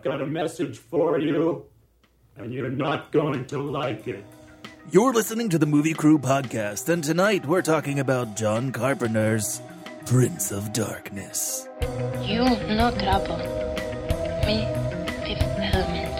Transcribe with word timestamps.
I've 0.00 0.04
got 0.04 0.22
a 0.22 0.26
message 0.26 0.78
for 0.78 1.18
you, 1.18 1.66
and 2.38 2.54
you're 2.54 2.70
not 2.70 3.12
going 3.12 3.44
to 3.48 3.60
like 3.60 4.08
it. 4.08 4.24
You're 4.90 5.12
listening 5.12 5.50
to 5.50 5.58
the 5.58 5.66
Movie 5.66 5.92
Crew 5.92 6.18
podcast, 6.18 6.88
and 6.88 7.04
tonight 7.04 7.44
we're 7.44 7.60
talking 7.60 8.00
about 8.00 8.34
John 8.34 8.72
Carpenter's 8.72 9.60
Prince 10.06 10.52
of 10.52 10.72
Darkness. 10.72 11.68
You 12.22 12.44
no 12.72 12.90
trouble. 12.96 13.36
Me, 14.48 14.64
fifth 15.20 15.60
element. 15.68 16.16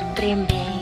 Supreme 0.00 0.46
being. 0.46 0.80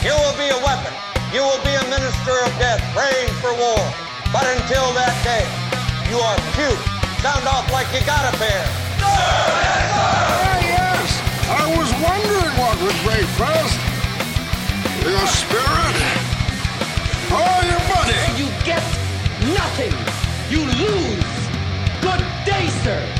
You 0.00 0.16
will 0.16 0.36
be 0.40 0.48
a 0.48 0.60
weapon. 0.64 0.94
You 1.34 1.42
will 1.42 1.62
be 1.62 1.74
a 1.76 1.84
minister 1.90 2.32
of 2.40 2.56
death, 2.56 2.80
praying 2.96 3.28
for 3.42 3.52
war. 3.52 3.84
But 4.32 4.48
until 4.48 4.94
that 4.96 5.12
day, 5.28 5.44
you 6.10 6.16
are 6.16 6.38
cute. 6.56 6.89
Sound 7.22 7.46
off 7.46 7.70
like 7.70 7.86
you 7.92 8.00
got 8.06 8.34
a 8.34 8.38
bear. 8.38 8.64
Ah, 9.02 10.58
yes. 10.58 11.20
I 11.50 11.68
was 11.76 11.92
wondering 12.00 12.54
what 12.56 12.80
would 12.80 12.96
break 13.04 13.26
first. 13.36 13.76
Your 15.04 15.26
spirit 15.28 15.96
or 17.28 17.60
your 17.68 17.82
body? 17.92 18.16
You 18.40 18.48
get 18.64 18.80
nothing. 19.52 19.92
You 20.48 20.64
lose. 20.64 21.24
Good 22.00 22.24
day, 22.46 22.68
sir. 22.84 23.19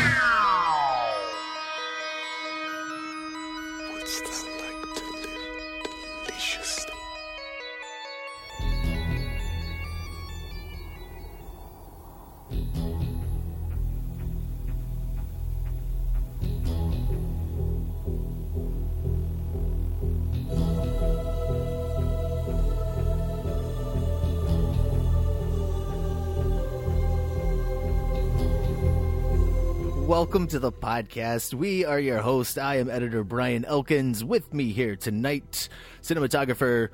Welcome 30.31 30.47
to 30.47 30.59
the 30.59 30.71
podcast. 30.71 31.53
We 31.53 31.83
are 31.83 31.99
your 31.99 32.19
host. 32.19 32.57
I 32.57 32.77
am 32.77 32.89
editor 32.89 33.21
Brian 33.21 33.65
Elkins. 33.65 34.23
With 34.23 34.53
me 34.53 34.71
here 34.71 34.95
tonight, 34.95 35.67
cinematographer 36.01 36.87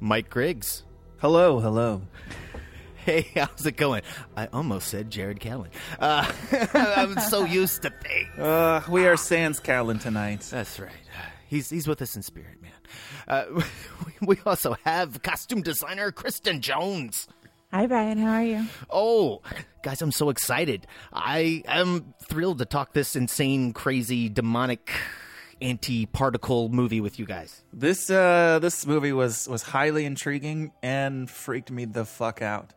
Mike 0.00 0.30
Griggs. 0.30 0.82
Hello, 1.18 1.60
hello. 1.60 2.00
Hey, 2.94 3.28
how's 3.36 3.66
it 3.66 3.76
going? 3.76 4.00
I 4.38 4.46
almost 4.54 4.88
said 4.88 5.10
Jared 5.10 5.38
Callen. 5.38 5.68
Uh, 6.00 6.32
I'm 6.72 7.20
so 7.20 7.44
used 7.44 7.82
to 7.82 7.90
things. 7.90 8.38
Uh, 8.38 8.82
we 8.88 9.06
are 9.06 9.18
Sans 9.18 9.60
Callan 9.60 9.98
tonight. 9.98 10.40
That's 10.50 10.80
right. 10.80 10.90
He's 11.48 11.68
he's 11.68 11.86
with 11.86 12.00
us 12.00 12.16
in 12.16 12.22
spirit, 12.22 12.62
man. 12.62 12.72
Uh, 13.28 13.62
we 14.22 14.38
also 14.46 14.76
have 14.84 15.20
costume 15.22 15.60
designer 15.60 16.10
Kristen 16.10 16.62
Jones. 16.62 17.28
Hi, 17.72 17.86
Brian. 17.86 18.18
How 18.18 18.34
are 18.34 18.44
you? 18.44 18.64
Oh, 18.88 19.42
guys, 19.82 20.00
I'm 20.00 20.12
so 20.12 20.30
excited. 20.30 20.86
I 21.12 21.62
am 21.66 22.14
thrilled 22.22 22.58
to 22.58 22.64
talk 22.64 22.92
this 22.92 23.16
insane, 23.16 23.72
crazy, 23.72 24.28
demonic 24.28 24.90
anti-particle 25.60 26.68
movie 26.68 27.00
with 27.00 27.18
you 27.18 27.26
guys. 27.26 27.62
This 27.72 28.08
uh, 28.10 28.58
this 28.60 28.86
movie 28.86 29.12
was 29.12 29.48
was 29.48 29.62
highly 29.62 30.04
intriguing 30.04 30.72
and 30.82 31.28
freaked 31.28 31.70
me 31.70 31.86
the 31.86 32.04
fuck 32.04 32.40
out. 32.40 32.72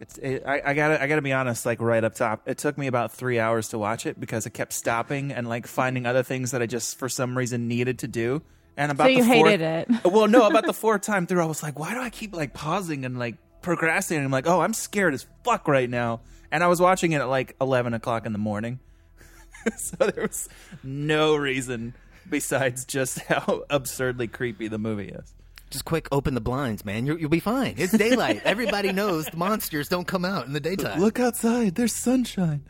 It's 0.00 0.18
it, 0.18 0.42
I, 0.46 0.60
I 0.64 0.74
gotta 0.74 1.00
I 1.02 1.06
gotta 1.06 1.22
be 1.22 1.32
honest, 1.32 1.64
like 1.64 1.80
right 1.80 2.02
up 2.02 2.14
top, 2.14 2.42
it 2.46 2.58
took 2.58 2.76
me 2.76 2.86
about 2.88 3.12
three 3.12 3.38
hours 3.38 3.68
to 3.68 3.78
watch 3.78 4.04
it 4.04 4.18
because 4.18 4.46
I 4.46 4.50
kept 4.50 4.72
stopping 4.72 5.32
and 5.32 5.48
like 5.48 5.66
finding 5.66 6.06
other 6.06 6.22
things 6.22 6.50
that 6.50 6.60
I 6.60 6.66
just 6.66 6.98
for 6.98 7.08
some 7.08 7.38
reason 7.38 7.68
needed 7.68 8.00
to 8.00 8.08
do. 8.08 8.42
And 8.76 8.90
about 8.90 9.04
So 9.04 9.10
you 9.10 9.22
the 9.22 9.30
fourth, 9.32 9.50
hated 9.50 9.60
it. 9.60 9.88
well, 10.04 10.26
no, 10.26 10.48
about 10.48 10.66
the 10.66 10.74
fourth 10.74 11.02
time 11.02 11.28
through, 11.28 11.40
I 11.40 11.44
was 11.44 11.62
like, 11.62 11.78
why 11.78 11.94
do 11.94 12.00
I 12.00 12.10
keep 12.10 12.34
like 12.34 12.52
pausing 12.54 13.04
and 13.04 13.16
like 13.18 13.36
procrastinating? 13.64 14.26
I'm 14.26 14.30
like, 14.30 14.46
oh, 14.46 14.60
I'm 14.60 14.74
scared 14.74 15.14
as 15.14 15.26
fuck 15.42 15.66
right 15.66 15.90
now. 15.90 16.20
And 16.52 16.62
I 16.62 16.68
was 16.68 16.80
watching 16.80 17.12
it 17.12 17.20
at 17.20 17.28
like 17.28 17.56
11 17.60 17.94
o'clock 17.94 18.26
in 18.26 18.32
the 18.32 18.38
morning, 18.38 18.78
so 19.76 19.96
there 19.96 20.22
was 20.22 20.48
no 20.84 21.34
reason 21.34 21.94
besides 22.28 22.84
just 22.84 23.18
how 23.28 23.64
absurdly 23.70 24.28
creepy 24.28 24.68
the 24.68 24.78
movie 24.78 25.08
is. 25.08 25.34
Just 25.70 25.84
quick, 25.84 26.06
open 26.12 26.34
the 26.34 26.40
blinds, 26.40 26.84
man. 26.84 27.06
You're, 27.06 27.18
you'll 27.18 27.30
be 27.30 27.40
fine. 27.40 27.74
It's 27.78 27.92
daylight. 27.92 28.42
Everybody 28.44 28.92
knows 28.92 29.26
the 29.26 29.36
monsters 29.36 29.88
don't 29.88 30.06
come 30.06 30.24
out 30.24 30.46
in 30.46 30.52
the 30.52 30.60
daytime. 30.60 31.00
Look 31.00 31.18
outside. 31.18 31.74
There's 31.74 31.92
sunshine. 31.92 32.64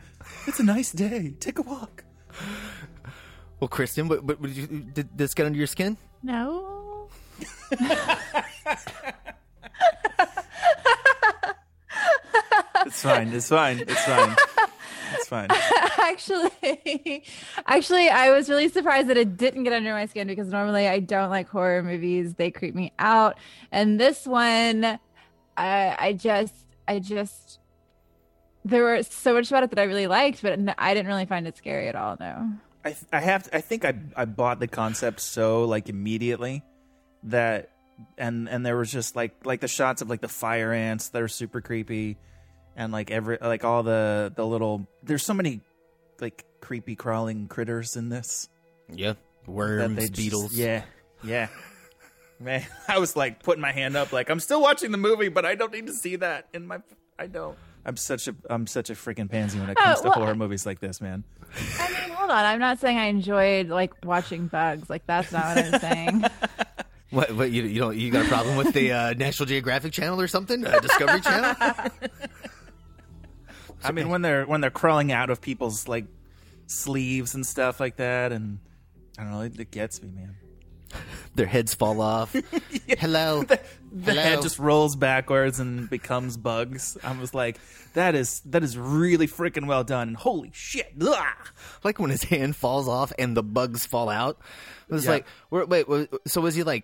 It's 0.47 0.59
a 0.59 0.63
nice 0.63 0.91
day. 0.91 1.35
Take 1.39 1.59
a 1.59 1.61
walk. 1.61 2.03
Well, 3.59 3.67
Kristen, 3.67 4.07
but, 4.07 4.25
but, 4.25 4.41
did, 4.41 4.55
you, 4.55 4.67
did 4.67 5.15
this 5.15 5.35
get 5.35 5.45
under 5.45 5.57
your 5.57 5.67
skin? 5.67 5.97
No. 6.23 7.09
It's 12.85 13.01
fine. 13.01 13.29
It's 13.29 13.49
fine. 13.49 13.79
It's 13.79 14.03
fine. 14.05 14.35
It's 15.13 15.27
fine. 15.27 15.47
actually, 16.01 17.23
actually, 17.65 18.09
I 18.09 18.31
was 18.31 18.49
really 18.49 18.69
surprised 18.69 19.07
that 19.09 19.17
it 19.17 19.37
didn't 19.37 19.63
get 19.63 19.73
under 19.73 19.93
my 19.93 20.05
skin 20.05 20.27
because 20.27 20.47
normally 20.47 20.87
I 20.87 20.99
don't 20.99 21.29
like 21.29 21.49
horror 21.49 21.83
movies. 21.83 22.35
They 22.35 22.51
creep 22.51 22.75
me 22.75 22.93
out. 22.99 23.37
And 23.71 23.99
this 23.99 24.25
one, 24.25 24.99
I, 25.57 25.95
I 25.97 26.13
just, 26.13 26.53
I 26.87 26.99
just, 26.99 27.59
there 28.63 28.83
was 28.83 29.07
so 29.07 29.33
much 29.33 29.49
about 29.49 29.63
it 29.63 29.69
that 29.71 29.79
I 29.79 29.83
really 29.83 30.07
liked, 30.07 30.41
but 30.41 30.59
I 30.77 30.93
didn't 30.93 31.07
really 31.07 31.25
find 31.25 31.47
it 31.47 31.57
scary 31.57 31.87
at 31.87 31.95
all. 31.95 32.17
No. 32.19 32.49
I 32.83 32.89
th- 32.89 33.05
I 33.11 33.19
have 33.19 33.49
I 33.51 33.61
think 33.61 33.83
I 33.83 33.95
I 34.15 34.25
bought 34.25 34.59
the 34.59 34.67
concept 34.67 35.19
so 35.19 35.65
like 35.65 35.89
immediately 35.89 36.63
that 37.23 37.71
and 38.15 38.47
and 38.47 38.63
there 38.63 38.77
was 38.77 38.91
just 38.91 39.15
like 39.15 39.33
like 39.43 39.59
the 39.59 39.67
shots 39.67 40.03
of 40.03 40.09
like 40.09 40.21
the 40.21 40.27
fire 40.27 40.71
ants 40.71 41.09
that 41.09 41.21
are 41.21 41.27
super 41.27 41.61
creepy 41.61 42.17
and 42.75 42.91
like 42.91 43.11
every 43.11 43.37
like 43.41 43.63
all 43.63 43.83
the 43.83 44.31
the 44.35 44.45
little 44.45 44.87
there's 45.03 45.23
so 45.23 45.33
many 45.33 45.61
like 46.19 46.45
creepy 46.61 46.95
crawling 46.95 47.47
critters 47.47 47.95
in 47.95 48.09
this 48.09 48.49
Yeah. 48.91 49.13
that 49.13 49.51
Worms, 49.51 49.95
they 49.95 50.01
just- 50.07 50.15
beetles. 50.15 50.53
yeah 50.53 50.83
yeah 51.23 51.47
man 52.39 52.65
I 52.87 52.99
was 52.99 53.15
like 53.15 53.41
putting 53.43 53.61
my 53.61 53.71
hand 53.71 53.95
up 53.95 54.11
like 54.11 54.29
I'm 54.29 54.39
still 54.39 54.61
watching 54.61 54.91
the 54.91 54.97
movie 54.97 55.29
but 55.29 55.45
I 55.45 55.55
don't 55.55 55.71
need 55.73 55.87
to 55.87 55.93
see 55.93 56.15
that 56.17 56.47
in 56.53 56.67
my 56.67 56.79
I 57.19 57.27
don't 57.27 57.57
I'm 57.85 57.97
such 57.97 58.27
a 58.27 58.35
I'm 58.49 58.65
such 58.67 58.89
a 58.89 58.93
freaking 58.93 59.29
pansy 59.29 59.59
when 59.59 59.69
it 59.69 59.77
comes 59.77 59.99
Oh, 59.99 60.03
to 60.03 60.07
well, 60.09 60.19
horror 60.19 60.35
movies 60.35 60.65
like 60.65 60.79
this 60.79 60.99
man 61.01 61.23
I 61.79 61.89
mean, 61.89 62.09
hold 62.17 62.31
on. 62.31 62.43
I'm 62.43 62.59
not 62.59 62.79
saying 62.79 62.97
I 62.97 63.05
enjoyed 63.05 63.69
like 63.69 63.93
watching 64.03 64.47
bugs. 64.47 64.89
Like 64.89 65.05
that's 65.05 65.31
not 65.31 65.55
what 65.55 65.65
I'm 65.73 65.79
saying. 65.79 66.25
What? 67.11 67.31
What? 67.33 67.51
You, 67.51 67.63
you 67.63 67.79
don't? 67.79 67.95
You 67.95 68.11
got 68.11 68.25
a 68.25 68.27
problem 68.27 68.57
with 68.57 68.73
the 68.73 68.91
uh, 68.91 69.13
National 69.13 69.45
Geographic 69.45 69.93
Channel 69.93 70.19
or 70.19 70.27
something? 70.27 70.65
Uh, 70.65 70.79
Discovery 70.81 71.21
Channel? 71.21 71.55
I 73.87 73.91
mean, 73.91 74.09
when 74.09 74.21
they're 74.21 74.45
when 74.45 74.61
they're 74.61 74.69
crawling 74.71 75.11
out 75.11 75.29
of 75.29 75.41
people's 75.41 75.87
like 75.87 76.05
sleeves 76.67 77.35
and 77.35 77.45
stuff 77.45 77.79
like 77.79 77.97
that, 77.97 78.31
and 78.31 78.59
I 79.17 79.23
don't 79.23 79.31
know, 79.31 79.41
it, 79.41 79.59
it 79.59 79.71
gets 79.71 80.01
me, 80.01 80.09
man. 80.11 80.35
Their 81.35 81.45
heads 81.47 81.73
fall 81.73 81.99
off. 82.01 82.35
Hello. 82.87 83.43
The 83.97 84.11
Hello. 84.11 84.21
head 84.23 84.41
just 84.41 84.59
rolls 84.59 84.97
backwards 84.97 85.61
and 85.61 85.89
becomes 85.89 86.35
bugs. 86.35 86.97
I 87.01 87.17
was 87.17 87.33
like, 87.33 87.57
that 87.93 88.13
is 88.13 88.41
that 88.47 88.61
is 88.61 88.77
really 88.77 89.25
freaking 89.25 89.67
well 89.67 89.85
done. 89.85 90.09
And 90.09 90.17
holy 90.17 90.51
shit! 90.53 90.91
Ugh. 90.99 91.15
like 91.81 91.97
when 91.97 92.09
his 92.09 92.23
hand 92.25 92.57
falls 92.57 92.89
off 92.89 93.13
and 93.17 93.37
the 93.37 93.41
bugs 93.43 93.85
fall 93.85 94.09
out. 94.09 94.37
It 94.89 94.93
was 94.93 95.05
Yeah. 95.05 95.11
like, 95.11 95.27
wait, 95.49 95.69
wait, 95.69 95.87
wa- 95.87 96.05
so 96.27 96.41
was 96.41 96.55
he 96.55 96.63
like 96.63 96.83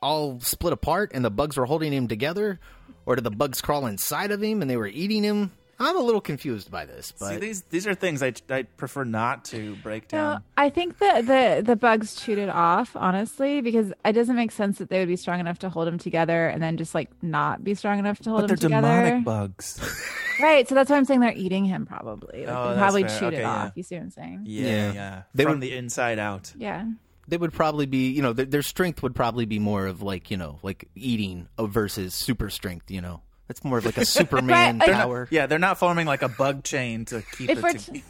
all 0.00 0.38
split 0.38 0.72
apart 0.72 1.10
and 1.14 1.24
the 1.24 1.32
bugs 1.32 1.56
were 1.56 1.66
holding 1.66 1.92
him 1.92 2.06
together, 2.06 2.60
or 3.06 3.16
did 3.16 3.24
the 3.24 3.30
bugs 3.32 3.60
crawl 3.60 3.86
inside 3.86 4.30
of 4.30 4.40
him 4.40 4.62
and 4.62 4.70
they 4.70 4.76
were 4.76 4.86
eating 4.86 5.24
him? 5.24 5.50
I'm 5.80 5.96
a 5.96 6.00
little 6.00 6.20
confused 6.20 6.70
by 6.70 6.84
this, 6.84 7.12
but 7.18 7.30
See, 7.30 7.36
these 7.38 7.62
these 7.70 7.86
are 7.86 7.94
things 7.94 8.22
I 8.22 8.34
I 8.50 8.62
prefer 8.64 9.04
not 9.04 9.46
to 9.46 9.74
break 9.82 10.12
No, 10.12 10.18
down. 10.18 10.44
I 10.56 10.68
think 10.68 10.98
that 10.98 11.26
the 11.26 11.62
the 11.62 11.74
bugs 11.74 12.14
chewed 12.16 12.38
it 12.38 12.50
off, 12.50 12.94
honestly, 12.94 13.62
because 13.62 13.92
it 14.04 14.12
doesn't 14.12 14.36
make 14.36 14.52
sense 14.52 14.78
that 14.78 14.90
they 14.90 14.98
would 14.98 15.08
be 15.08 15.16
strong 15.16 15.40
enough 15.40 15.58
to 15.60 15.70
hold 15.70 15.86
them 15.88 15.96
together 15.98 16.48
and 16.48 16.62
then 16.62 16.76
just 16.76 16.94
like 16.94 17.08
not 17.22 17.64
be 17.64 17.74
strong 17.74 17.98
enough 17.98 18.18
to 18.20 18.30
hold 18.30 18.42
But 18.42 18.48
they're 18.48 18.56
together. 18.58 18.86
demonic 18.88 19.24
bugs. 19.24 19.80
Right, 20.40 20.66
so 20.66 20.74
that's 20.74 20.88
why 20.88 20.96
I'm 20.96 21.04
saying 21.04 21.20
they're 21.20 21.34
eating 21.36 21.66
him 21.66 21.84
probably. 21.84 22.46
Like, 22.46 22.56
Oh, 22.56 22.68
they 22.70 22.74
that's 22.74 22.78
probably 22.78 23.02
fair. 23.02 23.18
chewed 23.18 23.26
Okay, 23.34 23.36
it 23.36 23.40
yeah. 23.40 23.50
off. 23.64 23.72
You 23.74 23.82
see 23.82 23.94
what 23.96 24.02
I'm 24.04 24.10
saying? 24.10 24.42
Yeah, 24.46 24.64
Yeah. 24.66 24.92
yeah. 24.94 25.22
They 25.34 25.42
From 25.44 25.52
would- 25.52 25.60
the 25.60 25.74
inside 25.76 26.18
out. 26.18 26.50
Yeah. 26.56 26.86
they 27.28 27.36
would 27.36 27.52
probably 27.52 27.84
be, 27.84 28.08
you 28.10 28.22
know, 28.22 28.32
their, 28.32 28.46
their 28.46 28.62
strength 28.62 29.02
would 29.02 29.14
probably 29.14 29.44
be 29.44 29.58
more 29.58 29.86
of 29.86 30.00
like, 30.00 30.30
you 30.30 30.38
know, 30.38 30.58
like 30.62 30.88
eating 30.94 31.46
versus 31.58 32.14
super 32.14 32.48
strength. 32.48 32.90
You 32.90 33.02
know, 33.02 33.20
that's 33.50 33.64
more 33.64 33.78
of 33.78 33.84
like 33.84 33.96
a 33.98 34.04
Superman 34.18 34.78
Right, 34.78 34.88
like- 34.88 34.96
power. 34.96 35.26
Yeah, 35.32 35.46
they're 35.46 35.58
not 35.58 35.76
forming 35.76 36.06
like 36.06 36.22
a 36.22 36.28
bug 36.28 36.62
chain 36.62 37.04
to 37.06 37.20
keep 37.36 37.50
If 37.50 37.58
it. 37.58 37.62
we're 37.64 37.72
t- 37.72 38.04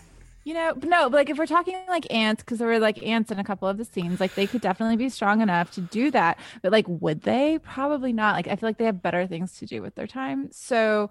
You 0.45 0.53
know, 0.53 0.75
but 0.77 0.87
no, 0.91 1.09
but 1.09 1.17
like 1.17 1.31
if 1.31 1.39
we're 1.39 1.47
talking 1.47 1.79
like 1.89 2.13
ants, 2.13 2.43
because 2.43 2.59
there 2.59 2.69
were 2.69 2.79
like 2.79 3.03
ants 3.03 3.31
in 3.31 3.39
a 3.39 3.45
couple 3.45 3.67
of 3.67 3.79
the 3.79 3.87
scenes, 3.87 4.21
like 4.21 4.35
they 4.35 4.47
could 4.47 4.61
definitely 4.61 4.97
be 4.97 5.09
strong 5.09 5.41
enough 5.41 5.71
to 5.73 5.81
do 5.81 6.11
that. 6.11 6.39
But 6.63 6.73
like, 6.73 6.85
would 6.89 7.23
they? 7.23 7.59
Probably 7.63 8.13
not. 8.13 8.35
Like, 8.35 8.49
I 8.49 8.57
feel 8.57 8.69
like 8.69 8.77
they 8.77 8.85
have 8.85 9.01
better 9.01 9.27
things 9.27 9.57
to 9.61 9.67
do 9.67 9.81
with 9.81 9.95
their 9.95 10.07
time. 10.07 10.51
So 10.53 11.09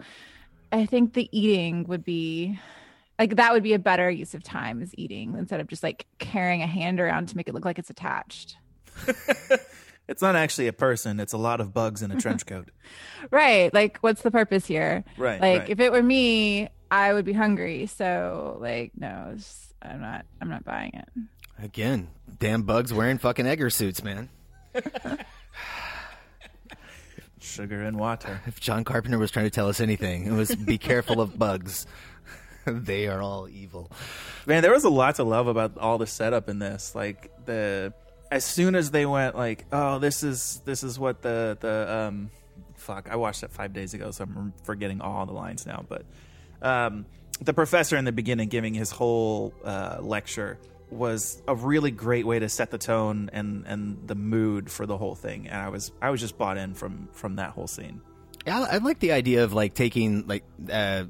I 0.72 0.86
think 0.86 1.14
the 1.14 1.28
eating 1.32 1.86
would 1.88 2.06
be 2.06 2.60
like 3.18 3.36
that 3.38 3.52
would 3.54 3.64
be 3.64 3.74
a 3.74 3.80
better 3.80 4.12
use 4.12 4.36
of 4.36 4.44
time 4.44 4.82
is 4.84 4.92
eating 4.96 5.36
instead 5.40 5.60
of 5.60 5.68
just 5.68 5.82
like 5.82 6.06
carrying 6.20 6.62
a 6.62 6.68
hand 6.68 7.00
around 7.00 7.30
to 7.30 7.36
make 7.38 7.48
it 7.48 7.54
look 7.56 7.66
like 7.66 7.80
it's 7.80 7.90
attached. 7.90 8.58
it's 10.10 10.22
not 10.22 10.36
actually 10.36 10.68
a 10.68 10.74
person; 10.74 11.20
it's 11.22 11.32
a 11.34 11.38
lot 11.38 11.62
of 11.62 11.74
bugs 11.74 12.02
in 12.02 12.12
a 12.12 12.20
trench 12.20 12.46
coat. 12.46 12.70
Right. 13.32 13.74
Like, 13.74 13.98
what's 14.00 14.22
the 14.22 14.32
purpose 14.32 14.66
here? 14.66 15.04
Right, 15.18 15.42
Like, 15.42 15.60
right. 15.62 15.70
if 15.70 15.80
it 15.82 15.92
were 15.92 16.02
me, 16.02 16.70
I 16.90 17.14
would 17.14 17.26
be 17.26 17.34
hungry. 17.34 17.86
So, 17.86 18.58
like, 18.62 18.92
no, 18.98 19.32
it's, 19.36 19.74
I'm 19.82 20.00
not. 20.02 20.26
I'm 20.42 20.50
not 20.50 20.64
buying 20.64 20.92
it. 20.94 21.10
Again, 21.62 22.08
damn 22.40 22.64
bugs 22.64 22.94
wearing 22.94 23.18
fucking 23.18 23.46
Edgar 23.46 23.70
suits, 23.70 24.02
man. 24.04 24.30
Sugar 27.42 27.84
and 27.84 27.98
water. 28.00 28.42
If 28.48 28.60
John 28.60 28.84
Carpenter 28.84 29.18
was 29.18 29.32
trying 29.32 29.46
to 29.46 29.50
tell 29.52 29.68
us 29.70 29.80
anything, 29.80 30.26
it 30.26 30.32
was 30.34 30.56
be 30.56 30.78
careful 30.78 31.22
of 31.22 31.38
bugs. 31.40 31.86
they 32.66 33.08
are 33.08 33.22
all 33.22 33.48
evil. 33.50 33.92
Man, 34.46 34.62
there 34.62 34.72
was 34.72 34.84
a 34.84 34.90
lot 34.90 35.16
to 35.16 35.24
love 35.24 35.48
about 35.48 35.78
all 35.78 35.98
the 35.98 36.08
setup 36.08 36.50
in 36.50 36.60
this. 36.60 36.94
Like 36.96 37.32
the 37.46 37.94
as 38.32 38.46
soon 38.46 38.76
as 38.76 38.92
they 38.92 39.06
went 39.06 39.36
like, 39.36 39.66
oh, 39.72 40.00
this 40.00 40.24
is 40.24 40.62
this 40.66 40.84
is 40.84 41.00
what 41.00 41.22
the 41.22 41.58
the 41.60 41.94
um 41.94 42.32
fuck. 42.76 43.10
I 43.10 43.16
watched 43.16 43.44
it 43.44 43.52
five 43.52 43.74
days 43.74 43.94
ago, 43.94 44.12
so 44.12 44.24
I'm 44.24 44.54
forgetting 44.64 45.02
all 45.02 45.26
the 45.26 45.34
lines 45.34 45.66
now. 45.66 45.86
But 45.88 46.06
um, 46.62 47.06
the 47.42 47.54
professor 47.54 47.98
in 47.98 48.06
the 48.06 48.12
beginning 48.12 48.50
giving 48.50 48.74
his 48.74 48.92
whole 48.92 49.54
uh, 49.64 49.98
lecture 50.02 50.58
was 50.90 51.42
a 51.48 51.56
really 51.56 51.92
great 51.92 52.26
way 52.26 52.40
to 52.40 52.50
set 52.50 52.72
the 52.72 52.78
tone 52.78 53.30
and 53.34 53.66
and 53.68 54.08
the 54.08 54.16
mood 54.16 54.72
for 54.72 54.86
the 54.86 54.98
whole 54.98 55.16
thing. 55.16 55.48
And 55.48 55.62
I 55.62 55.70
was 55.70 55.92
I 56.02 56.10
was 56.10 56.22
just 56.22 56.38
bought 56.38 56.58
in 56.58 56.74
from 56.74 57.10
from 57.14 57.36
that 57.36 57.52
whole 57.52 57.68
scene. 57.68 58.02
Yeah, 58.46 58.62
I, 58.62 58.76
I 58.76 58.78
like 58.78 59.00
the 59.00 59.12
idea 59.12 59.44
of 59.44 59.54
like 59.54 59.74
taking 59.74 60.26
like 60.28 60.44
uh, 60.72 61.06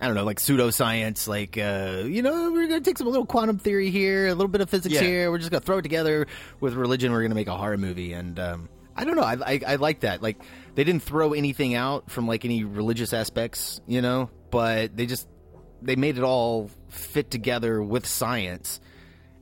I 0.00 0.06
don't 0.06 0.14
know, 0.14 0.24
like 0.24 0.38
pseudoscience. 0.38 1.26
Like 1.26 1.56
uh, 1.56 2.06
you 2.06 2.22
know, 2.22 2.52
we're 2.52 2.66
gonna 2.68 2.80
take 2.80 2.98
some 2.98 3.06
a 3.06 3.10
little 3.10 3.26
quantum 3.26 3.58
theory 3.58 3.90
here, 3.90 4.26
a 4.26 4.34
little 4.34 4.48
bit 4.48 4.60
of 4.60 4.68
physics 4.70 4.94
Yeah. 4.94 5.00
here. 5.00 5.30
We're 5.30 5.38
just 5.38 5.50
gonna 5.50 5.60
throw 5.62 5.78
it 5.78 5.82
together 5.82 6.26
with 6.60 6.74
religion. 6.74 7.12
We're 7.12 7.22
gonna 7.22 7.34
make 7.34 7.48
a 7.48 7.56
horror 7.56 7.78
movie, 7.78 8.12
and 8.12 8.38
um, 8.38 8.68
I 8.94 9.04
don't 9.04 9.16
know. 9.16 9.22
I, 9.22 9.36
I 9.54 9.60
I 9.66 9.76
like 9.76 10.00
that. 10.00 10.22
Like 10.22 10.36
they 10.74 10.84
didn't 10.84 11.02
throw 11.02 11.32
anything 11.32 11.74
out 11.74 12.10
from 12.10 12.26
like 12.26 12.44
any 12.44 12.64
religious 12.64 13.12
aspects, 13.12 13.80
you 13.86 14.02
know, 14.02 14.30
but 14.50 14.96
they 14.96 15.06
just 15.06 15.28
they 15.82 15.96
made 15.96 16.18
it 16.18 16.24
all 16.24 16.70
fit 16.88 17.30
together 17.30 17.82
with 17.82 18.06
science, 18.06 18.80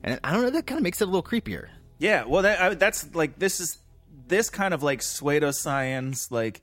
and 0.03 0.19
I 0.23 0.31
don't 0.31 0.41
know. 0.43 0.49
That 0.51 0.65
kind 0.67 0.77
of 0.77 0.83
makes 0.83 1.01
it 1.01 1.05
a 1.05 1.11
little 1.11 1.23
creepier. 1.23 1.67
Yeah, 1.97 2.25
well, 2.25 2.43
that 2.43 2.61
I, 2.61 2.73
that's 2.75 3.13
like 3.13 3.39
this 3.39 3.59
is 3.59 3.77
this 4.27 4.49
kind 4.49 4.73
of 4.73 4.83
like 4.83 5.01
pseudoscience, 5.01 6.31
like 6.31 6.61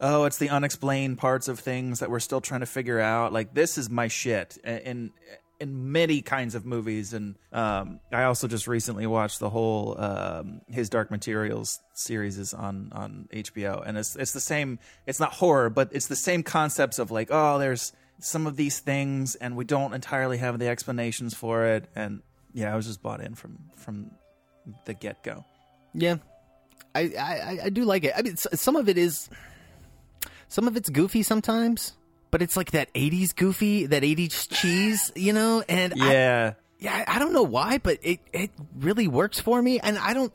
oh, 0.00 0.24
it's 0.24 0.38
the 0.38 0.50
unexplained 0.50 1.18
parts 1.18 1.48
of 1.48 1.58
things 1.58 2.00
that 2.00 2.10
we're 2.10 2.20
still 2.20 2.40
trying 2.40 2.60
to 2.60 2.66
figure 2.66 3.00
out. 3.00 3.32
Like 3.32 3.54
this 3.54 3.78
is 3.78 3.90
my 3.90 4.08
shit 4.08 4.58
in 4.64 5.12
in 5.60 5.92
many 5.92 6.20
kinds 6.20 6.54
of 6.54 6.66
movies, 6.66 7.12
and 7.12 7.36
um, 7.52 8.00
I 8.12 8.24
also 8.24 8.48
just 8.48 8.66
recently 8.66 9.06
watched 9.06 9.38
the 9.38 9.50
whole 9.50 9.98
um, 9.98 10.60
his 10.68 10.88
Dark 10.90 11.10
Materials 11.10 11.80
series 11.92 12.38
is 12.38 12.52
on 12.52 12.90
on 12.92 13.28
HBO, 13.32 13.82
and 13.86 13.96
it's 13.96 14.16
it's 14.16 14.32
the 14.32 14.40
same. 14.40 14.78
It's 15.06 15.20
not 15.20 15.32
horror, 15.32 15.70
but 15.70 15.90
it's 15.92 16.06
the 16.06 16.16
same 16.16 16.42
concepts 16.42 16.98
of 16.98 17.10
like 17.10 17.28
oh, 17.30 17.58
there's 17.58 17.92
some 18.18 18.46
of 18.46 18.56
these 18.56 18.80
things, 18.80 19.34
and 19.36 19.56
we 19.56 19.64
don't 19.64 19.94
entirely 19.94 20.38
have 20.38 20.58
the 20.58 20.68
explanations 20.68 21.34
for 21.34 21.66
it, 21.66 21.88
and 21.94 22.22
yeah, 22.52 22.72
I 22.72 22.76
was 22.76 22.86
just 22.86 23.02
bought 23.02 23.20
in 23.20 23.34
from 23.34 23.58
from 23.76 24.10
the 24.86 24.94
get 24.94 25.22
go. 25.22 25.44
Yeah, 25.94 26.16
I, 26.94 27.12
I 27.18 27.58
I 27.64 27.68
do 27.70 27.84
like 27.84 28.04
it. 28.04 28.12
I 28.16 28.22
mean, 28.22 28.36
some 28.36 28.76
of 28.76 28.88
it 28.88 28.98
is, 28.98 29.28
some 30.48 30.68
of 30.68 30.76
it's 30.76 30.88
goofy 30.90 31.22
sometimes, 31.22 31.94
but 32.30 32.42
it's 32.42 32.56
like 32.56 32.72
that 32.72 32.92
'80s 32.94 33.34
goofy, 33.34 33.86
that 33.86 34.02
'80s 34.02 34.48
cheese, 34.50 35.12
you 35.14 35.32
know. 35.32 35.62
And 35.68 35.94
I, 36.00 36.12
Yeah. 36.12 36.52
yeah, 36.78 37.04
I 37.06 37.18
don't 37.18 37.32
know 37.32 37.42
why, 37.42 37.78
but 37.78 37.98
it 38.02 38.20
it 38.32 38.50
really 38.78 39.08
works 39.08 39.40
for 39.40 39.60
me. 39.60 39.80
And 39.80 39.98
I 39.98 40.14
don't. 40.14 40.32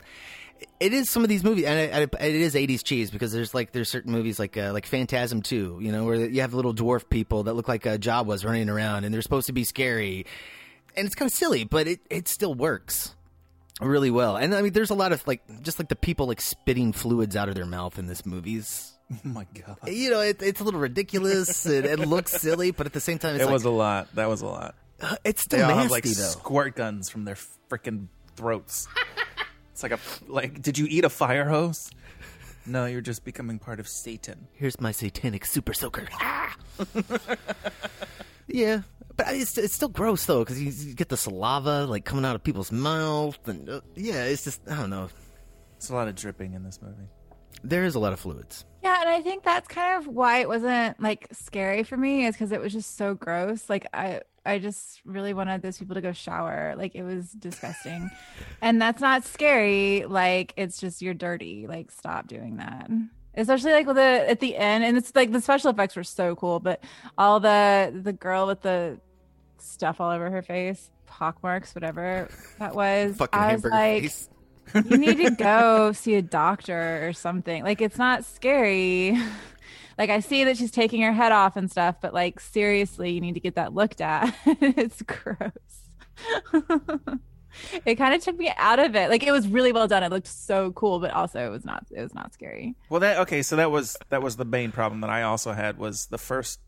It 0.81 0.93
is 0.93 1.09
some 1.09 1.23
of 1.23 1.29
these 1.29 1.41
movies, 1.43 1.63
and 1.65 1.79
it, 2.03 2.13
it 2.19 2.35
is 2.35 2.53
'80s 2.53 2.83
cheese 2.83 3.11
because 3.11 3.31
there's 3.31 3.53
like 3.53 3.71
there's 3.71 3.87
certain 3.89 4.11
movies 4.11 4.39
like 4.39 4.57
uh, 4.57 4.73
like 4.73 4.85
Phantasm 4.85 5.41
2, 5.41 5.79
you 5.81 5.91
know, 5.91 6.03
where 6.03 6.15
you 6.15 6.41
have 6.41 6.53
little 6.53 6.73
dwarf 6.73 7.09
people 7.09 7.43
that 7.43 7.53
look 7.53 7.67
like 7.69 7.85
uh, 7.87 7.97
Jawas 7.97 8.45
running 8.45 8.69
around, 8.69 9.05
and 9.05 9.13
they're 9.13 9.21
supposed 9.21 9.47
to 9.47 9.53
be 9.53 9.63
scary, 9.63 10.25
and 10.97 11.05
it's 11.05 11.15
kind 11.15 11.31
of 11.31 11.33
silly, 11.35 11.63
but 11.63 11.87
it 11.87 12.01
it 12.09 12.27
still 12.27 12.53
works 12.53 13.15
really 13.79 14.11
well. 14.11 14.35
And 14.35 14.53
I 14.53 14.61
mean, 14.61 14.73
there's 14.73 14.89
a 14.89 14.95
lot 14.95 15.13
of 15.13 15.25
like 15.25 15.41
just 15.61 15.79
like 15.79 15.87
the 15.87 15.95
people 15.95 16.27
like 16.27 16.41
spitting 16.41 16.91
fluids 16.91 17.37
out 17.37 17.47
of 17.47 17.55
their 17.55 17.65
mouth 17.65 17.97
in 17.97 18.07
this 18.07 18.25
movie's. 18.25 18.97
Oh 19.11 19.17
my 19.23 19.45
god. 19.65 19.77
You 19.87 20.09
know, 20.11 20.21
it, 20.21 20.41
it's 20.41 20.61
a 20.61 20.63
little 20.63 20.79
ridiculous. 20.79 21.65
it, 21.65 21.85
it 21.85 21.99
looks 21.99 22.31
silly, 22.31 22.71
but 22.71 22.85
at 22.85 22.93
the 22.93 22.99
same 22.99 23.17
time, 23.19 23.35
it's 23.35 23.41
It 23.43 23.45
like, 23.47 23.53
was 23.53 23.65
a 23.65 23.69
lot. 23.71 24.13
That 24.15 24.29
was 24.29 24.41
a 24.41 24.45
lot. 24.47 24.75
uh, 25.01 25.15
it's 25.23 25.45
They 25.47 25.57
still 25.57 25.69
all 25.69 25.75
nasty 25.75 25.81
have 25.83 25.91
like 25.91 26.03
though. 26.03 26.11
squirt 26.11 26.75
guns 26.75 27.09
from 27.09 27.25
their 27.25 27.37
freaking 27.69 28.07
throats. 28.35 28.87
it's 29.71 29.81
like 29.83 29.91
a 29.93 29.99
like. 30.27 30.61
Did 30.61 30.77
you 30.77 30.85
eat 30.89 31.05
a 31.05 31.09
fire 31.09 31.45
hose? 31.49 31.89
No, 32.65 32.85
you're 32.85 33.01
just 33.01 33.23
becoming 33.25 33.57
part 33.57 33.79
of 33.79 33.87
Satan. 33.87 34.47
Here's 34.53 34.79
my 34.79 34.91
satanic 34.91 35.45
super 35.45 35.73
soaker. 35.73 36.07
Ah! 36.13 36.55
yeah, 38.47 38.81
but 39.15 39.27
it's 39.29 39.57
it's 39.57 39.73
still 39.73 39.89
gross 39.89 40.25
though 40.25 40.39
because 40.43 40.61
you, 40.61 40.71
you 40.89 40.93
get 40.93 41.09
the 41.09 41.17
saliva 41.17 41.85
like 41.85 42.05
coming 42.05 42.25
out 42.25 42.35
of 42.35 42.43
people's 42.43 42.71
mouth, 42.71 43.39
and 43.47 43.69
uh, 43.69 43.81
yeah, 43.95 44.25
it's 44.25 44.43
just 44.43 44.61
I 44.69 44.75
don't 44.75 44.89
know. 44.89 45.09
It's 45.77 45.89
a 45.89 45.95
lot 45.95 46.07
of 46.07 46.15
dripping 46.15 46.53
in 46.53 46.63
this 46.63 46.79
movie. 46.81 47.07
There 47.63 47.85
is 47.85 47.95
a 47.95 47.99
lot 47.99 48.13
of 48.13 48.19
fluids. 48.19 48.65
Yeah, 48.83 49.01
and 49.01 49.09
I 49.09 49.21
think 49.21 49.43
that's 49.43 49.67
kind 49.67 49.97
of 49.99 50.07
why 50.07 50.39
it 50.39 50.47
wasn't 50.47 51.01
like 51.01 51.27
scary 51.31 51.83
for 51.83 51.97
me 51.97 52.25
is 52.25 52.35
because 52.35 52.51
it 52.51 52.61
was 52.61 52.71
just 52.71 52.95
so 52.97 53.13
gross. 53.13 53.69
Like 53.69 53.87
I 53.93 54.21
I 54.45 54.59
just 54.59 55.01
really 55.05 55.33
wanted 55.33 55.61
those 55.61 55.77
people 55.77 55.95
to 55.95 56.01
go 56.01 56.13
shower. 56.13 56.75
Like 56.77 56.95
it 56.95 57.03
was 57.03 57.31
disgusting. 57.31 58.09
and 58.61 58.81
that's 58.81 59.01
not 59.01 59.25
scary. 59.25 60.05
Like 60.07 60.53
it's 60.55 60.79
just 60.79 61.01
you're 61.01 61.13
dirty. 61.13 61.67
Like 61.67 61.91
stop 61.91 62.27
doing 62.27 62.57
that. 62.57 62.89
Especially 63.35 63.71
like 63.73 63.85
with 63.85 63.97
the 63.97 64.01
at 64.29 64.39
the 64.39 64.55
end 64.55 64.83
and 64.83 64.97
it's 64.97 65.13
like 65.13 65.31
the 65.31 65.41
special 65.41 65.71
effects 65.71 65.95
were 65.95 66.03
so 66.03 66.35
cool, 66.35 66.59
but 66.59 66.81
all 67.17 67.39
the 67.39 67.91
the 68.03 68.13
girl 68.13 68.47
with 68.47 68.61
the 68.61 68.99
stuff 69.57 69.99
all 69.99 70.09
over 70.11 70.29
her 70.29 70.41
face, 70.41 70.89
pockmarks, 71.05 71.75
whatever 71.75 72.29
that 72.59 72.75
was. 72.75 73.17
Fucking 73.17 73.39
I 73.39 73.53
was 73.53 73.63
like 73.65 74.03
face. 74.03 74.29
You 74.73 74.97
need 74.97 75.17
to 75.17 75.31
go 75.31 75.91
see 75.91 76.15
a 76.15 76.21
doctor 76.21 77.07
or 77.07 77.13
something. 77.13 77.63
Like 77.63 77.81
it's 77.81 77.97
not 77.97 78.25
scary. 78.25 79.17
Like 79.99 80.09
I 80.09 80.21
see 80.21 80.45
that 80.45 80.55
she's 80.55 80.71
taking 80.71 81.01
her 81.01 81.11
head 81.11 81.33
off 81.33 81.57
and 81.57 81.69
stuff, 81.69 81.97
but 82.01 82.13
like 82.13 82.39
seriously, 82.39 83.11
you 83.11 83.19
need 83.19 83.33
to 83.33 83.41
get 83.41 83.55
that 83.55 83.73
looked 83.73 83.99
at. 83.99 84.33
it's 84.45 85.01
gross. 85.01 85.49
it 87.85 87.95
kind 87.95 88.13
of 88.13 88.21
took 88.23 88.37
me 88.37 88.49
out 88.55 88.79
of 88.79 88.95
it. 88.95 89.09
Like 89.09 89.23
it 89.23 89.33
was 89.33 89.45
really 89.49 89.73
well 89.73 89.89
done. 89.89 90.03
It 90.03 90.09
looked 90.09 90.27
so 90.27 90.71
cool, 90.71 90.99
but 90.99 91.11
also 91.11 91.45
it 91.45 91.49
was 91.49 91.65
not 91.65 91.85
it 91.91 92.01
was 92.01 92.13
not 92.13 92.33
scary. 92.33 92.75
Well, 92.89 93.01
that 93.01 93.19
okay. 93.19 93.41
So 93.41 93.57
that 93.57 93.71
was 93.71 93.97
that 94.07 94.23
was 94.23 94.37
the 94.37 94.45
main 94.45 94.71
problem 94.71 95.01
that 95.01 95.09
I 95.09 95.23
also 95.23 95.51
had 95.51 95.77
was 95.77 96.05
the 96.05 96.17
first 96.17 96.61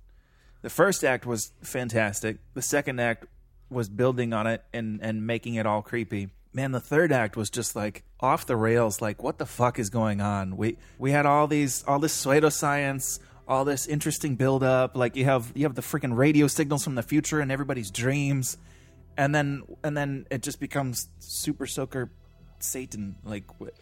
the 0.62 0.70
first 0.70 1.04
act 1.06 1.26
was 1.26 1.54
fantastic. 1.62 2.40
The 2.54 2.62
second 2.62 3.00
act 3.00 3.26
was 3.70 3.88
building 3.88 4.34
on 4.34 4.46
it 4.46 4.62
and 4.74 5.00
and 5.02 5.26
making 5.26 5.56
it 5.56 5.66
all 5.66 5.82
creepy. 5.82 6.32
Man, 6.54 6.72
the 6.72 6.80
third 6.80 7.12
act 7.12 7.38
was 7.38 7.50
just 7.50 7.76
like 7.76 8.04
off 8.20 8.46
the 8.46 8.56
rails. 8.56 9.02
Like, 9.02 9.24
what 9.24 9.38
the 9.38 9.46
fuck 9.46 9.80
is 9.80 9.90
going 9.90 10.22
on? 10.22 10.58
We 10.58 10.78
we 10.98 11.12
had 11.12 11.26
all 11.26 11.48
these 11.48 11.84
all 11.88 12.00
this 12.00 12.26
pseudoscience, 12.26 13.20
all 13.48 13.66
this 13.66 13.88
interesting 13.88 14.36
build 14.36 14.64
up. 14.64 14.96
Like 14.96 15.16
you 15.16 15.26
have 15.26 15.52
you 15.56 15.64
have 15.64 15.76
the 15.76 15.82
freaking 15.82 16.16
radio 16.16 16.48
signals 16.48 16.84
from 16.84 16.96
the 16.96 17.04
future 17.04 17.42
in 17.42 17.52
everybody's 17.52 17.92
dreams, 17.92 18.58
and 19.18 19.34
then 19.34 19.64
and 19.84 19.96
then 19.96 20.26
it 20.30 20.42
just 20.42 20.60
becomes 20.60 21.08
super 21.20 21.66
soaker 21.68 22.12
Satan? 22.64 23.16
Like, 23.24 23.60
what? 23.60 23.74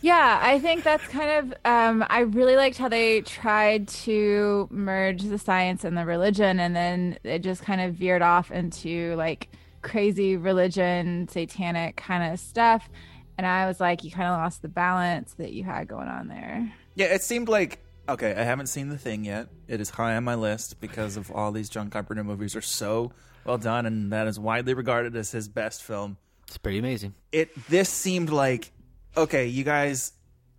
Yeah, 0.00 0.40
I 0.42 0.58
think 0.58 0.82
that's 0.82 1.06
kind 1.08 1.52
of. 1.52 1.58
Um, 1.64 2.04
I 2.08 2.20
really 2.20 2.56
liked 2.56 2.76
how 2.76 2.88
they 2.88 3.20
tried 3.20 3.88
to 3.88 4.68
merge 4.70 5.22
the 5.22 5.38
science 5.38 5.84
and 5.84 5.96
the 5.96 6.04
religion, 6.04 6.58
and 6.58 6.74
then 6.74 7.18
it 7.22 7.40
just 7.40 7.62
kind 7.62 7.80
of 7.80 7.94
veered 7.94 8.22
off 8.22 8.50
into 8.50 9.14
like 9.14 9.48
crazy 9.82 10.36
religion, 10.36 11.28
satanic 11.28 11.96
kind 11.96 12.32
of 12.32 12.40
stuff. 12.40 12.88
And 13.36 13.46
I 13.46 13.66
was 13.66 13.80
like, 13.80 14.04
you 14.04 14.10
kind 14.10 14.28
of 14.28 14.38
lost 14.38 14.62
the 14.62 14.68
balance 14.68 15.34
that 15.34 15.52
you 15.52 15.64
had 15.64 15.88
going 15.88 16.08
on 16.08 16.28
there. 16.28 16.72
Yeah, 16.94 17.06
it 17.06 17.22
seemed 17.22 17.48
like 17.48 17.80
okay. 18.08 18.34
I 18.34 18.42
haven't 18.42 18.66
seen 18.66 18.88
the 18.88 18.98
thing 18.98 19.24
yet. 19.24 19.48
It 19.68 19.80
is 19.80 19.90
high 19.90 20.16
on 20.16 20.24
my 20.24 20.34
list 20.34 20.80
because 20.80 21.16
of 21.16 21.30
all 21.30 21.52
these 21.52 21.68
John 21.68 21.90
Carpenter 21.90 22.24
movies 22.24 22.54
are 22.54 22.62
so 22.62 23.12
well 23.44 23.58
done, 23.58 23.86
and 23.86 24.12
that 24.12 24.26
is 24.26 24.38
widely 24.38 24.74
regarded 24.74 25.16
as 25.16 25.30
his 25.30 25.48
best 25.48 25.82
film. 25.82 26.18
It's 26.46 26.58
pretty 26.58 26.78
amazing. 26.78 27.14
It 27.32 27.50
this 27.68 27.88
seemed 27.88 28.30
like 28.30 28.72
okay, 29.16 29.46
you 29.46 29.64
guys. 29.64 30.12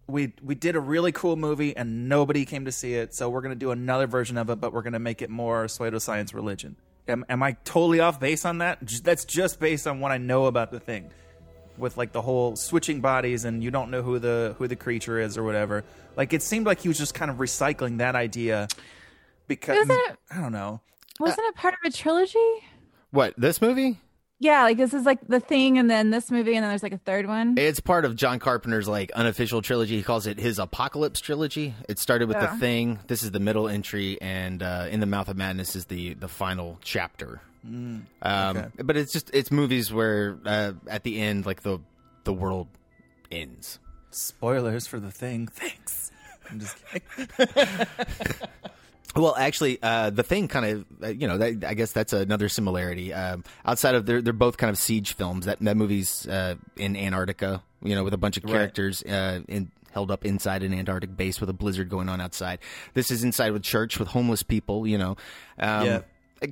We 0.06 0.34
we 0.44 0.54
did 0.54 0.76
a 0.76 0.82
really 0.82 1.14
cool 1.14 1.38
movie 1.38 1.78
and 1.78 2.10
nobody 2.10 2.44
came 2.44 2.66
to 2.66 2.74
see 2.74 2.96
it, 2.96 3.16
so 3.16 3.30
we're 3.30 3.40
gonna 3.40 3.56
do 3.56 3.72
another 3.72 4.06
version 4.06 4.38
of 4.38 4.50
it, 4.50 4.60
but 4.60 4.74
we're 4.74 4.82
gonna 4.82 5.00
make 5.00 5.22
it 5.22 5.30
more 5.30 5.66
pseudoscience 5.68 6.34
religion. 6.34 6.76
Am, 7.08 7.26
am 7.28 7.44
I 7.44 7.54
totally 7.66 8.00
off 8.00 8.20
base 8.20 8.46
on 8.46 8.60
that? 8.60 8.80
That's 9.04 9.26
just 9.26 9.60
based 9.60 9.88
on 9.88 10.00
what 10.00 10.12
I 10.12 10.18
know 10.18 10.46
about 10.46 10.72
the 10.72 10.80
thing, 10.80 11.12
with 11.78 11.98
like 11.98 12.12
the 12.14 12.22
whole 12.22 12.56
switching 12.56 13.02
bodies 13.02 13.44
and 13.46 13.64
you 13.64 13.72
don't 13.72 13.92
know 13.92 14.02
who 14.02 14.20
the 14.20 14.56
who 14.58 14.68
the 14.68 14.76
creature 14.76 15.20
is 15.20 15.38
or 15.38 15.44
whatever. 15.44 15.84
Like 16.16 16.32
it 16.34 16.42
seemed 16.42 16.66
like 16.66 16.80
he 16.80 16.88
was 16.88 16.98
just 16.98 17.14
kind 17.14 17.30
of 17.30 17.38
recycling 17.38 17.98
that 17.98 18.16
idea 18.16 18.68
because 19.48 19.90
it- 19.90 20.18
I 20.32 20.40
don't 20.40 20.54
know. 20.54 20.82
Wasn't 21.20 21.40
uh, 21.46 21.50
it 21.50 21.56
part 21.56 21.74
of 21.76 21.80
a 21.86 21.96
trilogy? 21.96 22.40
What 23.12 23.34
this 23.38 23.62
movie? 23.62 24.00
Yeah, 24.44 24.64
like 24.64 24.76
this 24.78 24.94
is 24.94 25.06
like 25.06 25.26
the 25.28 25.40
thing, 25.40 25.78
and 25.78 25.90
then 25.90 26.10
this 26.10 26.30
movie, 26.30 26.54
and 26.56 26.64
then 26.64 26.70
there's 26.70 26.84
like 26.84 26.92
a 26.92 26.98
third 26.98 27.28
one. 27.28 27.58
It's 27.58 27.80
part 27.80 28.04
of 28.04 28.18
John 28.18 28.40
Carpenter's 28.40 28.90
like 28.90 29.10
unofficial 29.14 29.62
trilogy. 29.62 29.96
He 29.96 30.04
calls 30.04 30.28
it 30.28 30.38
his 30.38 30.60
Apocalypse 30.60 31.22
trilogy. 31.22 31.74
It 31.88 31.98
started 31.98 32.28
with 32.28 32.36
Yeah. 32.36 32.48
the 32.48 32.58
Thing. 32.58 33.00
This 33.08 33.24
is 33.24 33.32
the 33.32 33.40
middle 33.40 33.70
entry, 33.70 34.22
and 34.22 34.62
uh, 34.62 34.88
In 34.92 35.00
the 35.00 35.06
Mouth 35.06 35.30
of 35.30 35.38
Madness 35.38 35.78
is 35.78 35.86
the 35.86 36.16
the 36.16 36.28
final 36.28 36.78
chapter. 36.82 37.40
um, 37.66 38.06
okay. 38.22 38.68
But 38.84 38.98
it's 38.98 39.14
just 39.14 39.30
it's 39.34 39.50
movies 39.50 39.94
where 39.94 40.38
uh, 40.46 40.74
at 40.90 41.04
the 41.04 41.22
end, 41.22 41.46
like 41.46 41.62
the 41.64 41.80
the 42.26 42.34
world 42.34 42.68
ends. 43.32 43.80
Spoilers 44.12 44.86
for 44.88 45.00
the 45.00 45.12
thing. 45.12 45.48
Thanks. 45.48 46.12
I'm 46.52 46.60
just 46.60 46.78
kidding. 46.88 47.88
Well, 49.16 49.36
actually, 49.36 49.78
uh, 49.84 50.10
the 50.10 50.24
thing 50.24 50.48
kind 50.48 50.66
of, 50.66 50.86
uh, 51.04 51.08
you 51.10 51.28
know, 51.28 51.38
that, 51.38 51.64
I 51.68 51.74
guess 51.76 51.92
that's 51.92 52.14
another 52.14 52.50
similarity. 52.50 53.14
Um, 53.14 53.44
outside 53.66 53.94
of 53.96 54.06
they're 54.06 54.22
they're 54.22 54.34
both 54.34 54.58
kind 54.58 54.70
of 54.72 54.78
siege 54.78 55.14
films. 55.14 55.46
That 55.46 55.60
that 55.60 55.78
movie's 55.78 56.28
uh, 56.28 56.56
in 56.78 56.96
Antarctica, 56.96 57.62
you 57.84 57.94
know, 57.96 58.04
with 58.04 58.14
a 58.14 58.18
bunch 58.18 58.38
of 58.38 58.44
Right. 58.46 58.52
characters 58.54 59.04
uh, 59.04 59.42
in, 59.48 59.72
held 59.92 60.10
up 60.10 60.26
inside 60.26 60.64
an 60.64 60.74
Antarctic 60.74 61.16
base 61.16 61.40
with 61.40 61.50
a 61.50 61.54
blizzard 61.54 61.90
going 61.90 62.10
on 62.10 62.20
outside. 62.20 62.58
This 62.96 63.12
is 63.12 63.24
inside 63.24 63.52
with 63.52 63.62
church 63.62 64.00
with 64.00 64.08
homeless 64.08 64.42
people, 64.42 64.88
you 64.88 64.98
know. 64.98 65.16
Um, 65.60 65.86
Yeah. 65.86 66.02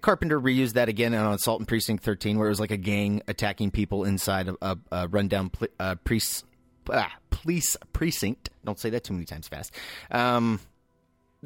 Carpenter 0.01 0.39
reused 0.39 0.73
that 0.73 0.87
again 0.87 1.13
on 1.13 1.33
Assault 1.33 1.59
on 1.59 1.65
Precinct 1.65 2.01
13, 2.03 2.37
where 2.37 2.47
it 2.47 2.51
was 2.51 2.61
like 2.61 2.71
a 2.71 2.77
gang 2.77 3.21
attacking 3.27 3.71
people 3.71 4.05
inside 4.05 4.47
a, 4.47 4.55
a, 4.61 4.77
a 4.91 5.07
rundown 5.09 5.49
pl- 5.49 5.67
uh, 5.81 5.95
priest, 5.95 6.45
ah, 6.89 7.11
police 7.29 7.75
precinct. 7.91 8.51
Don't 8.63 8.79
say 8.79 8.89
that 8.91 9.03
too 9.03 9.11
many 9.13 9.25
times 9.25 9.49
fast. 9.49 9.73
Um, 10.09 10.61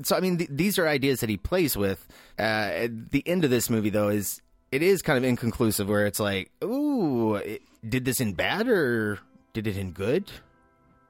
so 0.03 0.15
I 0.15 0.19
mean, 0.19 0.37
th- 0.37 0.49
these 0.51 0.77
are 0.79 0.87
ideas 0.87 1.19
that 1.21 1.29
he 1.29 1.37
plays 1.37 1.75
with. 1.77 2.07
Uh, 2.37 2.87
the 3.11 3.23
end 3.25 3.43
of 3.43 3.49
this 3.49 3.69
movie, 3.69 3.89
though, 3.89 4.09
is 4.09 4.41
it 4.71 4.81
is 4.81 5.01
kind 5.01 5.17
of 5.17 5.23
inconclusive, 5.23 5.87
where 5.87 6.05
it's 6.05 6.19
like, 6.19 6.51
ooh, 6.63 7.35
it, 7.35 7.61
did 7.87 8.05
this 8.05 8.19
in 8.19 8.33
bad 8.33 8.67
or 8.67 9.19
did 9.53 9.67
it 9.67 9.77
in 9.77 9.91
good? 9.91 10.31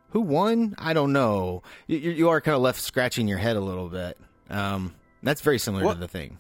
Who 0.10 0.22
won? 0.22 0.76
I 0.78 0.94
don't 0.94 1.12
know. 1.14 1.64
You, 1.88 1.98
you 1.98 2.30
are 2.30 2.40
kind 2.42 2.56
of 2.56 2.62
left 2.62 2.80
scratching 2.80 3.28
your 3.28 3.38
head 3.38 3.56
a 3.58 3.62
little 3.62 3.90
bit. 3.90 4.18
Um, 4.50 4.96
that's 5.24 5.42
very 5.42 5.58
similar 5.60 5.84
What- 5.84 5.96
to 5.96 6.00
the 6.00 6.08
thing. 6.08 6.38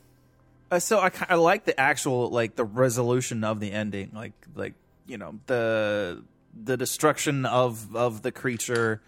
Uh, 0.71 0.79
so 0.79 0.99
I, 0.99 1.11
I 1.29 1.35
like 1.35 1.65
the 1.65 1.79
actual 1.79 2.29
like 2.31 2.55
the 2.55 2.65
resolution 2.65 3.43
of 3.43 3.59
the 3.59 3.71
ending, 3.71 4.11
like 4.15 4.33
like 4.55 4.73
you 5.05 5.17
know 5.17 5.39
the 5.45 6.23
the 6.63 6.75
destruction 6.75 7.45
of 7.45 7.95
of 7.95 8.23
the 8.23 8.31
creature, 8.31 9.01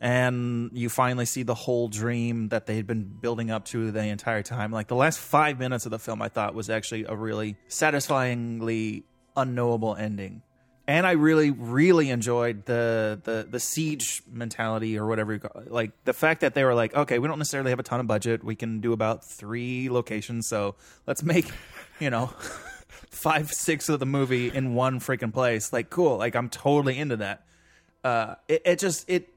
and 0.00 0.70
you 0.72 0.88
finally 0.88 1.26
see 1.26 1.42
the 1.42 1.54
whole 1.54 1.88
dream 1.88 2.48
that 2.48 2.66
they 2.66 2.76
had 2.76 2.86
been 2.86 3.04
building 3.04 3.50
up 3.50 3.66
to 3.66 3.90
the 3.90 4.02
entire 4.02 4.42
time. 4.42 4.72
Like 4.72 4.88
the 4.88 4.96
last 4.96 5.18
five 5.18 5.58
minutes 5.58 5.84
of 5.84 5.90
the 5.90 5.98
film, 5.98 6.22
I 6.22 6.28
thought 6.28 6.54
was 6.54 6.70
actually 6.70 7.04
a 7.04 7.14
really 7.14 7.56
satisfyingly 7.68 9.04
unknowable 9.36 9.94
ending. 9.94 10.42
And 10.88 11.06
I 11.06 11.12
really, 11.12 11.50
really 11.50 12.10
enjoyed 12.10 12.64
the, 12.64 13.20
the 13.22 13.46
the 13.48 13.60
siege 13.60 14.22
mentality 14.28 14.98
or 14.98 15.06
whatever 15.06 15.34
you 15.34 15.38
call 15.38 15.62
it. 15.62 15.70
Like 15.70 15.92
the 16.04 16.14
fact 16.14 16.40
that 16.40 16.54
they 16.54 16.64
were 16.64 16.74
like, 16.74 16.96
okay, 16.96 17.20
we 17.20 17.28
don't 17.28 17.38
necessarily 17.38 17.70
have 17.70 17.78
a 17.78 17.84
ton 17.84 18.00
of 18.00 18.08
budget. 18.08 18.42
We 18.42 18.56
can 18.56 18.80
do 18.80 18.92
about 18.92 19.24
three 19.24 19.88
locations, 19.88 20.48
so 20.48 20.74
let's 21.06 21.22
make, 21.22 21.46
you 22.00 22.10
know, 22.10 22.26
five, 23.10 23.52
six 23.52 23.88
of 23.88 24.00
the 24.00 24.06
movie 24.06 24.48
in 24.48 24.74
one 24.74 24.98
freaking 24.98 25.32
place. 25.32 25.72
Like, 25.72 25.90
cool. 25.90 26.16
Like, 26.16 26.34
I'm 26.34 26.48
totally 26.48 26.98
into 26.98 27.18
that. 27.18 27.44
Uh, 28.02 28.34
it, 28.48 28.62
it 28.64 28.78
just 28.80 29.08
it, 29.08 29.28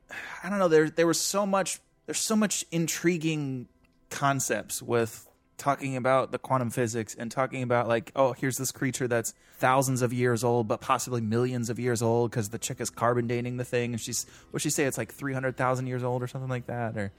I 0.44 0.50
don't 0.50 0.60
know. 0.60 0.68
There 0.68 0.90
there 0.90 1.08
was 1.08 1.20
so 1.20 1.46
much. 1.46 1.80
There's 2.06 2.20
so 2.20 2.36
much 2.36 2.66
intriguing 2.72 3.68
concepts 4.10 4.82
with 4.82 5.28
talking 5.58 5.96
about 5.96 6.32
the 6.32 6.38
quantum 6.40 6.70
physics 6.70 7.16
and 7.16 7.32
talking 7.32 7.64
about 7.64 7.88
like, 7.88 8.12
oh, 8.16 8.34
here's 8.34 8.58
this 8.58 8.72
creature 8.72 9.08
that's 9.08 9.34
thousands 9.58 10.02
of 10.02 10.12
years 10.12 10.44
old, 10.44 10.68
but 10.68 10.82
possibly 10.82 11.22
millions 11.22 11.70
of 11.70 11.80
years 11.80 12.02
old 12.02 12.30
because 12.32 12.50
the 12.50 12.58
chick 12.60 12.82
is 12.82 12.90
carbon 12.90 13.28
dating 13.28 13.58
the 13.58 13.64
thing, 13.64 13.94
and 13.94 14.02
she's 14.02 14.26
what 14.52 14.62
she 14.62 14.70
say? 14.70 14.84
It's 14.84 14.98
like 14.98 15.14
three 15.14 15.34
hundred 15.34 15.56
thousand 15.58 15.88
years 15.88 16.04
old 16.04 16.22
or 16.24 16.28
something 16.28 16.50
like 16.50 16.68
that, 16.68 16.98
or. 16.98 17.12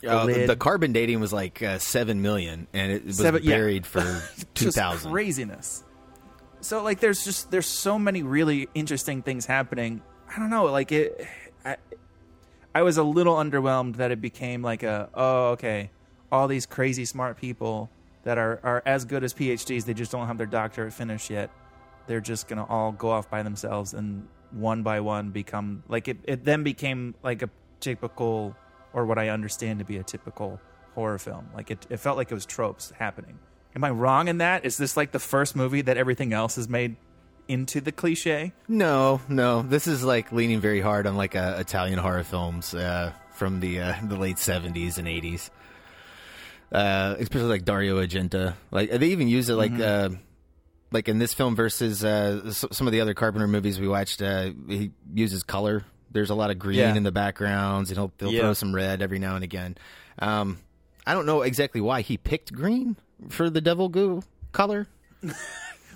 the 0.00 0.08
Uh, 0.10 0.26
the, 0.26 0.46
the 0.46 0.56
carbon 0.56 0.92
dating 0.92 1.20
was 1.20 1.32
like 1.32 1.62
uh, 1.62 1.78
seven 1.78 2.22
million, 2.22 2.66
and 2.72 2.90
it 2.90 3.06
was 3.06 3.18
Seven- 3.18 3.42
yeah. 3.44 3.54
buried 3.54 3.86
for 3.86 4.00
two 4.54 4.70
just 4.72 5.06
craziness. 5.06 5.84
So 6.60 6.82
like, 6.82 6.98
there's 6.98 7.24
just 7.24 7.50
there's 7.52 7.66
so 7.66 7.98
many 8.00 8.22
really 8.24 8.68
interesting 8.74 9.22
things 9.22 9.46
happening. 9.46 10.02
I 10.34 10.40
don't 10.40 10.50
know, 10.50 10.64
like 10.64 10.90
it. 10.90 11.24
I, 11.64 11.76
I 12.74 12.82
was 12.82 12.96
a 12.96 13.02
little 13.02 13.36
underwhelmed 13.36 13.96
that 13.96 14.10
it 14.10 14.20
became 14.20 14.62
like 14.62 14.82
a 14.82 15.08
oh 15.14 15.50
okay, 15.50 15.90
all 16.30 16.48
these 16.48 16.66
crazy 16.66 17.04
smart 17.04 17.36
people 17.36 17.90
that 18.24 18.38
are 18.38 18.60
are 18.62 18.82
as 18.86 19.04
good 19.04 19.24
as 19.24 19.34
PhDs, 19.34 19.84
they 19.84 19.94
just 19.94 20.12
don't 20.12 20.26
have 20.26 20.38
their 20.38 20.46
doctorate 20.46 20.92
finished 20.92 21.30
yet. 21.30 21.50
They're 22.06 22.20
just 22.20 22.48
gonna 22.48 22.64
all 22.66 22.92
go 22.92 23.10
off 23.10 23.30
by 23.30 23.42
themselves 23.42 23.94
and 23.94 24.26
one 24.50 24.82
by 24.82 25.00
one 25.00 25.30
become 25.30 25.82
like 25.88 26.08
it. 26.08 26.18
It 26.24 26.44
then 26.44 26.62
became 26.62 27.14
like 27.22 27.42
a 27.42 27.50
typical 27.80 28.56
or 28.92 29.06
what 29.06 29.18
I 29.18 29.28
understand 29.28 29.78
to 29.78 29.84
be 29.84 29.96
a 29.98 30.02
typical 30.02 30.60
horror 30.94 31.18
film. 31.18 31.48
Like 31.54 31.70
it, 31.70 31.86
it 31.90 31.98
felt 31.98 32.16
like 32.16 32.30
it 32.30 32.34
was 32.34 32.46
tropes 32.46 32.92
happening. 32.98 33.38
Am 33.74 33.84
I 33.84 33.90
wrong 33.90 34.28
in 34.28 34.38
that? 34.38 34.64
Is 34.64 34.76
this 34.76 34.96
like 34.96 35.12
the 35.12 35.18
first 35.18 35.56
movie 35.56 35.82
that 35.82 35.96
everything 35.96 36.32
else 36.32 36.58
is 36.58 36.68
made 36.68 36.96
into 37.48 37.80
the 37.80 37.92
cliche? 37.92 38.52
No, 38.68 39.20
no. 39.28 39.62
This 39.62 39.86
is 39.86 40.04
like 40.04 40.32
leaning 40.32 40.60
very 40.60 40.80
hard 40.80 41.06
on 41.06 41.16
like 41.16 41.34
uh, 41.36 41.56
Italian 41.58 41.98
horror 41.98 42.24
films 42.24 42.74
uh, 42.74 43.12
from 43.34 43.60
the 43.60 43.80
uh, 43.80 43.94
the 44.04 44.16
late 44.16 44.38
seventies 44.38 44.98
and 44.98 45.06
eighties. 45.08 45.50
Uh, 46.70 47.16
especially 47.18 47.48
like 47.48 47.64
Dario 47.64 48.00
Argento. 48.02 48.54
Like 48.70 48.90
they 48.90 49.08
even 49.08 49.28
use 49.28 49.48
it 49.50 49.54
like 49.54 49.78
uh, 49.78 50.08
like 50.90 51.08
in 51.08 51.18
this 51.18 51.34
film 51.34 51.54
versus 51.54 52.02
uh, 52.02 52.40
s- 52.46 52.64
some 52.72 52.86
of 52.86 52.92
the 52.92 53.00
other 53.02 53.12
Carpenter 53.14 53.46
movies 53.46 53.78
we 53.78 53.88
watched. 53.88 54.22
Uh, 54.22 54.52
he 54.68 54.90
uses 55.12 55.42
color. 55.42 55.84
There's 56.10 56.30
a 56.30 56.34
lot 56.34 56.50
of 56.50 56.58
green 56.58 56.78
Yeah. 56.78 56.94
in 56.94 57.02
the 57.02 57.12
backgrounds, 57.12 57.90
and 57.90 57.98
he'll 57.98 58.12
he'll 58.18 58.32
Yeah. 58.32 58.40
throw 58.40 58.52
some 58.54 58.74
red 58.74 59.02
every 59.02 59.18
now 59.18 59.34
and 59.34 59.44
again. 59.44 59.76
Um, 60.18 60.58
I 61.06 61.12
don't 61.14 61.26
know 61.26 61.42
exactly 61.42 61.80
why 61.82 62.00
he 62.00 62.16
picked 62.16 62.52
green 62.54 62.96
for 63.28 63.50
the 63.50 63.60
devil 63.60 63.88
goo 63.90 64.22
color. 64.52 64.86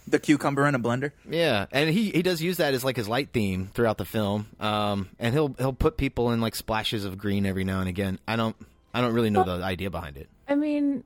The 0.09 0.19
cucumber 0.19 0.67
in 0.67 0.75
a 0.75 0.79
blender. 0.79 1.13
Yeah, 1.29 1.67
and 1.73 1.91
he, 1.91 2.11
he 2.11 2.23
does 2.23 2.41
use 2.41 2.59
that 2.59 2.75
as 2.75 2.85
like 2.85 2.97
his 2.97 3.09
light 3.09 3.31
theme 3.33 3.71
throughout 3.75 3.99
the 3.99 4.05
film. 4.05 4.47
Um, 4.61 5.09
and 5.19 5.35
he'll 5.35 5.55
he'll 5.59 5.73
put 5.73 5.97
people 5.97 6.31
in 6.31 6.41
like 6.41 6.55
splashes 6.55 7.05
of 7.05 7.19
green 7.19 7.45
every 7.45 7.65
now 7.65 7.81
and 7.81 7.89
again. 7.89 8.19
I 8.29 8.37
don't 8.37 8.57
I 8.95 9.01
don't 9.01 9.13
really 9.13 9.31
know 9.31 9.45
the 9.45 9.65
idea 9.65 9.91
behind 9.91 10.17
it. 10.17 10.29
I 10.49 10.55
mean, 10.55 11.05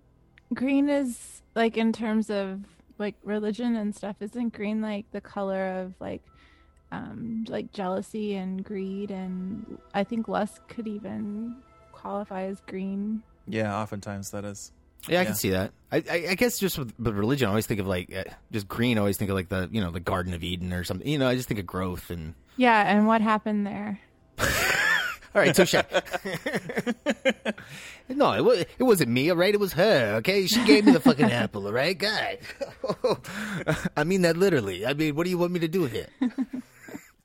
green 0.55 0.89
is 0.89 1.43
like 1.55 1.77
in 1.77 1.93
terms 1.93 2.31
of 2.31 2.61
like 2.99 3.17
religion 3.25 3.75
and 3.75 3.97
stuff. 3.97 4.17
Isn't 4.21 4.53
green 4.53 4.81
like 4.83 5.11
the 5.11 5.21
color 5.21 5.81
of 5.81 5.95
like, 5.99 6.23
um, 6.93 7.47
like 7.49 7.73
jealousy 7.73 8.37
and 8.37 8.63
greed 8.63 9.11
and 9.11 9.79
I 9.95 10.05
think 10.05 10.29
lust 10.29 10.61
could 10.69 10.87
even 10.87 11.57
qualify 11.93 12.43
as 12.43 12.61
green. 12.61 13.23
Yeah, 13.49 13.77
oftentimes 13.77 14.31
that 14.31 14.45
is. 14.45 14.73
Yeah, 15.09 15.19
I 15.19 15.23
Yeah. 15.23 15.25
can 15.27 15.35
see 15.35 15.51
that. 15.51 15.73
I, 15.93 15.97
I, 16.11 16.27
I 16.31 16.35
guess 16.35 16.59
just 16.59 16.79
with, 16.79 16.93
with 16.99 17.15
religion, 17.17 17.47
I 17.47 17.51
always 17.51 17.67
think 17.67 17.81
of 17.81 17.87
like 17.87 18.15
uh, 18.15 18.25
just 18.53 18.69
green. 18.69 18.97
I 18.97 19.01
always 19.01 19.17
think 19.17 19.31
of 19.31 19.37
like 19.37 19.49
the 19.49 19.69
you 19.73 19.81
know 19.81 19.91
the 19.91 20.01
Garden 20.01 20.35
of 20.35 20.45
Eden 20.45 20.73
or 20.73 20.85
something. 20.85 21.07
You 21.09 21.19
know, 21.19 21.29
I 21.29 21.35
just 21.37 21.49
think 21.49 21.61
of 21.61 21.67
growth 21.67 22.11
and. 22.11 22.35
Yeah, 22.57 22.83
and 22.87 23.07
what 23.07 23.21
happened 23.23 23.67
there? 23.67 23.99
All 25.33 25.41
right, 25.41 25.55
touche. 25.55 25.75
no, 28.09 28.33
it, 28.33 28.45
was, 28.45 28.59
it 28.79 28.83
wasn't 28.83 29.11
me, 29.11 29.31
all 29.31 29.37
right? 29.37 29.55
It 29.55 29.61
was 29.61 29.73
her, 29.75 30.15
okay? 30.17 30.47
She 30.49 30.65
gave 30.65 30.85
me 30.85 30.91
the 30.93 30.99
fucking 31.01 31.31
apple, 31.31 31.67
all 31.67 31.73
right? 31.73 31.97
God. 31.97 32.39
I 33.97 34.03
mean 34.05 34.23
that 34.23 34.37
literally. 34.37 34.85
I 34.85 34.93
mean, 34.95 35.15
what 35.15 35.23
do 35.25 35.31
you 35.31 35.39
want 35.39 35.53
me 35.53 35.61
to 35.61 35.69
do 35.69 35.85
here? 35.87 36.09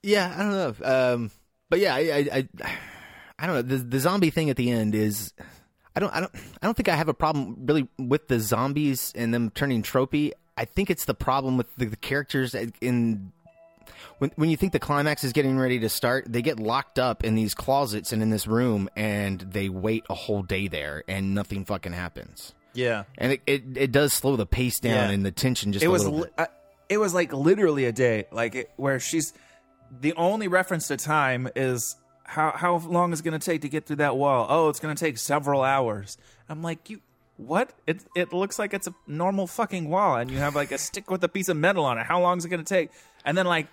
Yeah, 0.02 0.32
I 0.36 0.42
don't 0.42 0.80
know. 0.80 1.14
Um, 1.14 1.30
but 1.68 1.80
yeah, 1.80 1.96
I, 1.96 1.98
I, 1.98 2.48
I, 2.62 2.70
I 3.40 3.46
don't 3.48 3.56
know. 3.56 3.62
The, 3.62 3.78
the 3.78 3.98
zombie 3.98 4.30
thing 4.30 4.50
at 4.50 4.56
the 4.56 4.70
end 4.70 4.94
is, 4.94 5.32
I 5.96 6.00
don't, 6.00 6.14
I 6.14 6.20
don't, 6.20 6.32
I 6.62 6.66
don't 6.66 6.76
think 6.76 6.88
I 6.88 6.94
have 6.94 7.08
a 7.08 7.14
problem 7.14 7.56
really 7.66 7.88
with 7.98 8.28
the 8.28 8.38
zombies 8.38 9.12
and 9.16 9.32
them 9.34 9.50
turning 9.50 9.82
tropey. 9.82 10.32
I 10.56 10.64
think 10.66 10.90
it's 10.90 11.06
the 11.06 11.14
problem 11.14 11.56
with 11.56 11.74
the, 11.76 11.86
the 11.86 11.96
characters 11.96 12.54
in 12.80 13.32
when 14.18 14.30
when 14.36 14.48
you 14.50 14.56
think 14.56 14.72
the 14.72 14.78
climax 14.78 15.24
is 15.24 15.32
getting 15.32 15.58
ready 15.58 15.78
to 15.80 15.88
start, 15.88 16.24
they 16.28 16.42
get 16.42 16.58
locked 16.60 16.98
up 16.98 17.24
in 17.24 17.34
these 17.34 17.54
closets 17.54 18.12
and 18.12 18.22
in 18.22 18.30
this 18.30 18.46
room, 18.46 18.88
and 18.96 19.40
they 19.40 19.68
wait 19.68 20.04
a 20.08 20.14
whole 20.14 20.42
day 20.42 20.68
there, 20.68 21.02
and 21.08 21.34
nothing 21.34 21.64
fucking 21.64 21.92
happens. 21.92 22.54
Yeah. 22.74 23.04
And 23.16 23.32
it, 23.32 23.42
it, 23.46 23.62
it 23.76 23.92
does 23.92 24.12
slow 24.12 24.36
the 24.36 24.44
pace 24.46 24.80
down 24.80 25.08
Yeah. 25.08 25.10
and 25.10 25.24
the 25.24 25.30
tension 25.30 25.72
just 25.72 25.82
it 25.82 25.88
a 25.88 25.90
was 25.90 26.04
little 26.04 26.20
li- 26.20 26.24
bit. 26.26 26.34
uh, 26.38 26.46
it 26.90 26.98
was 26.98 27.14
like 27.14 27.32
literally 27.32 27.86
a 27.86 27.92
day 27.92 28.26
like 28.30 28.54
it, 28.54 28.70
where 28.76 29.00
she's 29.00 29.32
the 30.00 30.12
only 30.14 30.46
reference 30.48 30.88
to 30.88 30.96
time 30.98 31.48
is 31.56 31.96
how 32.26 32.52
how 32.52 32.76
long 32.76 33.12
is 33.12 33.20
it 33.20 33.22
going 33.22 33.38
to 33.38 33.44
take 33.44 33.62
to 33.62 33.68
get 33.68 33.86
through 33.86 33.96
that 33.96 34.16
wall? 34.16 34.46
Oh 34.48 34.68
it's 34.68 34.80
going 34.80 34.94
to 34.94 34.98
take 34.98 35.18
several 35.18 35.62
hours. 35.62 36.18
I'm 36.48 36.62
like 36.62 36.90
you 36.90 37.00
what? 37.36 37.72
It 37.86 38.04
it 38.16 38.32
looks 38.32 38.58
like 38.58 38.74
it's 38.74 38.86
a 38.86 38.94
normal 39.06 39.46
fucking 39.46 39.88
wall 39.88 40.16
and 40.16 40.30
you 40.30 40.38
have 40.38 40.54
like 40.54 40.72
a 40.72 40.78
stick 40.78 41.10
with 41.10 41.22
a 41.24 41.28
piece 41.28 41.48
of 41.48 41.56
metal 41.56 41.84
on 41.84 41.98
it. 41.98 42.06
How 42.06 42.20
long 42.20 42.38
is 42.38 42.44
it 42.44 42.48
going 42.48 42.64
to 42.64 42.74
take? 42.74 42.90
And 43.24 43.36
then 43.36 43.46
like 43.46 43.68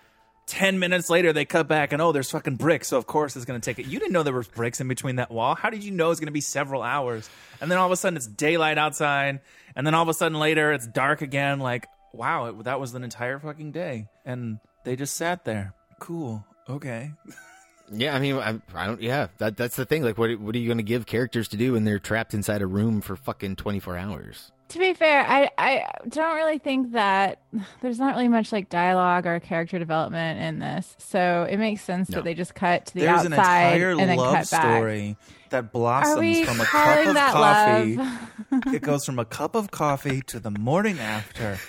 10 0.47 0.77
minutes 0.77 1.09
later 1.09 1.31
they 1.31 1.45
cut 1.45 1.69
back 1.69 1.93
and 1.93 2.01
oh 2.01 2.11
there's 2.11 2.29
fucking 2.29 2.57
bricks 2.57 2.89
so 2.89 2.97
of 2.97 3.07
course 3.07 3.35
it's 3.35 3.45
going 3.45 3.59
to 3.59 3.63
take 3.63 3.79
it. 3.79 3.89
You 3.89 3.99
didn't 3.99 4.11
know 4.11 4.23
there 4.23 4.33
was 4.33 4.47
bricks 4.47 4.81
in 4.81 4.87
between 4.87 5.15
that 5.15 5.31
wall. 5.31 5.55
How 5.55 5.69
did 5.69 5.83
you 5.83 5.91
know 5.91 6.11
it's 6.11 6.19
going 6.19 6.27
to 6.27 6.33
be 6.33 6.41
several 6.41 6.81
hours? 6.81 7.29
And 7.61 7.71
then 7.71 7.77
all 7.77 7.85
of 7.85 7.91
a 7.91 7.95
sudden 7.95 8.17
it's 8.17 8.27
daylight 8.27 8.77
outside 8.77 9.39
and 9.75 9.87
then 9.87 9.93
all 9.93 10.03
of 10.03 10.09
a 10.09 10.13
sudden 10.13 10.39
later 10.39 10.71
it's 10.73 10.85
dark 10.87 11.21
again. 11.21 11.59
Like 11.59 11.87
wow 12.11 12.45
it, 12.47 12.63
that 12.65 12.79
was 12.79 12.93
an 12.93 13.03
entire 13.03 13.39
fucking 13.39 13.71
day. 13.71 14.07
And 14.25 14.59
they 14.83 14.95
just 14.95 15.15
sat 15.15 15.45
there. 15.45 15.73
Cool. 15.99 16.45
Okay 16.69 17.11
Yeah, 17.91 18.15
I 18.15 18.19
mean, 18.19 18.35
I, 18.37 18.59
I 18.73 18.87
don't. 18.87 19.01
Yeah, 19.01 19.27
that 19.37 19.57
that's 19.57 19.75
the 19.75 19.85
thing. 19.85 20.03
Like, 20.03 20.17
what 20.17 20.39
what 20.39 20.55
are 20.55 20.57
you 20.57 20.67
going 20.67 20.77
to 20.77 20.83
give 20.83 21.05
characters 21.05 21.47
to 21.49 21.57
do 21.57 21.73
when 21.73 21.83
they're 21.83 21.99
trapped 21.99 22.33
inside 22.33 22.61
a 22.61 22.67
room 22.67 23.01
for 23.01 23.15
fucking 23.15 23.57
twenty 23.57 23.79
four 23.79 23.97
hours? 23.97 24.51
To 24.69 24.79
be 24.79 24.93
fair, 24.93 25.23
I, 25.27 25.51
I 25.57 25.85
don't 26.09 26.35
really 26.35 26.57
think 26.57 26.93
that 26.93 27.41
there's 27.81 27.99
not 27.99 28.15
really 28.15 28.29
much 28.29 28.51
like 28.51 28.69
dialogue 28.69 29.27
or 29.27 29.39
character 29.39 29.77
development 29.77 30.39
in 30.41 30.59
this. 30.59 30.95
So 30.97 31.45
it 31.47 31.57
makes 31.57 31.81
sense 31.83 32.09
No. 32.09 32.15
that 32.15 32.23
they 32.23 32.33
just 32.33 32.55
cut 32.55 32.87
to 32.87 32.93
the 32.95 33.01
there's 33.01 33.19
outside 33.19 33.25
an 33.27 33.33
entire 33.33 33.89
and 33.91 33.99
then 34.09 34.17
love 34.17 34.33
cut 34.35 34.49
back. 34.49 34.75
story 34.77 35.17
that 35.49 35.71
blossoms 35.71 36.15
Are 36.17 36.19
we 36.21 36.43
from 36.45 36.59
a 36.61 36.65
cup 36.65 37.05
of 37.05 37.13
that 37.13 37.33
coffee 37.33 37.95
love? 37.97 38.63
it 38.73 38.81
goes 38.81 39.05
from 39.05 39.19
a 39.19 39.25
cup 39.25 39.53
of 39.53 39.69
coffee 39.69 40.21
to 40.27 40.39
the 40.39 40.49
morning 40.51 40.97
after. 40.97 41.59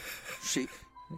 She 0.43 0.69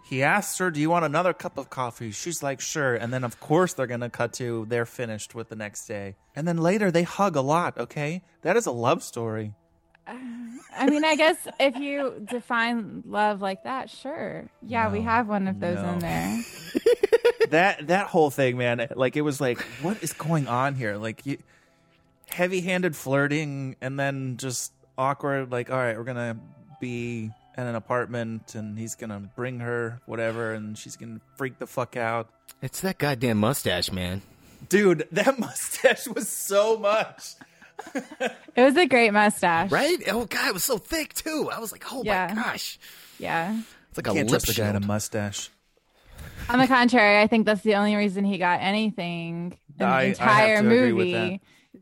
he 0.05 0.23
asks 0.23 0.57
her, 0.57 0.69
"Do 0.71 0.79
you 0.79 0.89
want 0.89 1.05
another 1.05 1.33
cup 1.33 1.57
of 1.57 1.69
coffee?" 1.69 2.11
She's 2.11 2.43
like, 2.43 2.61
"Sure." 2.61 2.95
And 2.95 3.13
then 3.13 3.23
of 3.23 3.39
course 3.39 3.73
they're 3.73 3.87
going 3.87 4.01
to 4.01 4.09
cut 4.09 4.33
to 4.33 4.65
they're 4.69 4.85
finished 4.85 5.35
with 5.35 5.49
the 5.49 5.55
next 5.55 5.85
day. 5.87 6.15
And 6.35 6.47
then 6.47 6.57
later 6.57 6.91
they 6.91 7.03
hug 7.03 7.35
a 7.35 7.41
lot, 7.41 7.77
okay? 7.77 8.21
That 8.41 8.57
is 8.57 8.65
a 8.65 8.71
love 8.71 9.03
story. 9.03 9.53
I 10.07 10.89
mean, 10.89 11.03
I 11.03 11.15
guess 11.15 11.35
if 11.59 11.75
you 11.77 12.25
define 12.29 13.03
love 13.05 13.41
like 13.41 13.63
that, 13.63 13.89
sure. 13.89 14.49
Yeah, 14.61 14.91
we 14.91 15.01
have 15.01 15.27
one 15.27 15.47
of 15.47 15.59
those 15.59 15.77
no. 15.77 15.93
in 15.93 15.99
there. 15.99 16.43
that 17.49 17.87
that 17.87 18.07
whole 18.07 18.29
thing, 18.29 18.57
man, 18.57 18.87
like 18.95 19.17
it 19.17 19.21
was 19.21 19.41
like 19.41 19.59
what 19.81 20.01
is 20.03 20.13
going 20.13 20.47
on 20.47 20.75
here? 20.75 20.95
Like 20.97 21.25
you, 21.25 21.37
heavy-handed 22.29 22.95
flirting 22.95 23.75
and 23.81 23.99
then 23.99 24.37
just 24.37 24.71
awkward 24.97 25.51
like 25.51 25.69
all 25.69 25.77
right, 25.77 25.97
we're 25.97 26.03
going 26.03 26.17
to 26.17 26.37
be 26.79 27.31
in 27.57 27.63
an 27.65 27.75
apartment 27.75 28.53
and 28.55 28.77
he's 28.77 28.95
going 28.95 29.09
to 29.09 29.19
bring 29.35 29.59
her 29.59 29.99
whatever 30.05 30.53
and 30.53 30.77
she's 30.77 30.95
going 30.95 31.15
to 31.15 31.21
freak 31.35 31.57
the 31.59 31.67
fuck 31.67 31.97
out. 31.97 32.29
It's 32.61 32.81
that 32.81 32.97
goddamn 32.97 33.37
mustache, 33.39 33.91
man. 33.91 34.21
Dude, 34.69 35.07
that 35.11 35.39
mustache 35.39 36.07
was 36.07 36.29
so 36.29 36.77
much. 36.77 37.33
It 38.55 38.61
was 38.63 38.75
a 38.75 38.85
great 38.87 39.11
mustache. 39.11 39.71
Right? 39.71 39.97
Oh 40.07 40.25
god, 40.25 40.49
it 40.49 40.53
was 40.53 40.63
so 40.63 40.77
thick 40.77 41.13
too. 41.13 41.49
I 41.53 41.59
was 41.59 41.71
like, 41.71 41.85
oh 41.91 42.03
Yeah. 42.03 42.31
my 42.35 42.41
gosh, 42.41 42.79
Yeah. 43.19 43.59
it's 43.89 43.97
like 43.97 44.07
a 44.07 44.13
Can't 44.13 44.29
lip 44.31 44.41
trust 44.43 44.55
the 44.57 44.61
guy 44.61 44.69
in 44.69 44.75
a 44.75 44.79
mustache. 44.79 45.49
On 46.49 46.57
the 46.59 46.67
contrary, 46.67 47.21
I 47.21 47.27
think 47.27 47.45
that's 47.45 47.61
the 47.61 47.75
only 47.75 47.95
reason 47.95 48.23
he 48.23 48.37
got 48.37 48.61
anything 48.61 49.57
in 49.79 49.85
I- 49.85 49.99
I 49.99 50.13
the 50.13 50.19
have 50.23 50.29
entire 50.49 50.61
to 50.61 50.67
agree 50.67 50.91
with 50.93 51.07
movie 51.07 51.33
is 51.35 51.39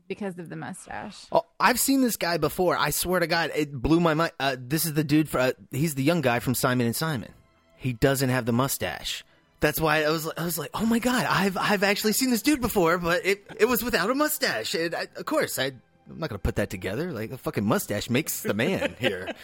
because 0.08 0.38
of 0.38 0.48
the 0.48 0.56
mustache. 0.56 1.26
Oh, 1.32 1.44
I've 1.58 1.78
seen 1.78 2.02
this 2.02 2.16
guy 2.16 2.36
before. 2.36 2.76
I 2.76 2.90
swear 2.90 3.20
to 3.20 3.26
God, 3.26 3.50
it 3.54 3.72
blew 3.72 4.00
my 4.00 4.14
mind. 4.14 4.32
Uh, 4.38 4.56
this 4.58 4.84
is 4.84 4.94
the 4.94 5.04
dude. 5.04 5.28
For, 5.28 5.38
uh, 5.38 5.52
he's 5.70 5.94
the 5.94 6.02
young 6.02 6.20
guy 6.20 6.38
from 6.40 6.54
Simon 6.54 6.86
and 6.86 6.96
Simon. 6.96 7.32
He 7.76 7.92
doesn't 7.92 8.28
have 8.28 8.46
the 8.46 8.52
mustache. 8.52 9.24
That's 9.60 9.80
why 9.80 10.04
I 10.04 10.10
was. 10.10 10.30
I 10.36 10.44
was 10.44 10.58
like, 10.58 10.70
oh 10.74 10.84
my 10.84 10.98
God, 10.98 11.26
I've 11.28 11.56
I've 11.56 11.82
actually 11.82 12.12
seen 12.12 12.30
this 12.30 12.42
dude 12.42 12.60
before, 12.60 12.98
but 12.98 13.24
it 13.24 13.46
it 13.58 13.64
was 13.64 13.82
without 13.82 14.10
a 14.10 14.14
mustache. 14.14 14.74
And 14.74 14.94
I, 14.94 15.06
of 15.16 15.24
course, 15.24 15.58
I 15.58 15.66
I'm 16.10 16.18
not 16.18 16.28
gonna 16.28 16.38
put 16.38 16.56
that 16.56 16.70
together. 16.70 17.10
Like 17.12 17.32
a 17.32 17.38
fucking 17.38 17.64
mustache 17.64 18.10
makes 18.10 18.42
the 18.42 18.54
man 18.54 18.94
here. 19.00 19.34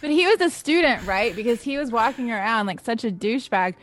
But 0.00 0.10
he 0.10 0.26
was 0.26 0.40
a 0.40 0.50
student, 0.50 1.04
right? 1.06 1.34
Because 1.34 1.62
he 1.62 1.78
was 1.78 1.90
walking 1.90 2.30
around 2.30 2.66
like 2.66 2.80
such 2.84 3.04
a 3.04 3.10
douchebag. 3.10 3.74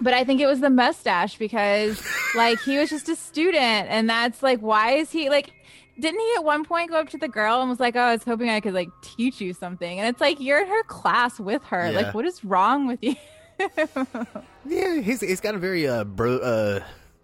But 0.00 0.12
I 0.12 0.24
think 0.24 0.40
it 0.40 0.46
was 0.46 0.60
the 0.60 0.70
mustache 0.70 1.38
because 1.38 2.02
like 2.34 2.60
he 2.60 2.78
was 2.78 2.90
just 2.90 3.08
a 3.08 3.16
student 3.16 3.88
and 3.88 4.08
that's 4.10 4.42
like 4.42 4.60
why 4.60 4.92
is 4.92 5.10
he 5.10 5.30
like 5.30 5.50
didn't 5.98 6.20
he 6.20 6.32
at 6.36 6.44
one 6.44 6.64
point 6.64 6.90
go 6.90 7.00
up 7.00 7.08
to 7.10 7.18
the 7.18 7.28
girl 7.28 7.60
and 7.60 7.70
was 7.70 7.80
like, 7.80 7.96
"Oh, 7.96 8.00
I 8.00 8.12
was 8.12 8.22
hoping 8.22 8.50
I 8.50 8.60
could 8.60 8.74
like 8.74 8.90
teach 9.00 9.40
you 9.40 9.54
something." 9.54 9.98
And 9.98 10.06
it's 10.06 10.20
like 10.20 10.38
you're 10.40 10.60
in 10.60 10.68
her 10.68 10.82
class 10.84 11.40
with 11.40 11.64
her. 11.64 11.90
Yeah. 11.90 11.96
Like 11.96 12.14
what 12.14 12.26
is 12.26 12.44
wrong 12.44 12.86
with 12.86 13.02
you? 13.02 13.14
Yeah, 14.68 15.00
he's 15.00 15.20
he's 15.20 15.40
got 15.40 15.54
a 15.54 15.58
very 15.58 15.86
uh 15.86 16.04
bro 16.04 16.38
uh, 16.38 16.80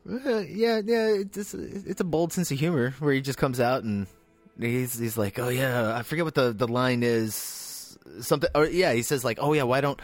uh 0.09 0.39
yeah 0.39 0.81
yeah 0.85 1.09
it's 1.09 1.55
it's 1.55 2.01
a 2.01 2.05
bold 2.05 2.33
sense 2.33 2.51
of 2.51 2.59
humor 2.59 2.95
where 3.01 3.13
he 3.13 3.21
just 3.21 3.37
comes 3.39 3.59
out 3.61 3.83
and 3.83 4.07
he's 4.59 4.99
he's 4.99 5.19
like 5.19 5.39
oh 5.39 5.49
yeah 5.49 5.95
I 5.97 6.03
forget 6.03 6.25
what 6.25 6.35
the 6.35 6.53
the 6.53 6.69
line 6.69 7.03
is 7.03 7.99
something 8.21 8.49
or 8.55 8.67
yeah 8.67 8.93
he 8.93 9.03
says 9.03 9.25
like 9.25 9.39
oh 9.41 9.53
yeah 9.53 9.65
why 9.65 9.81
don't 9.81 10.01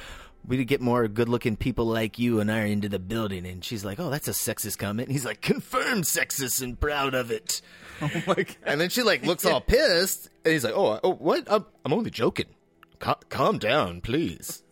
we 0.47 0.65
get 0.65 0.81
more 0.81 1.07
good 1.09 1.29
looking 1.29 1.57
people 1.57 1.85
like 1.87 2.19
you 2.19 2.41
and 2.41 2.51
I 2.51 2.65
into 2.65 2.89
the 2.89 2.99
building 2.99 3.47
and 3.47 3.65
she's 3.65 3.85
like 3.85 3.99
oh 4.01 4.11
that's 4.11 4.29
a 4.29 4.33
sexist 4.33 4.79
comment 4.79 5.09
and 5.09 5.15
he's 5.15 5.25
like 5.25 5.41
confirmed 5.41 6.05
sexist 6.05 6.63
and 6.63 6.79
proud 6.79 7.15
of 7.15 7.31
it 7.31 7.61
Oh 8.03 8.11
my 8.27 8.35
god. 8.35 8.57
and 8.65 8.81
then 8.81 8.89
she 8.91 9.03
like 9.03 9.25
looks 9.25 9.45
all 9.45 9.61
pissed 9.63 10.31
and 10.45 10.53
he's 10.53 10.65
like 10.65 10.75
oh 10.75 10.99
oh 11.03 11.15
what 11.15 11.51
I'm, 11.51 11.67
I'm 11.85 11.93
only 11.93 12.11
joking 12.11 12.47
Cal- 13.01 13.21
calm 13.29 13.59
down 13.59 14.01
please 14.01 14.63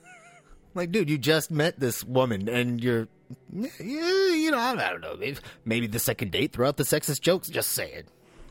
like, 0.74 0.92
dude, 0.92 1.08
you 1.08 1.16
just 1.16 1.50
met 1.50 1.80
this 1.80 2.04
woman, 2.04 2.50
and 2.50 2.84
you're, 2.84 3.08
yeah, 3.50 3.68
you 3.80 4.50
know, 4.50 4.58
I 4.58 4.74
don't 4.74 5.00
know, 5.00 5.16
maybe, 5.16 5.38
maybe 5.64 5.86
the 5.86 5.98
second 5.98 6.32
date 6.32 6.52
throw 6.52 6.68
out 6.68 6.76
the 6.76 6.82
sexist 6.84 7.22
jokes. 7.22 7.48
Just 7.48 7.72
saying, 7.72 8.02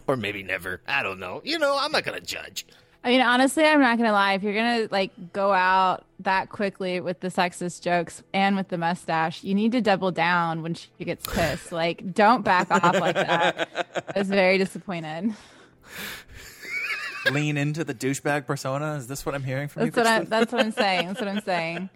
or 0.08 0.18
maybe 0.18 0.42
never. 0.42 0.82
I 0.88 1.04
don't 1.04 1.20
know. 1.20 1.42
You 1.46 1.60
know, 1.60 1.78
I'm 1.80 1.92
not 1.92 2.04
gonna 2.04 2.20
judge. 2.22 2.66
I 3.06 3.10
mean, 3.10 3.22
honestly, 3.22 3.64
I'm 3.64 3.82
not 3.82 4.00
gonna 4.00 4.12
lie. 4.12 4.34
If 4.34 4.42
you're 4.42 4.56
gonna 4.56 4.88
like 4.90 5.12
go 5.32 5.54
out 5.54 6.06
that 6.22 6.50
quickly 6.50 7.00
with 7.00 7.20
the 7.20 7.28
sexist 7.28 7.82
jokes 7.82 8.24
and 8.34 8.56
with 8.56 8.70
the 8.70 8.80
mustache, 8.80 9.44
you 9.44 9.54
need 9.54 9.74
to 9.74 9.82
double 9.82 10.10
down 10.10 10.64
when 10.64 10.74
she 10.74 10.90
gets 11.00 11.24
pissed. 11.32 11.72
Like, 11.72 12.16
don't 12.16 12.44
back 12.44 12.72
off 12.72 13.00
like 13.00 13.14
that. 13.14 14.12
I 14.16 14.20
was 14.20 14.28
very 14.28 14.58
disappointed. 14.58 15.36
Lean 17.32 17.58
into 17.58 17.84
the 17.84 17.94
douchebag 17.94 18.48
persona. 18.48 18.96
Is 18.96 19.06
this 19.06 19.24
what 19.24 19.36
I'm 19.36 19.44
hearing 19.44 19.68
from 19.68 19.84
That's 19.84 19.96
you? 19.96 20.02
what 20.04 20.12
I'm. 20.12 20.26
That's 20.26 20.52
what 20.52 20.66
I'm 20.66 20.72
saying. 20.72 21.08
That's 21.08 21.20
what 21.20 21.28
I'm 21.28 21.42
saying. 21.42 21.90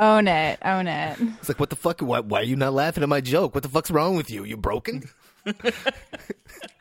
Own 0.00 0.26
it. 0.26 0.58
Own 0.64 0.86
it. 0.86 1.18
It's 1.38 1.50
like, 1.50 1.60
what 1.60 1.68
the 1.68 1.76
fuck? 1.76 2.00
Why, 2.00 2.20
why 2.20 2.40
are 2.40 2.44
you 2.44 2.56
not 2.56 2.72
laughing 2.72 3.02
at 3.02 3.10
my 3.10 3.20
joke? 3.20 3.54
What 3.54 3.62
the 3.62 3.68
fuck's 3.68 3.90
wrong 3.90 4.16
with 4.16 4.30
you? 4.30 4.44
You 4.44 4.56
broken? 4.56 5.04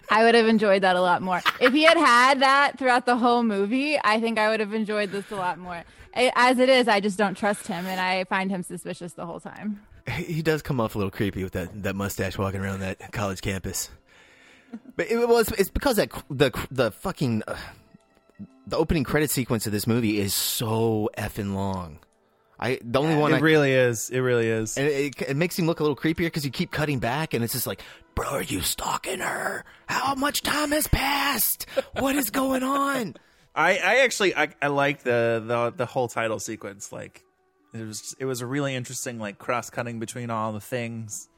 I 0.09 0.23
would 0.23 0.35
have 0.35 0.47
enjoyed 0.47 0.83
that 0.83 0.95
a 0.95 1.01
lot 1.01 1.21
more. 1.21 1.41
If 1.59 1.73
he 1.73 1.83
had 1.83 1.97
had 1.97 2.39
that 2.41 2.77
throughout 2.77 3.05
the 3.05 3.17
whole 3.17 3.43
movie, 3.43 3.97
I 4.03 4.19
think 4.19 4.37
I 4.37 4.49
would 4.49 4.59
have 4.59 4.73
enjoyed 4.73 5.11
this 5.11 5.29
a 5.31 5.35
lot 5.35 5.57
more. 5.57 5.83
As 6.13 6.59
it 6.59 6.69
is, 6.69 6.87
I 6.87 6.99
just 7.01 7.17
don't 7.17 7.35
trust 7.35 7.67
him, 7.67 7.85
and 7.85 7.99
I 7.99 8.23
find 8.25 8.49
him 8.49 8.63
suspicious 8.63 9.13
the 9.13 9.25
whole 9.25 9.39
time. 9.39 9.81
he 10.07 10.41
does 10.41 10.61
come 10.61 10.79
off 10.79 10.95
a 10.95 10.97
little 10.97 11.11
creepy 11.11 11.43
with 11.43 11.53
that, 11.53 11.83
that 11.83 11.95
mustache 11.95 12.37
walking 12.37 12.61
around 12.61 12.79
that 12.79 13.11
college 13.11 13.41
campus. 13.41 13.89
But 14.95 15.09
it 15.09 15.27
was 15.27 15.49
it's 15.57 15.69
because 15.69 15.97
that 15.97 16.09
the 16.29 16.51
the 16.69 16.91
fucking 16.91 17.43
uh, 17.47 17.55
the 18.67 18.77
opening 18.77 19.03
credit 19.03 19.29
sequence 19.29 19.65
of 19.65 19.71
this 19.71 19.87
movie 19.87 20.19
is 20.19 20.33
so 20.33 21.09
effing 21.17 21.53
long. 21.53 21.99
I 22.65 22.79
the 22.81 22.99
only 22.99 23.15
one 23.15 23.31
It 23.31 23.37
I, 23.37 23.39
really 23.39 23.71
is. 23.73 24.09
It 24.09 24.19
really 24.19 24.47
is. 24.47 24.75
and 24.77 24.87
it, 24.87 25.21
it 25.21 25.37
makes 25.37 25.57
him 25.57 25.67
look 25.67 25.79
a 25.79 25.83
little 25.83 25.95
creepier 25.95 26.25
because 26.25 26.43
you 26.45 26.51
keep 26.51 26.71
cutting 26.71 26.97
back 26.99 27.33
and 27.35 27.43
it's 27.43 27.53
just 27.53 27.67
like, 27.67 27.81
bro, 28.15 28.27
are 28.29 28.41
you 28.41 28.61
stalking 28.61 29.19
her? 29.19 29.63
How 29.85 30.15
much 30.15 30.41
time 30.41 30.71
has 30.71 30.87
passed? 30.87 31.67
What 31.99 32.15
is 32.15 32.31
going 32.31 32.63
on? 32.63 33.15
I, 33.55 33.77
I 33.77 33.97
actually 33.99 34.35
I, 34.35 34.49
I 34.61 34.67
like 34.67 35.03
the, 35.03 35.43
the 35.45 35.73
the 35.77 35.85
whole 35.85 36.07
title 36.07 36.39
sequence. 36.39 36.91
Like 36.91 37.23
it 37.73 37.85
was 37.85 38.15
it 38.19 38.25
was 38.25 38.41
a 38.41 38.47
really 38.47 38.73
interesting 38.73 39.19
like 39.19 39.37
cross 39.37 39.69
cutting 39.69 39.99
between 39.99 40.31
all 40.31 40.51
the 40.51 40.59
things, 40.59 41.29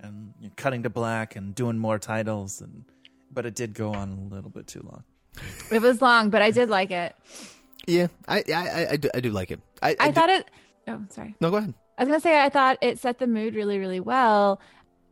and 0.00 0.34
you're 0.40 0.50
cutting 0.56 0.82
to 0.82 0.90
black 0.90 1.36
and 1.36 1.54
doing 1.54 1.78
more 1.78 1.98
titles 2.00 2.60
and 2.60 2.84
but 3.32 3.46
it 3.46 3.54
did 3.54 3.74
go 3.74 3.94
on 3.94 4.28
a 4.30 4.34
little 4.34 4.50
bit 4.50 4.66
too 4.66 4.82
long. 4.84 5.04
It 5.70 5.80
was 5.80 6.02
long, 6.02 6.28
but 6.30 6.42
I 6.42 6.50
did 6.50 6.68
like 6.68 6.90
it. 6.90 7.14
Yeah, 7.86 8.08
I 8.28 8.38
I, 8.48 8.52
I, 8.52 8.86
I, 8.92 8.96
do, 8.96 9.10
I 9.14 9.20
do 9.20 9.30
like 9.30 9.50
it. 9.50 9.60
I, 9.82 9.96
I 9.98 10.08
do- 10.08 10.12
thought 10.14 10.30
it. 10.30 10.50
Oh, 10.88 11.00
sorry. 11.10 11.34
no, 11.40 11.50
go 11.50 11.56
ahead. 11.56 11.74
I 11.98 12.04
was 12.04 12.08
gonna 12.08 12.20
say 12.20 12.40
I 12.40 12.48
thought 12.48 12.78
it 12.80 12.98
set 12.98 13.18
the 13.18 13.26
mood 13.26 13.54
really, 13.54 13.78
really 13.78 14.00
well. 14.00 14.60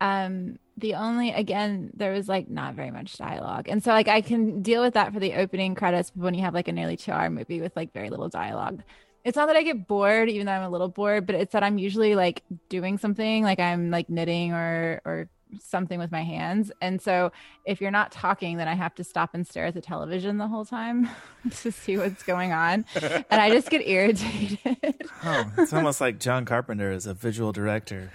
Um, 0.01 0.59
the 0.77 0.95
only 0.95 1.31
again 1.31 1.91
there 1.95 2.13
was 2.13 2.27
like 2.29 2.49
not 2.49 2.75
very 2.75 2.91
much 2.91 3.17
dialogue, 3.19 3.69
and 3.69 3.83
so 3.85 3.91
like 3.91 4.09
I 4.09 4.21
can 4.23 4.63
deal 4.63 4.83
with 4.83 4.95
that 4.95 5.13
for 5.13 5.21
the 5.21 5.35
opening 5.35 5.75
credits 5.75 6.11
But 6.11 6.25
when 6.25 6.35
you 6.35 6.43
have 6.43 6.55
like 6.55 6.69
a 6.69 6.73
nearly 6.73 6.97
two-hour 6.97 7.29
movie 7.31 7.61
with 7.61 7.77
like 7.77 7.93
very 7.93 8.11
little 8.11 8.29
dialogue. 8.29 8.83
It's 9.23 9.37
not 9.37 9.49
that 9.49 9.57
I 9.57 9.63
get 9.63 9.87
bored, 9.87 10.31
even 10.31 10.47
though 10.47 10.53
I'm 10.53 10.63
a 10.63 10.71
little 10.71 10.89
bored, 10.89 11.27
but 11.27 11.35
it's 11.35 11.53
that 11.53 11.63
I'm 11.63 11.77
usually 11.77 12.15
like 12.15 12.43
doing 12.71 12.97
something, 12.97 13.45
like 13.45 13.61
I'm 13.61 13.91
like 13.91 14.09
knitting 14.09 14.53
or 14.55 15.03
or 15.05 15.29
something 15.59 15.99
with 15.99 16.13
my 16.13 16.23
hands. 16.23 16.71
And 16.81 17.01
so 17.01 17.33
if 17.65 17.81
you're 17.81 17.91
not 17.91 18.13
talking, 18.13 18.57
then 18.57 18.69
I 18.69 18.75
have 18.75 18.95
to 18.97 19.05
stop 19.05 19.31
and 19.35 19.47
stare 19.47 19.67
at 19.67 19.75
the 19.75 19.81
television 19.81 20.39
the 20.39 20.49
whole 20.49 20.65
time 20.65 21.09
to 21.63 21.73
see 21.73 21.97
what's 21.97 22.23
going 22.23 22.53
on. 22.53 22.85
and 23.01 23.25
I 23.41 23.51
just 23.51 23.71
get 23.71 23.87
irritated. 23.87 25.09
Oh, 25.25 25.53
it's 25.59 25.73
almost 25.73 26.01
like 26.01 26.19
John 26.19 26.45
Carpenter 26.45 26.91
is 26.93 27.07
a 27.07 27.15
visual 27.15 27.53
director 27.53 28.11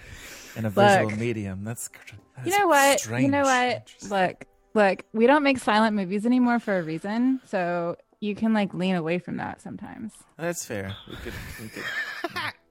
in 0.56 0.64
a 0.64 0.70
visual 0.70 1.10
Look. 1.10 1.18
medium. 1.18 1.64
That's, 1.64 1.88
that's 2.36 2.48
you 2.48 2.58
know 2.58 2.66
what? 2.66 3.00
Strange. 3.00 3.22
You 3.24 3.30
know 3.30 3.42
what? 3.42 3.94
Look, 4.08 4.44
look, 4.74 5.04
we 5.12 5.26
don't 5.26 5.42
make 5.42 5.58
silent 5.58 5.94
movies 5.96 6.26
anymore 6.26 6.58
for 6.58 6.78
a 6.78 6.82
reason. 6.82 7.40
So 7.46 7.96
you 8.20 8.34
can 8.34 8.52
like 8.52 8.72
lean 8.74 8.94
away 8.96 9.18
from 9.18 9.36
that 9.36 9.60
sometimes. 9.60 10.12
That's 10.38 10.64
fair. 10.64 10.96
We 11.08 11.16
could, 11.16 11.34
we 11.60 11.68
could. 11.68 11.82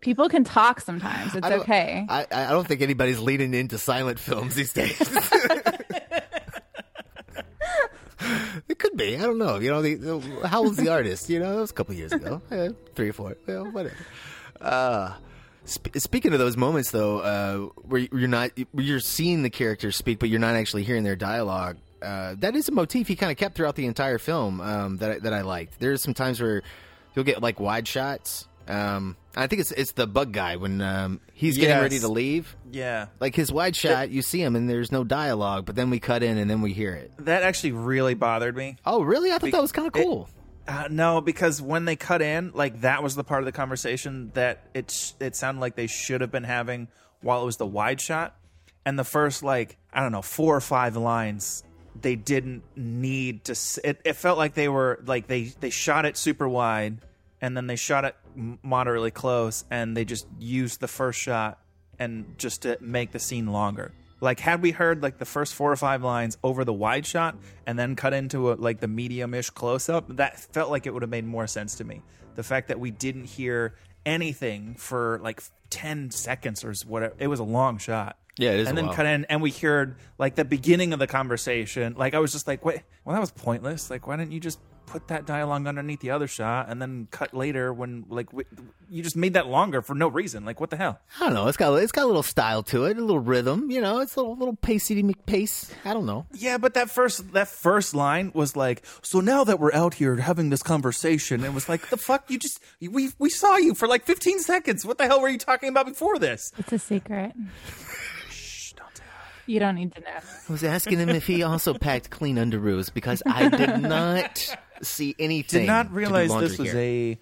People 0.06 0.30
can 0.30 0.44
talk 0.44 0.82
sometimes. 0.82 1.34
It's 1.34 1.48
I 1.48 1.54
okay. 1.56 2.06
I, 2.08 2.28
I 2.30 2.52
don't 2.52 2.68
think 2.68 2.84
anybody's 2.84 3.18
leaning 3.18 3.56
into 3.56 3.80
silent 3.80 4.20
films 4.20 4.54
these 4.54 4.72
days. 4.72 5.02
it 8.70 8.78
could 8.78 8.96
be. 8.96 9.18
I 9.18 9.22
don't 9.22 9.40
know. 9.40 9.58
You 9.58 9.72
know, 9.72 9.82
the, 9.82 10.48
how 10.48 10.64
old's 10.64 10.78
the 10.78 10.90
artist? 10.90 11.28
You 11.28 11.40
know, 11.40 11.56
that 11.56 11.62
was 11.62 11.72
a 11.72 11.74
couple 11.74 11.96
years 11.96 12.12
ago, 12.12 12.40
Eh, 12.52 12.70
three 12.94 13.10
or 13.10 13.14
four. 13.14 13.36
Well, 13.48 13.72
whatever. 13.72 13.96
Uh, 14.62 15.14
sp- 15.66 15.98
speaking 15.98 16.34
of 16.34 16.40
those 16.40 16.56
moments, 16.56 16.92
though, 16.92 17.22
uh, 17.22 17.58
where 17.82 18.02
you're 18.02 18.28
not, 18.28 18.52
you're 18.76 19.00
seeing 19.00 19.42
the 19.42 19.50
characters 19.50 19.96
speak, 19.96 20.20
but 20.20 20.30
you're 20.30 20.40
not 20.40 20.54
actually 20.54 20.84
hearing 20.84 21.04
their 21.04 21.16
dialogue. 21.16 21.78
Uh, 22.00 22.36
that 22.38 22.56
is 22.56 22.70
a 22.70 22.72
motif 22.72 23.08
he 23.08 23.16
kind 23.16 23.32
of 23.32 23.40
kept 23.40 23.56
throughout 23.56 23.74
the 23.76 23.88
entire 23.88 24.20
film 24.20 24.62
um, 24.62 24.98
that 24.98 25.10
I, 25.10 25.18
that 25.18 25.34
I 25.34 25.42
liked. 25.42 25.80
There's 25.80 26.04
some 26.04 26.14
times 26.14 26.40
where 26.40 26.62
you'll 27.16 27.26
get 27.26 27.42
like 27.42 27.60
wide 27.60 27.88
shots. 27.88 28.48
Um, 28.68 29.16
I 29.36 29.48
think 29.48 29.60
it's 29.62 29.72
it's 29.72 29.92
the 29.92 30.08
bug 30.08 30.32
guy 30.32 30.56
when 30.56 30.82
um, 30.82 31.20
he's 31.34 31.56
getting 31.56 31.70
Yes. 31.70 31.82
ready 31.82 32.00
to 32.00 32.08
leave. 32.08 32.56
Yeah. 32.72 33.08
Like 33.20 33.36
his 33.36 33.52
wide 33.52 33.76
shot, 33.76 34.10
you 34.10 34.22
see 34.22 34.42
him 34.42 34.56
and 34.56 34.70
there's 34.70 34.92
no 34.92 35.04
dialogue, 35.04 35.66
but 35.66 35.76
then 35.76 35.90
we 35.90 36.00
cut 36.00 36.24
in 36.24 36.38
and 36.38 36.50
then 36.50 36.62
we 36.62 36.74
hear 36.74 36.94
it. 36.94 37.12
That 37.20 37.44
actually 37.44 37.74
really 37.74 38.14
bothered 38.16 38.56
me. 38.56 38.78
Oh, 38.86 39.02
really? 39.04 39.32
I 39.32 39.38
thought 39.38 39.52
that 39.52 39.62
was 39.62 39.72
kind 39.72 39.88
of 39.88 39.94
cool. 39.94 40.30
Uh, 40.68 40.88
no, 40.90 41.22
because 41.22 41.62
when 41.62 41.86
they 41.86 41.96
cut 41.96 42.24
in, 42.24 42.52
like 42.56 42.82
that 42.82 43.04
was 43.04 43.14
the 43.16 43.24
part 43.24 43.42
of 43.42 43.46
the 43.46 43.52
conversation 43.52 44.32
that 44.34 44.64
it 44.74 44.90
sh- 44.90 45.12
it 45.20 45.36
sounded 45.36 45.62
like 45.62 45.76
they 45.76 45.86
should 45.88 46.22
have 46.22 46.32
been 46.32 46.44
having 46.44 46.88
while 47.22 47.42
it 47.44 47.46
was 47.46 47.58
the 47.58 47.68
wide 47.68 48.02
shot, 48.02 48.36
and 48.84 48.98
the 48.98 49.04
first 49.04 49.44
like 49.44 49.78
I 49.94 50.02
don't 50.02 50.12
know 50.12 50.24
four 50.24 50.56
or 50.56 50.62
five 50.62 50.96
lines 50.98 51.64
they 52.02 52.16
didn't 52.16 52.64
need 52.76 53.44
to. 53.46 53.52
s- 53.52 53.80
It, 53.84 54.02
it 54.04 54.14
felt 54.16 54.38
like 54.40 54.54
they 54.56 54.68
were 54.68 55.00
like 55.06 55.28
they 55.28 55.44
they 55.60 55.70
shot 55.70 56.06
it 56.06 56.18
super 56.18 56.50
wide, 56.50 56.98
and 57.42 57.56
then 57.56 57.68
they 57.68 57.76
shot 57.76 58.06
it 58.06 58.16
moderately 58.64 59.12
close, 59.12 59.66
and 59.70 59.96
they 59.96 60.06
just 60.06 60.28
used 60.40 60.80
the 60.80 60.88
first 60.88 61.20
shot 61.20 61.60
and 62.00 62.38
just 62.38 62.64
to 62.64 62.78
make 62.82 63.12
the 63.12 63.20
scene 63.20 63.48
longer. 63.48 63.94
Like 64.22 64.40
had 64.40 64.62
we 64.62 64.72
heard 64.72 65.04
like 65.04 65.18
the 65.18 65.26
first 65.26 65.54
four 65.54 65.72
or 65.72 65.76
five 65.76 66.04
lines 66.04 66.38
over 66.44 66.64
the 66.64 66.74
wide 66.74 67.06
shot 67.06 67.38
and 67.68 67.78
then 67.78 67.96
cut 67.96 68.14
into 68.14 68.52
a, 68.52 68.56
like 68.56 68.80
the 68.80 68.88
medium-ish 68.88 69.50
close-up, 69.50 70.16
that 70.18 70.40
felt 70.40 70.72
like 70.72 70.88
it 70.88 70.94
would 70.94 71.04
have 71.04 71.10
made 71.10 71.26
more 71.26 71.48
sense 71.48 71.76
to 71.76 71.84
me. 71.84 72.02
The 72.36 72.44
fact 72.44 72.70
that 72.70 72.80
we 72.80 72.92
didn't 72.92 73.26
hear 73.26 73.76
anything 74.06 74.76
for 74.76 75.20
like 75.22 75.44
10 75.70 76.12
seconds 76.12 76.64
or 76.64 76.74
whatever, 76.88 77.16
it 77.20 77.28
was 77.28 77.40
a 77.40 77.44
long 77.44 77.78
shot. 77.78 78.18
Yeah, 78.38 78.52
it 78.52 78.60
is 78.62 78.68
And 78.68 78.78
a 78.78 78.82
then 78.82 78.86
while. 78.88 78.96
cut 78.96 79.06
in 79.06 79.26
and 79.26 79.42
we 79.42 79.52
heard 79.52 79.96
like 80.18 80.36
the 80.36 80.46
beginning 80.46 80.94
of 80.94 81.00
the 81.00 81.08
conversation. 81.08 81.96
Like 81.98 82.14
I 82.14 82.20
was 82.20 82.32
just 82.32 82.48
like, 82.48 82.64
wait, 82.66 82.82
well 83.04 83.14
that 83.14 83.20
was 83.22 83.32
pointless. 83.32 83.90
Like 83.90 84.08
why 84.08 84.18
didn't 84.18 84.32
you 84.32 84.40
just 84.40 84.60
put 84.88 85.08
that 85.08 85.26
dialogue 85.26 85.66
underneath 85.66 86.00
the 86.02 86.12
other 86.12 86.28
shot 86.28 86.70
and 86.70 86.80
then 86.80 87.08
cut 87.10 87.34
later 87.34 87.74
when 87.74 88.06
like 88.08 88.28
w- 88.28 88.46
you 88.88 89.02
just 89.02 89.16
made 89.16 89.34
that 89.34 89.48
longer 89.48 89.82
for 89.82 89.96
no 89.96 90.08
reason. 90.08 90.46
Like 90.46 90.60
what 90.60 90.70
the 90.70 90.78
hell? 90.78 91.00
I 91.20 91.26
don't 91.26 91.34
know. 91.34 91.48
It's 91.48 91.58
got 91.58 91.74
it's 91.78 91.92
got 91.92 92.04
a 92.04 92.06
little 92.08 92.22
style 92.24 92.62
to 92.64 92.86
it, 92.86 92.96
a 92.98 93.02
little 93.02 93.20
rhythm. 93.20 93.72
You 93.72 93.82
know, 93.82 94.00
it's 94.00 94.16
a 94.16 94.20
little 94.20 94.36
little 94.38 94.56
pacey 94.58 95.02
McPace. 95.02 95.72
I 95.86 95.94
don't 95.94 96.06
know. 96.06 96.28
Yeah, 96.34 96.58
but 96.60 96.76
that 96.76 96.92
first 96.92 97.34
that 97.34 97.48
first 97.48 97.96
line 97.96 98.32
was 98.36 98.56
like, 98.56 98.84
so 99.02 99.22
now 99.22 99.44
that 99.46 99.60
we're 99.60 99.74
out 99.74 99.96
here 99.96 100.18
having 100.18 100.50
this 100.52 100.62
conversation, 100.62 101.44
it 101.44 101.54
was 101.54 101.68
like, 101.68 101.90
the 101.90 101.98
fuck, 101.98 102.30
you 102.30 102.38
just 102.38 102.60
we 102.80 103.10
we 103.18 103.30
saw 103.32 103.58
you 103.58 103.74
for 103.74 103.88
like 103.88 104.06
15 104.06 104.40
seconds. 104.40 104.86
What 104.86 105.00
the 105.00 105.06
hell 105.08 105.20
were 105.20 105.30
you 105.30 105.40
talking 105.40 105.70
about 105.70 105.88
before 105.88 106.20
this? 106.20 106.52
It's 106.60 106.72
a 106.74 106.80
secret. 106.80 107.32
You 109.48 109.60
don't 109.60 109.76
need 109.76 109.94
to 109.96 110.02
know. 110.02 110.08
I 110.50 110.52
was 110.52 110.64
asking 110.64 111.00
him 111.00 111.10
if 111.10 111.28
he 111.28 111.44
also 111.44 111.74
packed 111.74 112.10
clean 112.10 112.38
underoos 112.38 112.94
because 112.94 113.22
I 113.26 113.50
did 113.50 113.82
not 113.82 114.56
see 114.82 115.16
anything. 115.20 115.62
Did 115.62 115.68
not 115.68 115.84
to 115.84 115.90
do 115.90 115.96
realize 115.96 116.36
this 116.40 116.58
was 116.58 116.72
here. 116.72 116.80
a 116.82 117.20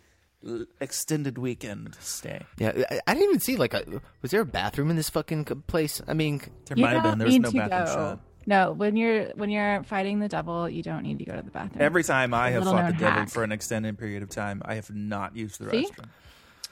l- 0.48 0.66
extended 0.80 1.38
weekend 1.38 1.96
stay. 2.00 2.42
Yeah, 2.58 2.72
I, 2.90 3.00
I 3.08 3.14
didn't 3.14 3.30
even 3.30 3.40
see 3.40 3.58
like 3.58 3.74
a. 3.74 3.84
Was 4.22 4.32
there 4.32 4.42
a 4.42 4.46
bathroom 4.46 4.90
in 4.90 4.96
this 4.96 5.10
fucking 5.10 5.46
place? 5.68 6.02
I 6.08 6.14
mean, 6.14 6.42
There 6.66 6.78
might 6.78 6.94
have 6.94 7.04
been. 7.04 7.18
There 7.20 7.28
was 7.28 7.40
no 7.40 7.52
bathroom 7.52 7.86
go. 7.86 7.86
shot. 7.86 8.20
No, 8.46 8.72
when 8.74 8.98
you're 8.98 9.26
when 9.36 9.50
you're 9.50 9.84
fighting 9.84 10.20
the 10.20 10.28
devil, 10.28 10.70
you 10.70 10.84
don't 10.84 11.04
need 11.04 11.20
to 11.20 11.26
go 11.26 11.36
to 11.36 11.42
the 11.42 11.52
bathroom. 11.52 11.82
Every 11.82 12.04
time 12.04 12.34
I 12.34 12.50
have 12.52 12.64
fought 12.66 12.76
the 12.76 12.92
known 12.92 13.00
devil 13.00 13.26
for 13.28 13.44
an 13.44 13.52
extended 13.54 13.98
period 13.98 14.22
of 14.24 14.30
time, 14.30 14.62
I 14.66 14.76
have 14.76 14.90
not 14.94 15.36
used 15.36 15.60
the 15.62 15.70
See? 15.70 15.86
restroom. 15.86 16.06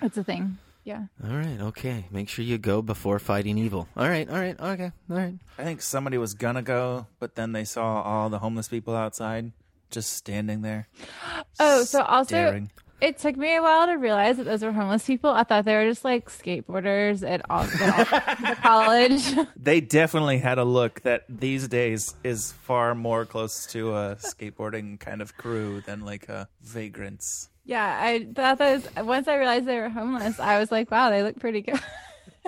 It's 0.01 0.17
a 0.17 0.23
thing. 0.23 0.57
Yeah. 0.83 1.03
all 1.23 1.35
right, 1.35 1.59
okay. 1.61 2.05
Make 2.11 2.27
sure 2.27 2.43
you 2.43 2.57
go 2.57 2.81
before 2.81 3.19
fighting 3.19 3.57
evil. 3.57 3.87
All 3.95 4.07
right, 4.09 4.27
all 4.29 4.39
right, 4.39 4.59
okay, 4.59 4.91
all 5.09 5.17
right. 5.17 5.35
I 5.57 5.63
think 5.63 5.81
somebody 5.81 6.17
was 6.17 6.33
gonna 6.33 6.63
go, 6.63 7.05
but 7.19 7.35
then 7.35 7.51
they 7.51 7.65
saw 7.65 8.01
all 8.01 8.29
the 8.29 8.39
homeless 8.39 8.67
people 8.67 8.95
outside 8.95 9.51
just 9.91 10.13
standing 10.13 10.61
there. 10.61 10.87
Oh, 11.59 11.83
so 11.83 12.01
also 12.01 12.27
staring. 12.29 12.71
it 13.01 13.19
took 13.19 13.35
me 13.37 13.55
a 13.55 13.61
while 13.61 13.85
to 13.85 13.93
realize 13.93 14.37
that 14.37 14.45
those 14.45 14.63
were 14.63 14.71
homeless 14.71 15.05
people. 15.05 15.29
I 15.29 15.43
thought 15.43 15.65
they 15.65 15.75
were 15.75 15.85
just 15.87 16.03
like 16.03 16.29
skateboarders 16.29 17.27
at 17.27 17.41
all 17.51 17.63
the 17.65 18.57
college. 18.63 19.21
They 19.55 19.79
definitely 19.81 20.39
had 20.39 20.57
a 20.57 20.63
look 20.63 21.01
that 21.01 21.25
these 21.29 21.67
days 21.67 22.15
is 22.23 22.51
far 22.63 22.95
more 22.95 23.27
close 23.27 23.67
to 23.67 23.93
a 23.95 24.15
skateboarding 24.15 24.99
kind 24.99 25.21
of 25.21 25.37
crew 25.37 25.81
than 25.81 26.01
like 26.01 26.29
a 26.29 26.47
vagrants. 26.63 27.49
Yeah, 27.65 27.97
I 28.01 28.27
thought 28.33 28.57
that 28.57 28.73
was, 28.95 29.05
once 29.05 29.27
I 29.27 29.35
realized 29.35 29.65
they 29.65 29.79
were 29.79 29.89
homeless, 29.89 30.39
I 30.39 30.59
was 30.59 30.71
like, 30.71 30.89
wow, 30.91 31.09
they 31.09 31.23
look 31.23 31.39
pretty 31.39 31.61
good. 31.61 31.79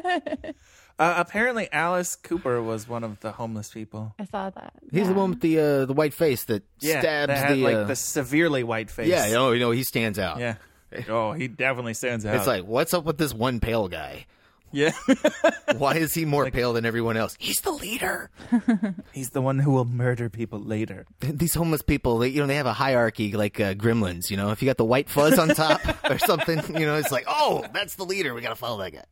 Uh, 0.99 1.15
apparently, 1.17 1.67
Alice 1.71 2.15
Cooper 2.15 2.61
was 2.61 2.87
one 2.87 3.03
of 3.03 3.19
the 3.21 3.31
homeless 3.31 3.71
people. 3.71 4.13
I 4.19 4.25
saw 4.25 4.51
that. 4.51 4.73
He's 4.91 5.07
the 5.07 5.13
Yeah. 5.13 5.19
one 5.19 5.29
with 5.31 5.39
the 5.39 5.59
uh, 5.59 5.85
the 5.87 5.93
white 5.93 6.13
face 6.13 6.43
that 6.45 6.61
Yeah, 6.79 6.99
stabs 6.99 7.29
that 7.29 7.37
had 7.37 7.55
the. 7.55 7.63
like 7.63 7.75
uh, 7.77 7.83
the 7.85 7.95
severely 7.95 8.63
white 8.63 8.91
face. 8.91 9.09
yeah, 9.09 9.25
you 9.25 9.33
know, 9.33 9.51
you 9.53 9.59
know, 9.59 9.71
he 9.71 9.83
stands 9.83 10.19
out. 10.19 10.37
yeah. 10.39 10.55
Oh, 11.09 11.31
he 11.33 11.47
definitely 11.47 11.95
stands 11.95 12.23
out. 12.27 12.35
It's 12.35 12.45
like, 12.45 12.65
what's 12.65 12.93
up 12.93 13.05
with 13.05 13.17
this 13.17 13.33
one 13.33 13.59
pale 13.59 13.87
guy? 13.87 14.27
Yeah, 14.73 14.91
Why 15.77 15.95
is 15.95 16.13
he 16.13 16.25
more 16.25 16.49
pale 16.51 16.73
than 16.73 16.85
everyone 16.85 17.15
else? 17.15 17.35
He's 17.39 17.61
the 17.61 17.71
leader. 17.71 18.29
he's 19.13 19.29
the 19.29 19.41
one 19.41 19.59
who 19.59 19.71
will 19.71 19.85
murder 19.85 20.29
people 20.29 20.59
later. 20.59 21.05
These 21.21 21.53
homeless 21.53 21.81
people, 21.81 22.17
they, 22.17 22.29
you 22.29 22.41
know, 22.41 22.47
they 22.47 22.55
have 22.55 22.65
a 22.65 22.73
hierarchy 22.73 23.31
like 23.33 23.59
uh, 23.59 23.73
gremlins. 23.75 24.29
You 24.29 24.37
know, 24.37 24.51
if 24.51 24.61
you 24.61 24.65
got 24.65 24.77
the 24.77 24.85
white 24.85 25.09
fuzz 25.09 25.39
on 25.39 25.49
top 25.49 25.81
or 26.09 26.17
something, 26.19 26.59
you 26.75 26.85
know, 26.85 26.95
it's 26.95 27.11
like, 27.11 27.25
oh, 27.27 27.63
that's 27.73 27.95
the 27.95 28.03
leader. 28.03 28.33
We 28.33 28.41
got 28.41 28.49
to 28.49 28.55
follow 28.55 28.79
that 28.83 28.91
guy. 28.91 29.05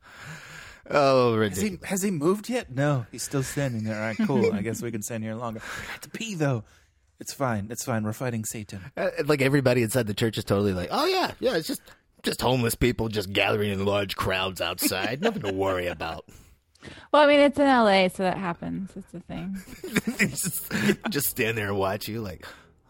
Oh, 0.90 1.40
Has 1.40 1.58
he, 1.58 1.64
ridiculous. 1.66 1.90
has 1.90 2.02
he 2.02 2.12
moved 2.12 2.50
yet? 2.50 2.72
No, 2.72 3.06
he's 3.12 3.24
still 3.24 3.44
standing 3.44 3.84
there. 3.84 3.96
All 3.96 4.02
right, 4.02 4.18
cool. 4.26 4.54
I 4.54 4.62
guess 4.62 4.82
we 4.82 4.92
can 4.92 5.02
stand 5.02 5.24
here 5.24 5.36
longer. 5.36 5.62
I 5.88 5.92
have 5.92 6.02
to 6.02 6.10
pee 6.10 6.36
though. 6.36 6.64
It's 7.20 7.34
fine. 7.34 7.68
It's 7.70 7.86
fine. 7.86 8.04
We're 8.04 8.14
fighting 8.14 8.46
Satan. 8.46 8.82
Uh, 8.98 9.10
like 9.26 9.42
everybody 9.44 9.84
inside 9.84 10.08
the 10.08 10.16
church 10.16 10.40
is 10.40 10.44
totally 10.44 10.74
like, 10.74 10.90
oh 10.92 11.06
yeah, 11.06 11.32
yeah, 11.40 11.56
it's 11.56 11.68
just 11.68 11.82
just 12.24 12.42
homeless 12.42 12.76
people 12.76 13.08
just 13.10 13.32
gathering 13.34 13.72
in 13.72 13.86
large 13.86 14.16
crowds 14.16 14.62
outside. 14.62 15.22
Nothing 15.22 15.44
to 15.44 15.54
worry 15.54 15.88
about. 15.88 16.26
Well, 17.12 17.22
I 17.22 17.28
mean, 17.28 17.40
it's 17.42 17.60
in 17.60 17.68
LA, 17.68 18.08
so 18.08 18.24
that 18.24 18.38
happens. 18.38 18.90
It's 18.96 19.14
a 19.14 19.20
thing. 19.20 19.56
just, 20.18 20.72
just 21.12 21.30
stand 21.30 21.56
there 21.56 21.68
and 21.68 21.78
watch 21.78 22.08
you 22.08 22.22
like, 22.22 22.44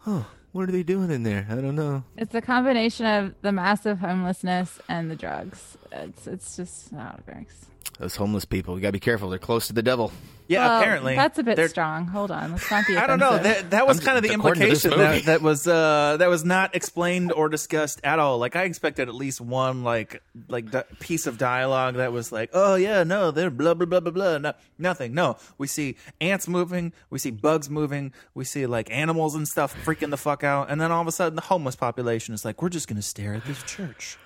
oh, 0.06 0.24
what 0.52 0.66
are 0.66 0.72
they 0.72 0.82
doing 0.82 1.10
in 1.10 1.24
there? 1.24 1.46
I 1.50 1.56
don't 1.56 1.74
know. 1.74 2.04
It's 2.16 2.34
a 2.34 2.40
combination 2.40 3.04
of 3.04 3.34
the 3.42 3.52
massive 3.52 3.98
homelessness 3.98 4.78
and 4.88 5.10
the 5.10 5.16
drugs. 5.16 5.76
It's 5.90 6.26
it's 6.26 6.56
just 6.56 6.92
not 6.92 7.20
works. 7.26 7.66
Those 7.98 8.16
homeless 8.16 8.44
people, 8.44 8.74
you 8.76 8.80
gotta 8.82 8.92
be 8.92 9.00
careful. 9.00 9.30
They're 9.30 9.38
close 9.38 9.66
to 9.68 9.72
the 9.72 9.82
devil. 9.82 10.12
Yeah, 10.48 10.66
Well, 10.66 10.80
apparently 10.80 11.14
that's 11.14 11.38
a 11.38 11.42
bit 11.42 11.56
they're- 11.56 11.68
strong. 11.68 12.06
Hold 12.08 12.30
on, 12.30 12.52
let's 12.52 12.68
not 12.70 12.84
be. 12.86 12.96
I 12.98 13.06
don't 13.06 13.20
know. 13.20 13.38
That, 13.38 13.70
that 13.70 13.86
was 13.86 14.00
I'm 14.00 14.04
kind 14.04 14.16
of 14.18 14.22
the 14.22 14.28
just- 14.28 14.38
according 14.40 14.62
to 14.64 14.68
this 14.68 14.84
implication 14.84 15.08
that, 15.14 15.24
that 15.26 15.42
was 15.42 15.66
uh, 15.68 16.16
that 16.18 16.28
was 16.28 16.44
not 16.44 16.74
explained 16.74 17.32
or 17.32 17.48
discussed 17.48 18.00
at 18.04 18.18
all. 18.18 18.38
Like 18.38 18.56
I 18.56 18.64
expected 18.64 19.08
at 19.08 19.14
least 19.14 19.40
one 19.40 19.84
like 19.84 20.22
like 20.48 20.70
di- 20.70 20.82
piece 21.00 21.26
of 21.26 21.38
dialogue 21.38 21.94
that 21.94 22.12
was 22.12 22.32
like, 22.32 22.50
oh 22.52 22.74
yeah, 22.74 23.04
no, 23.04 23.30
they're 23.30 23.50
blah 23.50 23.74
blah 23.74 23.86
blah 23.86 24.00
blah 24.00 24.10
blah. 24.12 24.38
No, 24.38 24.52
nothing. 24.78 25.14
No, 25.14 25.36
we 25.58 25.68
see 25.68 25.96
ants 26.20 26.48
moving, 26.48 26.92
we 27.08 27.18
see 27.18 27.30
bugs 27.30 27.70
moving, 27.70 28.12
we 28.34 28.44
see 28.44 28.66
like 28.66 28.90
animals 28.90 29.34
and 29.34 29.46
stuff 29.46 29.74
freaking 29.84 30.10
the 30.10 30.16
fuck 30.18 30.42
out, 30.44 30.70
and 30.70 30.80
then 30.80 30.90
all 30.90 31.00
of 31.00 31.06
a 31.08 31.12
sudden 31.12 31.36
the 31.36 31.42
homeless 31.42 31.76
population 31.76 32.34
is 32.34 32.44
like, 32.44 32.60
we're 32.60 32.68
just 32.68 32.88
gonna 32.88 33.00
stare 33.00 33.34
at 33.34 33.44
this 33.44 33.62
church. 33.62 34.18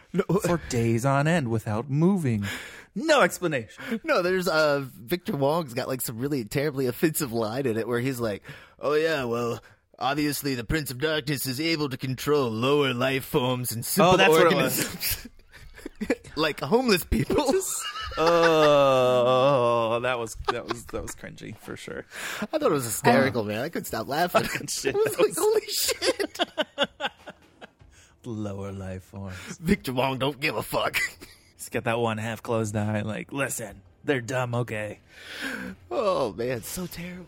For 0.42 0.61
days 0.68 1.05
on 1.05 1.26
end 1.26 1.48
without 1.48 1.88
moving. 1.90 2.44
No 2.94 3.20
explanation. 3.22 4.00
No, 4.05 4.22
there's 4.22 4.48
uh 4.48 4.85
Victor 4.94 5.37
Wong's 5.37 5.74
got 5.74 5.88
like 5.88 6.00
some 6.00 6.18
really 6.18 6.44
terribly 6.44 6.87
offensive 6.87 7.33
line 7.33 7.66
in 7.66 7.76
it 7.76 7.87
where 7.87 8.00
he's 8.00 8.20
like, 8.20 8.42
"Oh 8.81 8.94
yeah, 8.94 9.24
well, 9.24 9.61
obviously 9.98 10.55
the 10.55 10.64
Prince 10.64 10.90
of 10.90 10.98
Darkness 10.98 11.46
is 11.46 11.61
able 11.61 11.88
to 11.90 11.96
control 11.98 12.48
lower 12.50 12.94
life 12.94 13.24
forms 13.24 13.72
and 13.72 13.85
simple 13.85 14.14
Oh, 14.14 14.16
that's 14.16 14.31
what 14.31 14.40
it 14.40 14.55
organisms." 14.55 15.29
like 16.37 16.61
homeless 16.61 17.05
people. 17.05 17.52
Oh, 18.18 20.00
that 20.02 20.18
was 20.18 20.37
that 20.50 20.66
was 20.66 20.87
that 20.87 21.02
was 21.02 21.14
cringy 21.14 21.55
for 21.59 21.76
sure. 21.76 22.07
I 22.40 22.46
thought 22.46 22.62
it 22.62 22.70
was 22.70 22.85
hysterical, 22.85 23.44
man. 23.44 23.61
I 23.62 23.68
couldn't 23.68 23.85
stop 23.85 24.09
laughing. 24.09 24.44
Shit, 24.68 24.94
I 24.94 24.98
was 24.98 25.16
that 25.16 25.18
like, 25.18 25.29
was- 25.29 25.38
"Holy 25.38 25.66
shit!" 25.68 26.38
Lower 28.26 28.72
life 28.72 29.04
forms. 29.04 29.36
Victor 29.60 29.92
Wong 29.92 30.18
don't 30.18 30.40
give 30.40 30.56
a 30.56 30.62
fuck. 30.62 30.98
Just 31.56 31.70
get 31.70 31.84
that 31.84 31.98
one 32.00 32.18
half 32.18 32.42
closed 32.42 32.76
eye. 32.76 33.02
Like, 33.02 33.32
listen, 33.32 33.80
they're 34.04 34.20
dumb. 34.20 34.54
Okay. 34.54 34.98
Oh 35.90 36.32
man, 36.32 36.62
so 36.62 36.86
terrible. 36.86 37.26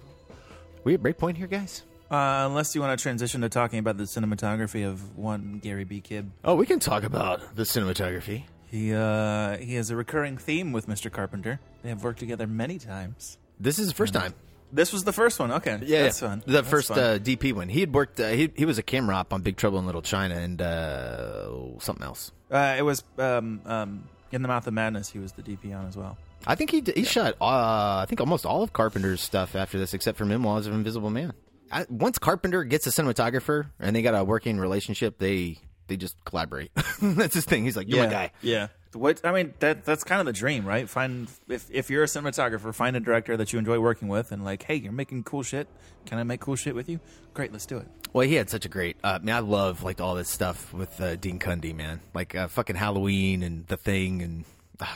We 0.82 0.94
at 0.94 1.02
break 1.02 1.16
point 1.16 1.38
here, 1.38 1.46
guys. 1.46 1.82
Uh, 2.10 2.46
unless 2.48 2.74
you 2.74 2.80
want 2.80 2.98
to 2.98 3.02
transition 3.02 3.42
to 3.42 3.48
talking 3.48 3.78
about 3.78 3.96
the 3.96 4.04
cinematography 4.04 4.86
of 4.86 5.16
one 5.16 5.60
Gary 5.62 5.84
B. 5.84 6.00
Kibbe. 6.00 6.30
Oh, 6.44 6.54
we 6.54 6.66
can 6.66 6.80
talk 6.80 7.04
about 7.04 7.54
the 7.54 7.62
cinematography. 7.62 8.44
He 8.66 8.92
uh 8.92 9.56
he 9.58 9.76
has 9.76 9.90
a 9.90 9.96
recurring 9.96 10.36
theme 10.36 10.72
with 10.72 10.88
Mr. 10.88 11.12
Carpenter. 11.12 11.60
They 11.82 11.90
have 11.90 12.02
worked 12.02 12.18
together 12.18 12.46
many 12.46 12.78
times. 12.78 13.38
This 13.60 13.78
is 13.78 13.88
the 13.88 13.94
first 13.94 14.14
time. 14.14 14.34
This 14.72 14.92
was 14.92 15.04
the 15.04 15.12
first 15.12 15.38
one. 15.40 15.50
Okay, 15.52 15.78
Yeah, 15.82 16.02
that's 16.04 16.20
yeah. 16.20 16.28
fun. 16.28 16.42
The 16.46 16.52
That's 16.52 16.68
first 16.68 16.88
fun. 16.88 16.98
uh, 16.98 17.18
DP 17.20 17.52
one. 17.54 17.68
He 17.68 17.80
had 17.80 17.92
worked. 17.94 18.20
Uh, 18.20 18.28
he 18.28 18.50
he 18.54 18.64
was 18.64 18.78
a 18.78 18.82
camera 18.82 19.16
op 19.16 19.32
on 19.32 19.42
Big 19.42 19.56
Trouble 19.56 19.78
in 19.78 19.86
Little 19.86 20.02
China 20.02 20.34
and 20.36 20.60
uh, 20.60 21.78
something 21.80 22.04
else. 22.04 22.32
Uh, 22.50 22.74
it 22.78 22.82
was 22.82 23.02
um 23.18 23.60
um 23.64 24.04
in 24.32 24.42
the 24.42 24.48
Mouth 24.48 24.66
of 24.66 24.74
Madness. 24.74 25.08
He 25.10 25.18
was 25.18 25.32
the 25.32 25.42
DP 25.42 25.74
on 25.78 25.86
as 25.86 25.96
well. 25.96 26.18
I 26.46 26.54
think 26.54 26.70
he 26.70 26.82
he 26.94 27.04
shot. 27.04 27.34
Uh, 27.40 27.98
I 28.02 28.06
think 28.08 28.20
almost 28.20 28.46
all 28.46 28.62
of 28.62 28.72
Carpenter's 28.72 29.20
stuff 29.20 29.56
after 29.56 29.78
this, 29.78 29.94
except 29.94 30.18
for 30.18 30.24
Memoirs 30.24 30.66
of 30.66 30.74
Invisible 30.74 31.10
Man. 31.10 31.32
I, 31.70 31.84
once 31.90 32.18
Carpenter 32.18 32.64
gets 32.64 32.86
a 32.86 32.90
cinematographer 32.90 33.66
and 33.78 33.94
they 33.94 34.00
got 34.02 34.14
a 34.14 34.24
working 34.24 34.58
relationship, 34.58 35.18
they 35.18 35.58
they 35.86 35.96
just 35.96 36.16
collaborate. 36.24 36.70
That's 37.02 37.34
his 37.34 37.44
thing. 37.44 37.64
He's 37.64 37.76
like, 37.76 37.88
"You're 37.88 38.04
my 38.04 38.10
guy." 38.10 38.32
Yeah. 38.42 38.68
What 38.94 39.20
I 39.24 39.32
mean 39.32 39.54
that 39.58 39.84
that's 39.84 40.02
kind 40.02 40.20
of 40.20 40.26
the 40.26 40.32
dream, 40.32 40.64
right? 40.64 40.88
Find 40.88 41.28
if 41.48 41.66
if 41.70 41.90
you're 41.90 42.04
a 42.04 42.06
cinematographer, 42.06 42.74
find 42.74 42.96
a 42.96 43.00
director 43.00 43.36
that 43.36 43.52
you 43.52 43.58
enjoy 43.58 43.78
working 43.78 44.08
with, 44.08 44.32
and 44.32 44.44
like, 44.44 44.62
hey, 44.62 44.76
you're 44.76 44.92
making 44.92 45.24
cool 45.24 45.42
shit. 45.42 45.68
Can 46.06 46.18
I 46.18 46.22
make 46.22 46.40
cool 46.40 46.56
shit 46.56 46.74
with 46.74 46.88
you? 46.88 47.00
Great, 47.34 47.52
let's 47.52 47.66
do 47.66 47.76
it. 47.76 47.86
Well, 48.12 48.26
he 48.26 48.34
had 48.34 48.48
such 48.48 48.64
a 48.64 48.68
great. 48.68 48.96
Uh, 49.04 49.18
man, 49.22 49.36
I 49.36 49.40
love 49.40 49.82
like 49.82 50.00
all 50.00 50.14
this 50.14 50.30
stuff 50.30 50.72
with 50.72 50.98
uh, 51.00 51.16
Dean 51.16 51.38
Cundy, 51.38 51.74
man. 51.74 52.00
Like 52.14 52.34
uh, 52.34 52.48
fucking 52.48 52.76
Halloween 52.76 53.42
and 53.42 53.66
The 53.66 53.76
Thing 53.76 54.22
and 54.22 54.44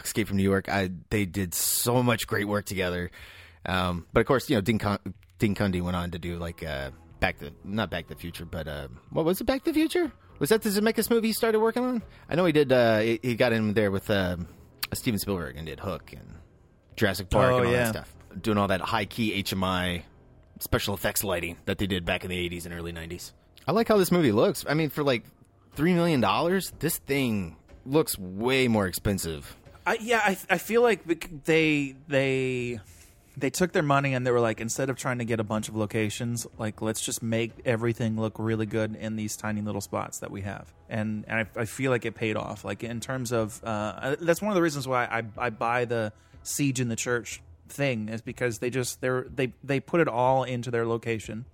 Escape 0.02 0.28
from 0.28 0.38
New 0.38 0.42
York. 0.42 0.68
I 0.70 0.90
they 1.10 1.26
did 1.26 1.52
so 1.54 2.02
much 2.02 2.26
great 2.26 2.48
work 2.48 2.64
together. 2.64 3.10
Um, 3.66 4.06
but 4.12 4.20
of 4.20 4.26
course, 4.26 4.48
you 4.48 4.56
know, 4.56 4.62
Dean 4.62 4.78
Cun- 4.78 5.14
Dean 5.38 5.54
Cundy 5.54 5.82
went 5.82 5.96
on 5.96 6.12
to 6.12 6.18
do 6.18 6.38
like 6.38 6.62
uh, 6.64 6.90
Back 7.20 7.38
to 7.38 7.52
not 7.62 7.90
Back 7.90 8.08
to 8.08 8.14
the 8.14 8.20
Future, 8.20 8.44
but 8.44 8.66
uh, 8.66 8.88
what 9.10 9.24
was 9.24 9.40
it? 9.40 9.44
Back 9.44 9.64
to 9.64 9.70
the 9.70 9.74
Future? 9.74 10.10
Was 10.42 10.48
that 10.48 10.60
the 10.62 10.70
Zemeckis 10.70 11.08
movie 11.08 11.28
he 11.28 11.32
started 11.32 11.60
working 11.60 11.84
on? 11.84 12.02
I 12.28 12.34
know 12.34 12.44
he 12.44 12.50
did. 12.50 12.72
Uh, 12.72 12.98
he, 12.98 13.20
he 13.22 13.34
got 13.36 13.52
in 13.52 13.74
there 13.74 13.92
with 13.92 14.10
um 14.10 14.48
Steven 14.92 15.20
Spielberg 15.20 15.56
and 15.56 15.66
did 15.66 15.78
Hook 15.78 16.12
and 16.12 16.34
Jurassic 16.96 17.30
Park 17.30 17.52
Oh, 17.52 17.58
and 17.58 17.66
all 17.66 17.72
yeah. 17.72 17.84
that 17.84 17.94
stuff. 17.94 18.14
Doing 18.40 18.58
all 18.58 18.66
that 18.66 18.80
high 18.80 19.04
key 19.04 19.40
HMI 19.44 20.02
special 20.58 20.94
effects 20.94 21.22
lighting 21.22 21.58
that 21.66 21.78
they 21.78 21.86
did 21.86 22.04
back 22.04 22.24
in 22.24 22.30
the 22.30 22.48
80s 22.50 22.64
and 22.64 22.74
early 22.74 22.92
90s. 22.92 23.30
I 23.68 23.72
like 23.72 23.86
how 23.86 23.98
this 23.98 24.10
movie 24.10 24.32
looks. 24.32 24.64
I 24.68 24.74
mean, 24.74 24.90
for 24.90 25.04
like 25.04 25.22
$3 25.76 25.94
million, 25.94 26.20
this 26.80 26.98
thing 26.98 27.54
looks 27.86 28.18
way 28.18 28.66
more 28.66 28.88
expensive. 28.88 29.56
I, 29.86 29.98
yeah, 30.00 30.22
I 30.24 30.36
I 30.50 30.58
feel 30.58 30.82
like 30.82 31.44
they 31.44 31.94
they 32.08 32.80
they 33.36 33.50
took 33.50 33.72
their 33.72 33.82
money 33.82 34.14
and 34.14 34.26
they 34.26 34.30
were 34.30 34.40
like, 34.40 34.60
instead 34.60 34.90
of 34.90 34.96
trying 34.96 35.18
to 35.18 35.24
get 35.24 35.40
a 35.40 35.44
bunch 35.44 35.68
of 35.68 35.76
locations, 35.76 36.46
like 36.58 36.82
let's 36.82 37.00
just 37.00 37.22
make 37.22 37.52
everything 37.64 38.20
look 38.20 38.34
really 38.38 38.66
good 38.66 38.96
in 38.96 39.16
these 39.16 39.36
tiny 39.36 39.62
little 39.62 39.80
spots 39.80 40.18
that 40.18 40.30
we 40.30 40.42
have, 40.42 40.72
and 40.88 41.24
and 41.28 41.48
I, 41.56 41.60
I 41.62 41.64
feel 41.64 41.90
like 41.90 42.04
it 42.04 42.14
paid 42.14 42.36
off. 42.36 42.64
Like 42.64 42.84
in 42.84 43.00
terms 43.00 43.32
of 43.32 43.62
uh, 43.64 44.16
that's 44.20 44.42
one 44.42 44.50
of 44.50 44.54
the 44.54 44.62
reasons 44.62 44.86
why 44.86 45.04
I 45.04 45.22
I 45.38 45.50
buy 45.50 45.84
the 45.84 46.12
siege 46.42 46.80
in 46.80 46.88
the 46.88 46.96
church 46.96 47.40
thing 47.68 48.08
is 48.08 48.20
because 48.20 48.58
they 48.58 48.70
just 48.70 49.00
they're 49.00 49.26
they 49.34 49.52
they 49.64 49.80
put 49.80 50.00
it 50.00 50.08
all 50.08 50.44
into 50.44 50.70
their 50.70 50.86
location 50.86 51.46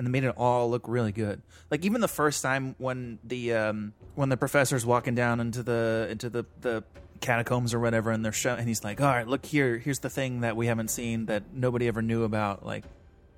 and 0.00 0.06
they 0.06 0.10
made 0.10 0.24
it 0.24 0.34
all 0.38 0.70
look 0.70 0.88
really 0.88 1.12
good. 1.12 1.42
Like 1.70 1.84
even 1.84 2.00
the 2.00 2.08
first 2.08 2.42
time 2.42 2.74
when 2.78 3.18
the 3.22 3.52
um, 3.52 3.92
when 4.14 4.30
the 4.30 4.36
professor's 4.38 4.86
walking 4.86 5.14
down 5.14 5.40
into 5.40 5.62
the 5.62 6.08
into 6.10 6.30
the 6.30 6.46
the 6.62 6.82
catacombs 7.20 7.74
or 7.74 7.80
whatever, 7.80 8.10
and 8.10 8.24
they're 8.24 8.32
show- 8.32 8.54
and 8.54 8.66
he's 8.66 8.82
like, 8.82 9.00
"All 9.00 9.06
right, 9.08 9.26
look 9.26 9.44
here. 9.46 9.78
Here's 9.78 10.00
the 10.00 10.10
thing 10.10 10.40
that 10.40 10.56
we 10.56 10.66
haven't 10.66 10.90
seen 10.90 11.26
that 11.26 11.52
nobody 11.52 11.86
ever 11.88 12.02
knew 12.02 12.24
about." 12.24 12.64
Like 12.64 12.84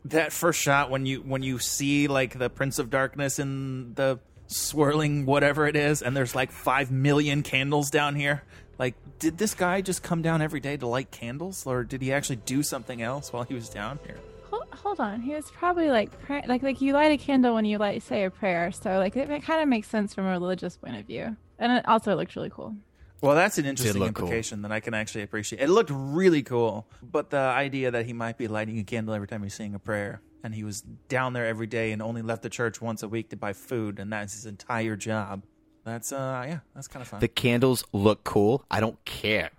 that 0.05 0.33
first 0.33 0.61
shot 0.61 0.90
when 0.90 1.07
you 1.07 1.18
when 1.21 1.42
you 1.42 1.59
see 1.59 2.09
like 2.09 2.38
the 2.38 2.51
Prince 2.51 2.79
of 2.79 2.90
Darkness 2.90 3.38
in 3.38 3.95
the 3.95 4.18
swirling 4.47 5.27
whatever 5.27 5.66
it 5.66 5.77
is, 5.77 6.03
and 6.03 6.16
there's 6.16 6.35
like 6.35 6.53
five 6.53 6.90
million 6.90 7.42
candles 7.42 7.90
down 7.90 8.14
here. 8.14 8.42
Like, 8.79 8.95
did 9.18 9.38
this 9.38 9.55
guy 9.55 9.81
just 9.81 10.03
come 10.03 10.23
down 10.23 10.42
every 10.42 10.61
day 10.61 10.77
to 10.77 10.87
light 10.87 11.11
candles, 11.11 11.66
or 11.66 11.85
did 11.85 12.03
he 12.03 12.12
actually 12.12 12.37
do 12.37 12.62
something 12.62 13.01
else 13.03 13.33
while 13.33 13.45
he 13.45 13.55
was 13.55 13.68
down 13.68 13.99
here? 14.05 14.18
Hold, 14.51 15.01
on. 15.01 15.21
He 15.21 15.35
was 15.35 15.51
probably 15.51 15.90
like 15.90 16.21
pray- 16.23 16.45
like 16.49 16.62
like 16.62 16.81
you 16.81 16.92
light 16.92 17.12
a 17.12 17.16
candle 17.16 17.55
when 17.55 17.64
you 17.64 17.79
like 17.79 18.03
say 18.03 18.25
a 18.25 18.31
prayer. 18.31 18.73
So 18.73 18.99
like 18.99 19.16
it, 19.16 19.31
it 19.31 19.42
kind 19.45 19.62
of 19.62 19.68
makes 19.68 19.88
sense 19.88 20.14
from 20.14 20.27
a 20.27 20.31
religious 20.31 20.77
point 20.77 20.97
of 20.97 21.07
view, 21.07 21.37
and 21.59 21.73
it 21.73 21.87
also 21.87 22.16
looks 22.16 22.35
really 22.35 22.51
cool. 22.51 22.75
Well, 23.22 23.37
that's 23.37 23.56
an 23.56 23.66
interesting 23.66 24.02
look 24.02 24.14
cool. 24.16 24.26
implication 24.26 24.62
that 24.62 24.72
I 24.72 24.80
can 24.80 24.94
actually 24.94 25.22
appreciate. 25.22 25.62
It 25.62 25.68
looked 25.68 25.90
really 25.92 26.42
cool, 26.42 26.88
but 27.00 27.30
the 27.30 27.38
idea 27.38 27.92
that 27.92 28.04
he 28.04 28.12
might 28.12 28.37
be 28.37 28.48
lighting 28.48 28.78
a 28.78 28.85
candle 28.85 29.14
every 29.14 29.28
time 29.28 29.44
he's 29.44 29.54
saying 29.54 29.74
a 29.74 29.78
prayer, 29.78 30.20
and 30.42 30.52
he 30.52 30.64
was 30.64 30.80
down 31.08 31.32
there 31.32 31.46
every 31.46 31.68
day 31.68 31.92
and 31.92 32.02
only 32.02 32.20
left 32.20 32.42
the 32.42 32.50
church 32.50 32.82
once 32.82 33.02
a 33.04 33.08
week 33.08 33.30
to 33.30 33.37
buy 33.37 33.52
food, 33.52 34.00
and 34.00 34.12
that's 34.12 34.35
his 34.35 34.44
entire 34.44 34.96
job. 34.96 35.44
That's 35.85 36.12
uh, 36.12 36.44
yeah, 36.46 36.58
that's 36.74 36.88
kind 36.88 37.02
of 37.02 37.08
fun. 37.08 37.20
The 37.20 37.28
candles 37.28 37.85
look 37.92 38.24
cool. 38.24 38.64
I 38.70 38.80
don't 38.80 39.02
care 39.04 39.50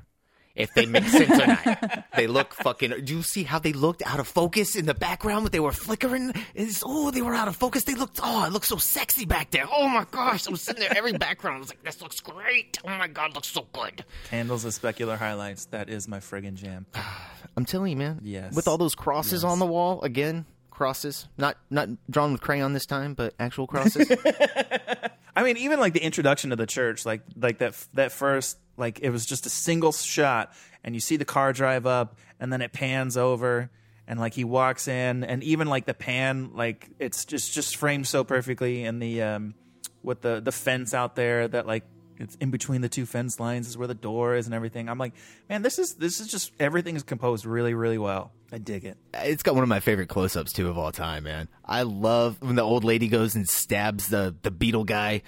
if 0.56 0.74
they 0.74 0.86
make 0.86 1.06
sense 1.06 1.32
or 1.42 1.48
not. 1.48 2.06
They 2.16 2.28
look 2.28 2.54
fucking. 2.54 3.06
Do 3.06 3.16
you 3.16 3.24
see 3.24 3.42
how 3.42 3.58
they 3.58 3.74
looked 3.74 4.04
out 4.06 4.20
of 4.20 4.28
focus 4.28 4.76
in 4.76 4.86
the 4.86 4.94
background? 4.94 5.44
With 5.44 5.52
they 5.52 5.60
were 5.60 5.72
flickering. 5.72 6.32
It's, 6.54 6.84
oh, 6.86 7.10
they 7.10 7.24
were 7.24 7.34
out 7.34 7.48
of 7.48 7.56
focus. 7.56 7.86
They 7.86 7.96
looked. 7.96 8.20
Oh, 8.22 8.46
it 8.46 8.54
looked 8.54 8.68
so 8.68 8.78
sexy 8.78 9.26
back 9.26 9.50
there. 9.50 9.66
Oh 9.72 9.88
my 9.88 10.06
gosh, 10.12 10.48
I 10.48 10.52
was 10.52 10.62
sitting 10.62 10.82
there 10.82 10.96
every 10.96 11.14
background. 11.14 11.56
I 11.56 11.60
was 11.60 11.70
like, 11.70 11.84
this 11.84 12.02
looks 12.04 12.20
great. 12.20 12.78
Oh 12.86 12.90
my 12.90 13.08
god, 13.08 13.34
looks 13.34 13.48
so 13.48 13.66
good. 13.74 14.06
Candles 14.30 14.64
as 14.64 14.78
specular 14.78 15.18
highlights. 15.18 15.66
That 15.66 15.90
is 15.90 16.08
my 16.08 16.20
friggin' 16.20 16.54
jam. 16.54 16.86
I'm 17.58 17.66
telling 17.66 17.90
you, 17.92 17.98
man. 17.98 18.20
Yes. 18.24 18.54
With 18.56 18.68
all 18.68 18.78
those 18.78 18.94
crosses 18.96 19.42
Yes. 19.42 19.52
on 19.52 19.58
the 19.60 19.66
wall 19.66 20.02
again. 20.04 20.46
Crosses, 20.70 21.28
not 21.38 21.58
not 21.70 21.88
drawn 22.10 22.32
with 22.32 22.42
crayon 22.42 22.74
this 22.74 22.86
time, 22.88 23.14
but 23.14 23.34
actual 23.40 23.68
crosses. 23.68 24.12
I 25.36 25.44
mean, 25.44 25.58
even 25.58 25.80
like 25.80 25.94
the 25.94 26.04
introduction 26.04 26.50
to 26.52 26.56
the 26.56 26.66
church, 26.66 27.06
like 27.06 27.22
like 27.40 27.60
that 27.60 27.74
that 27.94 28.12
first, 28.12 28.58
like 28.78 29.00
it 29.02 29.10
was 29.10 29.26
just 29.26 29.46
a 29.46 29.50
single 29.50 29.92
shot, 29.92 30.54
and 30.84 30.96
you 30.96 31.02
see 31.02 31.18
the 31.18 31.26
car 31.26 31.54
drive 31.54 31.86
up, 31.86 32.18
and 32.40 32.52
then 32.52 32.62
it 32.62 32.74
pans 32.74 33.18
over, 33.18 33.70
and 34.08 34.20
like 34.20 34.34
he 34.34 34.44
walks 34.44 34.88
in, 34.88 35.24
and 35.24 35.44
even 35.44 35.68
like 35.68 35.86
the 35.86 35.94
pan, 35.94 36.52
like 36.54 36.90
it's 37.00 37.26
just 37.26 37.54
just 37.54 37.78
framed 37.78 38.08
so 38.08 38.24
perfectly, 38.24 38.84
and 38.86 39.02
the 39.02 39.22
um 39.22 39.56
with 40.02 40.22
the 40.22 40.42
the 40.42 40.52
fence 40.52 40.94
out 40.94 41.16
there 41.16 41.48
that 41.48 41.66
like 41.66 41.84
it's 42.18 42.36
in 42.36 42.52
between 42.52 42.82
the 42.82 42.90
two 42.90 43.06
fence 43.06 43.40
lines 43.40 43.68
is 43.68 43.78
where 43.78 43.88
the 43.88 43.94
door 43.94 44.36
is 44.36 44.46
and 44.46 44.54
everything. 44.54 44.88
I'm 44.88 44.98
like, 44.98 45.14
man, 45.50 45.62
this 45.62 45.80
is 45.80 45.96
this 45.96 46.20
is 46.20 46.28
just 46.28 46.52
everything 46.60 46.96
is 46.96 47.04
composed 47.04 47.46
really 47.46 47.74
really 47.74 47.98
well. 47.98 48.32
I 48.52 48.60
dig 48.60 48.86
it. 48.86 48.98
It's 49.16 49.42
got 49.42 49.56
one 49.56 49.64
of 49.64 49.70
my 49.70 49.80
favorite 49.80 50.10
close-ups 50.10 50.54
too 50.54 50.70
of 50.70 50.78
all 50.78 50.92
time, 50.92 51.24
man. 51.24 51.48
I 51.66 51.84
love 51.84 52.38
when 52.42 52.56
the 52.56 52.62
old 52.62 52.84
lady 52.84 53.08
goes 53.08 53.36
and 53.36 53.48
stabs 53.48 54.10
the 54.10 54.36
the 54.44 54.52
beetle 54.52 54.84
guy. 54.84 55.24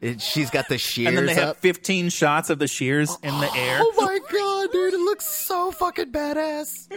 It, 0.00 0.22
she's 0.22 0.50
got 0.50 0.68
the 0.68 0.78
shears 0.78 1.08
And 1.08 1.18
then 1.18 1.26
they 1.26 1.34
have 1.34 1.56
15 1.56 2.10
shots 2.10 2.50
of 2.50 2.60
the 2.60 2.68
shears 2.68 3.16
in 3.22 3.36
the 3.40 3.52
air. 3.54 3.78
Oh 3.80 3.92
my 3.96 4.18
god, 4.30 4.72
dude! 4.72 4.94
It 4.94 5.00
looks 5.00 5.26
so 5.26 5.72
fucking 5.72 6.12
badass. 6.12 6.88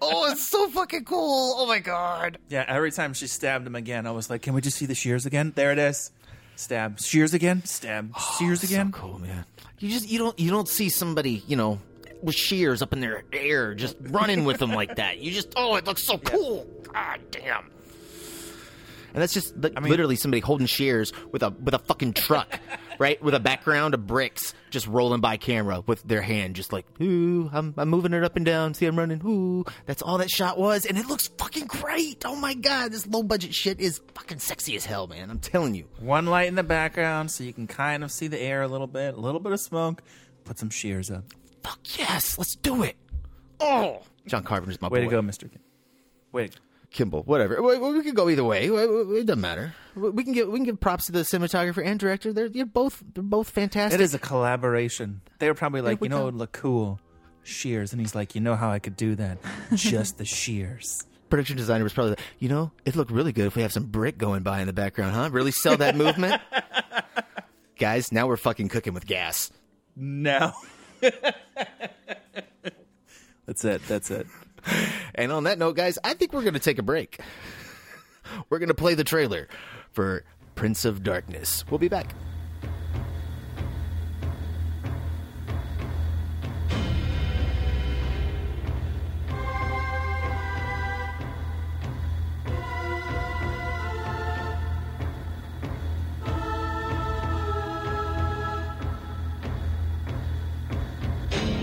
oh, 0.00 0.30
it's 0.30 0.46
so 0.46 0.68
fucking 0.68 1.04
cool. 1.04 1.54
Oh 1.58 1.66
my 1.66 1.80
god. 1.80 2.38
Yeah, 2.48 2.64
every 2.68 2.92
time 2.92 3.12
she 3.12 3.26
stabbed 3.26 3.66
him 3.66 3.74
again, 3.74 4.06
I 4.06 4.12
was 4.12 4.30
like, 4.30 4.42
"Can 4.42 4.54
we 4.54 4.60
just 4.60 4.78
see 4.78 4.86
the 4.86 4.94
shears 4.94 5.26
again?" 5.26 5.52
There 5.56 5.72
it 5.72 5.78
is. 5.78 6.12
Stab. 6.54 7.00
Shears 7.00 7.34
again. 7.34 7.64
Stab. 7.64 8.12
Oh, 8.16 8.36
shears 8.38 8.62
again. 8.62 8.92
So 8.92 8.98
cool, 9.00 9.18
man. 9.18 9.44
You 9.80 9.90
just 9.90 10.08
you 10.08 10.18
don't 10.18 10.38
you 10.38 10.50
don't 10.50 10.68
see 10.68 10.88
somebody 10.90 11.42
you 11.48 11.56
know 11.56 11.80
with 12.22 12.34
shears 12.34 12.82
up 12.82 12.92
in 12.92 13.00
their 13.00 13.22
air 13.32 13.74
just 13.74 13.96
running 14.00 14.44
with 14.44 14.58
them 14.58 14.72
like 14.72 14.96
that. 14.96 15.18
You 15.18 15.32
just 15.32 15.52
oh, 15.56 15.74
it 15.74 15.86
looks 15.86 16.04
so 16.04 16.18
cool. 16.18 16.66
God 16.92 17.20
damn. 17.32 17.70
And 19.14 19.22
that's 19.22 19.32
just 19.32 19.56
li- 19.56 19.70
literally 19.80 20.16
somebody 20.16 20.40
holding 20.40 20.66
shears 20.66 21.12
with 21.32 21.42
a 21.42 21.50
with 21.50 21.74
a 21.74 21.78
fucking 21.78 22.12
truck, 22.12 22.60
right? 22.98 23.22
With 23.22 23.34
a 23.34 23.40
background 23.40 23.94
of 23.94 24.06
bricks 24.06 24.54
just 24.70 24.86
rolling 24.86 25.20
by 25.20 25.36
camera 25.38 25.82
with 25.86 26.02
their 26.02 26.20
hand 26.22 26.56
just 26.56 26.72
like, 26.72 26.84
ooh, 27.00 27.48
I'm, 27.52 27.72
I'm 27.78 27.88
moving 27.88 28.12
it 28.12 28.22
up 28.22 28.36
and 28.36 28.44
down. 28.44 28.74
See, 28.74 28.86
I'm 28.86 28.98
running. 28.98 29.20
Ooh, 29.24 29.64
that's 29.86 30.02
all 30.02 30.18
that 30.18 30.30
shot 30.30 30.58
was. 30.58 30.84
And 30.84 30.98
it 30.98 31.06
looks 31.06 31.28
fucking 31.28 31.66
great. 31.66 32.24
Oh 32.26 32.36
my 32.36 32.54
God. 32.54 32.92
This 32.92 33.06
low 33.06 33.22
budget 33.22 33.54
shit 33.54 33.80
is 33.80 34.00
fucking 34.14 34.40
sexy 34.40 34.76
as 34.76 34.84
hell, 34.84 35.06
man. 35.06 35.30
I'm 35.30 35.38
telling 35.40 35.74
you. 35.74 35.86
One 36.00 36.26
light 36.26 36.48
in 36.48 36.54
the 36.54 36.62
background 36.62 37.30
so 37.30 37.44
you 37.44 37.52
can 37.52 37.66
kind 37.66 38.04
of 38.04 38.12
see 38.12 38.28
the 38.28 38.38
air 38.40 38.62
a 38.62 38.68
little 38.68 38.86
bit, 38.86 39.14
a 39.14 39.20
little 39.20 39.40
bit 39.40 39.52
of 39.52 39.60
smoke. 39.60 40.02
Put 40.44 40.58
some 40.58 40.70
shears 40.70 41.10
up. 41.10 41.24
Fuck 41.62 41.98
yes. 41.98 42.36
Let's 42.38 42.56
do 42.56 42.82
it. 42.82 42.96
Oh, 43.60 44.02
John 44.26 44.44
Carpenter's 44.44 44.80
my 44.80 44.88
Way 44.88 45.00
boy. 45.00 45.04
to 45.06 45.10
go, 45.10 45.22
Mister. 45.22 45.50
Wait. 46.32 46.56
Kimball, 46.90 47.22
whatever. 47.24 47.60
We, 47.62 47.76
we 47.78 48.02
could 48.02 48.14
go 48.14 48.30
either 48.30 48.44
way. 48.44 48.66
It 48.66 49.26
doesn't 49.26 49.40
matter. 49.40 49.74
We 49.94 50.24
can 50.24 50.32
give 50.32 50.48
we 50.48 50.58
can 50.58 50.64
give 50.64 50.80
props 50.80 51.06
to 51.06 51.12
the 51.12 51.20
cinematographer 51.20 51.84
and 51.84 52.00
director. 52.00 52.32
They're, 52.32 52.48
they're 52.48 52.64
both 52.64 53.02
they're 53.14 53.22
both 53.22 53.50
fantastic. 53.50 54.00
It 54.00 54.02
is 54.02 54.14
a 54.14 54.18
collaboration. 54.18 55.20
They 55.38 55.48
were 55.48 55.54
probably 55.54 55.82
like, 55.82 56.02
you 56.02 56.08
know, 56.08 56.28
look 56.28 56.52
cool, 56.52 56.98
shears, 57.42 57.92
and 57.92 58.00
he's 58.00 58.14
like, 58.14 58.34
you 58.34 58.40
know 58.40 58.56
how 58.56 58.70
I 58.70 58.78
could 58.78 58.96
do 58.96 59.14
that? 59.16 59.38
Just 59.74 60.18
the 60.18 60.24
shears. 60.24 61.04
production 61.28 61.56
designer 61.56 61.84
was 61.84 61.92
probably 61.92 62.10
like, 62.12 62.20
you 62.38 62.48
know, 62.48 62.72
it'd 62.84 62.96
look 62.96 63.10
really 63.10 63.32
good 63.32 63.46
if 63.46 63.56
we 63.56 63.62
have 63.62 63.72
some 63.72 63.84
brick 63.86 64.18
going 64.18 64.42
by 64.42 64.60
in 64.60 64.66
the 64.66 64.72
background, 64.72 65.14
huh? 65.14 65.28
Really 65.30 65.50
sell 65.52 65.76
that 65.76 65.96
movement, 65.96 66.40
guys. 67.78 68.12
Now 68.12 68.26
we're 68.26 68.36
fucking 68.36 68.68
cooking 68.68 68.94
with 68.94 69.06
gas. 69.06 69.50
No. 69.96 70.52
that's 73.46 73.64
it. 73.64 73.82
That's 73.86 74.10
it. 74.10 74.26
And 75.14 75.32
on 75.32 75.44
that 75.44 75.58
note, 75.58 75.74
guys, 75.74 75.98
I 76.04 76.14
think 76.14 76.32
we're 76.32 76.42
going 76.42 76.54
to 76.54 76.60
take 76.60 76.78
a 76.78 76.82
break. 76.82 77.20
We're 78.50 78.58
going 78.58 78.68
to 78.68 78.74
play 78.74 78.94
the 78.94 79.02
trailer 79.02 79.48
for 79.90 80.22
Prince 80.54 80.84
of 80.84 81.02
Darkness. 81.02 81.64
We'll 81.68 81.78
be 81.78 81.88
back. 81.88 82.14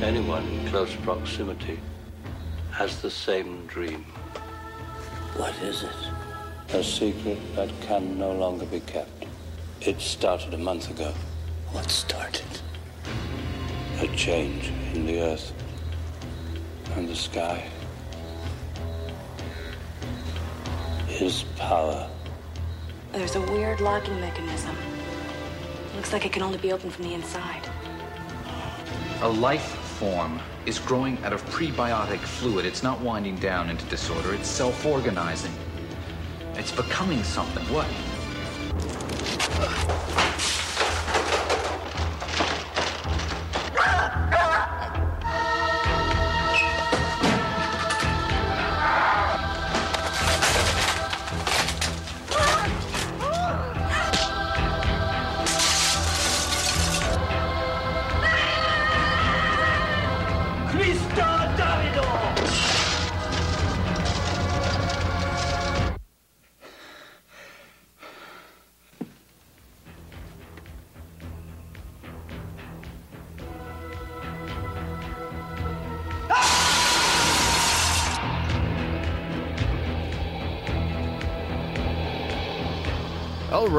Anyone 0.01 0.45
in 0.47 0.67
close 0.67 0.93
proximity 0.97 1.79
has 2.75 3.01
the 3.01 3.09
same 3.09 3.65
dream. 3.67 4.03
What 5.37 5.55
is 5.63 5.83
it? 5.83 6.75
A 6.75 6.83
secret 6.83 7.39
that 7.55 7.69
can 7.79 8.19
no 8.19 8.33
longer 8.33 8.65
be 8.65 8.81
kept. 8.81 9.27
It 9.79 10.01
started 10.01 10.53
a 10.53 10.57
month 10.57 10.89
ago. 10.89 11.13
What 11.71 11.89
started? 11.89 12.45
A 14.01 14.07
change 14.17 14.73
in 14.93 15.05
the 15.05 15.21
earth 15.21 15.53
and 16.95 17.07
the 17.07 17.15
sky. 17.15 17.63
His 21.07 21.43
power. 21.55 22.09
There's 23.13 23.37
a 23.37 23.41
weird 23.53 23.79
locking 23.79 24.19
mechanism. 24.19 24.75
Looks 25.95 26.11
like 26.11 26.25
it 26.25 26.33
can 26.33 26.41
only 26.41 26.57
be 26.57 26.73
opened 26.73 26.91
from 26.91 27.05
the 27.05 27.13
inside. 27.13 27.69
A 29.21 29.29
life 29.29 29.84
form 29.95 30.41
is 30.65 30.77
growing 30.77 31.17
out 31.23 31.31
of 31.31 31.45
prebiotic 31.45 32.19
fluid. 32.19 32.65
It's 32.65 32.83
not 32.83 32.99
winding 32.99 33.37
down 33.37 33.69
into 33.69 33.85
disorder, 33.85 34.33
it's 34.33 34.47
self 34.47 34.85
organizing. 34.85 35.53
It's 36.55 36.71
becoming 36.71 37.23
something. 37.23 37.63
What? 37.73 37.87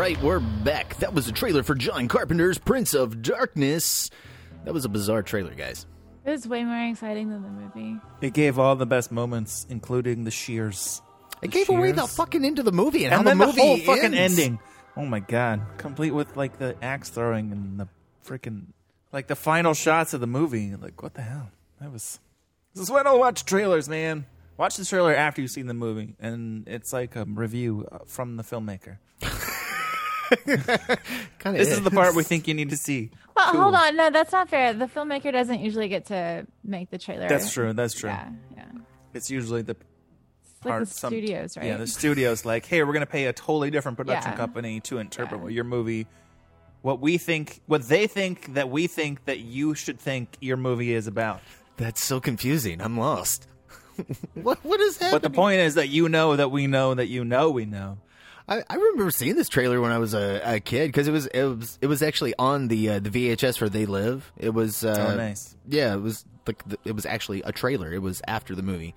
Right, 0.07 0.23
we're 0.23 0.39
back. 0.39 0.97
That 0.99 1.15
was 1.15 1.27
a 1.27 1.33
trailer 1.33 1.65
for 1.65 1.75
John 1.75 2.07
Carpenter's 2.07 2.59
Prince 2.59 2.95
of 2.95 3.23
Darkness. 3.23 4.09
That 4.65 4.73
was 4.73 4.85
a 4.85 4.89
bizarre 4.89 5.25
trailer, 5.25 5.53
guys. 5.53 5.85
It 6.25 6.31
was 6.31 6.47
way 6.47 6.63
more 6.63 6.89
exciting 6.89 7.29
than 7.29 7.43
the 7.43 7.49
movie. 7.49 8.01
It 8.21 8.33
gave 8.33 8.57
all 8.57 8.77
the 8.77 8.87
best 8.87 9.11
moments, 9.11 9.67
including 9.69 10.23
the 10.23 10.31
shears. 10.31 11.03
It 11.43 11.51
gave 11.51 11.69
away 11.69 11.91
the 11.91 12.07
fucking 12.07 12.45
end 12.45 12.61
of 12.61 12.65
the 12.65 12.71
movie 12.71 13.05
and, 13.05 13.13
and 13.13 13.15
how 13.15 13.23
then 13.25 13.39
the 13.39 13.47
movie 13.47 13.61
whole 13.61 13.79
fucking 13.79 14.15
ends. 14.15 14.39
ending. 14.39 14.61
Oh 14.97 15.05
my 15.05 15.19
god, 15.19 15.63
complete 15.77 16.13
with 16.13 16.37
like 16.37 16.59
the 16.61 16.77
axe 16.81 17.09
throwing 17.09 17.51
and 17.51 17.81
the 17.81 17.89
freaking 18.25 18.67
like 19.13 19.27
the 19.27 19.35
final 19.35 19.75
shots 19.75 20.15
of 20.15 20.21
the 20.21 20.29
movie. 20.29 20.77
Like 20.77 21.03
what 21.03 21.15
the 21.15 21.23
hell? 21.23 21.51
That 21.81 21.93
was. 21.93 22.21
This 22.75 22.85
is 22.85 22.91
why 22.93 23.01
I 23.01 23.03
don't 23.03 23.19
watch 23.19 23.45
trailers, 23.45 23.89
man. 23.89 24.25
Watch 24.57 24.77
the 24.77 24.85
trailer 24.85 25.15
after 25.17 25.43
you've 25.43 25.51
seen 25.51 25.67
the 25.67 25.75
movie, 25.75 26.15
and 26.21 26.69
it's 26.69 26.93
like 26.93 27.17
a 27.17 27.25
review 27.25 27.89
uh, 27.91 27.99
from 28.07 28.37
the 28.37 28.45
filmmaker. 28.45 28.99
Kinda 31.39 31.59
this 31.59 31.71
is 31.71 31.83
the 31.83 31.91
part 31.91 32.15
we 32.15 32.23
think 32.23 32.49
you 32.49 32.55
need 32.55 32.71
to 32.71 32.77
see. 32.77 33.11
Well, 33.37 33.53
Cool. 33.53 33.63
hold 33.63 33.75
on. 33.75 33.97
No, 33.97 34.11
that's 34.11 34.33
not 34.33 34.49
fair. 34.49 34.73
The 34.73 34.87
filmmaker 34.87 35.31
doesn't 35.33 35.61
usually 35.61 35.89
get 35.89 36.07
to 36.07 36.47
make 36.65 36.91
the 36.91 36.99
trailer. 36.99 37.29
That's 37.29 37.53
true. 37.53 37.73
That's 37.73 37.95
true. 37.95 38.11
Yeah, 38.11 38.29
yeah. 38.57 38.65
It's 39.15 39.31
usually 39.31 39.63
the 39.63 39.77
like 40.65 40.71
part- 40.73 40.87
the 40.89 40.93
studios, 40.95 41.57
right? 41.57 41.67
Yeah, 41.67 41.77
the 41.77 41.87
studios 41.87 42.45
like, 42.45 42.67
hey, 42.67 42.83
we're 42.83 42.93
gonna 42.93 43.07
pay 43.07 43.27
a 43.27 43.33
totally 43.33 43.71
different 43.71 43.97
production 43.99 44.33
Yeah. 44.33 44.37
company 44.37 44.81
to 44.81 44.99
interpret 44.99 45.41
what 45.41 45.53
your 45.53 45.65
movie, 45.65 46.07
what 46.83 47.01
we 47.01 47.19
think, 47.19 47.61
what 47.67 47.83
they 47.89 48.07
think 48.07 48.55
that 48.55 48.71
we 48.71 48.87
think 48.87 49.25
that 49.27 49.41
you 49.41 49.75
should 49.75 50.01
think 50.01 50.37
your 50.41 50.57
movie 50.57 50.93
is 50.95 51.07
about. 51.07 51.41
That's 51.77 52.03
so 52.03 52.21
confusing. 52.21 52.81
I'm 52.81 52.99
lost. 52.99 53.47
what 54.35 54.65
what 54.65 54.81
is 54.81 54.97
happening? 54.99 55.13
But 55.13 55.23
the 55.23 55.31
point 55.31 55.61
is 55.61 55.75
that 55.75 55.89
you 55.89 56.09
know 56.09 56.37
that 56.37 56.51
we 56.51 56.67
know 56.67 56.95
that 56.95 57.07
you 57.09 57.25
know 57.25 57.51
we 57.51 57.65
know. 57.67 57.99
I, 58.49 58.63
I 58.69 58.75
remember 58.77 59.11
seeing 59.11 59.35
this 59.35 59.49
trailer 59.49 59.81
when 59.81 59.91
I 59.91 59.99
was 59.99 60.15
a, 60.15 60.41
a 60.45 60.61
kid 60.61 60.89
because 60.89 61.09
it 61.09 61.13
was 61.13 61.27
it 61.27 61.43
was 61.43 61.79
it 61.81 61.87
was 61.89 62.03
actually 62.03 62.35
on 62.39 62.69
the 62.69 62.91
uh, 62.91 62.99
the 63.01 63.11
VHS 63.11 63.59
for 63.59 63.69
They 63.69 63.87
Live. 63.87 64.31
It 64.37 64.51
was 64.51 64.85
uh, 64.85 65.11
Oh, 65.13 65.17
nice. 65.17 65.57
Yeah, 65.69 65.95
it 65.95 66.01
was 66.01 66.25
like 66.47 66.67
the, 66.69 66.79
it 66.85 66.93
was 66.95 67.07
actually 67.07 67.43
a 67.43 67.51
trailer. 67.53 67.93
It 67.93 68.03
was 68.03 68.23
after 68.29 68.55
the 68.55 68.63
movie, 68.63 68.95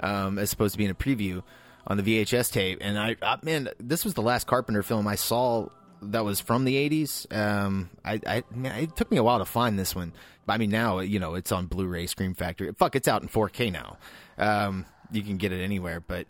um, 0.00 0.38
as 0.38 0.52
opposed 0.52 0.74
to 0.74 0.78
being 0.78 0.90
a 0.90 0.94
preview 0.94 1.42
on 1.86 1.96
the 1.96 2.02
VHS 2.04 2.52
tape. 2.52 2.78
And 2.80 2.96
I, 2.96 3.16
I 3.22 3.38
man, 3.42 3.70
this 3.80 4.04
was 4.04 4.14
the 4.14 4.22
last 4.22 4.46
Carpenter 4.46 4.84
film 4.84 5.08
I 5.08 5.16
saw 5.16 5.68
that 6.02 6.24
was 6.24 6.38
from 6.38 6.64
the 6.64 6.76
'80s. 6.88 7.36
Um, 7.36 7.90
I, 8.04 8.20
I 8.24 8.44
man, 8.54 8.78
it 8.84 8.96
took 8.96 9.10
me 9.10 9.16
a 9.16 9.22
while 9.24 9.40
to 9.40 9.44
find 9.44 9.76
this 9.76 9.96
one. 9.96 10.12
But 10.46 10.52
I 10.54 10.58
mean, 10.58 10.70
now 10.70 11.00
you 11.00 11.18
know 11.18 11.34
it's 11.34 11.50
on 11.50 11.66
Blu-ray, 11.66 12.06
Scream 12.06 12.34
Factory. 12.34 12.72
Fuck, 12.72 12.94
it's 12.94 13.08
out 13.08 13.22
in 13.22 13.28
4K 13.28 13.72
now. 13.72 13.96
Um, 14.38 14.86
you 15.10 15.22
can 15.22 15.38
get 15.38 15.50
it 15.52 15.60
anywhere. 15.60 15.98
But 16.00 16.28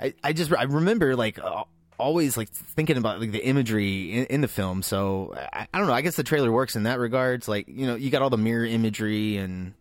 I, 0.00 0.14
I 0.24 0.32
just 0.32 0.52
I 0.52 0.64
remember 0.64 1.14
like. 1.14 1.38
Always 1.98 2.36
like 2.36 2.48
thinking 2.48 2.96
about 2.96 3.18
like 3.18 3.32
the 3.32 3.44
imagery 3.44 4.12
in, 4.12 4.26
in 4.26 4.40
the 4.40 4.48
film 4.48 4.82
so 4.82 5.34
I, 5.52 5.66
I 5.74 5.78
don't 5.78 5.88
know 5.88 5.94
i 5.94 6.00
guess 6.00 6.14
the 6.14 6.22
trailer 6.22 6.52
works 6.52 6.76
in 6.76 6.84
that 6.84 7.00
regards 7.00 7.48
like 7.48 7.66
you 7.66 7.88
know 7.88 7.96
you 7.96 8.10
got 8.10 8.22
all 8.22 8.30
the 8.30 8.36
mirror 8.36 8.64
imagery 8.64 9.36
and 9.36 9.74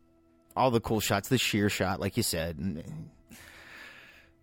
all 0.56 0.72
the 0.72 0.80
cool 0.80 1.00
shots 1.00 1.30
the 1.30 1.38
sheer 1.38 1.70
shot 1.70 2.00
like 2.00 2.18
you 2.18 2.24
said 2.24 2.84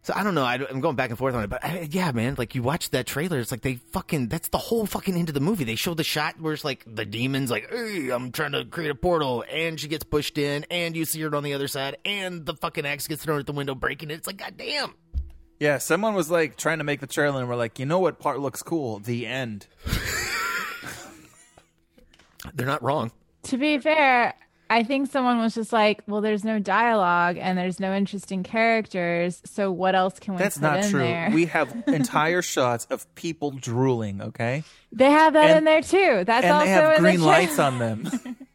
so 0.03 0.13
i 0.15 0.23
don't 0.23 0.37
know 0.37 0.45
I, 0.45 0.55
am 0.55 0.81
going 0.81 0.95
back 0.95 1.11
and 1.11 1.19
forth 1.19 1.35
on 1.35 1.43
it 1.43 1.51
but 1.51 1.65
I, 1.65 1.89
yeah 1.91 2.13
man 2.13 2.37
like 2.39 2.55
you 2.55 2.63
watch 2.63 2.91
that 2.91 3.09
trailer 3.09 3.41
it's 3.41 3.51
like 3.51 3.63
they 3.63 3.75
fucking 3.91 4.29
that's 4.29 4.49
the 4.49 4.59
whole 4.59 4.87
fucking 4.87 5.17
end 5.17 5.29
of 5.29 5.35
the 5.35 5.41
movie. 5.41 5.65
They 5.65 5.75
show 5.75 5.95
the 5.95 6.05
shot 6.05 6.41
where 6.41 6.53
it's 6.53 6.65
like 6.65 6.85
the 6.87 7.05
demons 7.05 7.51
like 7.51 7.69
hey 7.71 8.11
i'm 8.11 8.31
trying 8.31 8.53
to 8.53 8.65
create 8.65 8.91
a 8.91 8.95
portal 8.95 9.45
and 9.51 9.81
she 9.81 9.89
gets 9.89 10.05
pushed 10.05 10.39
in 10.39 10.65
and 10.71 10.95
you 10.95 11.05
see 11.05 11.21
her 11.23 11.35
on 11.35 11.43
the 11.43 11.55
other 11.55 11.67
side 11.67 11.97
and 12.05 12.47
the 12.47 12.55
fucking 12.55 12.87
axe 12.87 13.09
gets 13.09 13.25
thrown 13.25 13.41
at 13.41 13.47
the 13.47 13.53
window 13.53 13.75
breaking 13.75 14.13
it. 14.13 14.15
It's 14.15 14.29
like 14.29 14.37
god 14.37 14.55
damn 14.57 14.95
Yeah, 15.61 15.79
someone 15.79 16.15
was 16.15 16.31
like 16.31 16.57
trying 16.57 16.79
to 16.79 16.85
make 16.85 17.01
the 17.01 17.07
trailer, 17.07 17.41
and 17.41 17.49
we're 17.49 17.57
like, 17.57 17.79
you 17.79 17.87
know 17.87 17.99
what 18.01 18.19
part 18.19 18.41
looks 18.41 18.63
cool? 18.63 18.99
The 18.99 19.27
end. 19.27 19.67
they're 22.55 22.67
not 22.67 22.83
wrong 22.83 23.11
To 23.45 23.57
be 23.57 23.79
fair, 23.79 24.35
I 24.69 24.83
think 24.83 25.11
someone 25.11 25.39
was 25.39 25.55
just 25.55 25.73
like, 25.73 26.03
well, 26.07 26.21
there's 26.21 26.45
no 26.45 26.59
dialogue 26.59 27.37
and 27.39 27.57
there's 27.57 27.79
no 27.81 27.95
interesting 27.95 28.43
characters, 28.43 29.41
so 29.45 29.71
what 29.71 29.95
else 29.95 30.19
can 30.19 30.35
we 30.35 30.39
That's 30.39 30.57
put 30.59 30.63
not 30.63 30.85
in 30.85 30.91
true. 30.91 31.01
there? 31.01 31.31
We 31.33 31.47
have 31.47 31.85
entire 31.87 32.43
shots 32.43 32.87
of 32.91 33.13
people 33.15 33.51
drooling. 33.53 34.21
Okay, 34.21 34.65
they 34.93 35.11
have 35.11 35.33
that 35.35 35.51
and- 35.51 35.59
in 35.59 35.65
there 35.65 35.83
too. 35.83 36.25
That's 36.25 36.45
and 36.45 36.53
also 36.53 36.65
they 36.67 36.71
have 36.71 36.97
in 36.97 37.01
green 37.03 37.21
the 37.21 37.27
lights 37.27 37.59
on 37.59 37.79
them. 37.79 38.09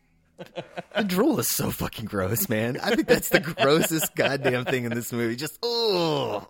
The 0.96 1.04
drool 1.04 1.40
is 1.40 1.48
so 1.50 1.72
fucking 1.72 2.06
gross, 2.06 2.50
man. 2.50 2.78
I 2.82 2.96
think 2.96 3.08
that's 3.08 3.30
the 3.30 3.40
grossest 3.40 4.16
goddamn 4.16 4.66
thing 4.66 4.86
in 4.86 4.94
this 4.94 5.12
movie. 5.14 5.36
Just 5.36 5.58
oh, 5.64 6.48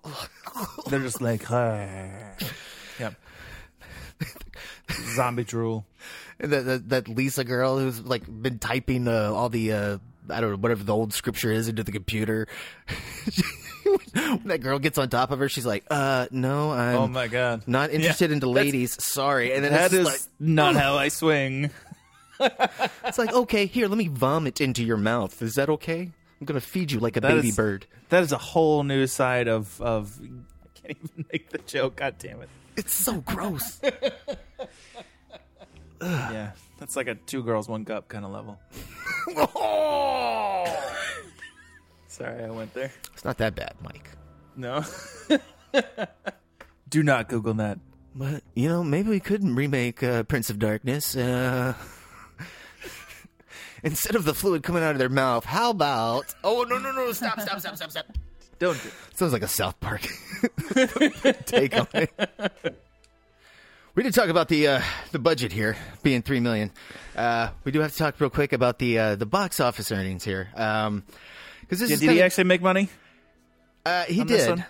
They're 0.88 1.00
just 1.00 1.22
like, 1.22 1.44
yep. 1.50 3.14
Zombie 5.16 5.44
drool. 5.44 5.86
And 6.40 6.52
that, 6.52 6.66
that 6.66 6.90
that 6.90 7.08
Lisa 7.08 7.44
girl 7.44 7.78
who's 7.80 8.02
like 8.02 8.24
been 8.28 8.60
typing 8.60 9.08
uh, 9.08 9.32
all 9.34 9.50
the 9.50 9.74
uh, 9.74 9.98
I 10.30 10.42
don't 10.42 10.52
know 10.52 10.58
whatever 10.58 10.84
the 10.84 10.94
old 10.96 11.14
scripture 11.14 11.52
is 11.52 11.68
into 11.68 11.84
the 11.84 11.92
computer. 11.92 12.48
when 13.84 14.44
that 14.46 14.62
girl 14.62 14.80
gets 14.80 14.98
on 14.98 15.10
top 15.10 15.32
of 15.32 15.40
her, 15.40 15.50
she's 15.50 15.66
like, 15.66 15.84
"Uh, 15.92 16.28
no, 16.32 16.72
I'm 16.72 16.96
Oh 16.96 17.08
my 17.08 17.28
god. 17.28 17.64
not 17.68 17.92
interested 17.92 18.30
Yeah, 18.30 18.36
into 18.36 18.50
ladies. 18.50 19.02
Sorry." 19.04 19.54
And 19.54 19.64
then 19.64 19.74
That 19.74 19.86
it's 19.86 19.94
is 19.94 20.06
just 20.08 20.30
not 20.40 20.76
how 20.76 20.96
I 20.96 21.10
swing. 21.10 21.72
It's 22.40 23.18
like, 23.18 23.34
okay, 23.34 23.66
here, 23.66 23.88
let 23.88 23.98
me 23.98 24.08
vomit 24.08 24.62
into 24.62 24.84
your 24.84 24.98
mouth. 24.98 25.42
Is 25.42 25.56
that 25.56 25.70
okay? 25.70 26.12
I'm 26.40 26.46
gonna 26.46 26.62
feed 26.62 26.92
you 26.92 27.00
like 27.00 27.18
a 27.18 27.22
That 27.22 27.36
baby 27.36 27.50
is- 27.50 27.56
bird. 27.56 27.86
That 28.10 28.24
is 28.24 28.32
a 28.32 28.38
whole 28.38 28.84
new 28.84 29.08
side 29.08 29.48
of 29.48 29.80
of. 29.82 30.20
I 30.22 30.68
can't 30.74 30.98
even 31.04 31.26
make 31.32 31.50
the 31.50 31.58
joke. 31.60 31.98
God 31.98 32.16
damn 32.18 32.42
it. 32.42 32.50
It's 32.78 32.94
so 32.94 33.22
gross. 33.22 33.80
yeah, 36.02 36.52
that's 36.78 36.96
like 36.96 37.08
a 37.08 37.16
two 37.16 37.44
girls 37.44 37.68
one 37.68 37.86
cup 37.86 38.08
kind 38.08 38.26
of 38.26 38.32
level. 38.32 38.60
oh! 39.38 40.66
Sorry, 42.08 42.44
I 42.44 42.50
went 42.50 42.74
there. 42.74 42.92
It's 43.14 43.24
not 43.26 43.38
that 43.38 43.56
bad, 43.56 43.76
Mike. 43.84 44.10
No. 44.56 44.84
Do 46.90 47.04
not 47.04 47.30
Google 47.30 47.54
that. 47.56 47.80
But 48.16 48.44
you 48.56 48.68
know, 48.68 48.84
maybe 48.84 49.10
we 49.10 49.20
could 49.20 49.48
remake 49.48 50.02
uh, 50.02 50.24
Prince 50.24 50.50
of 50.50 50.58
Darkness. 50.58 51.16
Uh, 51.16 51.76
instead 53.84 54.16
of 54.16 54.26
the 54.26 54.34
fluid 54.34 54.64
coming 54.64 54.84
out 54.84 54.92
of 54.92 55.00
their 55.00 55.10
mouth, 55.10 55.46
how 55.46 55.70
about? 55.72 56.34
Oh 56.44 56.64
no 56.70 56.78
no 56.78 56.92
no! 56.92 57.12
Stop 57.12 57.40
stop 57.42 57.60
stop 57.60 57.76
stop 57.76 57.92
stop! 57.92 58.06
Don't. 58.60 58.82
Do 58.82 58.90
Sounds 59.16 59.34
like 59.34 59.42
a 59.42 59.48
South 59.48 59.80
Park 59.80 60.02
take 61.46 61.78
on 61.78 61.88
it. 61.94 62.12
We 63.96 64.04
did 64.04 64.14
talk 64.14 64.30
about 64.30 64.48
the 64.48 64.68
uh, 64.68 64.82
the 65.12 65.20
budget 65.20 65.52
here 65.52 65.76
being 66.04 66.22
three 66.22 66.40
million. 66.40 66.72
Uh, 67.16 67.50
we 67.64 67.72
do 67.72 67.80
have 67.82 67.92
to 67.92 67.98
talk 67.98 68.20
real 68.22 68.30
quick 68.30 68.54
about 68.54 68.80
the 68.80 68.98
uh, 69.00 69.16
the 69.16 69.26
box 69.26 69.60
office 69.60 69.92
earnings 69.92 70.24
here. 70.24 70.50
Um, 70.56 71.04
because 71.62 71.80
this 71.80 71.90
Did, 71.90 71.94
is 71.96 72.00
did 72.00 72.06
he 72.06 72.12
kinda- 72.16 72.24
actually 72.26 72.44
make 72.46 72.62
money? 72.62 72.90
uh, 73.86 74.04
he 74.06 74.24
did. 74.24 74.64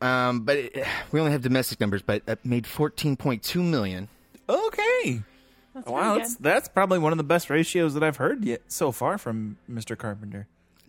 Um, 0.00 0.40
but 0.40 0.56
it, 0.58 0.86
we 1.12 1.20
only 1.20 1.32
have 1.32 1.42
domestic 1.42 1.80
numbers, 1.80 2.02
but 2.02 2.22
it 2.26 2.44
made 2.44 2.66
fourteen 2.66 3.16
point 3.16 3.42
two 3.42 3.62
million. 3.62 4.08
Okay. 4.48 5.22
That's 5.76 5.88
wow, 5.88 6.16
that's 6.16 6.36
good. 6.36 6.42
that's 6.42 6.68
probably 6.68 6.98
one 6.98 7.12
of 7.12 7.18
the 7.18 7.24
best 7.24 7.50
ratios 7.50 7.92
that 7.94 8.02
I've 8.02 8.16
heard 8.16 8.44
yet 8.46 8.62
so 8.68 8.92
far 8.92 9.18
from 9.18 9.58
Mr. 9.70 9.96
Carpenter. 9.96 10.46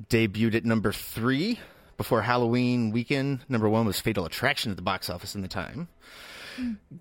debuted 0.09 0.55
at 0.55 0.63
number 0.65 0.93
three 0.93 1.59
before 1.97 2.21
Halloween 2.21 2.91
weekend. 2.91 3.41
Number 3.49 3.67
one 3.67 3.85
was 3.85 3.99
Fatal 3.99 4.25
Attraction 4.25 4.71
at 4.71 4.77
the 4.77 4.83
box 4.83 5.09
office 5.09 5.35
in 5.35 5.41
the 5.41 5.49
time. 5.49 5.89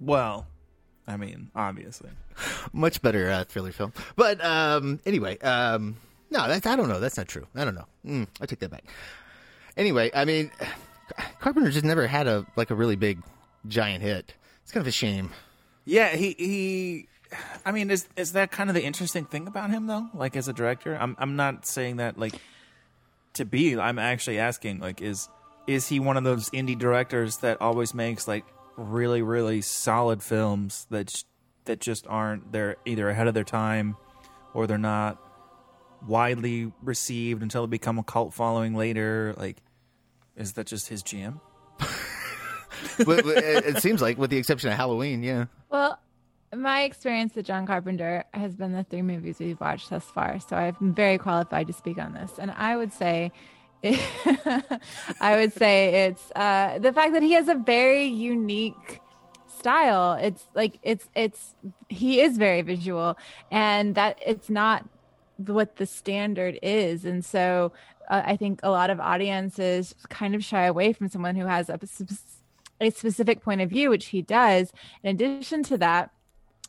Well, 0.01 0.47
I 1.07 1.17
mean, 1.17 1.51
obviously. 1.55 2.11
Much 2.73 3.01
better 3.03 3.31
uh, 3.31 3.45
thriller 3.45 3.71
film. 3.73 3.93
But 4.17 4.45
um, 4.45 4.99
anyway, 5.07 5.39
um, 5.39 5.97
no, 6.31 6.49
that's, 6.49 6.67
I 6.67 6.75
don't 6.75 6.89
know. 6.89 6.99
That's 6.99 7.17
not 7.17 7.29
true. 7.29 7.47
I 7.55 7.65
don't 7.65 7.77
know. 7.77 7.87
Mm, 8.05 8.27
I 8.41 8.47
take 8.47 8.59
that 8.59 8.71
back. 8.71 8.85
Anyway, 9.77 10.11
I 10.13 10.25
mean, 10.25 10.51
Carpenter 11.41 11.71
just 11.71 11.85
never 11.85 12.07
had 12.09 12.27
a 12.27 12.45
like 12.57 12.71
a 12.71 12.75
really 12.75 12.97
big 12.97 13.23
giant 13.69 14.03
hit. 14.03 14.35
It's 14.65 14.73
kind 14.73 14.83
of 14.83 14.89
a 14.89 14.93
shame. 14.93 15.31
Yeah, 15.85 16.09
he 16.17 16.35
he. 16.37 17.09
I 17.65 17.73
mean, 17.73 17.91
is 17.91 18.09
is 18.17 18.33
that 18.33 18.51
kind 18.51 18.71
of 18.71 18.75
the 18.75 18.83
interesting 18.83 19.25
thing 19.25 19.47
about 19.47 19.71
him 19.71 19.87
though? 19.87 20.09
Like 20.15 20.37
as 20.37 20.49
a 20.49 20.53
director, 20.53 20.97
I'm 20.97 21.17
I'm 21.19 21.37
not 21.37 21.67
saying 21.67 21.97
that 21.97 22.19
like 22.19 22.35
to 23.35 23.45
be. 23.45 23.77
I'm 23.79 23.99
actually 23.99 24.39
asking 24.39 24.81
like 24.81 25.01
is 25.01 25.29
is 25.67 25.89
he 25.89 26.01
one 26.01 26.17
of 26.17 26.25
those 26.25 26.51
indie 26.51 26.79
directors 26.79 27.39
that 27.39 27.61
always 27.61 27.95
makes 27.95 28.29
like 28.29 28.45
really 28.77 29.23
really 29.23 29.63
solid 29.63 30.23
films 30.23 30.87
that 30.91 31.25
that 31.65 31.81
just 31.81 32.07
aren't 32.07 32.53
they're 32.53 32.77
either 32.85 33.09
ahead 33.09 33.27
of 33.27 33.35
their 33.35 33.45
time 33.45 33.97
or 34.55 34.67
they're 34.67 34.79
not 34.79 35.19
widely 36.07 36.73
received 36.83 37.43
until 37.43 37.67
they 37.67 37.71
become 37.71 37.99
a 37.99 38.03
cult 38.03 38.35
following 38.35 38.75
later. 38.75 39.35
Like, 39.37 39.59
is 40.37 40.53
that 40.55 40.67
just 40.67 40.89
his 40.89 41.03
jam? 41.03 41.41
but, 41.79 43.07
but 43.07 43.27
it, 43.27 43.67
it 43.67 43.83
seems 43.83 44.01
like, 44.01 44.19
with 44.19 44.31
the 44.31 44.37
exception 44.37 44.71
of 44.71 44.77
Halloween, 44.77 45.23
yeah. 45.23 45.47
Well, 45.71 45.99
my 46.57 46.83
experience 46.83 47.35
with 47.35 47.47
John 47.47 47.67
Carpenter 47.67 48.25
has 48.35 48.55
been 48.55 48.73
the 48.73 48.85
three 48.85 49.03
movies 49.03 49.39
we've 49.39 49.61
watched 49.61 49.91
thus 49.91 50.05
far, 50.05 50.41
so 50.41 50.57
I'm 50.57 50.95
very 50.95 51.19
qualified 51.19 51.67
to 51.69 51.73
speak 51.73 51.99
on 51.99 52.13
this. 52.15 52.33
And 52.39 52.51
I 52.53 52.77
would 52.77 52.93
say, 52.93 53.33
I 53.85 55.37
would 55.37 55.53
say 55.53 56.07
it's 56.07 56.31
uh, 56.35 56.79
the 56.79 56.93
fact 56.93 57.13
that 57.13 57.23
he 57.23 57.33
has 57.33 57.49
a 57.49 57.55
very 57.55 58.05
unique 58.05 59.01
style. 59.47 60.15
It's 60.15 60.47
like 60.55 60.79
it's 60.83 61.09
it's 61.15 61.55
he 61.89 62.21
is 62.21 62.37
very 62.37 62.63
visual, 62.63 63.19
and 63.51 63.95
that 63.95 64.19
it's 64.25 64.51
not 64.51 64.89
what 65.37 65.77
the 65.77 65.87
standard 65.87 66.59
is, 66.63 67.05
and 67.05 67.25
so 67.25 67.73
uh, 68.09 68.23
I 68.25 68.37
think 68.37 68.61
a 68.63 68.71
lot 68.71 68.91
of 68.91 69.01
audiences 69.01 69.95
kind 70.09 70.35
of 70.35 70.45
shy 70.45 70.65
away 70.65 70.93
from 70.93 71.09
someone 71.09 71.37
who 71.37 71.47
has 71.47 71.69
a, 71.69 71.79
a 72.81 72.91
specific 72.91 73.43
point 73.43 73.61
of 73.61 73.71
view, 73.71 73.91
which 73.91 74.07
he 74.07 74.23
does. 74.23 74.73
In 75.03 75.11
addition 75.11 75.63
to 75.65 75.79
that, 75.79 76.11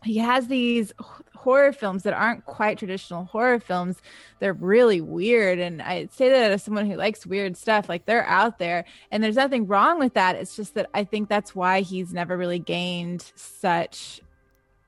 he 0.03 0.17
has 0.17 0.47
these 0.47 0.93
horror 1.35 1.71
films 1.71 2.03
that 2.03 2.13
aren't 2.13 2.45
quite 2.45 2.77
traditional 2.77 3.25
horror 3.25 3.59
films. 3.59 4.01
They're 4.39 4.53
really 4.53 5.01
weird. 5.01 5.59
And 5.59 5.81
I 5.81 6.09
say 6.11 6.29
that 6.29 6.51
as 6.51 6.63
someone 6.63 6.89
who 6.89 6.97
likes 6.97 7.25
weird 7.25 7.55
stuff, 7.55 7.87
like 7.87 8.05
they're 8.05 8.25
out 8.25 8.59
there 8.59 8.85
and 9.11 9.23
there's 9.23 9.35
nothing 9.35 9.65
wrong 9.65 9.99
with 9.99 10.13
that. 10.15 10.35
It's 10.35 10.55
just 10.55 10.73
that 10.75 10.89
I 10.93 11.03
think 11.03 11.29
that's 11.29 11.55
why 11.55 11.81
he's 11.81 12.13
never 12.13 12.37
really 12.37 12.59
gained 12.59 13.31
such 13.35 14.21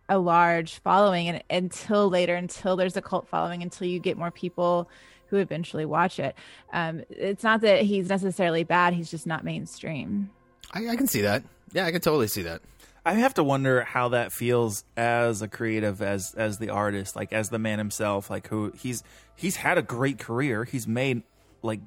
a 0.10 0.18
large 0.18 0.80
following 0.80 1.30
and 1.30 1.43
until 1.49 2.10
later, 2.10 2.36
until 2.36 2.76
there's 2.76 2.97
a 2.97 3.01
cult 3.01 3.28
following, 3.28 3.64
until 3.64 3.88
you 3.88 3.99
get 3.99 4.18
more 4.18 4.32
people 4.32 4.89
who 5.28 5.38
eventually 5.38 5.86
watch 5.86 6.20
it. 6.20 6.36
Um, 6.74 7.03
it's 7.10 7.43
not 7.43 7.62
that 7.62 7.84
he's 7.84 8.10
necessarily 8.10 8.64
bad. 8.64 8.93
He's 8.93 9.12
just 9.12 9.28
not 9.28 9.43
mainstream. 9.43 10.32
I, 10.74 10.89
I 10.89 10.95
can 10.95 11.07
see 11.07 11.22
that. 11.22 11.43
Yeah, 11.72 11.86
I 11.86 11.91
can 11.91 12.01
totally 12.01 12.28
see 12.28 12.41
that. 12.41 12.62
I 13.06 13.14
have 13.14 13.34
to 13.36 13.43
wonder 13.43 13.84
how 13.84 14.10
that 14.10 14.32
feels 14.32 14.84
as 14.97 15.41
a 15.41 15.47
creative, 15.47 16.02
as 16.02 16.34
as 16.36 16.58
the 16.58 16.70
artist, 16.70 17.16
like 17.16 17.34
as 17.34 17.50
the 17.50 17.60
man 17.60 17.78
himself, 17.80 18.30
like 18.30 18.47
who 18.47 18.72
he's 18.78 19.04
he's 19.36 19.56
had 19.56 19.78
a 19.78 19.82
great 19.82 20.20
career. 20.20 20.66
He's 20.66 20.88
made 20.88 21.24
like 21.62 21.80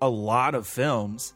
a 0.00 0.08
lot 0.08 0.54
of 0.54 0.66
films, 0.66 1.34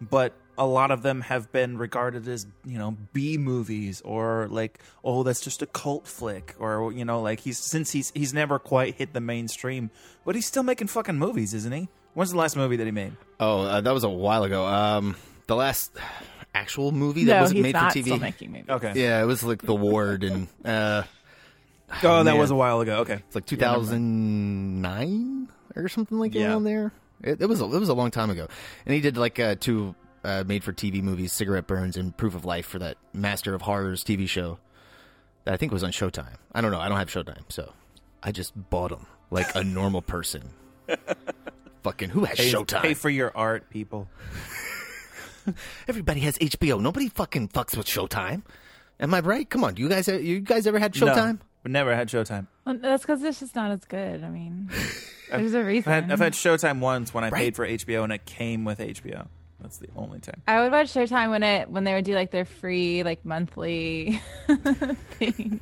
but 0.00 0.34
a 0.56 0.66
lot 0.66 0.90
of 0.90 1.02
them 1.02 1.22
have 1.22 1.50
been 1.52 1.78
regarded 1.78 2.28
as 2.28 2.46
you 2.66 2.78
know 2.78 2.96
B 3.12 3.38
movies 3.38 4.02
or 4.02 4.46
like 4.50 4.78
oh 5.02 5.22
that's 5.22 5.40
just 5.40 5.62
a 5.62 5.66
cult 5.66 6.06
flick 6.06 6.54
or 6.58 6.92
you 6.92 7.04
know 7.04 7.22
like 7.22 7.40
he's 7.40 7.58
since 7.58 7.90
he's 7.90 8.12
he's 8.14 8.34
never 8.34 8.58
quite 8.58 8.94
hit 8.94 9.12
the 9.12 9.20
mainstream, 9.20 9.90
but 10.24 10.34
he's 10.34 10.46
still 10.46 10.62
making 10.62 10.88
fucking 10.88 11.18
movies, 11.18 11.54
isn't 11.54 11.72
he? 11.72 11.88
When's 12.14 12.32
the 12.32 12.38
last 12.38 12.56
movie 12.56 12.76
that 12.76 12.84
he 12.84 12.90
made? 12.90 13.12
Oh, 13.38 13.62
uh, 13.62 13.80
that 13.80 13.94
was 13.94 14.04
a 14.04 14.08
while 14.08 14.44
ago. 14.44 14.66
Um, 14.66 15.16
the 15.46 15.56
last 15.56 15.92
actual 16.54 16.92
movie 16.92 17.24
that 17.24 17.36
No, 17.36 17.40
wasn't 17.42 17.60
made 17.62 17.72
not 17.74 17.92
for 17.92 17.98
TV. 17.98 18.02
still 18.04 18.18
making 18.18 18.52
movies. 18.52 18.68
Okay. 18.68 18.92
Yeah, 18.96 19.22
it 19.22 19.26
was 19.26 19.42
like 19.44 19.62
The 19.62 19.74
Ward 19.74 20.24
and. 20.24 20.48
Uh, 20.64 21.02
Oh, 22.04 22.22
that 22.22 22.36
was 22.36 22.52
a 22.52 22.54
while 22.54 22.80
ago. 22.80 22.98
Okay, 22.98 23.14
It's 23.26 23.34
like 23.34 23.50
Yeah, 23.50 23.56
2009 23.56 25.48
or 25.76 25.88
something 25.88 26.18
like 26.18 26.34
Yeah. 26.34 26.54
on 26.54 26.62
there. 26.64 26.92
It, 27.22 27.40
it 27.42 27.46
was 27.46 27.60
a, 27.60 27.64
it 27.64 27.78
was 27.80 27.88
a 27.88 27.94
long 27.94 28.10
time 28.12 28.30
ago, 28.30 28.46
and 28.86 28.94
he 28.94 29.00
did 29.00 29.16
like 29.16 29.38
uh, 29.40 29.56
two 29.58 29.94
uh, 30.24 30.44
made 30.46 30.62
for 30.64 30.72
TV 30.72 31.02
movies, 31.02 31.32
Cigarette 31.32 31.66
Burns 31.66 31.96
and 31.96 32.16
Proof 32.16 32.34
of 32.34 32.44
Life, 32.44 32.66
for 32.66 32.78
that 32.78 32.96
Master 33.12 33.54
of 33.54 33.62
Horrors 33.62 34.04
TV 34.04 34.28
show 34.28 34.58
that 35.44 35.52
I 35.54 35.56
think 35.56 35.72
was 35.72 35.82
on 35.84 35.90
Showtime. 35.90 36.36
I 36.54 36.60
don't 36.60 36.70
know. 36.70 36.80
I 36.80 36.88
don't 36.88 36.98
have 36.98 37.10
Showtime, 37.10 37.42
so 37.48 37.72
I 38.22 38.30
just 38.32 38.52
bought 38.70 38.90
them 38.90 39.06
like 39.30 39.54
a 39.54 39.64
normal 39.64 40.00
person. 40.00 40.50
Fucking 41.82 42.10
who 42.10 42.24
has 42.24 42.36
Pay, 42.38 42.52
Showtime? 42.52 42.82
pay 42.82 42.94
for 42.94 43.10
your 43.10 43.32
art, 43.36 43.68
people. 43.70 44.08
Everybody 45.88 46.20
has 46.20 46.36
HBO. 46.38 46.80
Nobody 46.80 47.08
fucking 47.08 47.48
fucks 47.48 47.76
with 47.76 47.86
Showtime. 47.86 48.42
Am 48.98 49.14
I 49.14 49.20
right? 49.20 49.48
Come 49.48 49.64
on, 49.64 49.74
do 49.74 49.82
you 49.82 49.88
guys 49.88 50.08
uh, 50.08 50.14
you 50.14 50.40
guys 50.40 50.66
ever 50.66 50.78
had 50.78 50.92
Showtime? 50.92 51.34
No, 51.34 51.38
we 51.64 51.70
never 51.72 51.94
had 51.94 52.08
Showtime. 52.08 52.46
Well, 52.66 52.78
that's 52.80 53.02
because 53.02 53.22
it's 53.22 53.40
just 53.40 53.54
not 53.54 53.70
as 53.70 53.84
good. 53.86 54.22
I 54.22 54.28
mean, 54.28 54.70
there's 55.30 55.54
a 55.54 55.64
reason. 55.64 55.90
I've 55.92 56.02
had, 56.04 56.12
I've 56.12 56.18
had 56.20 56.32
Showtime 56.34 56.80
once 56.80 57.14
when 57.14 57.24
I 57.24 57.30
Right. 57.30 57.38
paid 57.38 57.56
for 57.56 57.66
HBO 57.66 58.04
and 58.04 58.12
it 58.12 58.24
came 58.26 58.64
with 58.64 58.78
HBO. 58.78 59.26
That's 59.60 59.78
the 59.78 59.88
only 59.96 60.20
time. 60.20 60.40
I 60.48 60.60
would 60.62 60.72
watch 60.72 60.88
Showtime 60.92 61.30
when 61.30 61.42
it 61.42 61.70
when 61.70 61.84
they 61.84 61.94
would 61.94 62.04
do 62.04 62.14
like 62.14 62.30
their 62.30 62.44
free 62.46 63.02
like 63.02 63.24
monthly 63.24 64.20
thing. 65.18 65.60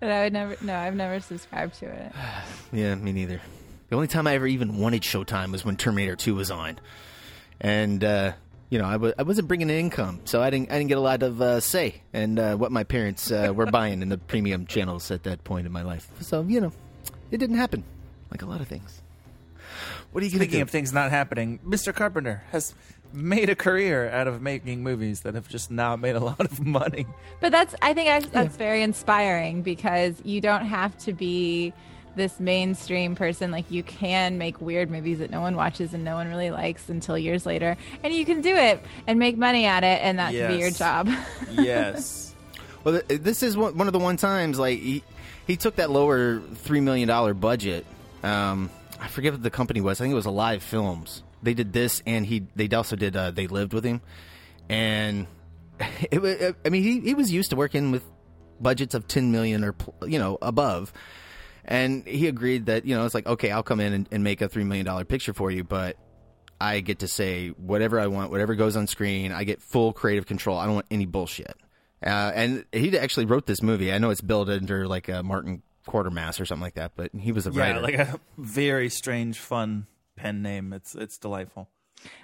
But 0.00 0.10
I 0.10 0.24
would 0.24 0.32
never. 0.34 0.56
No, 0.60 0.74
I've 0.76 0.94
never 0.94 1.20
subscribed 1.20 1.78
to 1.80 1.86
it. 1.86 2.12
Yeah, 2.72 2.94
me 2.96 3.12
neither. 3.12 3.40
The 3.88 3.96
only 3.96 4.08
time 4.08 4.26
I 4.26 4.34
ever 4.34 4.46
even 4.46 4.78
wanted 4.78 5.02
Showtime 5.02 5.52
was 5.52 5.64
when 5.64 5.76
Terminator 5.76 6.16
2 6.16 6.34
was 6.34 6.50
on. 6.50 6.78
And, 7.60 8.02
uh, 8.02 8.32
you 8.68 8.78
know, 8.78 8.84
I 8.86 8.92
w- 8.92 9.14
I 9.16 9.22
wasn't 9.22 9.46
bringing 9.48 9.70
in 9.70 9.76
income, 9.76 10.20
so 10.24 10.42
I 10.42 10.50
didn't, 10.50 10.70
I 10.70 10.74
didn't 10.78 10.88
get 10.88 10.98
a 10.98 11.00
lot 11.02 11.22
of 11.22 11.40
uh, 11.40 11.60
say 11.60 12.02
in 12.12 12.38
uh, 12.38 12.56
what 12.56 12.72
my 12.72 12.82
parents 12.84 13.30
uh, 13.30 13.52
were 13.54 13.66
buying 13.66 14.02
in 14.02 14.08
the 14.08 14.18
premium 14.18 14.66
channels 14.66 15.10
at 15.10 15.22
that 15.22 15.44
point 15.44 15.66
in 15.66 15.72
my 15.72 15.82
life. 15.82 16.08
So, 16.20 16.42
you 16.42 16.60
know, 16.60 16.72
it 17.30 17.38
didn't 17.38 17.56
happen, 17.56 17.84
like 18.30 18.42
a 18.42 18.46
lot 18.46 18.60
of 18.60 18.66
things. 18.66 19.02
What 20.10 20.22
are 20.22 20.26
you 20.26 20.32
going 20.32 20.40
to 20.40 20.44
Speaking 20.46 20.58
do? 20.58 20.62
of 20.62 20.70
things 20.70 20.92
not 20.92 21.10
happening, 21.10 21.60
Mr. 21.66 21.94
Carpenter 21.94 22.42
has 22.50 22.74
made 23.12 23.48
a 23.50 23.54
career 23.54 24.10
out 24.10 24.26
of 24.26 24.42
making 24.42 24.82
movies 24.82 25.20
that 25.20 25.34
have 25.34 25.48
just 25.48 25.70
not 25.70 26.00
made 26.00 26.16
a 26.16 26.20
lot 26.20 26.40
of 26.40 26.64
money. 26.64 27.06
But 27.40 27.52
that's 27.52 27.74
I 27.80 27.94
think 27.94 28.08
that's, 28.08 28.26
that's 28.26 28.56
very 28.56 28.82
inspiring 28.82 29.62
because 29.62 30.20
you 30.24 30.40
don't 30.40 30.66
have 30.66 30.96
to 30.98 31.12
be 31.12 31.72
this 32.16 32.40
mainstream 32.40 33.14
person 33.14 33.50
like 33.50 33.70
you 33.70 33.82
can 33.82 34.38
make 34.38 34.60
weird 34.60 34.90
movies 34.90 35.18
that 35.18 35.30
no 35.30 35.40
one 35.40 35.54
watches 35.54 35.94
and 35.94 36.04
no 36.04 36.14
one 36.16 36.28
really 36.28 36.50
likes 36.50 36.88
until 36.88 37.16
years 37.16 37.46
later 37.46 37.76
and 38.02 38.12
you 38.12 38.24
can 38.24 38.40
do 38.40 38.54
it 38.54 38.82
and 39.06 39.18
make 39.18 39.36
money 39.36 39.66
at 39.66 39.84
it 39.84 40.00
and 40.02 40.18
that 40.18 40.32
can 40.32 40.52
be 40.52 40.58
your 40.58 40.70
job 40.70 41.08
yes. 41.52 42.34
Well, 42.86 43.00
th- 43.00 43.20
this 43.20 43.42
is 43.42 43.56
one 43.56 43.76
one 43.76 43.88
of 43.88 43.92
the 43.92 43.98
one 43.98 44.16
times 44.16 44.60
like 44.60 44.78
he, 44.78 45.02
he 45.44 45.56
took 45.56 45.74
that 45.76 45.90
lower 45.90 46.38
three 46.38 46.80
million 46.80 47.08
dollar 47.08 47.34
budget. 47.34 47.84
Um, 48.22 48.70
I 49.00 49.08
forget 49.08 49.32
what 49.32 49.42
the 49.42 49.50
company 49.50 49.80
was. 49.80 50.00
I 50.00 50.04
think 50.04 50.12
it 50.12 50.14
was 50.14 50.26
Alive 50.26 50.62
Films. 50.62 51.24
They 51.42 51.52
did 51.52 51.72
this, 51.72 52.00
and 52.06 52.24
he 52.24 52.46
they 52.54 52.68
also 52.68 52.94
did. 52.94 53.16
Uh, 53.16 53.32
they 53.32 53.48
lived 53.48 53.72
with 53.72 53.82
him, 53.82 54.02
and 54.68 55.26
it, 55.80 56.56
I 56.64 56.68
mean 56.68 56.84
he 56.84 57.00
he 57.00 57.14
was 57.14 57.32
used 57.32 57.50
to 57.50 57.56
working 57.56 57.90
with 57.90 58.04
budgets 58.60 58.94
of 58.94 59.08
ten 59.08 59.32
million 59.32 59.64
or 59.64 59.74
you 60.06 60.20
know 60.20 60.38
above. 60.40 60.92
And 61.68 62.06
he 62.06 62.28
agreed 62.28 62.66
that 62.66 62.86
you 62.86 62.94
know 62.96 63.04
it's 63.04 63.14
like 63.14 63.26
okay, 63.26 63.50
I'll 63.50 63.62
come 63.64 63.80
in 63.80 63.92
and, 63.92 64.08
and 64.12 64.22
make 64.24 64.40
a 64.40 64.48
three 64.48 64.64
million 64.64 64.86
dollar 64.86 65.04
picture 65.04 65.34
for 65.34 65.50
you, 65.50 65.64
but 65.64 65.96
I 66.60 66.80
get 66.80 67.00
to 67.00 67.08
say 67.08 67.48
whatever 67.48 67.98
I 68.00 68.06
want, 68.06 68.30
whatever 68.30 68.54
goes 68.54 68.76
on 68.76 68.86
screen. 68.86 69.32
I 69.32 69.44
get 69.44 69.60
full 69.60 69.92
creative 69.92 70.26
control. 70.26 70.56
I 70.58 70.64
don't 70.66 70.74
want 70.74 70.86
any 70.90 71.04
bullshit. 71.06 71.54
Uh, 72.04 72.30
and 72.34 72.64
he 72.72 72.96
actually 72.98 73.26
wrote 73.26 73.46
this 73.46 73.62
movie. 73.62 73.92
I 73.92 73.98
know 73.98 74.10
it's 74.10 74.20
billed 74.20 74.48
under 74.48 74.86
like 74.86 75.08
a 75.08 75.22
Martin 75.22 75.62
Quatermass 75.88 76.40
or 76.40 76.46
something 76.46 76.62
like 76.62 76.74
that, 76.74 76.92
but 76.94 77.10
he 77.14 77.32
was 77.32 77.46
a 77.46 77.50
Yeah, 77.50 77.62
writer. 77.62 77.80
like 77.80 77.94
a 77.94 78.20
very 78.38 78.88
strange, 78.88 79.38
fun 79.38 79.86
pen 80.14 80.42
name. 80.42 80.72
It's 80.72 80.94
it's 80.94 81.18
delightful. 81.18 81.68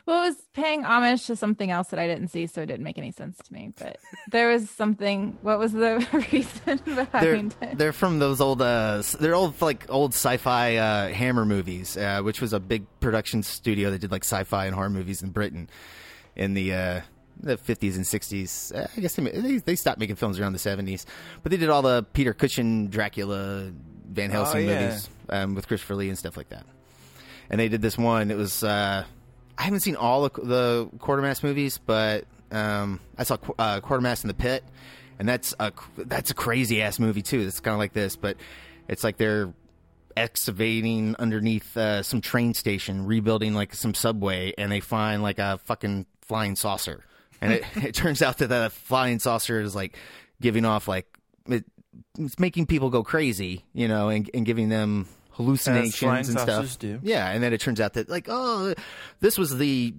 Well 0.07 0.23
it 0.25 0.29
was 0.29 0.37
paying 0.53 0.85
homage 0.85 1.27
to 1.27 1.35
something 1.37 1.71
else 1.71 1.89
that 1.89 1.99
i 1.99 2.07
didn't 2.07 2.29
see 2.29 2.47
so 2.47 2.63
it 2.63 2.67
didn't 2.67 2.83
make 2.85 2.99
any 2.99 3.11
sense 3.13 3.39
to 3.39 3.53
me 3.53 3.73
but 3.79 3.97
there 4.31 4.49
was 4.49 4.69
something 4.71 5.37
what 5.43 5.59
was 5.59 5.73
the 5.73 6.07
reason 6.33 6.81
they're, 6.87 7.05
behind 7.05 7.55
it? 7.63 7.79
they're 7.79 7.93
from 7.93 8.19
those 8.19 8.41
old 8.41 8.61
uh 8.63 9.03
they're 9.21 9.35
old 9.35 9.61
like 9.61 9.87
old 9.89 10.13
sci-fi 10.13 10.77
uh 10.77 11.09
hammer 11.09 11.45
movies 11.45 11.97
uh 11.97 12.21
which 12.23 12.41
was 12.41 12.53
a 12.53 12.61
big 12.61 12.85
production 13.01 13.43
studio 13.43 13.91
that 13.91 14.01
did 14.01 14.11
like 14.11 14.25
sci-fi 14.25 14.67
and 14.67 14.75
horror 14.75 14.91
movies 14.91 15.23
in 15.23 15.31
britain 15.31 15.69
in 16.37 16.55
the 16.55 16.73
uh 16.75 17.01
the 17.41 17.57
50s 17.57 17.97
and 17.97 18.05
60s 18.05 18.75
Uh, 18.77 18.87
i 18.97 19.01
guess 19.01 19.15
they, 19.17 19.23
they 19.25 19.57
they 19.59 19.75
stopped 19.77 19.99
making 19.99 20.17
films 20.17 20.39
around 20.39 20.53
the 20.53 20.59
70s 20.59 21.07
but 21.43 21.51
they 21.51 21.57
did 21.57 21.71
all 21.71 21.83
the 21.83 22.05
peter 22.13 22.35
cushing 22.35 22.89
dracula 22.89 23.73
van 24.09 24.31
Oh, 24.31 24.33
helsing 24.35 24.67
yeah. 24.69 24.81
movies 24.87 25.09
um, 25.31 25.55
with 25.55 25.67
christopher 25.67 25.95
lee 25.95 26.09
and 26.11 26.19
stuff 26.19 26.37
like 26.37 26.51
that. 26.51 26.67
And 27.49 27.59
they 27.61 27.69
did 27.69 27.81
this 27.83 27.97
one 27.99 28.31
it 28.31 28.37
was 28.37 28.63
uh 28.63 29.05
i 29.63 29.65
haven't 29.65 29.81
seen 29.81 29.97
all 29.97 30.23
the, 30.23 30.89
quatermass 30.99 31.43
movies 31.43 31.79
but 31.87 32.25
um 32.51 33.01
i 33.17 33.23
saw 33.23 33.37
uh, 33.59 33.81
quatermass 33.81 34.25
in 34.25 34.29
the 34.29 34.35
pit 34.35 34.65
and 35.23 35.29
that's 35.29 35.55
a 35.61 35.73
that's 35.99 36.33
a 36.33 36.35
crazy 36.35 36.83
ass 36.83 36.99
movie 36.99 37.23
too. 37.23 37.39
It's 37.39 37.61
kind 37.61 37.75
of 37.75 37.79
like 37.79 37.93
this, 37.93 38.17
but 38.17 38.37
it's 38.89 39.05
like 39.05 39.19
they're 39.19 39.53
excavating 40.17 41.15
underneath 41.17 41.77
uh, 41.77 42.03
some 42.03 42.21
train 42.21 42.55
station, 42.55 43.07
rebuilding 43.07 43.55
like 43.55 43.73
some 43.73 43.95
subway, 43.95 44.53
and 44.59 44.73
they 44.73 44.81
find 44.81 45.23
like 45.23 45.39
a 45.39 45.59
fucking 45.59 46.07
flying 46.23 46.57
saucer, 46.57 47.05
and 47.41 47.53
it, 47.53 47.65
it 47.77 47.95
turns 47.95 48.21
out 48.21 48.39
that 48.39 48.49
the 48.49 48.71
flying 48.71 49.21
saucer 49.21 49.61
is 49.61 49.77
like 49.77 49.97
giving 50.41 50.65
off 50.65 50.89
like 50.89 51.07
it, 51.47 51.65
it's 52.19 52.41
making 52.41 52.67
people 52.67 52.91
go 52.91 53.05
crazy, 53.05 53.65
you 53.73 53.87
know, 53.87 54.09
and, 54.09 54.29
and 54.35 54.45
giving 54.45 54.71
them 54.71 55.07
hallucinations 55.33 56.29
and 56.29 56.39
stuff. 56.39 56.79
do. 56.79 57.01
Yeah, 57.03 57.31
and 57.31 57.43
then 57.43 57.53
it 57.53 57.61
turns 57.61 57.81
out 57.81 57.95
that 57.95 58.09
like 58.09 58.27
oh, 58.29 58.75
this 59.21 59.39
was 59.39 59.57
the 59.57 59.95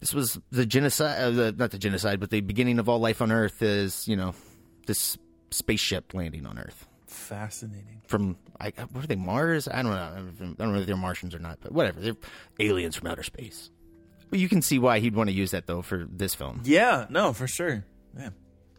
this 0.00 0.12
was 0.12 0.38
the 0.50 0.66
genocide, 0.66 1.18
uh, 1.20 1.30
the, 1.30 1.52
not 1.52 1.70
the 1.70 1.78
genocide, 1.78 2.20
but 2.20 2.30
the 2.30 2.40
beginning 2.40 2.78
of 2.78 2.88
all 2.88 2.98
life 2.98 3.22
on 3.22 3.32
Earth 3.32 3.62
is 3.62 4.06
you 4.06 4.16
know 4.16 4.34
this 4.86 5.16
spaceship 5.50 6.14
landing 6.14 6.46
on 6.46 6.58
Earth 6.58 6.86
Fascinating. 7.06 8.00
from 8.06 8.36
I, 8.60 8.72
what 8.92 9.04
are 9.04 9.06
they 9.06 9.16
Mars? 9.16 9.68
I 9.68 9.82
don't 9.82 9.92
know. 9.92 9.96
I 9.96 10.54
don't 10.64 10.72
know 10.72 10.78
if 10.80 10.86
they're 10.86 10.96
Martians 10.96 11.34
or 11.34 11.38
not, 11.38 11.58
but 11.60 11.72
whatever. 11.72 12.00
They're 12.00 12.16
aliens 12.60 12.96
from 12.96 13.08
outer 13.08 13.22
space. 13.22 13.70
But 14.30 14.38
you 14.38 14.48
can 14.48 14.62
see 14.62 14.78
why 14.78 15.00
he'd 15.00 15.14
want 15.14 15.28
to 15.28 15.34
use 15.34 15.50
that 15.50 15.66
though 15.66 15.82
for 15.82 16.06
this 16.10 16.34
film. 16.34 16.62
Yeah, 16.64 17.06
no, 17.10 17.32
for 17.32 17.46
sure. 17.46 17.84
Yeah. 18.16 18.30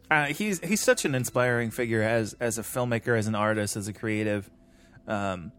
Uh, 0.09 0.25
he's 0.25 0.59
he's 0.59 0.81
such 0.81 1.05
an 1.05 1.15
inspiring 1.15 1.71
figure 1.71 2.01
as 2.01 2.33
as 2.39 2.57
a 2.57 2.61
filmmaker, 2.63 3.17
as 3.17 3.27
an 3.27 3.35
artist, 3.35 3.75
as 3.75 3.87
a 3.87 3.93
creative. 3.93 4.49
Um, 5.07 5.51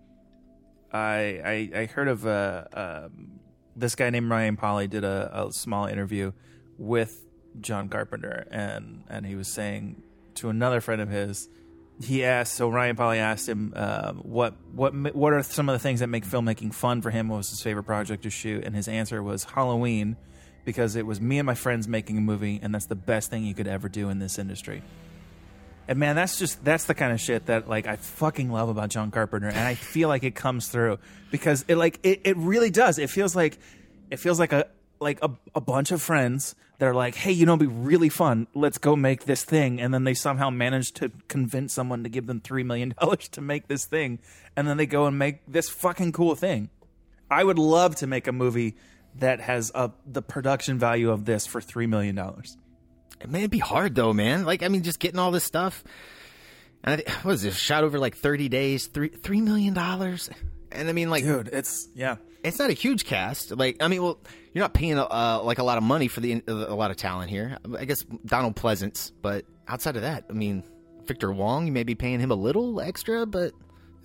I 0.95 1.71
I, 1.75 1.81
I 1.81 1.87
heard 1.87 2.09
of 2.09 2.27
uh, 2.27 2.65
um, 2.73 3.41
this 3.77 3.95
guy 3.95 4.11
named 4.11 4.31
Ryan 4.31 4.57
Polly 4.57 4.87
did 4.87 5.05
a, 5.05 5.47
a 5.47 5.53
small 5.53 5.87
interview 5.87 6.33
with 6.79 7.21
John 7.61 7.89
Carpenter, 7.89 8.47
and 8.51 9.05
and 9.11 9.27
he 9.27 9.35
was 9.35 9.49
saying 9.49 10.03
to 10.37 10.49
another 10.49 10.81
friend 10.81 11.03
of 11.03 11.09
his, 11.09 11.49
he 12.03 12.25
asked. 12.25 12.55
So 12.55 12.69
Ryan 12.69 12.97
Polly 12.97 13.19
asked 13.19 13.49
him 13.49 13.73
uh, 13.75 14.13
what 14.13 14.55
what 14.73 14.95
what 15.15 15.33
are 15.33 15.43
some 15.43 15.69
of 15.69 15.75
the 15.75 15.81
things 15.81 16.01
that 16.01 16.07
make 16.07 16.25
filmmaking 16.25 16.73
fun 16.73 17.03
for 17.03 17.11
him? 17.11 17.29
What 17.29 17.39
was 17.39 17.51
his 17.51 17.61
favorite 17.61 17.85
project 17.85 18.23
to 18.23 18.31
shoot? 18.31 18.65
And 18.65 18.75
his 18.75 18.89
answer 18.89 19.23
was 19.23 19.45
Halloween, 19.45 20.17
because 20.65 20.97
it 20.97 21.07
was 21.07 21.21
me 21.21 21.39
and 21.39 21.47
my 21.47 21.55
friends 21.55 21.89
making 21.89 22.19
a 22.19 22.21
movie, 22.21 22.61
and 22.63 22.75
that's 22.75 22.87
the 22.87 22.95
best 22.95 23.31
thing 23.31 23.45
you 23.45 23.55
could 23.55 23.69
ever 23.69 23.89
do 23.89 24.11
in 24.11 24.19
this 24.21 24.39
industry. 24.39 24.83
And 25.87 25.99
man, 25.99 26.17
that's 26.17 26.39
just 26.39 26.65
that's 26.65 26.85
the 26.85 26.95
kind 26.95 27.13
of 27.13 27.21
shit 27.21 27.47
that 27.47 27.69
like 27.69 27.87
I 27.87 27.97
fucking 27.97 28.51
love 28.51 28.69
about 28.69 28.89
John 28.89 29.11
Carpenter, 29.11 29.49
and 29.49 29.59
I 29.59 29.75
feel 29.75 30.09
like 30.09 30.25
it 30.25 30.35
comes 30.35 30.69
through 30.69 30.99
because 31.31 31.65
it 31.69 31.77
like 31.77 32.01
it, 32.03 32.23
it 32.25 32.37
really 32.37 32.71
does. 32.71 32.99
It 32.99 33.11
feels 33.11 33.37
like 33.37 33.59
it 34.11 34.19
feels 34.19 34.39
like 34.39 34.53
a 34.53 34.67
like 35.01 35.23
a, 35.23 35.31
a 35.55 35.61
bunch 35.61 35.93
of 35.93 36.01
friends 36.01 36.55
that 36.79 36.87
are 36.87 36.95
like, 36.95 37.15
hey, 37.15 37.33
you 37.33 37.47
know, 37.47 37.57
be 37.57 37.67
really 37.67 38.09
fun. 38.09 38.47
Let's 38.55 38.79
go 38.79 38.97
make 38.97 39.25
this 39.25 39.45
thing, 39.45 39.81
and 39.81 39.93
then 39.93 40.05
they 40.05 40.15
somehow 40.15 40.51
manage 40.51 40.93
to 40.95 41.11
convince 41.29 41.75
someone 41.75 42.03
to 42.03 42.09
give 42.09 42.27
them 42.27 42.41
three 42.41 42.63
million 42.63 42.95
dollars 43.01 43.29
to 43.29 43.41
make 43.41 43.69
this 43.69 43.85
thing, 43.85 44.19
and 44.57 44.67
then 44.67 44.79
they 44.79 44.87
go 44.87 45.07
and 45.07 45.19
make 45.19 45.41
this 45.47 45.69
fucking 45.69 46.13
cool 46.13 46.35
thing. 46.35 46.71
I 47.31 47.45
would 47.45 47.59
love 47.59 47.97
to 47.97 48.07
make 48.07 48.27
a 48.27 48.33
movie 48.33 48.77
that 49.17 49.41
has 49.41 49.71
a, 49.75 49.93
the 50.07 50.23
production 50.23 50.79
value 50.79 51.11
of 51.11 51.25
this 51.25 51.47
for 51.47 51.61
three 51.61 51.87
million 51.87 52.15
dollars. 52.15 52.57
Man, 53.27 53.41
it'd 53.41 53.51
be 53.51 53.59
hard 53.59 53.95
though, 53.95 54.13
man. 54.13 54.45
Like 54.45 54.63
I 54.63 54.69
mean, 54.69 54.83
just 54.83 54.99
getting 54.99 55.19
all 55.19 55.31
this 55.31 55.45
stuff. 55.45 55.85
And 56.83 57.01
I, 57.01 57.11
what 57.23 57.25
was 57.25 57.43
this? 57.43 57.57
Shot 57.57 57.85
over 57.85 57.99
like 57.99 58.17
thirty 58.17 58.49
days, 58.49 58.87
three 58.87 59.09
three 59.09 59.41
million 59.41 59.75
dollars. 59.75 60.31
And 60.73 60.89
I 60.89 60.93
mean, 60.93 61.09
like, 61.11 61.25
dude, 61.25 61.49
it's 61.53 61.89
yeah, 61.95 62.17
it's 62.43 62.59
not 62.59 62.71
a 62.71 62.75
huge 62.75 63.05
cast. 63.05 63.57
Like, 63.57 63.77
I 63.81 63.89
mean, 63.89 64.03
well, 64.03 64.19
you're 64.53 64.63
not 64.63 64.75
paying 64.75 64.99
uh, 64.99 65.41
like 65.43 65.59
a 65.59 65.63
lot 65.63 65.79
of 65.79 65.85
money 65.85 66.09
for 66.09 66.21
the 66.21 66.43
a 66.47 66.53
lot 66.53 66.91
of 66.91 66.97
talent 66.97 67.31
here. 67.31 67.59
I 67.79 67.85
guess 67.85 68.05
Donald 68.27 68.57
Pleasence, 68.57 69.13
but 69.23 69.45
outside 69.69 69.97
of 69.97 70.03
that, 70.03 70.25
I 70.29 70.33
mean, 70.33 70.63
Victor 71.05 71.33
Wong, 71.33 71.67
you 71.67 71.73
may 71.73 71.85
be 71.85 71.95
paying 71.95 72.21
him 72.21 72.31
a 72.31 72.37
little 72.37 72.81
extra, 72.81 73.25
but 73.25 73.53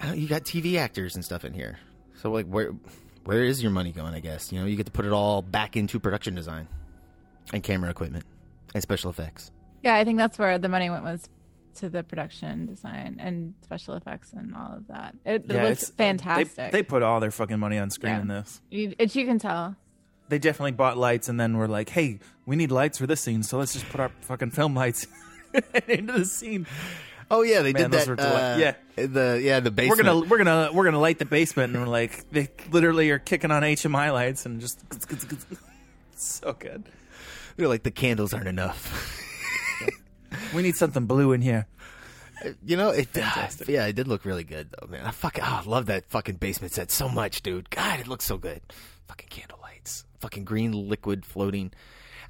uh, 0.03 0.14
you 0.14 0.28
got 0.28 0.43
TV 0.43 0.78
actors 0.78 1.16
and 1.16 1.26
stuff 1.26 1.43
in 1.43 1.53
here. 1.53 1.80
So 2.22 2.32
like, 2.32 2.45
where 2.45 2.72
where 3.26 3.43
is 3.43 3.62
your 3.62 3.72
money 3.72 3.91
going? 3.91 4.14
I 4.14 4.20
guess 4.20 4.53
you 4.53 4.60
know 4.60 4.66
you 4.66 4.78
get 4.78 4.86
to 4.86 4.91
put 4.91 5.05
it 5.05 5.12
all 5.12 5.41
back 5.41 5.76
into 5.76 5.99
production 5.99 6.36
design 6.36 6.68
and 7.51 7.64
camera 7.64 7.89
equipment 7.89 8.26
and 8.74 8.84
special 8.84 9.09
effects. 9.09 9.51
Yeah, 9.84 9.95
I 9.95 10.03
think 10.03 10.17
that's 10.17 10.38
where 10.38 10.57
the 10.57 10.70
money 10.70 10.89
went 10.89 11.03
was 11.03 11.28
to 11.76 11.89
the 11.89 12.03
production 12.03 12.65
design 12.65 13.17
and 13.20 13.53
special 13.63 13.93
effects 13.95 14.34
and 14.34 14.53
all 14.55 14.74
of 14.74 14.88
that. 14.88 15.15
It, 15.26 15.45
it 15.45 15.47
looks 15.47 15.84
it's- 15.84 15.89
fantastic. 15.91 16.55
They, 16.55 16.70
they 16.80 16.84
put 16.84 17.03
all 17.03 17.20
their 17.20 17.32
fucking 17.32 17.59
money 17.59 17.78
on 17.78 17.89
screen 17.89 18.13
Yeah. 18.15 18.22
in 18.22 18.28
this. 18.28 18.61
you, 18.70 18.93
it, 18.99 19.15
you 19.15 19.26
can 19.26 19.39
tell. 19.39 19.76
They 20.28 20.38
definitely 20.39 20.74
bought 20.74 20.97
lights 20.97 21.28
and 21.30 21.39
then 21.39 21.57
were 21.57 21.67
like, 21.67 21.89
"Hey, 21.89 22.20
we 22.45 22.55
need 22.55 22.72
lights 22.72 22.97
for 22.99 23.07
this 23.07 23.22
scene, 23.22 23.41
so 23.41 23.57
let's 23.57 23.74
just 23.74 23.89
put 23.89 23.99
our 23.99 24.11
fucking 24.22 24.51
film 24.51 24.76
lights 24.76 25.07
into 25.88 26.13
the 26.13 26.26
scene." 26.26 26.67
Oh 27.32 27.41
yeah, 27.43 27.61
they 27.61 27.74
Man, 27.74 27.89
did 27.89 28.07
that. 28.07 28.20
uh, 28.20 28.57
yeah, 28.59 28.74
the 28.95 29.39
yeah 29.41 29.59
the 29.59 29.72
basement. 29.72 29.97
We're 29.99 30.03
gonna 30.03 30.28
we're 30.28 30.38
gonna 30.38 30.70
we're 30.74 30.84
gonna 30.86 30.99
light 30.99 31.17
the 31.20 31.26
basement, 31.26 31.74
and 31.74 31.82
we're 31.82 31.89
like, 31.91 32.30
they 32.32 32.49
literally 32.72 33.09
are 33.11 33.17
kicking 33.20 33.49
on 33.51 33.61
HMI 33.63 34.11
lights 34.13 34.45
and 34.45 34.59
just 34.61 34.80
so 36.15 36.53
good. 36.53 36.84
They're 37.60 37.68
like 37.68 37.84
the 37.84 37.91
candles 37.91 38.34
aren't 38.34 38.47
enough. 38.47 39.18
We 40.53 40.64
need 40.64 40.76
something 40.76 41.05
blue 41.05 41.32
in 41.34 41.41
here. 41.41 41.68
You 42.66 42.78
know, 42.78 42.89
it 42.89 43.10
ah, 43.16 43.20
Fantastic. 43.20 43.68
yeah, 43.68 43.86
it 43.86 43.95
did 43.95 44.07
look 44.07 44.26
really 44.26 44.43
good 44.43 44.70
though, 44.72 44.88
man. 44.88 45.05
I 45.05 45.12
fucking 45.12 45.43
oh, 45.43 45.47
ah, 45.47 45.64
I 45.64 45.70
love 45.70 45.88
that 45.88 46.05
fucking 46.10 46.36
basement 46.36 46.74
set 46.74 46.89
so 46.89 47.10
much, 47.10 47.41
dude. 47.41 47.70
God, 47.70 47.99
it 47.99 48.07
looks 48.07 48.26
so 48.26 48.38
good. 48.38 48.62
Fucking 49.07 49.28
candle 49.30 49.60
lights, 49.62 50.05
fucking 50.20 50.45
green 50.45 50.72
liquid 50.72 51.26
floating. 51.26 51.72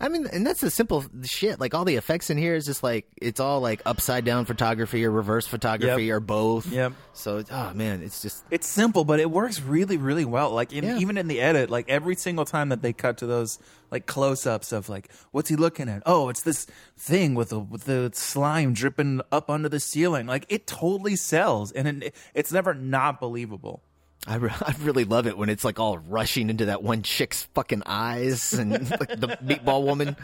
I 0.01 0.07
mean, 0.07 0.27
and 0.31 0.45
that's 0.47 0.61
the 0.61 0.69
simple 0.69 1.03
shit. 1.23 1.59
Like 1.59 1.73
all 1.73 1.83
the 1.85 1.95
effects 1.97 2.29
in 2.29 2.37
here 2.37 2.55
is 2.55 2.65
just 2.65 2.83
like 2.83 3.05
it's 3.21 3.39
all 3.39 3.59
like 3.59 3.81
upside 3.85 4.23
down 4.23 4.45
photography 4.45 5.03
or 5.05 5.11
reverse 5.11 5.45
photography 5.45 6.05
Yep. 6.05 6.15
or 6.15 6.19
both. 6.21 6.67
Yep. 6.71 6.93
So 7.13 7.43
oh 7.51 7.73
man, 7.73 8.01
it's 8.01 8.21
just 8.21 8.45
It's 8.49 8.65
simple, 8.67 9.03
but 9.03 9.19
it 9.19 9.29
works 9.29 9.61
really, 9.61 9.97
really 9.97 10.25
well. 10.25 10.51
Like 10.51 10.71
in, 10.71 10.83
Yeah. 10.85 10.97
even 10.99 11.17
in 11.17 11.27
the 11.27 11.41
edit, 11.41 11.69
like 11.69 11.89
every 11.89 12.15
single 12.15 12.45
time 12.45 12.69
that 12.69 12.81
they 12.81 12.93
cut 12.93 13.17
to 13.17 13.25
those 13.25 13.59
like 13.91 14.05
close-ups 14.05 14.71
of 14.71 14.87
like, 14.87 15.11
what's 15.31 15.49
he 15.49 15.55
looking 15.55 15.89
at? 15.89 16.03
Oh, 16.05 16.29
it's 16.29 16.43
this 16.43 16.65
thing 16.97 17.35
with 17.35 17.49
the 17.49 17.59
with 17.59 17.83
the 17.85 18.11
slime 18.13 18.73
dripping 18.73 19.21
up 19.31 19.49
under 19.49 19.67
the 19.67 19.79
ceiling. 19.79 20.27
Like 20.27 20.45
it 20.47 20.65
totally 20.67 21.15
sells, 21.17 21.71
and 21.73 22.03
it, 22.03 22.15
it's 22.33 22.51
never 22.53 22.73
not 22.73 23.19
believable. 23.19 23.83
I, 24.27 24.35
re- 24.35 24.51
I 24.61 24.75
really 24.81 25.05
love 25.05 25.27
it 25.27 25.37
when 25.37 25.49
it's 25.49 25.63
like 25.63 25.79
all 25.79 25.97
rushing 25.97 26.49
into 26.49 26.65
that 26.65 26.83
one 26.83 27.01
chick's 27.03 27.43
fucking 27.53 27.83
eyes 27.85 28.53
and 28.53 28.89
like 28.91 29.19
the 29.19 29.37
meatball 29.43 29.83
woman. 29.83 30.15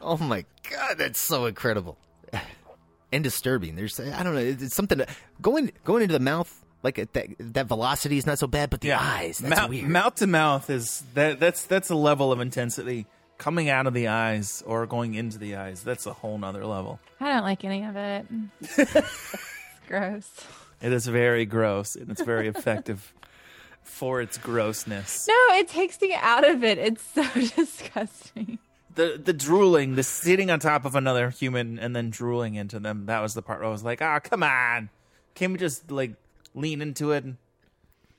Oh 0.00 0.16
my 0.16 0.44
god, 0.70 0.98
that's 0.98 1.20
so 1.20 1.46
incredible 1.46 1.96
and 3.12 3.24
disturbing. 3.24 3.76
There's 3.76 3.98
I 3.98 4.22
don't 4.22 4.34
know, 4.34 4.40
it's 4.40 4.74
something 4.74 4.98
that, 4.98 5.10
going 5.40 5.72
going 5.84 6.02
into 6.02 6.12
the 6.12 6.20
mouth 6.20 6.64
like 6.82 6.98
at 6.98 7.12
that 7.14 7.26
that 7.38 7.66
velocity 7.66 8.18
is 8.18 8.26
not 8.26 8.38
so 8.38 8.46
bad, 8.46 8.70
but 8.70 8.80
the 8.80 8.92
eyes 8.92 9.38
that's 9.38 9.60
mouth, 9.60 9.70
weird. 9.70 9.88
mouth 9.88 10.14
to 10.16 10.26
mouth 10.26 10.70
is 10.70 11.02
that 11.14 11.40
that's 11.40 11.64
that's 11.66 11.90
a 11.90 11.96
level 11.96 12.32
of 12.32 12.40
intensity 12.40 13.06
coming 13.38 13.68
out 13.68 13.86
of 13.86 13.94
the 13.94 14.08
eyes 14.08 14.62
or 14.66 14.86
going 14.86 15.14
into 15.14 15.38
the 15.38 15.56
eyes. 15.56 15.82
That's 15.82 16.06
a 16.06 16.12
whole 16.12 16.38
nother 16.38 16.64
level. 16.64 17.00
I 17.20 17.32
don't 17.32 17.42
like 17.42 17.64
any 17.64 17.84
of 17.84 17.96
it. 17.96 18.26
it's 18.60 19.06
gross. 19.88 20.30
It 20.80 20.92
is 20.92 21.06
very 21.06 21.46
gross 21.46 21.96
and 21.96 22.10
it's 22.10 22.22
very 22.22 22.48
effective 22.48 23.12
for 23.86 24.20
its 24.20 24.36
grossness. 24.36 25.26
No, 25.28 25.54
it 25.56 25.68
takes 25.68 26.00
me 26.00 26.14
out 26.14 26.46
of 26.48 26.62
it. 26.62 26.78
It's 26.78 27.02
so 27.14 27.22
disgusting. 27.56 28.58
the 28.94 29.20
the 29.22 29.32
drooling, 29.32 29.94
the 29.94 30.02
sitting 30.02 30.50
on 30.50 30.60
top 30.60 30.84
of 30.84 30.94
another 30.94 31.30
human 31.30 31.78
and 31.78 31.94
then 31.96 32.10
drooling 32.10 32.54
into 32.56 32.78
them. 32.78 33.06
That 33.06 33.20
was 33.20 33.34
the 33.34 33.42
part 33.42 33.60
where 33.60 33.68
I 33.68 33.72
was 33.72 33.82
like, 33.84 34.02
ah, 34.02 34.18
come 34.20 34.42
on, 34.42 34.90
can 35.34 35.52
we 35.52 35.58
just 35.58 35.90
like 35.90 36.14
lean 36.54 36.82
into 36.82 37.12
it 37.12 37.24
and 37.24 37.36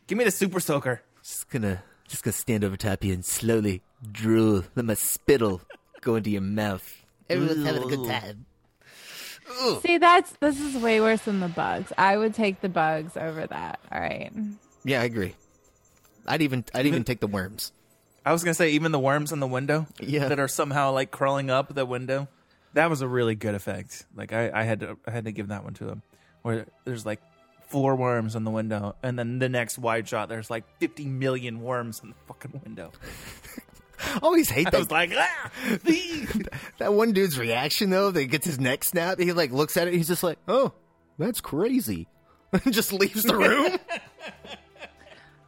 give 0.08 0.18
me 0.18 0.24
the 0.24 0.32
super 0.32 0.60
soaker? 0.60 1.02
Just 1.22 1.50
gonna 1.50 1.84
just 2.08 2.24
gonna 2.24 2.34
stand 2.34 2.64
over 2.64 2.78
top 2.78 3.04
you 3.04 3.14
and 3.14 3.24
slowly 3.26 3.82
drool. 4.12 4.64
Let 4.76 4.86
my 4.86 4.94
spittle 4.96 5.62
go 6.02 6.16
into 6.16 6.30
your 6.30 6.42
mouth. 6.42 7.04
Everyone's 7.30 7.66
having 7.66 7.84
a 7.84 7.88
good 7.88 8.08
time. 8.08 8.46
See, 9.82 9.98
that's 9.98 10.32
this 10.40 10.60
is 10.60 10.76
way 10.76 11.00
worse 11.02 11.22
than 11.24 11.40
the 11.40 11.48
bugs. 11.48 11.92
I 11.98 12.18
would 12.18 12.34
take 12.34 12.62
the 12.62 12.70
bugs 12.70 13.16
over 13.16 13.48
that. 13.48 13.80
All 13.92 14.00
right. 14.00 14.32
Yeah, 14.84 15.02
I 15.02 15.06
agree. 15.06 15.36
I'd 16.28 16.42
even 16.42 16.66
I'd 16.74 16.86
even 16.86 17.04
take 17.04 17.20
the 17.20 17.28
worms. 17.28 17.72
I 18.26 18.34
was 18.34 18.44
gonna 18.44 18.54
say 18.54 18.72
even 18.72 18.92
the 18.92 19.00
worms 19.00 19.32
in 19.32 19.40
the 19.40 19.48
window, 19.48 19.88
Yeah. 20.00 20.28
that 20.28 20.40
are 20.40 20.48
somehow 20.48 20.92
like 20.92 21.12
crawling 21.12 21.50
up 21.50 21.74
the 21.74 21.86
window. 21.86 22.28
That 22.74 22.90
was 22.90 23.02
a 23.02 23.08
really 23.08 23.36
good 23.36 23.56
effect. 23.56 24.06
Like 24.16 24.34
I, 24.34 24.52
I 24.54 24.64
had 24.64 24.82
to 24.82 24.98
I 25.08 25.12
had 25.12 25.26
to 25.26 25.32
give 25.32 25.48
that 25.48 25.64
one 25.64 25.74
to 25.76 25.88
him. 25.88 26.02
Where 26.42 26.66
there's 26.86 27.06
like 27.06 27.22
four 27.70 27.96
worms 27.96 28.36
on 28.36 28.44
the 28.44 28.52
window, 28.52 28.96
and 29.04 29.18
then 29.18 29.40
the 29.40 29.50
next 29.50 29.78
wide 29.78 30.08
shot, 30.08 30.30
there's 30.30 30.50
like 30.50 30.64
50 30.80 31.06
million 31.06 31.62
worms 31.62 32.02
in 32.04 32.10
the 32.10 32.16
fucking 32.28 32.62
window. 32.64 32.92
I 34.00 34.20
always 34.22 34.50
hate 34.50 34.68
I 34.68 34.70
that. 34.72 34.78
was 34.80 34.92
like, 34.92 35.12
ah, 35.16 35.52
that 36.78 36.94
one 36.94 37.12
dude's 37.14 37.38
reaction 37.40 37.90
though, 37.90 38.12
that 38.12 38.20
he 38.20 38.28
gets 38.28 38.46
his 38.46 38.60
neck 38.60 38.84
snapped. 38.84 39.20
He 39.22 39.32
like 39.34 39.52
looks 39.52 39.76
at 39.78 39.88
it. 39.88 39.94
He's 39.94 40.08
just 40.08 40.24
like, 40.24 40.38
"Oh, 40.48 40.74
that's 41.18 41.42
crazy," 41.42 42.08
and 42.54 42.62
just 42.74 42.94
leaves 42.94 43.24
the 43.24 43.36
room. 43.36 43.78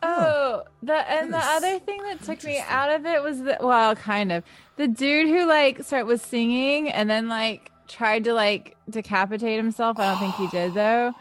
Oh, 0.02 0.64
oh, 0.64 0.64
the 0.82 0.94
and 0.94 1.34
the 1.34 1.38
other 1.38 1.80
thing 1.80 2.02
that 2.04 2.24
took 2.24 2.44
me 2.44 2.60
out 2.68 2.90
of 2.90 3.06
it 3.06 3.22
was 3.22 3.42
that 3.44 3.64
well, 3.64 3.96
kind 3.96 4.32
of 4.32 4.44
the 4.78 4.88
dude 4.88 5.28
who 5.28 5.46
like 5.46 5.84
start 5.84 6.06
was 6.06 6.22
singing 6.22 6.90
and 6.90 7.10
then 7.10 7.28
like 7.28 7.72
tried 7.88 8.24
to 8.26 8.34
like 8.34 8.78
decapitate 8.90 9.58
himself. 9.58 10.00
I 10.00 10.12
don't 10.12 10.20
think 10.20 10.36
he 10.36 10.48
did 10.58 10.74
though. 10.74 11.14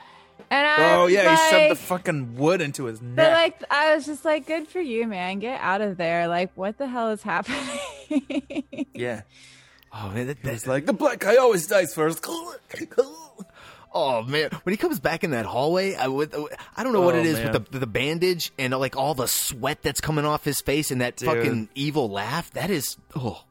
And 0.51 0.67
I 0.67 0.95
oh 0.95 1.07
yeah, 1.07 1.37
he 1.37 1.51
shoved 1.51 1.71
the 1.73 1.85
fucking 1.85 2.37
wood 2.37 2.61
into 2.61 2.85
his 2.85 3.03
neck. 3.03 3.17
But 3.17 3.33
like, 3.33 3.65
I 3.71 3.95
was 3.95 4.07
just 4.07 4.25
like, 4.25 4.47
"Good 4.47 4.69
for 4.69 4.81
you, 4.81 5.07
man! 5.07 5.41
Get 5.41 5.61
out 5.61 5.81
of 5.83 5.97
there! 5.99 6.27
Like, 6.27 6.53
what 6.55 6.79
the 6.79 6.87
hell 6.87 7.11
is 7.11 7.23
happening?" 7.23 8.87
yeah. 8.95 9.23
Oh 9.91 10.11
man, 10.11 10.27
that, 10.27 10.37
It's 10.45 10.67
like 10.67 10.85
the 10.85 10.93
black 10.93 11.21
guy 11.21 11.37
always 11.37 11.67
dies 11.67 11.95
first. 11.95 12.23
Oh 13.95 14.23
man, 14.23 14.51
when 14.65 14.73
he 14.73 14.77
comes 14.77 15.01
back 15.01 15.25
in 15.25 15.31
that 15.31 15.47
hallway, 15.47 15.95
I 15.95 16.09
would 16.09 16.35
I 16.77 16.83
don't 16.85 16.93
know 16.93 17.01
what 17.01 17.15
Oh, 17.15 17.19
it 17.19 17.27
is 17.27 17.39
man. 17.39 17.53
with 17.53 17.71
the 17.71 17.79
the 17.81 17.87
bandage 17.87 18.53
and 18.59 18.73
like 18.75 18.97
all 18.97 19.15
the 19.15 19.27
sweat 19.29 19.83
that's 19.83 20.01
coming 20.01 20.25
off 20.25 20.45
his 20.45 20.61
face 20.61 20.91
and 20.91 21.01
that 21.01 21.17
Dude. 21.17 21.29
fucking 21.29 21.69
evil 21.75 22.11
laugh. 22.11 22.51
That 22.53 22.71
is 22.71 22.97
oh, 23.17 23.45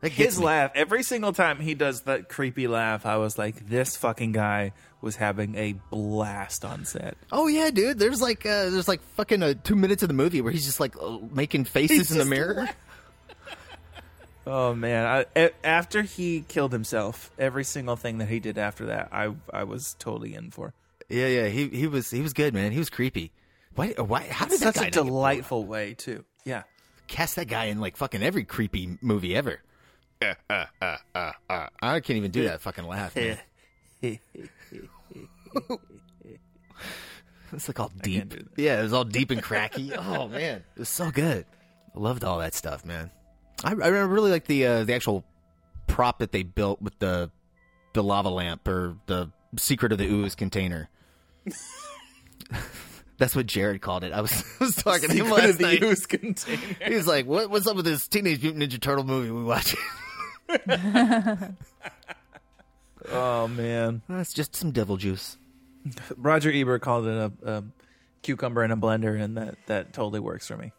that 0.00 0.12
His 0.12 0.38
me. 0.38 0.46
laugh 0.46 0.70
every 0.74 1.02
single 1.02 1.32
time 1.32 1.58
he 1.60 1.74
does 1.74 2.02
that 2.02 2.28
creepy 2.28 2.66
laugh, 2.68 3.04
I 3.04 3.16
was 3.16 3.36
like, 3.36 3.68
this 3.68 3.96
fucking 3.96 4.32
guy 4.32 4.72
was 5.02 5.16
having 5.16 5.54
a 5.56 5.72
blast 5.90 6.64
on 6.64 6.84
set. 6.84 7.16
Oh 7.32 7.48
yeah, 7.48 7.70
dude. 7.70 7.98
There's 7.98 8.20
like 8.22 8.44
uh, 8.46 8.70
there's 8.70 8.86
like 8.88 9.00
fucking 9.16 9.42
uh, 9.42 9.54
two 9.64 9.76
minutes 9.76 10.02
of 10.02 10.08
the 10.08 10.14
movie 10.14 10.40
where 10.40 10.52
he's 10.52 10.66
just 10.66 10.78
like 10.80 10.94
uh, 11.00 11.18
making 11.32 11.64
faces 11.64 11.96
He's 11.96 12.12
in 12.12 12.18
the 12.18 12.24
mirror. 12.24 12.68
Oh 14.52 14.74
man! 14.74 15.24
I, 15.36 15.50
after 15.62 16.02
he 16.02 16.40
killed 16.48 16.72
himself, 16.72 17.30
every 17.38 17.62
single 17.62 17.94
thing 17.94 18.18
that 18.18 18.28
he 18.28 18.40
did 18.40 18.58
after 18.58 18.86
that, 18.86 19.10
I 19.12 19.32
I 19.52 19.62
was 19.62 19.94
totally 20.00 20.34
in 20.34 20.50
for. 20.50 20.74
Yeah, 21.08 21.28
yeah. 21.28 21.46
He 21.46 21.68
he 21.68 21.86
was 21.86 22.10
he 22.10 22.20
was 22.20 22.32
good, 22.32 22.52
man. 22.52 22.72
He 22.72 22.78
was 22.78 22.90
creepy. 22.90 23.30
Why? 23.76 23.90
Why? 23.92 24.22
How 24.28 24.46
did 24.46 24.58
that 24.60 24.74
Such 24.74 24.88
a 24.88 24.90
delightful 24.90 25.64
way 25.64 25.94
too. 25.94 26.24
Yeah. 26.44 26.64
cast 27.06 27.36
that 27.36 27.46
guy 27.46 27.66
in 27.66 27.78
like 27.78 27.96
fucking 27.96 28.24
every 28.24 28.42
creepy 28.42 28.98
movie 29.00 29.36
ever? 29.36 29.60
Uh, 30.20 30.34
uh, 30.50 30.64
uh, 30.82 30.96
uh, 31.14 31.32
uh. 31.48 31.66
I 31.80 32.00
can't 32.00 32.16
even 32.16 32.32
do 32.32 32.42
that 32.44 32.60
fucking 32.60 32.84
laugh. 32.84 33.14
Man. 33.14 33.38
It's 37.52 37.66
like 37.66 37.80
all 37.80 37.90
deep. 38.00 38.32
Yeah, 38.56 38.78
it 38.78 38.84
was 38.84 38.92
all 38.92 39.02
deep 39.02 39.32
and 39.32 39.42
cracky. 39.42 39.92
oh 39.92 40.28
man, 40.28 40.62
it 40.76 40.78
was 40.78 40.88
so 40.88 41.10
good. 41.10 41.44
I 41.96 41.98
loved 41.98 42.22
all 42.22 42.38
that 42.38 42.54
stuff, 42.54 42.84
man. 42.84 43.10
I, 43.64 43.70
I 43.70 43.88
really 43.88 44.30
like 44.30 44.46
the 44.46 44.66
uh, 44.66 44.84
the 44.84 44.94
actual 44.94 45.24
prop 45.86 46.18
that 46.20 46.32
they 46.32 46.42
built 46.42 46.80
with 46.80 46.98
the 46.98 47.30
the 47.92 48.02
lava 48.02 48.30
lamp 48.30 48.66
or 48.68 48.96
the 49.06 49.30
secret 49.58 49.92
of 49.92 49.98
the 49.98 50.06
ooze 50.06 50.34
container. 50.34 50.88
That's 53.18 53.36
what 53.36 53.44
Jared 53.46 53.82
called 53.82 54.02
it. 54.04 54.12
I 54.14 54.22
was, 54.22 54.32
I 54.60 54.64
was 54.64 54.76
talking 54.76 55.10
to 55.10 55.14
him 55.14 55.26
Secret 55.26 55.40
last 55.40 55.50
of 55.50 55.58
the 55.58 55.62
night. 55.64 55.82
ooze 55.82 56.06
container. 56.06 56.62
He 56.86 56.94
was 56.94 57.06
like, 57.06 57.26
"What? 57.26 57.50
What's 57.50 57.66
up 57.66 57.76
with 57.76 57.84
this 57.84 58.08
Teenage 58.08 58.42
Mutant 58.42 58.62
Ninja 58.64 58.80
Turtle 58.80 59.04
movie 59.04 59.30
we 59.30 59.42
watch?" 59.42 59.76
Oh 63.12 63.48
man, 63.48 64.02
That's 64.08 64.32
just 64.32 64.54
some 64.54 64.70
devil 64.72 64.96
juice. 64.96 65.36
Roger 66.16 66.50
Ebert 66.52 66.82
called 66.82 67.06
it 67.06 67.16
a, 67.16 67.32
a 67.44 67.64
cucumber 68.22 68.62
in 68.62 68.70
a 68.70 68.76
blender, 68.76 69.18
and 69.20 69.36
that 69.36 69.56
that 69.66 69.92
totally 69.92 70.20
works 70.20 70.46
for 70.46 70.56
me. 70.56 70.72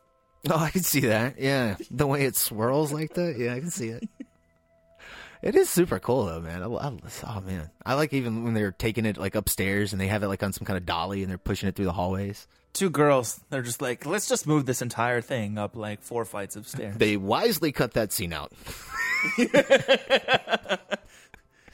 Oh, 0.50 0.58
I 0.58 0.72
can 0.72 0.82
see 0.82 1.02
that. 1.02 1.40
Yeah, 1.40 1.76
the 1.92 2.08
way 2.08 2.26
it 2.26 2.36
swirls 2.36 2.92
like 2.92 3.14
that. 3.14 3.38
Yeah, 3.38 3.54
I 3.54 3.60
can 3.60 3.70
see 3.70 3.90
it. 3.90 4.10
It 5.42 5.56
is 5.56 5.70
super 5.70 6.00
cool 6.00 6.26
though, 6.26 6.40
man. 6.40 6.62
I, 6.62 6.68
I, 6.68 6.92
oh 7.28 7.42
man, 7.42 7.70
I 7.84 7.96
like 7.96 8.14
even 8.14 8.44
when 8.44 8.54
they're 8.54 8.72
taking 8.72 9.06
it 9.06 9.18
like 9.18 9.34
upstairs 9.36 9.92
and 9.92 10.00
they 10.00 10.08
have 10.08 10.22
it 10.22 10.28
like 10.28 10.44
on 10.44 10.54
some 10.54 10.66
kind 10.66 10.78
of 10.78 10.86
dolly 10.86 11.24
and 11.24 11.32
they're 11.32 11.40
pushing 11.40 11.68
it 11.68 11.76
through 11.76 11.86
the 11.86 11.94
hallways. 11.94 12.48
Two 12.74 12.90
girls, 12.90 13.40
they're 13.50 13.64
just 13.64 13.82
like, 13.82 14.06
let's 14.06 14.28
just 14.28 14.48
move 14.48 14.66
this 14.66 14.82
entire 14.82 15.20
thing 15.20 15.58
up 15.58 15.76
like 15.76 16.02
four 16.02 16.26
flights 16.26 16.56
of 16.56 16.68
stairs. 16.68 16.96
They 16.96 17.18
wisely 17.18 17.72
cut 17.72 17.94
that 17.94 18.14
scene 18.14 18.34
out. 18.34 18.52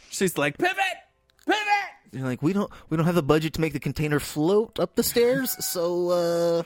She's 0.09 0.37
like, 0.37 0.57
pivot, 0.57 0.77
pivot. 1.45 1.61
They're 2.11 2.23
like, 2.23 2.41
we 2.41 2.53
don't, 2.53 2.71
we 2.89 2.97
don't 2.97 3.05
have 3.05 3.15
the 3.15 3.21
budget 3.23 3.53
to 3.55 3.61
make 3.61 3.73
the 3.73 3.79
container 3.79 4.19
float 4.19 4.79
up 4.79 4.95
the 4.95 5.03
stairs, 5.03 5.55
so 5.63 6.09
uh, 6.09 6.63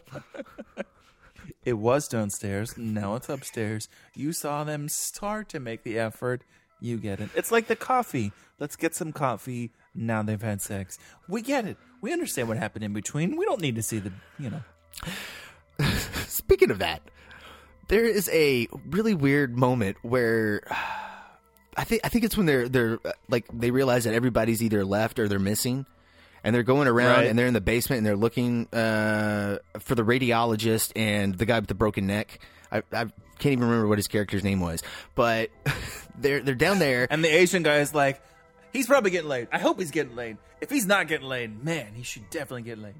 It 1.64 1.74
was 1.74 2.08
downstairs. 2.08 2.78
Now 2.78 3.16
it's 3.16 3.30
upstairs. 3.30 3.88
You 4.16 4.34
saw 4.34 4.64
them 4.64 4.90
start 4.90 5.50
to 5.50 5.60
make 5.60 5.84
the 5.84 6.00
effort. 6.00 6.44
You 6.80 6.98
get 6.98 7.20
it. 7.20 7.30
It's 7.36 7.52
like 7.52 7.68
the 7.68 7.76
coffee. 7.76 8.32
Let's 8.60 8.76
get 8.76 8.96
some 8.96 9.12
coffee. 9.14 9.72
Now 9.94 10.24
they've 10.24 10.42
had 10.42 10.62
sex. 10.62 10.98
We 11.28 11.42
get 11.42 11.66
it. 11.66 11.78
We 12.02 12.12
understand 12.14 12.48
what 12.48 12.58
happened 12.58 12.84
in 12.84 12.94
between. 12.94 13.38
We 13.38 13.46
don't 13.46 13.62
need 13.62 13.76
to 13.76 13.84
see 13.84 14.00
the, 14.00 14.12
you 14.40 14.50
know. 14.50 15.88
Speaking 16.28 16.72
of 16.72 16.80
that, 16.80 17.02
there 17.88 18.06
is 18.06 18.30
a 18.34 18.68
really 18.90 19.14
weird 19.14 19.56
moment 19.58 19.98
where 20.02 20.64
I 21.78 21.84
think 21.84 22.02
I 22.04 22.10
think 22.10 22.26
it's 22.26 22.36
when 22.36 22.48
they're 22.48 22.68
they're 22.68 23.00
uh, 23.06 23.12
like 23.30 23.46
they 23.54 23.72
realize 23.72 24.04
that 24.04 24.14
everybody's 24.14 24.62
either 24.62 24.84
left 24.84 25.20
or 25.20 25.28
they're 25.28 25.40
missing, 25.40 25.86
and 26.44 26.54
they're 26.56 26.64
going 26.64 26.88
around 26.88 27.18
Right. 27.20 27.28
and 27.28 27.38
they're 27.38 27.48
in 27.48 27.54
the 27.54 27.62
basement 27.62 27.98
and 28.00 28.06
they're 28.06 28.16
looking 28.16 28.68
uh, 28.74 29.58
for 29.80 29.96
the 29.96 30.04
radiologist 30.04 30.92
and 30.96 31.36
the 31.36 31.46
guy 31.46 31.60
with 31.60 31.68
the 31.68 31.76
broken 31.76 32.08
neck. 32.08 32.40
I, 32.72 32.78
I 32.92 33.06
can't 33.40 33.54
even 33.54 33.66
remember 33.66 33.88
what 33.88 33.98
his 33.98 34.08
character's 34.08 34.44
name 34.44 34.60
was, 34.60 34.82
but 35.16 35.50
they're 36.18 36.42
they're 36.42 36.56
down 36.56 36.80
there. 36.80 37.08
And 37.10 37.24
the 37.24 37.30
Asian 37.30 37.64
guy 37.64 37.78
is 37.78 37.94
like, 37.94 38.22
he's 38.74 38.88
probably 38.88 39.12
getting 39.12 39.30
laid. 39.30 39.48
I 39.52 39.60
hope 39.60 39.80
he's 39.80 39.92
getting 39.92 40.16
laid. 40.16 40.38
If 40.62 40.70
he's 40.70 40.86
not 40.86 41.08
getting 41.08 41.28
laid, 41.28 41.64
man, 41.64 41.94
he 41.96 42.04
should 42.04 42.30
definitely 42.30 42.62
get 42.64 42.78
laid. 42.78 42.94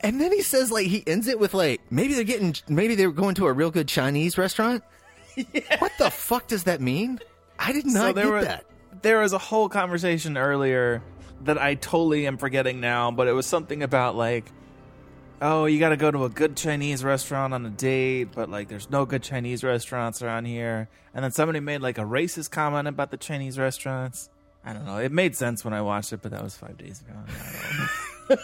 And 0.00 0.20
then 0.20 0.30
he 0.32 0.42
says 0.42 0.70
like 0.70 0.86
he 0.86 1.02
ends 1.06 1.26
it 1.26 1.40
with 1.40 1.54
like 1.54 1.80
maybe 1.90 2.14
they're 2.14 2.22
getting 2.24 2.54
maybe 2.68 2.94
they're 2.94 3.10
going 3.10 3.34
to 3.36 3.46
a 3.48 3.52
real 3.52 3.70
good 3.70 3.88
Chinese 3.88 4.38
restaurant. 4.38 4.82
What 5.78 5.92
the 5.98 6.10
fuck 6.10 6.48
does 6.48 6.64
that 6.64 6.80
mean? 6.80 7.20
I 7.58 7.72
did 7.72 7.86
not 7.86 8.14
there 8.16 8.30
get 8.40 8.44
that. 8.44 8.64
There 9.02 9.20
was 9.20 9.32
a 9.32 9.38
whole 9.38 9.68
conversation 9.68 10.36
earlier 10.36 11.00
that 11.44 11.58
I 11.58 11.74
totally 11.74 12.26
am 12.26 12.38
forgetting 12.38 12.80
now, 12.80 13.10
but 13.10 13.28
it 13.28 13.32
was 13.32 13.46
something 13.46 13.82
about 13.82 14.16
like, 14.16 14.50
oh, 15.40 15.66
you 15.66 15.78
got 15.78 15.90
to 15.90 15.96
go 15.96 16.10
to 16.10 16.24
a 16.24 16.28
good 16.28 16.56
Chinese 16.56 17.04
restaurant 17.04 17.54
on 17.54 17.64
a 17.64 17.70
date, 17.70 18.30
but 18.34 18.50
like, 18.50 18.68
there's 18.68 18.90
no 18.90 19.06
good 19.06 19.22
Chinese 19.22 19.62
restaurants 19.62 20.22
around 20.22 20.46
here. 20.46 20.88
And 21.14 21.24
then 21.24 21.30
somebody 21.30 21.60
made 21.60 21.80
like 21.80 21.98
a 21.98 22.02
racist 22.02 22.50
comment 22.50 22.88
about 22.88 23.10
the 23.10 23.16
Chinese 23.16 23.58
restaurants. 23.58 24.30
I 24.64 24.72
don't 24.72 24.84
know. 24.84 24.98
It 24.98 25.12
made 25.12 25.36
sense 25.36 25.64
when 25.64 25.72
I 25.72 25.82
watched 25.82 26.12
it, 26.12 26.20
but 26.22 26.32
that 26.32 26.42
was 26.42 26.56
five 26.56 26.76
days 26.76 27.00
ago. 27.00 28.38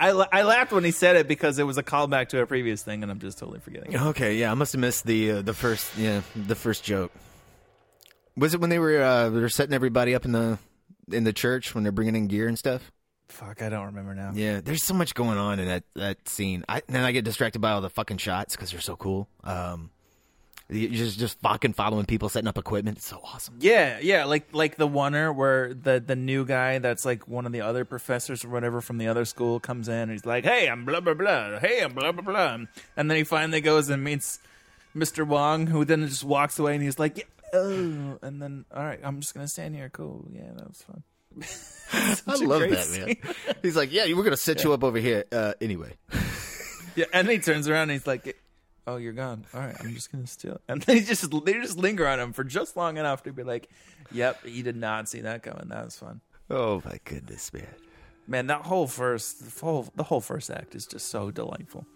I, 0.00 0.10
I 0.32 0.42
laughed 0.42 0.72
when 0.72 0.84
he 0.84 0.92
said 0.92 1.16
it 1.16 1.28
because 1.28 1.58
it 1.58 1.64
was 1.64 1.78
a 1.78 1.82
callback 1.82 2.28
to 2.28 2.40
a 2.40 2.46
previous 2.46 2.82
thing, 2.82 3.02
and 3.02 3.10
I'm 3.10 3.18
just 3.18 3.38
totally 3.38 3.60
forgetting. 3.60 3.92
it. 3.92 4.00
Okay, 4.00 4.36
yeah, 4.36 4.50
I 4.50 4.54
must 4.54 4.72
have 4.72 4.80
missed 4.80 5.04
the 5.04 5.32
uh, 5.32 5.42
the 5.42 5.54
first 5.54 5.96
yeah 5.98 6.22
the 6.34 6.54
first 6.54 6.84
joke. 6.84 7.12
Was 8.36 8.54
it 8.54 8.60
when 8.60 8.70
they 8.70 8.78
were 8.78 9.02
uh, 9.02 9.28
they 9.30 9.40
were 9.40 9.48
setting 9.48 9.74
everybody 9.74 10.14
up 10.14 10.24
in 10.24 10.32
the 10.32 10.58
in 11.10 11.24
the 11.24 11.32
church 11.32 11.74
when 11.74 11.82
they're 11.84 11.92
bringing 11.92 12.16
in 12.16 12.26
gear 12.26 12.48
and 12.48 12.58
stuff? 12.58 12.90
Fuck, 13.28 13.60
I 13.62 13.68
don't 13.68 13.86
remember 13.86 14.14
now. 14.14 14.30
Yeah, 14.34 14.60
there's 14.60 14.82
so 14.84 14.94
much 14.94 15.14
going 15.14 15.36
on 15.38 15.58
in 15.58 15.66
that 15.66 15.82
that 15.94 16.28
scene. 16.28 16.64
I 16.68 16.82
then 16.88 17.02
I 17.04 17.12
get 17.12 17.24
distracted 17.24 17.58
by 17.60 17.72
all 17.72 17.80
the 17.80 17.90
fucking 17.90 18.18
shots 18.18 18.54
because 18.54 18.70
they're 18.70 18.80
so 18.80 18.94
cool. 18.96 19.28
Um, 19.42 19.90
you- 20.68 20.80
you're 20.88 21.04
just 21.06 21.18
just 21.18 21.40
fucking 21.40 21.72
following 21.72 22.06
people 22.06 22.28
setting 22.28 22.46
up 22.48 22.56
equipment. 22.56 22.98
It's 22.98 23.06
so 23.08 23.20
awesome. 23.24 23.56
Yeah, 23.60 23.98
yeah, 24.00 24.24
like 24.24 24.48
like 24.52 24.76
the 24.76 24.88
oner 24.88 25.32
where 25.32 25.74
the 25.74 26.02
the 26.04 26.14
new 26.16 26.44
guy 26.44 26.78
that's 26.78 27.04
like 27.04 27.26
one 27.26 27.46
of 27.46 27.52
the 27.52 27.62
other 27.62 27.84
professors 27.84 28.44
or 28.44 28.48
whatever 28.48 28.80
from 28.80 28.98
the 28.98 29.08
other 29.08 29.24
school 29.24 29.58
comes 29.58 29.88
in 29.88 29.94
and 29.94 30.10
he's 30.12 30.24
like, 30.26 30.44
"Hey, 30.44 30.68
I'm 30.68 30.84
blah 30.84 31.00
blah 31.00 31.14
blah. 31.14 31.58
Hey, 31.58 31.82
I'm 31.82 31.94
blah 31.94 32.12
blah 32.12 32.22
blah," 32.22 32.58
and 32.96 33.10
then 33.10 33.16
he 33.16 33.24
finally 33.24 33.60
goes 33.60 33.88
and 33.88 34.04
meets 34.04 34.38
Mr. 34.96 35.26
Wong, 35.26 35.66
who 35.66 35.84
then 35.84 36.06
just 36.06 36.24
walks 36.24 36.58
away 36.58 36.74
and 36.74 36.82
he's 36.82 36.98
like, 36.98 37.18
yeah, 37.18 37.24
"Oh," 37.52 38.18
and 38.22 38.40
then 38.40 38.64
all 38.72 38.84
right, 38.84 39.00
I'm 39.02 39.20
just 39.20 39.34
gonna 39.34 39.48
stand 39.48 39.74
here. 39.74 39.88
Cool, 39.88 40.26
yeah, 40.32 40.50
that 40.56 40.68
was 40.68 40.82
fun. 40.82 41.02
I 42.26 42.36
love 42.44 42.60
that 42.60 43.16
man. 43.24 43.34
He's 43.62 43.76
like, 43.76 43.92
yeah, 43.92 44.06
we're 44.14 44.24
gonna 44.24 44.36
set 44.36 44.64
you 44.64 44.72
up 44.72 44.82
over 44.82 44.98
here. 44.98 45.24
Uh, 45.30 45.52
anyway, 45.60 45.94
Yeah, 46.96 47.04
and 47.12 47.28
then 47.28 47.36
he 47.36 47.40
turns 47.40 47.68
around 47.68 47.82
and 47.82 47.92
he's 47.92 48.06
like, 48.06 48.36
"Oh, 48.86 48.96
you're 48.96 49.12
gone. 49.12 49.44
All 49.52 49.60
right, 49.60 49.76
I'm 49.78 49.92
just 49.94 50.10
gonna 50.10 50.26
steal." 50.26 50.60
And 50.66 50.80
then 50.82 50.96
he 50.96 51.02
just 51.02 51.30
they 51.44 51.52
just 51.52 51.76
linger 51.76 52.06
on 52.06 52.18
him 52.18 52.32
for 52.32 52.42
just 52.42 52.76
long 52.76 52.96
enough 52.96 53.22
to 53.24 53.32
be 53.32 53.42
like, 53.42 53.68
"Yep, 54.12 54.40
you 54.46 54.62
did 54.62 54.76
not 54.76 55.08
see 55.08 55.20
that 55.20 55.42
coming. 55.42 55.68
That 55.68 55.84
was 55.84 55.96
fun." 55.96 56.20
oh 56.48 56.80
my 56.84 56.98
goodness, 57.04 57.52
man. 57.52 57.66
Man, 58.28 58.46
that 58.48 58.62
whole 58.62 58.86
first, 58.86 59.44
the 59.44 59.64
whole, 59.64 59.88
the 59.94 60.04
whole 60.04 60.20
first 60.20 60.50
act 60.50 60.74
is 60.74 60.86
just 60.86 61.08
so 61.08 61.30
delightful. 61.30 61.86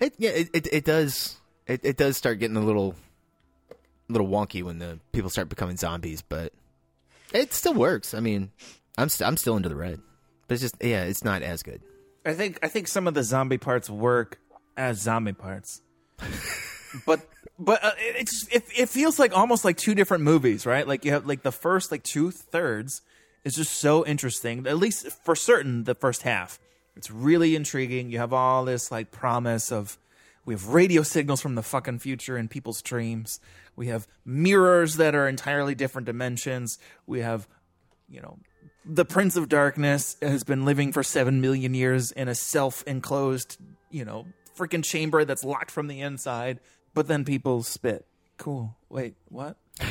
It 0.00 0.14
yeah, 0.18 0.30
it 0.30 0.50
it, 0.52 0.68
it 0.72 0.84
does 0.84 1.36
it, 1.66 1.80
it 1.84 1.96
does 1.96 2.16
start 2.16 2.38
getting 2.40 2.56
a 2.56 2.64
little 2.64 2.96
little 4.12 4.28
wonky 4.28 4.62
when 4.62 4.78
the 4.78 4.98
people 5.12 5.30
start 5.30 5.48
becoming 5.48 5.76
zombies, 5.76 6.22
but 6.22 6.52
it 7.32 7.52
still 7.52 7.74
works. 7.74 8.14
I 8.14 8.20
mean, 8.20 8.50
I'm 8.98 9.08
st- 9.08 9.26
I'm 9.26 9.36
still 9.36 9.56
into 9.56 9.68
the 9.68 9.76
red, 9.76 10.00
but 10.48 10.54
it's 10.54 10.62
just 10.62 10.76
yeah, 10.80 11.04
it's 11.04 11.24
not 11.24 11.42
as 11.42 11.62
good. 11.62 11.80
I 12.24 12.34
think, 12.34 12.58
I 12.62 12.68
think 12.68 12.86
some 12.86 13.08
of 13.08 13.14
the 13.14 13.22
zombie 13.24 13.58
parts 13.58 13.90
work 13.90 14.38
as 14.76 15.00
zombie 15.00 15.32
parts, 15.32 15.82
but, 17.06 17.20
but 17.58 17.82
uh, 17.84 17.90
it- 17.98 18.16
it's 18.20 18.46
it, 18.50 18.64
it 18.76 18.88
feels 18.88 19.18
like 19.18 19.36
almost 19.36 19.64
like 19.64 19.76
two 19.76 19.94
different 19.94 20.22
movies, 20.24 20.66
right? 20.66 20.86
Like 20.86 21.04
you 21.04 21.12
have 21.12 21.26
like 21.26 21.42
the 21.42 21.52
first 21.52 21.90
like 21.90 22.02
two 22.02 22.30
thirds 22.30 23.02
is 23.44 23.54
just 23.54 23.74
so 23.74 24.04
interesting. 24.06 24.66
At 24.66 24.78
least 24.78 25.08
for 25.24 25.34
certain, 25.34 25.84
the 25.84 25.94
first 25.94 26.22
half, 26.22 26.58
it's 26.96 27.10
really 27.10 27.56
intriguing. 27.56 28.10
You 28.10 28.18
have 28.18 28.32
all 28.32 28.64
this 28.64 28.90
like 28.92 29.10
promise 29.10 29.72
of 29.72 29.98
we 30.44 30.54
have 30.54 30.68
radio 30.68 31.02
signals 31.02 31.40
from 31.40 31.54
the 31.54 31.62
fucking 31.62 31.98
future 32.00 32.36
in 32.36 32.48
people's 32.48 32.82
dreams. 32.82 33.40
We 33.76 33.88
have 33.88 34.06
mirrors 34.24 34.96
that 34.96 35.14
are 35.14 35.28
entirely 35.28 35.74
different 35.74 36.06
dimensions. 36.06 36.78
We 37.06 37.20
have, 37.20 37.48
you 38.08 38.20
know, 38.20 38.38
the 38.84 39.04
Prince 39.04 39.36
of 39.36 39.48
Darkness 39.48 40.16
has 40.20 40.44
been 40.44 40.64
living 40.64 40.92
for 40.92 41.02
seven 41.02 41.40
million 41.40 41.74
years 41.74 42.12
in 42.12 42.28
a 42.28 42.34
self-enclosed, 42.34 43.56
you 43.90 44.04
know, 44.04 44.26
freaking 44.56 44.84
chamber 44.84 45.24
that's 45.24 45.44
locked 45.44 45.70
from 45.70 45.86
the 45.86 46.00
inside. 46.00 46.60
But 46.94 47.08
then 47.08 47.24
people 47.24 47.62
spit. 47.62 48.06
Cool. 48.36 48.76
Wait, 48.90 49.14
what? 49.28 49.56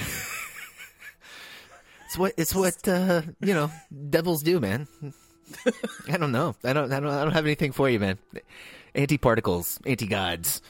It's 2.12 2.18
what 2.18 2.34
it's 2.36 2.54
what 2.54 2.88
uh, 2.90 3.22
you 3.40 3.54
know 3.54 3.72
devils 4.10 4.44
do, 4.44 4.60
man. 4.60 4.90
I 6.10 6.18
don't 6.18 6.34
know. 6.34 6.58
I 6.62 6.74
don't 6.74 6.92
I 6.92 7.00
don't 7.00 7.10
I 7.10 7.24
don't 7.24 7.32
have 7.32 7.46
anything 7.46 7.72
for 7.72 7.90
you, 7.90 8.02
man. 8.02 8.18
Anti 8.94 9.18
particles, 9.18 9.80
anti 9.86 10.08
gods. 10.08 10.62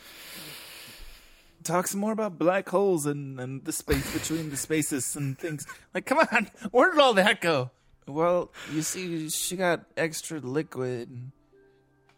Talk 1.63 1.87
some 1.87 1.99
more 1.99 2.11
about 2.11 2.37
black 2.37 2.67
holes 2.69 3.05
and, 3.05 3.39
and 3.39 3.63
the 3.63 3.71
space 3.71 4.11
between 4.11 4.49
the 4.49 4.57
spaces 4.57 5.15
and 5.15 5.37
things. 5.37 5.65
Like, 5.93 6.05
come 6.05 6.19
on, 6.31 6.49
where 6.71 6.91
did 6.91 6.99
all 6.99 7.13
that 7.15 7.41
go? 7.41 7.71
Well, 8.07 8.51
you 8.71 8.81
see, 8.81 9.29
she 9.29 9.55
got 9.55 9.85
extra 9.95 10.39
liquid, 10.39 11.09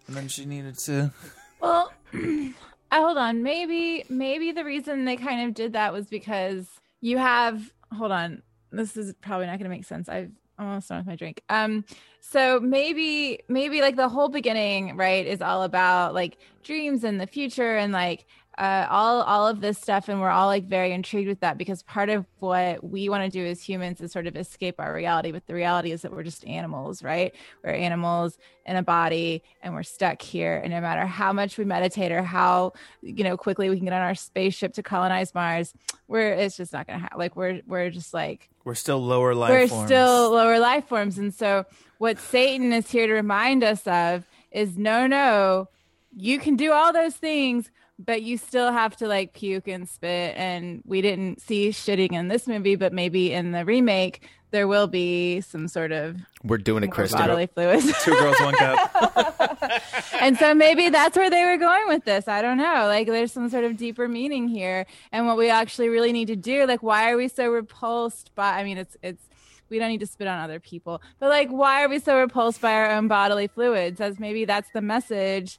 and 0.08 0.16
then 0.16 0.28
she 0.28 0.46
needed 0.46 0.78
to. 0.80 1.12
Well, 1.60 1.92
I 2.14 2.54
hold 2.92 3.18
on. 3.18 3.44
Maybe 3.44 4.06
maybe 4.10 4.52
the 4.52 4.64
reason 4.64 5.06
they 5.06 5.18
kind 5.18 5.48
of 5.48 5.54
did 5.54 5.74
that 5.74 5.94
was 5.94 6.08
because 6.08 6.68
you 7.02 7.18
have 7.18 7.72
hold 7.92 8.12
on. 8.12 8.42
This 8.72 8.98
is 8.98 9.14
probably 9.22 9.46
not 9.46 9.60
going 9.60 9.70
to 9.70 9.70
make 9.70 9.86
sense. 9.86 10.10
I've 10.10 10.32
I'm 10.58 10.68
almost 10.68 10.90
done 10.90 11.00
with 11.00 11.08
my 11.08 11.16
drink. 11.16 11.44
Um, 11.50 11.86
so 12.20 12.60
maybe 12.60 13.40
maybe 13.48 13.82
like 13.82 13.96
the 13.96 14.10
whole 14.10 14.30
beginning, 14.30 14.96
right, 14.96 15.26
is 15.26 15.42
all 15.42 15.64
about 15.64 16.14
like 16.14 16.38
dreams 16.64 17.04
and 17.04 17.20
the 17.20 17.28
future 17.28 17.78
and 17.78 17.92
like 17.92 18.26
uh, 18.58 18.88
all 18.90 19.22
all 19.24 19.48
of 19.48 19.62
this 19.62 19.78
stuff, 19.80 20.10
and 20.10 20.22
we're 20.22 20.30
all 20.30 20.48
like 20.48 20.66
very 20.66 20.92
intrigued 20.92 21.28
with 21.28 21.40
that 21.40 21.58
because 21.58 21.82
part 21.84 22.10
of 22.10 22.26
what 22.40 22.84
we 22.84 23.10
want 23.10 23.24
to 23.24 23.30
do 23.30 23.46
as 23.46 23.62
humans 23.62 24.00
is 24.02 24.12
sort 24.12 24.28
of 24.28 24.36
escape 24.36 24.76
our 24.80 24.94
reality. 24.94 25.32
But 25.32 25.48
the 25.48 25.54
reality 25.56 25.92
is 25.92 26.04
that 26.04 26.12
we're 26.12 26.24
just 26.24 26.46
animals, 26.46 27.02
right? 27.04 27.34
We're 27.64 27.72
animals 27.72 28.38
in 28.66 28.76
a 28.76 28.84
body, 28.84 29.44
and 29.62 29.74
we're 29.74 29.84
stuck 29.84 30.22
here. 30.22 30.58
And 30.58 30.72
no 30.72 30.82
matter 30.82 31.06
how 31.06 31.34
much 31.34 31.58
we 31.58 31.66
meditate 31.66 32.12
or 32.12 32.22
how 32.24 32.74
you 33.02 33.24
know 33.24 33.38
quickly 33.38 33.70
we 33.70 33.76
can 33.78 33.86
get 33.86 33.94
on 33.94 34.02
our 34.02 34.16
spaceship 34.16 34.74
to 34.76 34.84
colonize 34.84 35.34
Mars, 35.34 35.74
we're 36.08 36.34
it's 36.34 36.58
just 36.58 36.74
not 36.74 36.86
gonna 36.88 37.00
happen. 37.00 37.18
Like 37.18 37.36
we're 37.36 37.62
we're 37.66 37.90
just 37.90 38.14
like 38.14 38.50
We're 38.66 38.76
still 38.76 39.04
lower 39.04 39.34
life 39.34 39.50
we're 39.52 39.68
forms. 39.68 39.88
still 39.88 40.32
lower 40.32 40.60
life 40.60 40.88
forms 40.88 41.18
and 41.18 41.34
so 41.34 41.66
what 41.98 42.18
satan 42.20 42.72
is 42.74 42.90
here 42.92 43.08
to 43.08 43.14
remind 43.14 43.64
us 43.64 43.86
of 43.88 44.26
is 44.52 44.78
no 44.78 45.08
no 45.08 45.68
you 46.16 46.40
can 46.40 46.56
do 46.56 46.72
all 46.72 46.94
those 46.94 47.16
things 47.16 47.70
but 48.00 48.22
you 48.22 48.38
still 48.38 48.72
have 48.72 48.96
to 48.98 49.08
like 49.08 49.34
puke 49.34 49.68
and 49.68 49.88
spit 49.88 50.36
and 50.38 50.82
we 50.86 51.02
didn't 51.02 51.42
see 51.42 51.70
shitting 51.70 52.14
in 52.14 52.28
this 52.28 52.48
movie 52.48 52.76
but 52.76 52.92
maybe 52.92 53.32
in 53.32 53.52
the 53.52 53.64
remake 53.66 54.28
there 54.54 54.68
will 54.68 54.88
be 54.88 55.42
some 55.42 55.68
sort 55.68 55.92
of 55.92 56.16
We're 56.44 56.60
doing 56.60 56.84
it, 56.84 56.92
Kristen. 56.92 57.20
bodily 57.20 57.48
fluids 57.48 57.92
Two 58.04 58.12
girls, 58.12 58.40
one 58.40 58.54
cup. 58.54 59.82
and 60.22 60.38
so 60.38 60.54
maybe 60.54 60.90
that's 60.90 61.18
where 61.18 61.32
they 61.32 61.44
were 61.44 61.58
going 61.58 61.88
with 61.88 62.06
this. 62.06 62.28
I 62.28 62.44
don't 62.44 62.58
know. 62.58 62.86
Like 62.86 63.08
there's 63.08 63.32
some 63.32 63.50
sort 63.50 63.64
of 63.64 63.78
deeper 63.78 64.08
meaning 64.08 64.48
here. 64.48 64.86
And 65.12 65.26
what 65.26 65.38
we 65.38 65.50
actually 65.50 65.90
really 65.90 66.14
need 66.14 66.28
to 66.28 66.36
do, 66.36 66.68
like 66.68 66.84
why 66.84 67.12
are 67.12 67.18
we 67.18 67.30
so 67.30 67.50
repulsed 67.50 68.34
by 68.36 68.60
I 68.60 68.64
mean 68.64 68.78
it's 68.78 68.96
it's 69.02 69.28
we 69.70 69.80
don't 69.80 69.90
need 69.90 70.02
to 70.02 70.08
spit 70.08 70.28
on 70.28 70.38
other 70.40 70.60
people. 70.60 71.02
But 71.20 71.30
like 71.30 71.50
why 71.50 71.84
are 71.84 71.90
we 71.90 71.98
so 71.98 72.20
repulsed 72.20 72.62
by 72.62 72.74
our 72.74 72.92
own 72.92 73.08
bodily 73.08 73.48
fluids? 73.48 74.00
As 74.00 74.20
maybe 74.20 74.46
that's 74.46 74.70
the 74.72 74.82
message. 74.82 75.58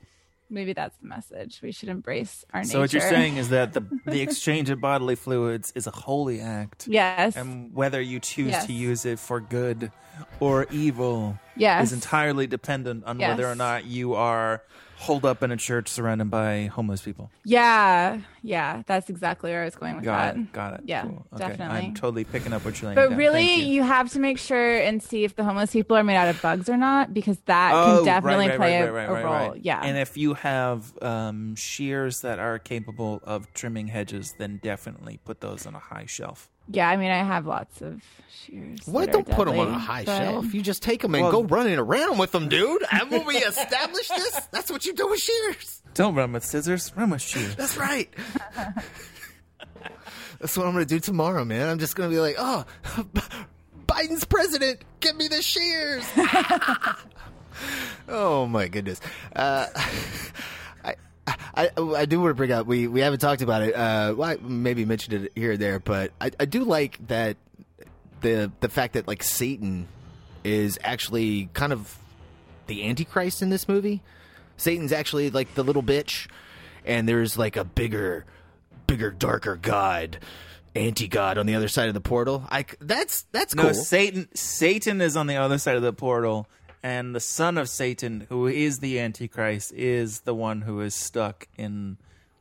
Maybe 0.51 0.73
that's 0.73 0.97
the 0.99 1.07
message. 1.07 1.61
We 1.63 1.73
should 1.73 1.89
embrace 1.89 2.45
our 2.53 2.61
nature. 2.61 2.73
So 2.73 2.81
what 2.81 2.93
you're 2.93 3.03
saying 3.03 3.39
is 3.39 3.49
that 3.49 3.73
the 3.73 3.81
the 4.07 4.21
exchange 4.21 4.71
of 4.71 4.81
bodily 4.81 5.17
fluids 5.17 5.73
is 5.75 5.87
a 5.87 5.91
holy 5.91 6.41
act. 6.41 6.87
Yes. 6.87 7.35
And 7.37 7.75
whether 7.75 8.01
you 8.01 8.21
choose 8.21 8.51
Yes. 8.51 8.67
to 8.67 8.73
use 8.73 9.05
it 9.07 9.19
for 9.19 9.41
good 9.41 9.91
or 10.41 10.67
evil 10.71 11.39
Yes. 11.57 11.89
is 11.89 11.93
entirely 11.93 12.47
dependent 12.47 13.05
on 13.05 13.19
whether 13.19 13.47
or 13.51 13.55
not 13.55 13.85
you 13.87 14.15
are 14.15 14.63
holed 15.05 15.25
up 15.25 15.43
in 15.43 15.51
a 15.53 15.57
church 15.57 15.89
surrounded 15.89 16.31
by 16.31 16.67
homeless 16.67 17.03
people. 17.03 17.31
Yeah. 17.45 18.19
Yeah. 18.43 18.83
That's 18.87 19.09
exactly 19.11 19.51
where 19.51 19.63
I 19.63 19.65
was 19.67 19.77
going 19.77 19.97
with 19.97 20.05
Got 20.05 20.35
that. 20.35 20.41
it. 20.41 20.53
Got 20.53 20.75
it. 20.75 20.81
Yeah. 20.87 21.03
Cool. 21.03 21.27
Okay. 21.35 21.49
Definitely. 21.49 21.79
I'm 21.79 21.95
totally 21.95 22.25
picking 22.25 22.53
up 22.53 22.65
what 22.65 22.81
you're 22.81 22.89
laying 22.91 22.97
But 22.97 23.11
down. 23.11 23.19
really, 23.19 23.55
you. 23.55 23.67
you. 23.75 23.83
have 23.83 24.11
to 24.13 24.19
make 24.19 24.39
sure 24.39 24.77
and 24.79 25.03
see 25.03 25.25
if 25.25 25.37
the 25.37 25.45
homeless 25.45 25.73
people 25.73 25.97
are 25.97 26.03
made 26.05 26.17
out 26.17 26.29
of 26.29 26.41
bugs 26.43 26.69
or 26.69 26.77
not, 26.77 27.13
because 27.15 27.39
that 27.47 27.73
Oh, 27.75 27.97
can 27.99 28.05
definitely 28.07 28.49
right, 28.49 28.57
play 28.57 28.81
right, 28.81 28.89
a, 28.89 28.93
right, 28.93 29.09
a 29.09 29.13
right, 29.13 29.25
role. 29.49 29.57
Yeah. 29.57 29.81
And 29.83 29.97
if 29.99 30.17
you 30.17 30.35
have 30.35 30.93
um, 31.03 31.55
shears 31.57 32.23
that 32.23 32.39
are 32.39 32.59
capable 32.59 33.21
of 33.25 33.53
trimming 33.53 33.89
hedges, 33.89 34.35
then 34.39 34.59
definitely 34.63 35.21
put 35.25 35.41
those 35.41 35.67
on 35.67 35.75
a 35.75 35.79
high 35.79 36.07
shelf. 36.07 36.49
Yeah, 36.69 36.89
I 36.89 36.97
mean, 36.97 37.11
I 37.11 37.19
have 37.25 37.47
lots 37.47 37.81
of 37.83 38.03
shears. 38.45 38.81
What? 38.87 39.07
that 39.07 39.13
Don't 39.13 39.31
put 39.31 39.47
them 39.47 39.59
on 39.59 39.69
a 39.69 39.79
high 39.79 40.05
but- 40.05 40.19
shelf. 40.19 40.55
You 40.55 40.63
just 40.63 40.83
take 40.83 41.03
them 41.03 41.15
and 41.15 41.25
Well- 41.25 41.33
go 41.33 41.43
running 41.45 41.79
around 41.79 42.19
with 42.19 42.33
them, 42.33 42.49
dude. 42.49 42.83
Haven't 42.89 43.27
we 43.27 43.37
established 43.37 44.09
this? 44.17 44.41
That's 44.51 44.71
what 44.71 44.85
you 44.87 44.95
do 44.95 45.09
with 45.09 45.21
shears. 45.21 45.83
Don't 45.95 46.15
run 46.15 46.33
with 46.33 46.45
scissors, 46.45 46.93
run 46.97 47.11
with 47.11 47.23
shears. 47.23 47.55
That's 47.57 47.77
right. 47.77 48.13
That's 50.41 50.57
what 50.59 50.67
I'm 50.67 50.73
going 50.73 50.85
to 50.85 50.95
do 50.95 50.99
tomorrow, 51.01 51.45
man. 51.45 51.69
I'm 51.69 51.79
just 51.79 51.95
going 51.97 52.11
to 52.11 52.15
be 52.15 52.21
like, 52.21 52.37
oh, 52.39 52.65
Biden's 53.87 54.25
president. 54.25 54.81
Give 55.01 55.17
me 55.17 55.29
the 55.29 55.41
shears. 55.41 56.05
oh 58.09 58.47
my 58.47 58.69
goodness. 58.69 59.01
Uh, 59.35 59.67
I 61.27 61.71
I 61.77 62.05
do 62.05 62.21
want 62.21 62.31
to 62.31 62.35
bring 62.35 62.53
up 62.53 62.67
we 62.67 62.87
we 62.87 63.01
haven't 63.01 63.21
talked 63.21 63.43
about 63.43 63.63
it. 63.63 63.75
Uh, 63.75 64.15
well, 64.17 64.31
I 64.31 64.37
maybe 64.37 64.85
mentioned 64.85 65.25
it 65.25 65.33
here 65.35 65.53
or 65.53 65.57
there, 65.57 65.79
but 65.79 66.13
I, 66.21 66.31
I 66.39 66.45
do 66.45 66.65
like 66.65 67.07
that 67.09 67.37
the 68.21 68.51
the 68.61 68.69
fact 68.69 68.95
that 68.95 69.07
like 69.07 69.23
Satan 69.23 69.89
is 70.43 70.79
actually 70.83 71.49
kind 71.55 71.73
of 71.73 71.99
the 72.67 72.87
Antichrist 72.87 73.43
in 73.43 73.51
this 73.51 73.69
movie. 73.69 74.03
Satan's 74.57 74.93
actually 74.93 75.31
like 75.31 75.55
the 75.55 75.65
little 75.65 75.83
bitch, 75.83 76.29
and 76.85 77.09
there's 77.09 77.37
like 77.37 77.57
a 77.57 77.65
bigger, 77.65 78.25
bigger, 78.87 79.11
darker 79.11 79.57
god, 79.57 80.19
anti 80.75 81.09
god 81.09 81.39
on 81.39 81.47
the 81.47 81.55
other 81.55 81.69
side 81.69 81.89
of 81.89 81.95
the 81.95 82.01
portal. 82.01 82.45
I 82.51 82.67
that's 82.81 83.27
that's 83.33 83.55
cool. 83.55 83.67
No, 83.67 83.73
Satan. 83.73 84.29
Satan 84.35 85.01
is 85.01 85.17
on 85.17 85.27
the 85.27 85.37
other 85.37 85.59
side 85.59 85.77
of 85.77 85.83
the 85.83 85.93
portal, 85.93 86.47
and 86.85 87.15
the 87.15 87.21
son 87.21 87.57
of 87.57 87.71
Satan, 87.71 88.27
who 88.29 88.47
is 88.47 88.81
the 88.81 89.01
Antichrist, 89.01 89.73
is 89.73 90.21
the 90.21 90.35
one 90.35 90.61
who 90.61 90.83
is 90.83 90.95
stuck 90.95 91.49
in 91.57 91.97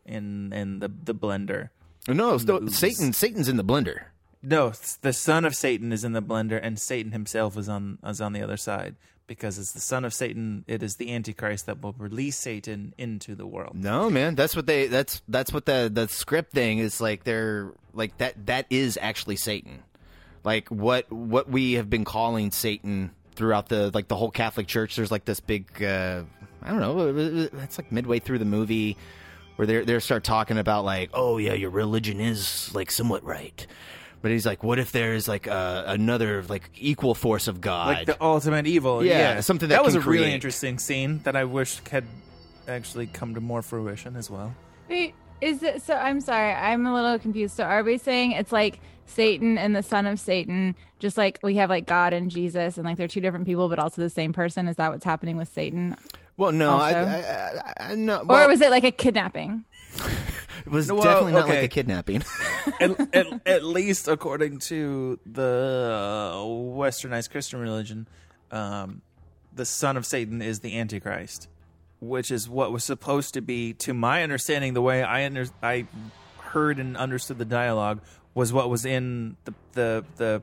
in 0.05 0.51
in 0.51 0.79
the 0.79 0.89
the 0.89 1.15
blender. 1.15 1.69
no, 2.09 2.35
no, 2.35 2.67
Satan 2.67 3.13
Satan's 3.13 3.47
in 3.47 3.55
the 3.55 3.63
blender. 3.63 4.03
No, 4.43 4.73
the 5.01 5.13
son 5.13 5.45
of 5.45 5.55
Satan 5.55 5.93
is 5.93 6.03
in 6.03 6.11
the 6.11 6.21
blender, 6.21 6.59
and 6.61 6.77
Satan 6.77 7.13
himself 7.13 7.57
is 7.57 7.69
on 7.69 7.99
is 8.05 8.19
on 8.19 8.33
the 8.33 8.41
other 8.41 8.57
side 8.57 8.97
because 9.27 9.57
it's 9.57 9.71
the 9.71 9.79
son 9.79 10.03
of 10.03 10.13
Satan. 10.13 10.65
It 10.67 10.83
is 10.83 10.97
the 10.97 11.13
Antichrist 11.13 11.65
that 11.67 11.81
will 11.81 11.95
release 11.97 12.37
Satan 12.37 12.93
into 12.97 13.35
the 13.35 13.47
world. 13.47 13.75
No, 13.75 14.09
man, 14.09 14.35
that's 14.35 14.57
what 14.57 14.67
they 14.67 14.87
that's 14.87 15.21
that's 15.29 15.53
what 15.53 15.65
the 15.65 15.89
the 15.91 16.09
script 16.09 16.51
thing 16.51 16.79
is 16.79 16.99
like 16.99 17.23
they're 17.23 17.71
like 17.93 18.17
that 18.17 18.45
that 18.47 18.65
is 18.69 18.99
actually 19.01 19.37
Satan. 19.37 19.83
Like 20.43 20.67
what 20.67 21.09
what 21.09 21.49
we 21.49 21.73
have 21.73 21.89
been 21.89 22.03
calling 22.03 22.51
Satan 22.51 23.11
throughout 23.35 23.69
the 23.69 23.91
like 23.93 24.07
the 24.07 24.15
whole 24.15 24.31
Catholic 24.31 24.67
Church 24.67 24.95
there's 24.95 25.11
like 25.11 25.25
this 25.25 25.39
big 25.39 25.83
uh 25.83 26.23
I 26.61 26.69
don't 26.69 26.79
know, 26.79 27.49
it's 27.61 27.77
like 27.77 27.91
midway 27.91 28.19
through 28.19 28.39
the 28.39 28.45
movie 28.45 28.97
where 29.55 29.65
they 29.65 29.81
they 29.83 29.99
start 29.99 30.23
talking 30.23 30.57
about 30.57 30.85
like, 30.85 31.09
"Oh 31.13 31.37
yeah, 31.37 31.53
your 31.53 31.69
religion 31.69 32.19
is 32.19 32.73
like 32.73 32.91
somewhat 32.91 33.23
right." 33.23 33.65
But 34.21 34.31
he's 34.31 34.45
like, 34.45 34.63
"What 34.63 34.79
if 34.79 34.91
there's 34.91 35.27
like 35.27 35.47
uh, 35.47 35.83
another 35.87 36.43
like 36.43 36.69
equal 36.75 37.13
force 37.15 37.47
of 37.47 37.59
God?" 37.61 37.97
like 37.97 38.07
the 38.07 38.21
ultimate 38.21 38.65
evil. 38.65 39.03
Yeah, 39.03 39.17
Yeah, 39.35 39.39
something 39.41 39.69
that 39.69 39.83
was 39.83 39.95
can 39.95 40.03
a 40.03 40.05
really 40.05 40.33
interesting 40.33 40.79
scene 40.79 41.19
that 41.23 41.35
I 41.35 41.43
wish 41.43 41.81
had 41.89 42.05
actually 42.67 43.07
come 43.07 43.35
to 43.35 43.41
more 43.41 43.61
fruition 43.61 44.15
as 44.15 44.29
well. 44.29 44.55
Wait, 44.89 45.13
is 45.41 45.61
it 45.61 45.81
so? 45.81 45.95
I'm 45.95 46.21
sorry, 46.21 46.53
I'm 46.53 46.85
a 46.85 46.93
little 46.93 47.19
confused. 47.19 47.55
So, 47.55 47.65
are 47.65 47.83
we 47.83 47.97
saying 47.97 48.31
it's 48.31 48.51
like 48.51 48.79
Satan 49.05 49.57
and 49.57 49.75
the 49.75 49.83
son 49.83 50.05
of 50.05 50.19
Satan, 50.19 50.75
just 50.99 51.17
like 51.17 51.39
we 51.43 51.55
have 51.55 51.69
like 51.69 51.85
God 51.85 52.13
and 52.13 52.31
Jesus, 52.31 52.77
and 52.77 52.85
like 52.85 52.97
they're 52.97 53.07
two 53.07 53.21
different 53.21 53.45
people, 53.45 53.69
but 53.69 53.79
also 53.79 54.01
the 54.01 54.09
same 54.09 54.33
person? 54.33 54.67
Is 54.67 54.77
that 54.77 54.91
what's 54.91 55.05
happening 55.05 55.37
with 55.37 55.49
Satan? 55.49 55.95
well, 56.37 56.51
no, 56.51 56.77
I, 56.77 56.91
I, 56.91 57.03
I, 57.03 57.73
I 57.91 57.95
no. 57.95 58.23
or 58.27 58.47
was 58.47 58.61
it 58.61 58.71
like 58.71 58.83
a 58.83 58.91
kidnapping? 58.91 59.65
it 60.65 60.71
was 60.71 60.91
Well, 60.91 61.03
definitely 61.03 61.33
not 61.33 61.47
like 61.47 61.63
a 61.63 61.67
kidnapping. 61.67 62.23
at, 62.79 63.15
at, 63.15 63.27
at 63.45 63.63
least 63.63 64.07
according 64.07 64.59
to 64.59 65.19
the 65.25 66.31
uh, 66.33 66.37
westernized 66.37 67.29
Christian 67.29 67.59
religion, 67.59 68.07
um, 68.51 69.01
the 69.53 69.65
son 69.65 69.97
of 69.97 70.05
Satan 70.05 70.41
is 70.41 70.61
the 70.61 70.79
Antichrist, 70.79 71.47
which 71.99 72.31
is 72.31 72.49
what 72.49 72.71
was 72.71 72.83
supposed 72.83 73.35
to 73.35 73.41
be, 73.41 73.73
to 73.73 73.93
my 73.93 74.23
understanding, 74.23 74.73
the 74.73 74.81
way 74.81 75.03
I 75.03 75.25
under, 75.25 75.45
I 75.61 75.85
heard 76.39 76.79
and 76.79 76.97
understood 76.97 77.37
the 77.37 77.45
dialogue 77.45 78.01
was 78.35 78.51
what 78.53 78.69
was 78.69 78.85
in 78.85 79.37
the 79.45 79.53
the 79.73 80.05
the, 80.17 80.41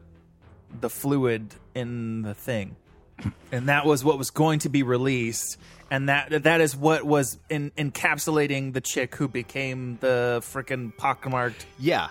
the 0.81 0.91
fluid 0.91 1.55
in 1.75 2.23
the 2.23 2.35
thing, 2.35 2.77
and 3.53 3.69
that 3.69 3.85
was 3.87 4.05
what 4.05 4.19
was 4.19 4.31
going 4.31 4.61
to 4.61 4.69
be 4.69 4.83
released. 4.83 5.59
And 5.93 6.09
that 6.09 6.45
that 6.45 6.61
is 6.61 6.77
what 6.77 7.03
was 7.05 7.37
in, 7.49 7.73
encapsulating 7.77 8.73
the 8.73 8.81
chick 8.81 9.17
who 9.17 9.27
became 9.27 9.99
the 10.01 10.39
freaking 10.45 10.97
pockmarked 10.97 11.67
yeah, 11.81 12.09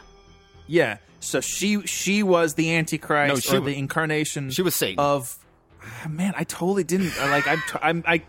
yeah. 0.67 0.97
So 1.21 1.39
she 1.39 1.85
she 1.85 2.21
was 2.21 2.55
the 2.55 2.75
Antichrist 2.75 3.33
No, 3.33 3.39
she 3.39 3.55
or 3.55 3.61
wa- 3.61 3.65
the 3.67 3.77
incarnation. 3.77 4.49
she 4.51 4.61
was 4.61 4.75
Satan. 4.75 4.99
of. 4.99 5.37
Ah, 5.81 6.07
Man, 6.09 6.33
I 6.35 6.43
totally 6.43 6.83
didn't 6.83 7.13
uh, 7.21 7.27
like. 7.29 7.47
I'm 7.47 7.59
t- 7.59 7.79
I'm 7.81 8.03
I, 8.05 8.21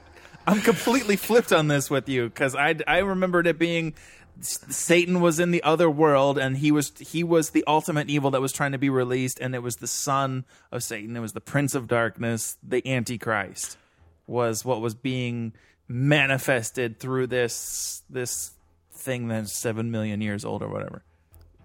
I'm 0.46 0.60
completely 0.60 1.16
flipped 1.16 1.52
on 1.52 1.66
this 1.66 1.90
with 1.90 2.08
you 2.08 2.28
because 2.28 2.54
I 2.54 2.76
I 2.86 2.98
remembered 2.98 3.48
it 3.48 3.58
being 3.58 3.94
Satan 4.40 5.20
was 5.20 5.38
in 5.38 5.50
the 5.50 5.62
other 5.62 5.90
world 5.90 6.38
and 6.38 6.56
he 6.56 6.72
was 6.72 6.92
he 6.98 7.22
was 7.22 7.50
the 7.50 7.64
ultimate 7.66 8.08
evil 8.08 8.30
that 8.30 8.40
was 8.40 8.52
trying 8.52 8.72
to 8.72 8.78
be 8.78 8.90
released 8.90 9.38
and 9.40 9.54
it 9.54 9.62
was 9.62 9.76
the 9.76 9.86
son 9.86 10.44
of 10.72 10.82
Satan. 10.82 11.16
It 11.16 11.20
was 11.20 11.32
the 11.32 11.40
prince 11.40 11.74
of 11.74 11.88
darkness, 11.88 12.56
the 12.62 12.86
Antichrist, 12.86 13.76
was 14.26 14.64
what 14.64 14.80
was 14.80 14.94
being 14.94 15.52
manifested 15.88 16.98
through 16.98 17.26
this 17.26 18.02
this 18.08 18.52
thing 18.92 19.28
that's 19.28 19.52
seven 19.52 19.90
million 19.90 20.20
years 20.20 20.44
old 20.44 20.62
or 20.62 20.68
whatever. 20.68 21.02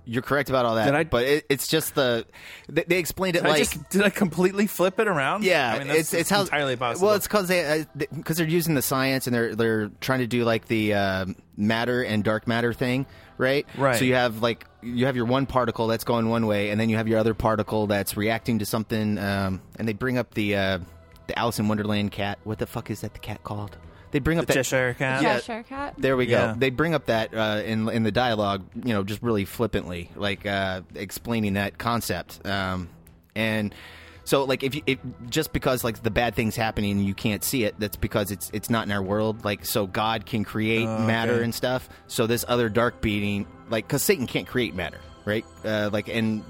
You're 0.05 0.21
correct 0.21 0.49
about 0.49 0.65
all 0.65 0.75
that. 0.75 0.85
Did 0.85 0.95
I- 0.95 1.03
But 1.03 1.23
it, 1.25 1.45
it's 1.49 1.67
just 1.67 1.95
the 1.95 2.25
they, 2.69 2.83
they 2.87 2.97
explained 2.99 3.35
it 3.35 3.39
Did 3.41 3.47
I 3.47 3.51
like 3.51 3.59
just 3.59 3.89
did 3.89 4.03
I 4.03 4.09
completely 4.09 4.67
flip 4.67 4.99
it 4.99 5.07
around? 5.07 5.43
yeah, 5.43 5.73
I 5.73 5.79
mean, 5.79 5.87
that's, 5.87 5.99
it's 5.99 6.13
it's 6.13 6.29
how 6.29 6.41
entirely 6.41 6.75
possible. 6.75 7.07
Well, 7.07 7.15
it's 7.15 7.27
because 7.27 7.47
they 7.47 7.85
because 8.13 8.37
they're 8.37 8.47
using 8.47 8.75
the 8.75 8.81
science 8.81 9.27
and 9.27 9.35
they're 9.35 9.55
they're 9.55 9.89
trying 10.01 10.19
to 10.19 10.27
do 10.27 10.43
like 10.43 10.65
the 10.67 10.93
uh, 10.93 11.25
matter 11.57 12.01
and 12.03 12.23
dark 12.23 12.47
matter 12.47 12.73
thing, 12.73 13.05
right? 13.37 13.65
Right. 13.77 13.97
So 13.99 14.05
you 14.05 14.15
have 14.15 14.41
like 14.41 14.65
you 14.81 15.05
have 15.07 15.15
your 15.15 15.25
one 15.25 15.45
particle 15.45 15.87
that's 15.87 16.03
going 16.03 16.29
one 16.29 16.45
way, 16.47 16.69
and 16.69 16.79
then 16.79 16.89
you 16.89 16.97
have 16.97 17.07
your 17.07 17.19
other 17.19 17.33
particle 17.33 17.87
that's 17.87 18.15
reacting 18.15 18.59
to 18.59 18.65
something. 18.65 19.17
Um, 19.17 19.61
and 19.79 19.87
they 19.87 19.93
bring 19.93 20.17
up 20.17 20.33
the 20.33 20.55
uh, 20.55 20.79
the 21.27 21.37
Alice 21.39 21.57
in 21.59 21.67
Wonderland 21.67 22.11
cat. 22.11 22.37
What 22.43 22.59
the 22.59 22.67
fuck 22.67 22.91
is 22.91 23.01
that? 23.01 23.13
The 23.13 23.19
cat 23.19 23.43
called? 23.43 23.77
They 24.15 24.19
bring 24.19 24.39
up 24.39 24.45
the 24.45 24.53
that 24.53 24.59
Cheshire 24.63 24.95
Cat. 24.97 25.21
Yeah. 25.21 25.39
Cheshire 25.39 25.63
Cat. 25.63 25.95
There 25.97 26.15
we 26.15 26.27
Yeah. 26.27 26.53
go. 26.53 26.59
They 26.59 26.69
bring 26.69 26.93
up 26.93 27.07
that 27.07 27.33
uh, 27.35 27.61
in 27.65 27.89
in 27.89 28.03
the 28.03 28.13
dialogue, 28.13 28.63
you 28.73 28.93
know, 28.93 29.03
just 29.03 29.21
really 29.21 29.43
flippantly, 29.43 30.09
like 30.15 30.45
uh, 30.45 30.83
explaining 30.95 31.55
that 31.55 31.77
concept. 31.77 32.39
Um, 32.47 32.87
and 33.35 33.75
so, 34.23 34.45
like, 34.45 34.63
if 34.63 34.73
you 34.73 34.83
if, 34.87 34.99
just 35.29 35.51
because 35.51 35.83
like 35.83 36.01
the 36.01 36.11
bad 36.11 36.33
things 36.33 36.55
happening 36.55 36.91
and 36.91 37.05
you 37.05 37.13
can't 37.13 37.43
see 37.43 37.65
it, 37.65 37.75
that's 37.77 37.97
because 37.97 38.31
it's 38.31 38.49
it's 38.53 38.69
not 38.69 38.85
in 38.85 38.93
our 38.93 39.03
world. 39.03 39.43
Like, 39.43 39.65
so 39.65 39.85
God 39.85 40.25
can 40.25 40.45
create 40.45 40.87
Oh, 40.87 40.99
matter 41.05 41.33
okay. 41.33 41.43
and 41.43 41.53
stuff. 41.53 41.89
So 42.07 42.25
this 42.25 42.45
other 42.47 42.69
dark 42.69 43.01
being, 43.01 43.45
like, 43.69 43.85
because 43.85 44.01
Satan 44.01 44.27
can't 44.27 44.47
create 44.47 44.73
matter, 44.75 45.01
right? 45.25 45.43
Uh, 45.65 45.89
like, 45.91 46.07
in 46.07 46.41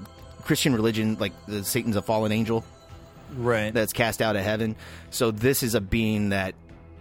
Christian 0.44 0.72
religion, 0.72 1.16
like, 1.18 1.32
the, 1.46 1.64
Satan's 1.64 1.96
a 1.96 2.02
fallen 2.02 2.30
angel 2.30 2.64
right. 3.34 3.74
that's 3.74 3.92
cast 3.92 4.22
out 4.22 4.36
of 4.36 4.42
heaven. 4.44 4.76
So 5.10 5.32
this 5.32 5.64
is 5.64 5.74
a 5.74 5.80
being 5.80 6.28
that 6.28 6.54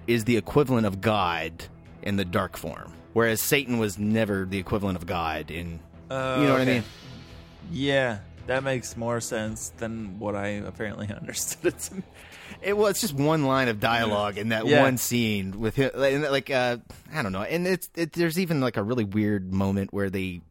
is 0.08 0.26
the 0.26 0.38
equivalent 0.38 0.86
of 0.86 1.02
God 1.02 1.66
in 2.02 2.16
the 2.18 2.26
dark 2.26 2.58
form, 2.58 2.94
whereas 3.14 3.42
Satan 3.42 3.78
was 3.80 3.98
never 3.98 4.46
the 4.46 4.58
equivalent 4.58 4.98
of 4.98 5.06
God 5.06 5.50
in. 5.52 5.80
Oh, 6.12 6.42
you 6.42 6.48
know 6.48 6.54
what 6.54 6.62
I 6.62 6.66
mean? 6.66 6.84
Yeah, 7.72 8.20
that 8.48 8.64
makes 8.64 8.96
more 8.96 9.20
sense 9.20 9.70
than 9.78 10.20
what 10.20 10.36
I 10.36 10.48
apparently 10.48 11.10
understood 11.16 11.74
it 11.74 11.80
to. 11.80 12.04
It 12.62 12.78
was 12.78 13.02
just 13.02 13.14
one 13.14 13.46
line 13.46 13.68
of 13.68 13.80
dialogue 13.80 14.38
in 14.38 14.50
that 14.50 14.66
Yeah. 14.68 14.82
one 14.82 14.98
scene 14.98 15.60
with 15.60 15.76
him, 15.76 15.92
like 15.96 16.50
uh, 16.50 16.78
I 17.14 17.22
don't 17.22 17.32
know, 17.32 17.42
and 17.42 17.66
it's 17.68 17.90
it, 17.96 18.14
there's 18.14 18.40
even 18.40 18.62
like 18.62 18.78
a 18.78 18.84
really 18.84 19.04
weird 19.04 19.52
moment 19.54 19.94
where 19.94 20.10
they 20.10 20.42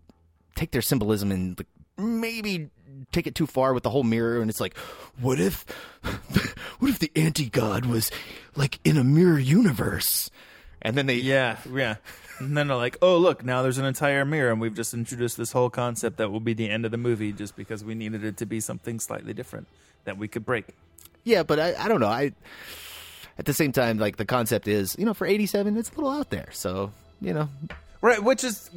take 0.57 0.71
their 0.73 0.83
symbolism 0.83 1.31
and 1.33 1.59
like, 1.59 1.69
maybe 1.97 2.69
take 3.13 3.27
it 3.27 3.35
too 3.35 3.47
far 3.47 3.75
with 3.75 3.83
the 3.83 3.91
whole 3.91 4.03
mirror, 4.03 4.41
and 4.41 4.51
it's 4.51 4.61
like, 4.61 4.77
what 5.21 5.41
if, 5.41 5.65
what 6.79 6.91
if 6.91 6.99
the 6.99 7.11
anti 7.17 7.49
god 7.49 7.87
was 7.87 8.11
like 8.57 8.79
in 8.85 8.97
a 8.97 9.05
mirror 9.05 9.39
universe, 9.39 10.31
and 10.83 10.97
then 10.97 11.07
they 11.07 11.17
Yeah, 11.17 11.59
yeah. 11.73 11.97
And 12.41 12.57
then 12.57 12.67
they're 12.67 12.77
like, 12.77 12.97
"Oh, 13.01 13.17
look! 13.19 13.45
Now 13.45 13.63
there's 13.63 13.79
an 13.79 13.85
entire 13.85 14.25
mirror, 14.25 14.51
and 14.51 14.61
we've 14.61 14.75
just 14.75 14.93
introduced 14.93 15.37
this 15.37 15.53
whole 15.53 15.71
concept 15.71 16.17
that 16.17 16.33
will 16.33 16.41
be 16.41 16.53
the 16.53 16.69
end 16.69 16.85
of 16.85 16.91
the 16.91 16.97
movie, 16.97 17.33
just 17.33 17.55
because 17.55 17.85
we 17.85 17.95
needed 17.95 18.25
it 18.25 18.37
to 18.39 18.47
be 18.47 18.59
something 18.59 18.99
slightly 18.99 19.33
different 19.33 19.69
that 20.05 20.19
we 20.19 20.27
could 20.27 20.45
break." 20.45 20.67
Yeah, 21.23 21.45
but 21.45 21.61
I, 21.61 21.75
I 21.79 21.89
don't 21.89 22.01
know. 22.01 22.09
I 22.09 22.33
at 23.39 23.45
the 23.45 23.55
same 23.55 23.71
time, 23.71 23.99
like 23.99 24.17
the 24.17 24.25
concept 24.25 24.67
is, 24.67 24.97
you 24.99 25.05
know, 25.05 25.15
for 25.15 25.27
eighty 25.29 25.47
seven, 25.47 25.77
it's 25.77 25.91
a 25.91 25.95
little 25.95 26.11
out 26.11 26.31
there. 26.31 26.49
So 26.51 26.93
you 27.21 27.33
know, 27.33 27.49
Right, 28.01 28.23
which 28.23 28.45
is 28.45 28.69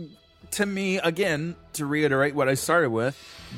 to 0.52 0.66
me 0.66 0.98
again 0.98 1.56
to 1.74 1.86
reiterate 1.86 2.36
what 2.36 2.50
I 2.50 2.54
started 2.54 2.90
with 2.90 3.18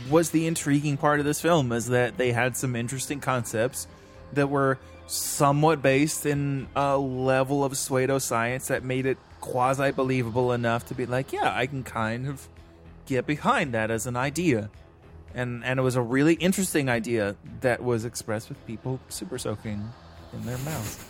was 0.10 0.32
the 0.32 0.48
intriguing 0.48 0.98
part 0.98 1.20
of 1.20 1.26
this 1.26 1.42
film 1.42 1.72
is 1.72 1.88
that 1.88 2.18
they 2.18 2.32
had 2.32 2.56
some 2.58 2.76
interesting 2.76 3.20
concepts 3.20 3.88
that 4.34 4.50
were 4.50 4.78
somewhat 5.08 5.82
based 5.82 6.26
in 6.26 6.68
a 6.76 6.98
level 6.98 7.64
of 7.64 7.74
pseudoscience 7.74 8.68
that 8.68 8.84
made 8.84 9.06
it 9.06 9.18
quasi 9.42 9.92
believable 9.92 10.52
enough 10.52 10.86
to 10.88 10.94
be 10.94 11.06
like, 11.06 11.34
yeah, 11.34 11.52
I 11.56 11.66
can 11.66 11.84
kind 11.84 12.28
of 12.28 12.48
get 13.06 13.26
behind 13.26 13.74
that 13.74 13.90
as 13.90 14.06
an 14.06 14.16
idea. 14.16 14.70
And 15.34 15.64
and 15.64 15.80
it 15.80 15.84
was 15.84 15.96
a 15.96 16.02
really 16.02 16.34
interesting 16.36 16.90
idea 16.90 17.36
that 17.62 17.84
was 17.84 18.06
expressed 18.06 18.50
with 18.50 18.66
people 18.66 19.00
super 19.10 19.38
soaking 19.38 19.92
in 20.34 20.46
their 20.46 20.58
mouths. 20.60 21.04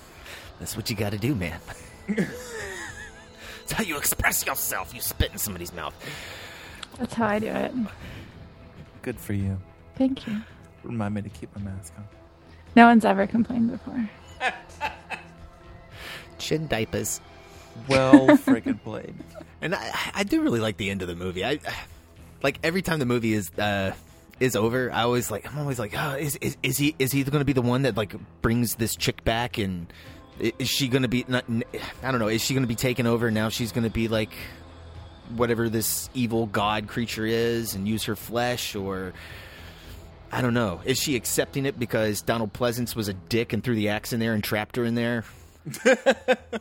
that's 0.59 0.75
what 0.75 0.89
you 0.89 0.95
got 0.95 1.11
to 1.11 1.17
do, 1.17 1.35
man. 1.35 1.59
It's 3.69 3.77
how 3.77 3.83
you 3.83 3.97
express 3.97 4.43
yourself. 4.47 4.95
You 4.95 4.99
spit 4.99 5.31
in 5.31 5.37
somebody's 5.37 5.71
mouth. 5.71 5.93
That's 6.97 7.13
how 7.13 7.27
I 7.27 7.37
do 7.37 7.45
it. 7.45 7.71
Good 9.03 9.19
for 9.19 9.33
you. 9.33 9.59
Thank 9.95 10.25
you. 10.25 10.37
Remind 10.83 11.13
me 11.13 11.21
to 11.21 11.29
keep 11.29 11.55
my 11.55 11.61
mask 11.61 11.93
on. 11.95 12.03
No 12.75 12.87
one's 12.87 13.05
ever 13.05 13.27
complained 13.27 13.69
before. 13.69 14.09
Chin 16.39 16.65
diapers. 16.65 17.21
Well 17.87 18.27
freaking 18.37 18.81
played. 18.83 19.13
And 19.61 19.75
I, 19.75 19.91
I 20.15 20.23
do 20.23 20.41
really 20.41 20.59
like 20.59 20.77
the 20.77 20.89
end 20.89 21.03
of 21.03 21.07
the 21.07 21.15
movie. 21.15 21.45
I 21.45 21.59
like 22.41 22.57
every 22.63 22.81
time 22.81 22.97
the 22.97 23.05
movie 23.05 23.33
is 23.33 23.51
uh, 23.59 23.93
is 24.39 24.55
over. 24.55 24.91
I 24.91 25.03
always 25.03 25.29
like. 25.29 25.45
I'm 25.51 25.59
always 25.59 25.77
like, 25.77 25.93
oh, 25.95 26.15
is 26.15 26.37
is, 26.37 26.57
is 26.63 26.77
he 26.79 26.95
is 26.97 27.11
he 27.11 27.23
going 27.23 27.37
to 27.37 27.45
be 27.45 27.53
the 27.53 27.61
one 27.61 27.83
that 27.83 27.95
like 27.95 28.15
brings 28.41 28.75
this 28.75 28.95
chick 28.95 29.23
back 29.23 29.59
and 29.59 29.91
i- 29.91 29.93
is 30.39 30.69
she 30.69 30.87
going 30.87 31.01
to 31.03 31.07
be? 31.07 31.25
Not, 31.27 31.45
I 32.03 32.11
don't 32.11 32.19
know. 32.19 32.27
Is 32.27 32.41
she 32.41 32.53
going 32.53 32.63
to 32.63 32.67
be 32.67 32.75
taken 32.75 33.07
over 33.07 33.31
now? 33.31 33.49
She's 33.49 33.71
going 33.71 33.83
to 33.83 33.89
be 33.89 34.07
like 34.07 34.31
whatever 35.35 35.69
this 35.69 36.09
evil 36.13 36.47
god 36.47 36.87
creature 36.87 37.25
is 37.25 37.75
and 37.75 37.87
use 37.87 38.05
her 38.05 38.15
flesh 38.15 38.75
or. 38.75 39.13
I 40.31 40.41
don't 40.41 40.53
know. 40.53 40.79
Is 40.85 40.99
she 40.99 41.15
accepting 41.15 41.65
it 41.65 41.79
because 41.79 42.21
Donald 42.21 42.53
Pleasence 42.53 42.95
was 42.95 43.07
a 43.07 43.13
dick 43.13 43.51
and 43.51 43.63
threw 43.63 43.73
the 43.73 43.89
axe 43.89 44.13
in 44.13 44.19
there 44.19 44.35
and 44.35 44.43
trapped 44.43 44.75
her 44.75 44.85
in 44.85 44.93
there? 44.93 45.25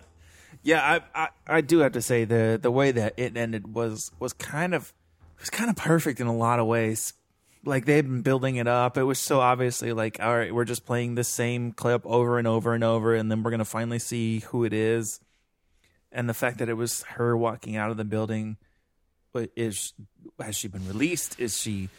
Yeah, 0.63 1.01
I, 1.15 1.23
I 1.25 1.29
I 1.47 1.61
do 1.61 1.79
have 1.79 1.93
to 1.93 2.03
say 2.03 2.25
the 2.25 2.59
the 2.61 2.71
way 2.71 2.91
that 2.91 3.15
it 3.17 3.37
ended 3.37 3.75
was 3.75 4.11
was 4.19 4.33
kind 4.33 4.75
of 4.75 4.93
was 5.39 5.51
kind 5.51 5.71
of 5.71 5.77
perfect 5.77 6.21
in 6.21 6.27
a 6.27 6.37
lot 6.37 6.59
of 6.59 6.67
ways. 6.67 7.15
Like 7.65 7.85
they've 7.85 8.05
been 8.05 8.23
building 8.23 8.57
it 8.57 8.67
up. 8.67 8.97
It 8.97 9.03
was 9.03 9.19
so 9.19 9.41
obviously 9.41 9.93
like, 9.93 10.19
all 10.21 10.37
right, 10.37 10.55
we're 10.55 10.65
just 10.65 10.87
playing 10.87 11.15
the 11.15 11.25
same 11.25 11.73
clip 11.73 12.03
over 12.07 12.39
and 12.39 12.47
over 12.47 12.75
and 12.75 12.85
over, 12.85 13.15
and 13.15 13.31
then 13.31 13.43
we're 13.43 13.51
gonna 13.51 13.65
finally 13.65 13.99
see 13.99 14.41
who 14.41 14.65
it 14.65 14.73
is. 14.73 15.21
And 16.11 16.29
the 16.29 16.35
fact 16.35 16.59
that 16.59 16.69
it 16.69 16.75
was 16.75 17.03
her 17.03 17.37
walking 17.37 17.77
out 17.77 17.91
of 17.91 17.97
the 17.97 18.05
building, 18.05 18.57
but 19.33 19.51
is 19.57 19.93
has 20.41 20.57
she 20.57 20.69
been 20.69 20.87
released? 20.87 21.39
Is 21.39 21.59
she 21.59 21.91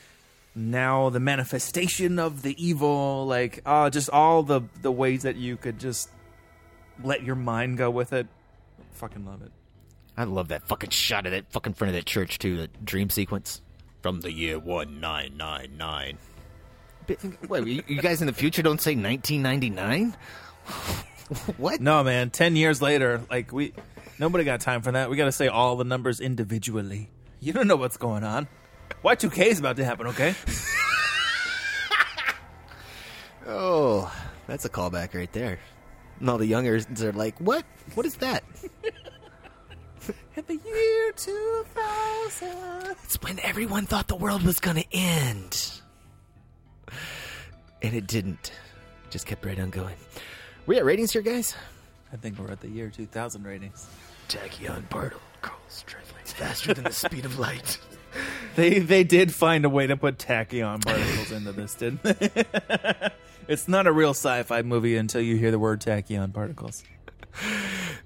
now 0.55 1.10
the 1.10 1.20
manifestation 1.20 2.18
of 2.20 2.41
the 2.41 2.55
evil? 2.64 3.28
Like, 3.28 3.62
oh, 3.66 3.89
just 3.89 4.10
all 4.10 4.43
the 4.43 4.62
the 4.82 4.91
ways 4.91 5.24
that 5.24 5.36
you 5.36 5.57
could 5.57 5.80
just 5.80 6.10
let 7.03 7.24
your 7.24 7.36
mind 7.36 7.78
go 7.78 7.89
with 7.89 8.14
it. 8.14 8.28
Fucking 8.93 9.26
love 9.26 9.41
it. 9.41 9.51
I 10.18 10.24
love 10.24 10.49
that 10.49 10.68
fucking 10.68 10.89
shot 10.89 11.26
of 11.26 11.32
that 11.32 11.51
fucking 11.51 11.74
front 11.74 11.89
of 11.89 11.95
that 11.95 12.05
church 12.05 12.39
too. 12.39 12.57
The 12.57 12.68
dream 12.84 13.10
sequence 13.10 13.62
from 14.02 14.22
the 14.22 14.32
year 14.32 14.60
one 14.60 15.00
nine 15.00 15.36
nine 15.38 15.72
nine. 15.78 16.18
Wait, 17.47 17.68
you, 17.68 17.84
you 17.88 18.02
guys 18.02 18.22
in 18.22 18.28
the 18.28 18.34
future 18.34 18.62
don't 18.62 18.82
say 18.82 18.95
nineteen 18.95 19.41
ninety 19.41 19.70
nine? 19.70 20.16
What? 21.58 21.80
No, 21.80 22.04
man. 22.04 22.32
Ten 22.32 22.56
years 22.56 22.82
later, 22.82 23.22
like 23.30 23.52
we, 23.54 23.74
nobody 24.18 24.43
got 24.43 24.62
time 24.62 24.82
for 24.82 24.91
that. 24.93 25.12
We 25.12 25.16
got 25.16 25.26
to 25.26 25.32
say 25.32 25.47
all 25.47 25.76
the 25.76 25.84
numbers 25.84 26.20
individually. 26.20 27.12
You 27.39 27.54
don't 27.54 27.68
know 27.68 27.76
what's 27.76 27.97
going 27.97 28.24
on. 28.24 28.47
Y 29.04 29.14
two 29.14 29.30
K 29.30 29.50
is 29.50 29.60
about 29.60 29.76
to 29.76 29.86
happen. 29.86 30.08
Okay. 30.08 30.34
Oh, 33.52 34.14
that's 34.45 34.66
a 34.66 34.70
callback 34.70 35.16
right 35.16 35.32
there. 35.34 35.60
And 36.20 36.30
all 36.30 36.38
the 36.38 36.45
youngers 36.45 36.86
are 37.02 37.12
like, 37.14 37.39
"What? 37.39 37.66
What 37.95 38.06
is 38.06 38.16
that?" 38.18 38.43
At 40.38 40.47
the 40.47 40.55
year 40.55 41.12
two 41.14 41.66
thousand. 41.74 42.95
It's 43.03 43.22
when 43.22 43.39
everyone 43.39 43.86
thought 43.86 44.07
the 44.07 44.16
world 44.16 44.43
was 44.43 44.60
gonna 44.60 44.84
end, 44.91 45.82
and 47.82 47.93
it 47.93 48.07
didn't. 48.07 48.51
Just 49.10 49.26
kept 49.26 49.45
right 49.45 49.60
on 49.60 49.70
going. 49.70 49.95
We 50.66 50.78
at 50.78 50.86
ratings 50.86 51.12
here, 51.12 51.22
guys. 51.22 51.55
I 52.14 52.18
think 52.18 52.38
we're 52.38 52.51
at 52.51 52.62
the 52.62 52.70
year 52.70 52.89
two 52.89 53.05
thousand 53.05 53.43
ratings. 53.43 53.88
Tachyon 54.30 54.88
particles 54.89 55.84
traveling 55.86 56.26
faster 56.26 56.74
than 56.74 56.84
the 56.84 56.93
speed 56.93 57.26
of 57.26 57.39
light. 57.39 57.80
They 58.55 58.80
they 58.80 59.03
did 59.03 59.32
find 59.34 59.64
a 59.66 59.70
way 59.70 59.86
to 59.86 59.95
put 59.95 60.18
tachyon 60.18 60.84
particles 60.84 61.32
into 61.32 61.51
this, 61.51 61.76
didn't 61.76 62.01
they? 62.01 62.43
it's 63.47 63.68
not 63.68 63.86
a 63.86 63.91
real 63.91 64.10
sci-fi 64.10 64.64
movie 64.64 64.97
until 64.97 65.22
you 65.22 65.38
hear 65.38 65.51
the 65.51 65.60
word 65.60 65.80
tachyon 65.80 66.34
particles. 66.34 66.84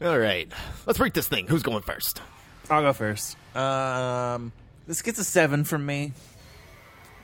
All 0.03 0.19
right, 0.19 0.51
let's 0.85 0.99
break 0.99 1.13
this 1.13 1.29
thing. 1.29 1.47
Who's 1.47 1.63
going 1.63 1.81
first? 1.81 2.21
I'll 2.69 2.81
go 2.81 2.91
first. 2.91 3.37
Um, 3.55 4.51
this 4.85 5.01
gets 5.01 5.17
a 5.17 5.23
seven 5.23 5.63
from 5.63 5.85
me. 5.85 6.11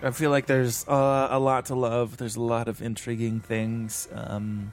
I 0.01 0.11
feel 0.11 0.31
like 0.31 0.45
there's 0.45 0.87
uh, 0.87 1.27
a 1.29 1.39
lot 1.39 1.65
to 1.65 1.75
love. 1.75 2.15
There's 2.15 2.37
a 2.37 2.41
lot 2.41 2.69
of 2.69 2.81
intriguing 2.81 3.41
things. 3.41 4.07
Um, 4.13 4.71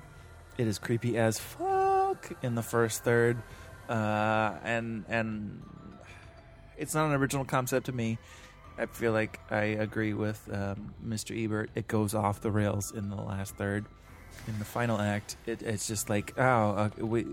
it 0.57 0.69
is 0.69 0.79
creepy 0.79 1.19
as 1.19 1.41
fuck 1.41 2.31
in 2.45 2.55
the 2.55 2.63
first 2.63 3.03
third, 3.03 3.39
uh, 3.89 4.55
and 4.63 5.05
and 5.09 5.65
it's 6.77 6.95
not 6.95 7.07
an 7.07 7.13
original 7.15 7.45
concept 7.45 7.87
to 7.87 7.93
me. 7.93 8.19
I 8.79 8.87
feel 8.87 9.11
like 9.11 9.41
I 9.51 9.63
agree 9.65 10.15
with 10.15 10.49
um, 10.53 10.95
Mr. 11.05 11.37
Ebert. 11.37 11.71
It 11.75 11.89
goes 11.89 12.15
off 12.15 12.41
the 12.41 12.53
rails 12.53 12.93
in 12.93 13.11
the 13.11 13.17
last 13.17 13.57
third. 13.57 13.85
In 14.47 14.61
the 14.61 14.65
final 14.65 15.01
act, 15.01 15.37
it, 15.47 15.63
it's 15.63 15.89
just 15.89 16.09
like, 16.09 16.35
oh, 16.39 16.43
uh, 16.71 16.91
we 16.99 17.27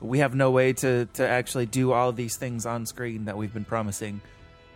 we 0.00 0.18
have 0.20 0.34
no 0.34 0.50
way 0.50 0.72
to 0.74 1.06
to 1.14 1.28
actually 1.28 1.66
do 1.66 1.92
all 1.92 2.12
these 2.12 2.36
things 2.36 2.66
on 2.66 2.86
screen 2.86 3.26
that 3.26 3.36
we've 3.36 3.52
been 3.52 3.64
promising. 3.64 4.20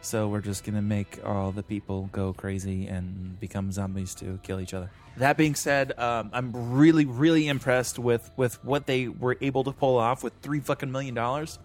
So 0.01 0.29
we're 0.29 0.41
just 0.41 0.65
gonna 0.65 0.83
make 0.83 1.21
all 1.25 1.53
the 1.53 1.63
people 1.63 2.09
go 2.13 2.33
crazy 2.33 2.87
and 2.87 3.39
become 3.39 3.71
zombies 3.71 4.15
to 4.17 4.39
kill 4.43 4.61
each 4.61 4.75
other. 4.75 4.91
That 5.19 5.37
being 5.37 5.55
said, 5.55 5.99
um, 5.99 6.31
I'm 6.33 6.73
really, 6.73 7.05
really 7.05 7.47
impressed 7.49 7.99
with 7.99 8.31
with 8.37 8.63
what 8.65 8.87
they 8.87 9.09
were 9.09 9.37
able 9.41 9.65
to 9.65 9.73
pull 9.73 9.99
off 9.99 10.25
with 10.25 10.33
three 10.43 10.61
fucking 10.61 10.91
million 10.91 11.15
dollars. 11.15 11.59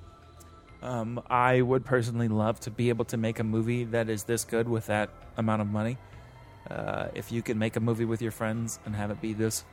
Um, 0.81 1.21
I 1.27 1.61
would 1.61 1.85
personally 1.85 2.27
love 2.27 2.59
to 2.61 2.71
be 2.71 2.89
able 2.89 3.05
to 3.05 3.17
make 3.17 3.39
a 3.39 3.43
movie 3.43 3.85
that 3.85 4.09
is 4.09 4.23
this 4.23 4.45
good 4.45 4.69
with 4.69 4.87
that 4.87 5.09
amount 5.35 5.61
of 5.61 5.67
money. 5.67 5.97
Uh, 6.69 7.07
if 7.15 7.31
you 7.31 7.41
can 7.41 7.57
make 7.57 7.75
a 7.77 7.79
movie 7.79 8.05
with 8.05 8.21
your 8.21 8.31
friends 8.31 8.79
and 8.85 8.95
have 8.95 9.09
it 9.09 9.19
be 9.21 9.33
this 9.33 9.63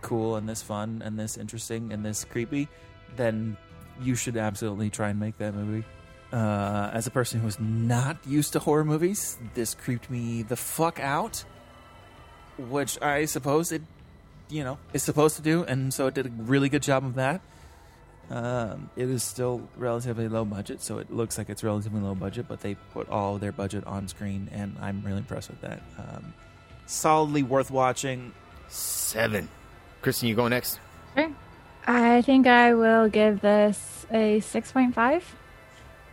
cool 0.00 0.36
and 0.36 0.48
this 0.48 0.62
fun 0.62 1.02
and 1.04 1.18
this 1.18 1.36
interesting 1.36 1.92
and 1.92 2.04
this 2.04 2.24
creepy, 2.24 2.68
then 3.16 3.56
you 4.00 4.14
should 4.14 4.36
absolutely 4.36 4.90
try 4.90 5.10
and 5.10 5.18
make 5.18 5.38
that 5.38 5.54
movie. 5.54 5.84
Uh, 6.32 6.90
as 6.92 7.06
a 7.06 7.10
person 7.10 7.40
who's 7.40 7.58
not 7.58 8.18
used 8.26 8.52
to 8.52 8.58
horror 8.58 8.84
movies, 8.84 9.38
this 9.54 9.74
creeped 9.74 10.10
me 10.10 10.42
the 10.42 10.56
fuck 10.56 11.00
out. 11.00 11.44
Which 12.58 13.00
I 13.00 13.24
suppose 13.24 13.70
it, 13.70 13.82
you 14.48 14.64
know, 14.64 14.78
is 14.92 15.02
supposed 15.02 15.36
to 15.36 15.42
do, 15.42 15.62
and 15.62 15.94
so 15.94 16.08
it 16.08 16.14
did 16.14 16.26
a 16.26 16.30
really 16.30 16.68
good 16.68 16.82
job 16.82 17.04
of 17.04 17.14
that. 17.14 17.40
Um, 18.30 18.90
it 18.96 19.08
is 19.08 19.22
still 19.22 19.66
relatively 19.76 20.28
low 20.28 20.44
budget, 20.44 20.82
so 20.82 20.98
it 20.98 21.10
looks 21.10 21.38
like 21.38 21.48
it's 21.48 21.64
relatively 21.64 22.00
low 22.00 22.14
budget, 22.14 22.46
but 22.48 22.60
they 22.60 22.74
put 22.92 23.08
all 23.08 23.38
their 23.38 23.52
budget 23.52 23.86
on 23.86 24.08
screen, 24.08 24.50
and 24.52 24.76
I'm 24.80 25.02
really 25.02 25.18
impressed 25.18 25.48
with 25.48 25.60
that. 25.62 25.80
Um, 25.98 26.34
solidly 26.86 27.42
worth 27.42 27.70
watching. 27.70 28.32
Seven. 28.68 29.48
Kristen, 30.02 30.28
you 30.28 30.34
going 30.34 30.50
next? 30.50 30.78
Sure. 31.16 31.30
I 31.90 32.20
think 32.20 32.46
I 32.46 32.74
will 32.74 33.08
give 33.08 33.40
this 33.40 34.04
a 34.10 34.40
6.5. 34.40 35.22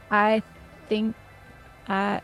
I 0.09 0.41
think 0.87 1.17
that 1.89 2.23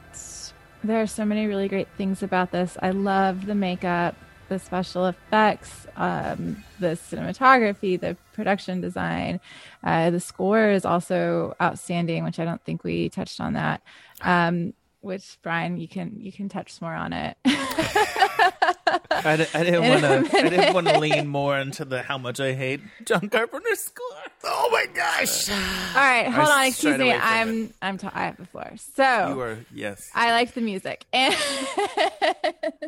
there 0.85 1.01
are 1.01 1.07
so 1.07 1.25
many 1.25 1.47
really 1.47 1.67
great 1.67 1.89
things 1.97 2.23
about 2.23 2.51
this. 2.51 2.77
I 2.81 2.91
love 2.91 3.45
the 3.45 3.53
makeup, 3.53 4.15
the 4.47 4.57
special 4.57 5.05
effects, 5.05 5.85
um, 5.97 6.63
the 6.79 6.95
cinematography, 6.95 7.99
the 7.99 8.15
production 8.31 8.79
design. 8.79 9.41
Uh, 9.83 10.11
the 10.11 10.21
score 10.21 10.69
is 10.69 10.85
also 10.85 11.53
outstanding, 11.61 12.23
which 12.23 12.39
I 12.39 12.45
don't 12.45 12.63
think 12.63 12.85
we 12.85 13.09
touched 13.09 13.41
on 13.41 13.51
that. 13.53 13.81
Um, 14.21 14.73
which 15.01 15.37
Brian, 15.41 15.75
you 15.75 15.89
can 15.89 16.15
you 16.21 16.31
can 16.31 16.47
touch 16.47 16.81
more 16.81 16.93
on 16.93 17.11
it. 17.11 17.35
I, 18.37 19.47
I 19.53 19.63
didn't 19.63 19.87
want 19.87 20.01
to. 20.01 20.37
I 20.37 20.49
didn't 20.49 20.73
want 20.73 20.87
to 20.87 20.99
lean 20.99 21.27
more 21.27 21.57
into 21.57 21.85
the 21.85 22.01
how 22.01 22.17
much 22.17 22.39
I 22.39 22.53
hate 22.53 22.81
John 23.05 23.29
Carpenter's 23.29 23.79
score. 23.79 24.05
Oh 24.43 24.69
my 24.71 24.85
gosh! 24.93 25.49
All 25.49 25.55
right, 25.95 26.27
hold 26.27 26.47
I 26.47 26.61
on. 26.61 26.67
Excuse 26.67 26.97
me. 26.97 27.11
I'm 27.13 27.73
I'm 27.81 27.97
t- 27.97 28.07
I 28.11 28.25
have 28.25 28.37
the 28.37 28.45
floor. 28.45 28.71
So 28.95 29.29
You 29.29 29.39
are 29.41 29.57
yes. 29.73 30.09
I 30.15 30.31
like 30.31 30.53
the 30.53 30.61
music 30.61 31.05
and 31.13 31.35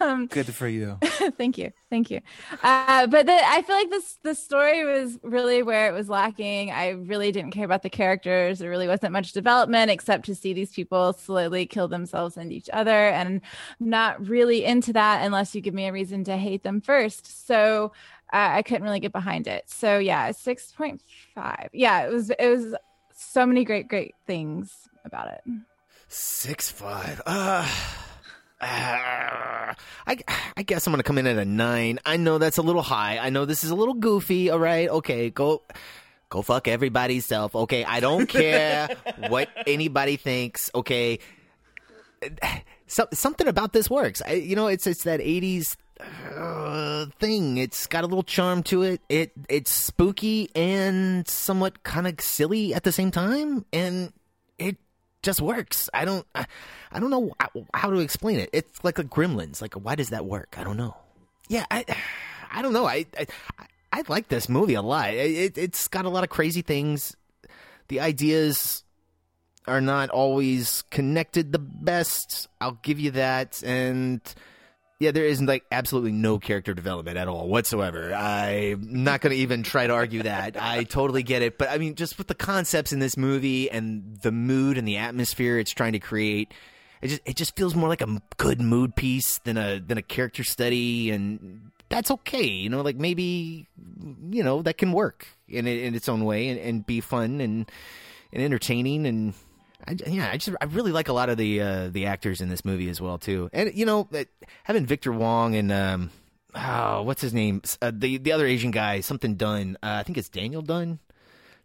um, 0.00 0.26
Good 0.26 0.46
for 0.54 0.68
you. 0.68 0.98
thank 1.38 1.58
you, 1.58 1.72
thank 1.90 2.10
you. 2.10 2.20
Uh, 2.62 3.06
but 3.06 3.26
the, 3.26 3.32
I 3.32 3.62
feel 3.62 3.76
like 3.76 3.90
this 3.90 4.18
the 4.22 4.34
story 4.34 4.84
was 4.84 5.18
really 5.22 5.62
where 5.62 5.88
it 5.88 5.92
was 5.92 6.08
lacking. 6.08 6.70
I 6.70 6.90
really 6.90 7.32
didn't 7.32 7.52
care 7.52 7.64
about 7.64 7.82
the 7.82 7.90
characters. 7.90 8.58
There 8.58 8.70
really 8.70 8.88
wasn't 8.88 9.12
much 9.12 9.32
development 9.32 9.90
except 9.90 10.26
to 10.26 10.34
see 10.34 10.52
these 10.52 10.72
people 10.72 11.12
slowly 11.14 11.66
kill 11.66 11.88
themselves 11.88 12.36
and 12.36 12.52
each 12.52 12.68
other, 12.72 13.08
and 13.08 13.40
I'm 13.80 13.88
not 14.08 14.28
really 14.28 14.64
into 14.64 14.92
that 14.94 15.24
unless 15.24 15.54
you 15.54 15.60
give 15.60 15.74
me 15.74 15.86
a 15.86 15.92
reason 15.92 16.24
to 16.24 16.36
hate 16.36 16.62
them 16.62 16.80
first. 16.80 17.46
So 17.46 17.92
uh, 18.32 18.48
I 18.52 18.62
couldn't 18.62 18.82
really 18.82 19.00
get 19.00 19.12
behind 19.12 19.46
it. 19.46 19.64
So 19.66 19.98
yeah, 19.98 20.32
six 20.32 20.72
point 20.72 21.02
five. 21.34 21.68
Yeah, 21.72 22.06
it 22.06 22.12
was 22.12 22.30
it 22.30 22.48
was 22.48 22.74
so 23.14 23.46
many 23.46 23.64
great 23.64 23.88
great 23.88 24.14
things 24.26 24.88
about 25.04 25.28
it. 25.28 25.42
Six 26.08 26.70
five. 26.70 27.20
Uh, 27.26 27.68
uh, 28.60 28.64
I 28.64 29.74
I 30.56 30.62
guess 30.64 30.86
I'm 30.86 30.92
gonna 30.92 31.02
come 31.02 31.18
in 31.18 31.26
at 31.26 31.38
a 31.38 31.44
nine. 31.44 31.98
I 32.04 32.16
know 32.16 32.38
that's 32.38 32.58
a 32.58 32.62
little 32.62 32.82
high. 32.82 33.18
I 33.18 33.30
know 33.30 33.44
this 33.44 33.64
is 33.64 33.70
a 33.70 33.74
little 33.74 33.94
goofy. 33.94 34.50
All 34.50 34.58
right, 34.58 34.88
okay, 34.88 35.30
go 35.30 35.62
go 36.28 36.42
fuck 36.42 36.68
everybody's 36.68 37.24
self. 37.26 37.54
Okay, 37.54 37.84
I 37.84 38.00
don't 38.00 38.26
care 38.26 38.88
what 39.28 39.48
anybody 39.66 40.16
thinks. 40.16 40.70
Okay, 40.74 41.20
so, 42.88 43.06
something 43.12 43.46
about 43.46 43.72
this 43.72 43.88
works. 43.88 44.22
I, 44.26 44.32
you 44.32 44.56
know, 44.56 44.66
it's 44.66 44.86
it's 44.86 45.04
that 45.04 45.20
'80s 45.20 45.76
uh, 46.34 47.06
thing. 47.18 47.56
It's 47.58 47.86
got 47.86 48.04
a 48.04 48.06
little 48.06 48.22
charm 48.22 48.62
to 48.64 48.82
it. 48.82 49.00
It 49.08 49.32
it's 49.48 49.70
spooky 49.70 50.50
and 50.54 51.26
somewhat 51.28 51.82
kind 51.82 52.06
of 52.06 52.20
silly 52.20 52.74
at 52.74 52.84
the 52.84 52.92
same 52.92 53.10
time, 53.10 53.64
and 53.72 54.12
it 54.58 54.76
just 55.22 55.40
works. 55.40 55.90
I 55.92 56.04
don't 56.04 56.26
I, 56.34 56.46
I 56.90 57.00
don't 57.00 57.10
know 57.10 57.32
how, 57.74 57.90
to 57.90 57.98
explain 57.98 58.38
it. 58.38 58.50
It's 58.52 58.82
like 58.82 58.98
a 58.98 59.04
Gremlins. 59.04 59.60
Like 59.60 59.74
why 59.74 59.94
does 59.94 60.10
that 60.10 60.24
work? 60.24 60.56
I 60.58 60.64
don't 60.64 60.76
know. 60.76 60.96
Yeah, 61.48 61.66
I 61.70 61.84
I 62.50 62.62
don't 62.62 62.72
know. 62.72 62.86
I 62.86 63.06
I, 63.18 63.26
I 63.92 64.02
like 64.08 64.28
this 64.28 64.48
movie 64.48 64.74
a 64.74 64.82
lot. 64.82 65.12
It, 65.12 65.58
it's 65.58 65.88
got 65.88 66.04
a 66.04 66.08
lot 66.08 66.24
of 66.24 66.30
crazy 66.30 66.62
things. 66.62 67.14
The 67.88 68.00
ideas 68.00 68.84
are 69.68 69.80
not 69.80 70.10
always 70.10 70.82
connected 70.90 71.52
the 71.52 71.58
best. 71.58 72.48
I'll 72.60 72.78
give 72.82 72.98
you 72.98 73.12
that. 73.12 73.62
And 73.64 74.20
yeah, 75.00 75.12
there 75.12 75.24
isn't 75.24 75.46
like 75.46 75.64
absolutely 75.70 76.10
no 76.10 76.38
character 76.38 76.74
development 76.74 77.18
at 77.18 77.28
all 77.28 77.48
whatsoever. 77.48 78.12
I'm 78.12 79.04
not 79.04 79.20
going 79.20 79.30
to 79.34 79.40
even 79.40 79.62
try 79.62 79.86
to 79.86 79.92
argue 79.92 80.24
that. 80.24 80.60
I 80.60 80.82
totally 80.84 81.22
get 81.22 81.42
it. 81.42 81.56
But 81.56 81.70
I 81.70 81.78
mean, 81.78 81.94
just 81.94 82.18
with 82.18 82.26
the 82.26 82.34
concepts 82.34 82.92
in 82.92 82.98
this 82.98 83.16
movie 83.16 83.70
and 83.70 84.18
the 84.22 84.32
mood 84.32 84.76
and 84.76 84.88
the 84.88 84.96
atmosphere 84.96 85.58
it's 85.58 85.70
trying 85.70 85.92
to 85.92 86.00
create, 86.00 86.52
it 87.00 87.08
just 87.08 87.22
it 87.24 87.36
just 87.36 87.54
feels 87.54 87.76
more 87.76 87.88
like 87.88 88.00
a 88.00 88.20
good 88.38 88.60
mood 88.60 88.96
piece 88.96 89.38
than 89.38 89.56
a 89.56 89.78
than 89.78 89.98
a 89.98 90.02
character 90.02 90.42
study, 90.42 91.10
and 91.10 91.70
that's 91.88 92.10
okay. 92.10 92.46
You 92.46 92.68
know, 92.68 92.80
like 92.80 92.96
maybe 92.96 93.68
you 94.30 94.42
know 94.42 94.62
that 94.62 94.78
can 94.78 94.90
work 94.90 95.28
in 95.46 95.68
in 95.68 95.94
its 95.94 96.08
own 96.08 96.24
way 96.24 96.48
and, 96.48 96.58
and 96.58 96.84
be 96.84 97.00
fun 97.00 97.40
and 97.40 97.70
and 98.32 98.42
entertaining 98.42 99.06
and 99.06 99.34
I, 99.86 99.96
yeah, 100.06 100.30
I 100.32 100.36
just 100.36 100.56
I 100.60 100.64
really 100.66 100.92
like 100.92 101.08
a 101.08 101.12
lot 101.12 101.28
of 101.28 101.36
the 101.38 101.60
uh, 101.60 101.88
the 101.88 102.06
actors 102.06 102.40
in 102.40 102.48
this 102.48 102.64
movie 102.64 102.88
as 102.88 103.00
well 103.00 103.18
too. 103.18 103.48
And 103.52 103.72
you 103.74 103.86
know, 103.86 104.08
having 104.64 104.86
Victor 104.86 105.12
Wong 105.12 105.54
and 105.54 105.70
um, 105.72 106.10
oh, 106.54 107.02
what's 107.02 107.22
his 107.22 107.32
name? 107.32 107.62
Uh, 107.80 107.92
the 107.94 108.18
the 108.18 108.32
other 108.32 108.46
Asian 108.46 108.70
guy, 108.70 109.00
something 109.00 109.34
Dun. 109.36 109.76
Uh, 109.82 109.98
I 110.00 110.02
think 110.02 110.18
it's 110.18 110.28
Daniel 110.28 110.62
Dun. 110.62 110.98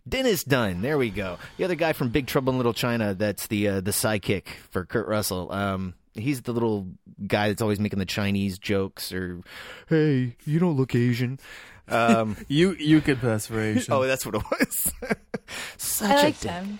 Dennis 0.07 0.43
Dun. 0.43 0.81
There 0.81 0.97
we 0.97 1.09
go. 1.09 1.37
The 1.57 1.63
other 1.63 1.75
guy 1.75 1.93
from 1.93 2.09
Big 2.09 2.27
Trouble 2.27 2.51
in 2.51 2.57
Little 2.59 2.73
China. 2.73 3.13
That's 3.13 3.47
the 3.47 3.67
uh, 3.67 3.81
the 3.81 3.91
sidekick 3.91 4.47
for 4.69 4.85
Kurt 4.85 5.07
Russell. 5.07 5.51
Um, 5.51 5.93
he's 6.13 6.41
the 6.41 6.51
little 6.51 6.87
guy 7.25 7.47
that's 7.49 7.61
always 7.61 7.79
making 7.79 7.99
the 7.99 8.05
Chinese 8.05 8.57
jokes 8.59 9.11
or, 9.11 9.41
hey, 9.87 10.35
you 10.45 10.59
don't 10.59 10.75
look 10.75 10.93
Asian. 10.93 11.39
Um, 11.87 12.37
you 12.47 12.73
you 12.73 13.01
could 13.01 13.19
pass 13.21 13.47
for 13.47 13.59
Asian. 13.59 13.93
oh, 13.93 14.03
that's 14.05 14.25
what 14.25 14.35
it 14.35 14.43
was. 14.51 14.91
Such 15.77 16.09
I 16.09 16.13
a 16.13 16.23
liked 16.23 16.41
dick. 16.41 16.51
him. 16.51 16.79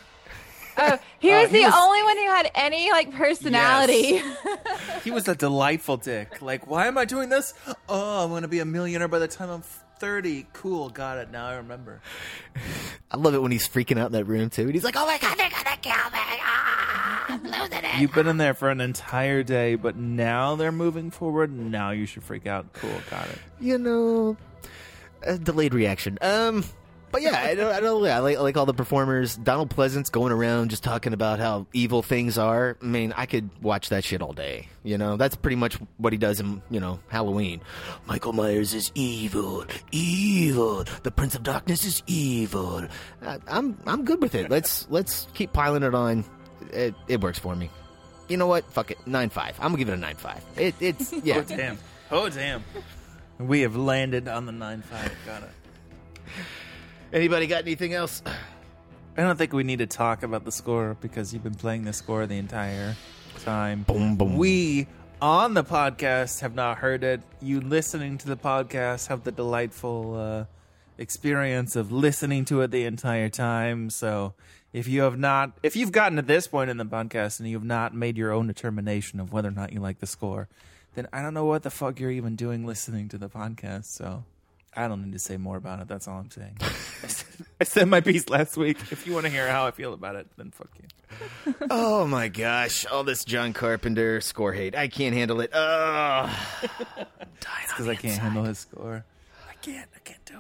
Oh, 0.78 0.98
he 1.20 1.30
was 1.32 1.50
he 1.50 1.60
the 1.60 1.64
was- 1.66 1.74
only 1.78 2.04
one 2.04 2.18
who 2.18 2.26
had 2.28 2.52
any 2.56 2.92
like 2.92 3.14
personality. 3.14 4.22
He 5.04 5.12
was 5.12 5.28
a 5.28 5.36
delightful 5.36 5.98
dick. 5.98 6.42
Like, 6.42 6.66
why 6.66 6.88
am 6.88 6.98
I 6.98 7.04
doing 7.04 7.28
this? 7.28 7.54
Oh, 7.90 8.24
I'm 8.24 8.30
going 8.30 8.44
to 8.44 8.48
be 8.48 8.60
a 8.60 8.66
millionaire 8.66 9.10
by 9.10 9.20
the 9.20 9.28
time 9.28 9.50
I'm 9.50 9.62
30. 10.00 10.48
Cool, 10.54 10.88
got 10.90 11.18
it. 11.18 11.30
Now 11.30 11.48
I 11.48 11.56
remember. 11.56 12.02
I 13.12 13.18
love 13.18 13.34
it 13.34 13.42
when 13.42 13.52
he's 13.52 13.68
freaking 13.68 14.00
out 14.00 14.06
in 14.08 14.12
that 14.14 14.24
room 14.24 14.50
too. 14.50 14.62
And 14.64 14.74
he's 14.74 14.84
like, 14.86 14.96
"Oh 14.98 15.06
my 15.06 15.18
god, 15.18 15.38
they're 15.38 15.50
gonna 15.50 15.76
kill 15.82 15.92
me!" 15.94 16.20
Ah, 16.42 17.26
I'm 17.28 17.44
losing 17.44 17.84
it. 17.84 18.00
You've 18.00 18.14
been 18.14 18.28
in 18.28 18.38
there 18.38 18.54
for 18.54 18.70
an 18.70 18.80
entire 18.80 19.44
day, 19.44 19.76
but 19.76 19.98
now 19.98 20.56
they're 20.56 20.72
moving 20.72 21.12
forward. 21.12 21.52
Now 21.52 21.92
you 21.92 22.06
should 22.06 22.24
freak 22.24 22.48
out. 22.48 22.72
Cool, 22.74 23.02
got 23.10 23.28
it. 23.28 23.40
You 23.60 23.78
know, 23.78 24.38
a 25.22 25.38
delayed 25.38 25.74
reaction. 25.74 26.18
Um, 26.22 26.64
but 27.14 27.22
yeah, 27.22 27.40
I 27.42 27.54
don't, 27.54 27.72
I 27.72 27.80
don't. 27.80 28.06
I 28.06 28.20
like, 28.20 28.38
I 28.38 28.42
like 28.42 28.58
all 28.58 28.66
the 28.66 28.74
performers. 28.74 29.38
Donald 29.38 29.70
Pleasence 29.70 30.12
going 30.12 30.34
around 30.34 30.72
just 30.72 30.84
talking 30.84 31.14
about 31.14 31.40
how 31.40 31.68
evil 31.72 32.02
things 32.02 32.38
are. 32.38 32.76
I 32.82 32.86
mean, 32.86 33.14
I 33.16 33.28
could 33.28 33.50
watch 33.62 33.90
that 33.90 34.04
shit 34.04 34.22
all 34.22 34.34
day. 34.34 34.68
You 34.84 34.98
know, 34.98 35.16
that's 35.16 35.36
pretty 35.36 35.56
much 35.56 35.76
what 35.98 36.12
he 36.12 36.18
does 36.18 36.40
in 36.40 36.62
you 36.70 36.80
know 36.80 37.00
Halloween. 37.08 37.62
Michael 38.08 38.34
Myers 38.34 38.74
is 38.74 38.92
evil, 38.96 39.64
evil. 39.92 40.84
The 41.04 41.12
Prince 41.12 41.36
of 41.36 41.44
Darkness 41.44 41.86
is 41.86 42.04
evil. 42.08 42.86
I, 43.22 43.38
I'm 43.48 43.78
I'm 43.86 44.04
good 44.04 44.22
with 44.22 44.36
it. 44.36 44.50
Let's 44.50 44.88
let's 44.90 45.28
keep 45.34 45.54
piling 45.54 45.84
it 45.84 45.96
on. 45.96 46.26
It 46.72 46.96
it 47.08 47.22
works 47.22 47.40
for 47.40 47.56
me. 47.56 47.70
You 48.28 48.38
know 48.38 48.48
what? 48.48 48.66
Fuck 48.74 48.90
it. 48.92 48.98
Nine 49.06 49.30
five. 49.30 49.56
I'm 49.60 49.68
gonna 49.68 49.78
give 49.78 49.90
it 49.90 49.94
a 49.94 49.98
nine 49.98 50.16
five. 50.16 50.44
It 50.58 50.76
it's 50.82 51.14
yeah. 51.24 51.38
Oh, 51.38 51.42
damn. 51.44 51.78
Oh, 52.12 52.30
damn. 52.30 52.64
We 53.40 53.62
have 53.62 53.76
landed 53.76 54.28
on 54.28 54.46
the 54.46 54.52
9 54.52 54.82
5. 54.82 55.12
Got 55.26 55.44
it. 55.44 55.50
Anybody 57.14 57.46
got 57.46 57.62
anything 57.62 57.94
else? 57.94 58.24
I 59.18 59.22
don't 59.22 59.38
think 59.38 59.54
we 59.54 59.64
need 59.64 59.78
to 59.78 59.86
talk 59.86 60.24
about 60.24 60.46
the 60.46 60.52
score 60.52 60.98
because 61.00 61.32
you've 61.32 61.44
been 61.44 61.54
playing 61.54 61.86
the 61.86 61.94
score 61.94 62.26
the 62.26 62.40
entire 62.40 62.96
time. 63.44 63.84
Boom, 63.84 64.16
boom. 64.16 64.36
We 64.36 64.88
on 65.22 65.54
the 65.54 65.64
podcast 65.64 66.40
have 66.40 66.56
not 66.56 66.80
heard 66.80 67.04
it. 67.04 67.22
You 67.40 67.62
listening 67.62 68.18
to 68.18 68.28
the 68.28 68.36
podcast 68.36 69.10
have 69.10 69.24
the 69.24 69.32
delightful 69.32 70.16
uh, 70.16 70.46
experience 70.98 71.76
of 71.76 71.92
listening 71.92 72.46
to 72.46 72.62
it 72.62 72.72
the 72.72 72.86
entire 72.86 73.30
time. 73.30 73.92
So 73.92 74.34
if 74.74 74.88
you 74.88 75.02
have 75.02 75.20
not, 75.20 75.52
if 75.62 75.76
you've 75.76 75.92
gotten 75.92 76.16
to 76.16 76.24
this 76.24 76.48
point 76.48 76.72
in 76.72 76.78
the 76.78 76.86
podcast 76.86 77.40
and 77.40 77.48
you 77.48 77.56
have 77.58 77.64
not 77.64 77.94
made 77.94 78.18
your 78.18 78.32
own 78.32 78.48
determination 78.48 79.20
of 79.20 79.32
whether 79.32 79.50
or 79.50 79.52
not 79.52 79.72
you 79.72 79.80
like 79.80 80.00
the 80.00 80.08
score, 80.08 80.50
then 80.96 81.08
I 81.14 81.22
don't 81.22 81.36
know 81.36 81.46
what 81.46 81.62
the 81.62 81.70
fuck 81.70 82.00
you're 82.00 82.10
even 82.10 82.36
doing 82.36 82.66
listening 82.66 83.08
to 83.10 83.20
the 83.20 83.30
podcast. 83.30 83.86
So 83.86 84.24
I 84.76 84.88
don't 84.88 85.04
need 85.04 85.14
to 85.14 85.20
say 85.20 85.38
more 85.38 85.58
about 85.58 85.82
it. 85.82 85.88
That's 85.88 86.08
all 86.08 86.20
I'm 86.20 86.32
saying. 86.32 86.58
I 87.62 87.64
said- 87.64 87.88
my 87.88 88.02
piece 88.02 88.30
last 88.30 88.58
week. 88.58 88.78
If 88.92 89.06
you 89.06 89.14
want 89.14 89.26
to 89.26 89.32
hear 89.32 89.48
how 89.48 89.68
I 89.68 89.72
feel 89.72 89.94
about 89.94 90.16
it, 90.16 90.28
then 90.38 90.52
fuck 90.52 90.70
you. 90.76 91.56
oh 91.70 92.08
my 92.08 92.28
gosh, 92.28 92.86
all 92.86 93.04
this 93.04 93.24
John 93.24 93.54
Carpenter 93.54 94.20
score 94.22 94.54
hate. 94.54 94.76
I 94.76 94.88
can't 94.88 95.14
handle 95.16 95.42
it. 95.42 95.52
Ugh. 95.54 96.30
because 97.40 97.88
I 97.88 97.96
can't 97.96 98.20
handle 98.20 98.44
his 98.44 98.60
score. 98.60 99.04
I 99.50 99.54
can't. 99.56 99.90
I 99.96 100.00
can't 100.00 100.24
do 100.26 100.36
it. 100.36 100.40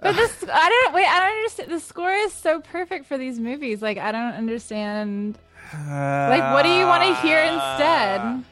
But 0.00 0.14
this, 0.14 0.44
I 0.50 0.68
don't 0.68 0.94
wait. 0.94 1.06
I 1.06 1.20
don't 1.20 1.36
understand. 1.36 1.70
The 1.72 1.80
score 1.80 2.12
is 2.12 2.32
so 2.32 2.60
perfect 2.60 3.06
for 3.06 3.18
these 3.18 3.40
movies. 3.40 3.82
Like, 3.82 3.98
I 3.98 4.12
don't 4.12 4.34
understand. 4.34 5.38
Like, 5.72 6.54
what 6.54 6.62
do 6.62 6.70
you 6.70 6.86
want 6.86 7.02
to 7.02 7.14
hear 7.16 7.40
instead? 7.40 8.44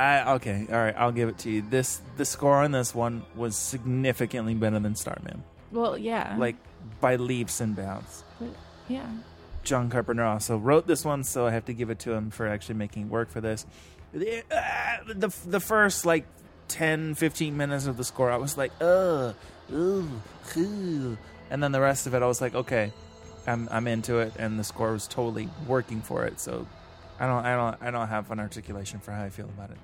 I 0.00 0.32
okay. 0.36 0.66
All 0.70 0.76
right. 0.78 0.94
I'll 0.96 1.12
give 1.12 1.28
it 1.28 1.38
to 1.38 1.50
you. 1.50 1.62
This 1.62 2.00
the 2.16 2.24
score 2.24 2.62
on 2.62 2.72
this 2.72 2.94
one 2.94 3.22
was 3.36 3.54
significantly 3.54 4.54
better 4.54 4.78
than 4.78 4.94
Starman, 4.96 5.44
Well, 5.72 5.98
yeah. 5.98 6.36
like 6.38 6.56
by 7.00 7.16
leaps 7.16 7.60
and 7.60 7.76
bounds. 7.76 8.24
But, 8.40 8.48
yeah. 8.88 9.06
John 9.62 9.90
Carpenter 9.90 10.24
also 10.24 10.56
wrote 10.56 10.86
this 10.86 11.04
one, 11.04 11.22
so 11.22 11.46
I 11.46 11.50
have 11.50 11.66
to 11.66 11.74
give 11.74 11.90
it 11.90 11.98
to 12.00 12.12
him 12.12 12.30
for 12.30 12.48
actually 12.48 12.76
making 12.76 13.10
work 13.10 13.28
for 13.30 13.42
this. 13.42 13.66
The, 14.14 14.42
uh, 14.50 14.96
the, 15.06 15.28
the 15.46 15.60
first 15.60 16.06
like 16.06 16.24
10, 16.68 17.14
15 17.14 17.56
minutes 17.56 17.86
of 17.86 17.98
the 17.98 18.04
score, 18.04 18.30
I 18.30 18.38
was 18.38 18.56
like, 18.56 18.72
ugh, 18.80 19.34
ooh, 19.70 20.08
ooh. 20.56 21.18
And 21.50 21.62
then 21.62 21.72
the 21.72 21.80
rest 21.80 22.06
of 22.06 22.14
it, 22.14 22.22
I 22.22 22.26
was 22.26 22.40
like, 22.40 22.54
okay, 22.54 22.90
I'm, 23.46 23.68
I'm 23.70 23.86
into 23.86 24.18
it, 24.20 24.32
and 24.38 24.58
the 24.58 24.64
score 24.64 24.92
was 24.92 25.06
totally 25.06 25.50
working 25.66 26.00
for 26.00 26.24
it. 26.24 26.40
So 26.40 26.66
I 27.20 27.26
don't, 27.26 27.44
I 27.44 27.54
don't, 27.54 27.82
I 27.82 27.90
don't 27.90 28.08
have 28.08 28.30
an 28.30 28.40
articulation 28.40 28.98
for 28.98 29.12
how 29.12 29.22
I 29.22 29.28
feel 29.28 29.44
about 29.44 29.70
it. 29.70 29.78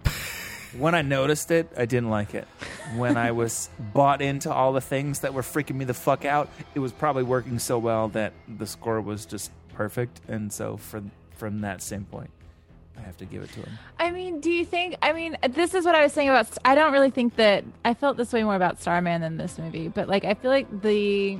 when 0.78 0.94
I 0.94 1.02
noticed 1.02 1.50
it, 1.50 1.70
I 1.76 1.84
didn't 1.84 2.08
like 2.08 2.34
it. 2.34 2.48
When 2.96 3.16
I 3.16 3.32
was 3.32 3.68
bought 3.92 4.22
into 4.22 4.52
all 4.52 4.72
the 4.72 4.80
things 4.80 5.20
that 5.20 5.34
were 5.34 5.42
freaking 5.42 5.76
me 5.76 5.84
the 5.84 5.94
fuck 5.94 6.24
out, 6.24 6.48
it 6.74 6.80
was 6.80 6.92
probably 6.92 7.22
working 7.24 7.58
so 7.58 7.78
well 7.78 8.08
that 8.08 8.32
the 8.48 8.66
score 8.66 9.00
was 9.00 9.26
just 9.26 9.50
perfect. 9.74 10.20
And 10.28 10.52
so, 10.52 10.78
from 10.78 11.10
from 11.36 11.60
that 11.60 11.82
standpoint, 11.82 12.30
I 12.96 13.02
have 13.02 13.16
to 13.18 13.26
give 13.26 13.42
it 13.42 13.52
to 13.52 13.60
him. 13.60 13.78
I 13.98 14.10
mean, 14.10 14.40
do 14.40 14.50
you 14.50 14.64
think? 14.64 14.96
I 15.02 15.12
mean, 15.12 15.36
this 15.50 15.74
is 15.74 15.84
what 15.84 15.94
I 15.94 16.02
was 16.02 16.12
saying 16.12 16.30
about. 16.30 16.48
I 16.64 16.74
don't 16.74 16.92
really 16.92 17.10
think 17.10 17.36
that 17.36 17.64
I 17.84 17.94
felt 17.94 18.16
this 18.16 18.32
way 18.32 18.42
more 18.42 18.56
about 18.56 18.80
Starman 18.80 19.20
than 19.20 19.36
this 19.36 19.58
movie, 19.58 19.88
but 19.88 20.08
like 20.08 20.24
I 20.24 20.34
feel 20.34 20.50
like 20.50 20.82
the 20.82 21.38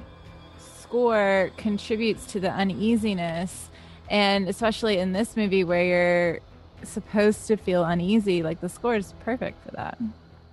score 0.59 1.51
contributes 1.57 2.27
to 2.27 2.41
the 2.41 2.51
uneasiness, 2.51 3.71
and 4.11 4.49
especially 4.49 4.99
in 4.99 5.13
this 5.13 5.37
movie 5.37 5.65
where 5.65 5.85
you're 5.85 6.41
supposed 6.85 7.47
to 7.49 7.57
feel 7.57 7.85
uneasy, 7.85 8.43
like 8.43 8.61
the 8.61 8.69
score 8.69 8.97
is 8.97 9.15
perfect 9.21 9.63
for 9.65 9.71
that. 9.73 9.99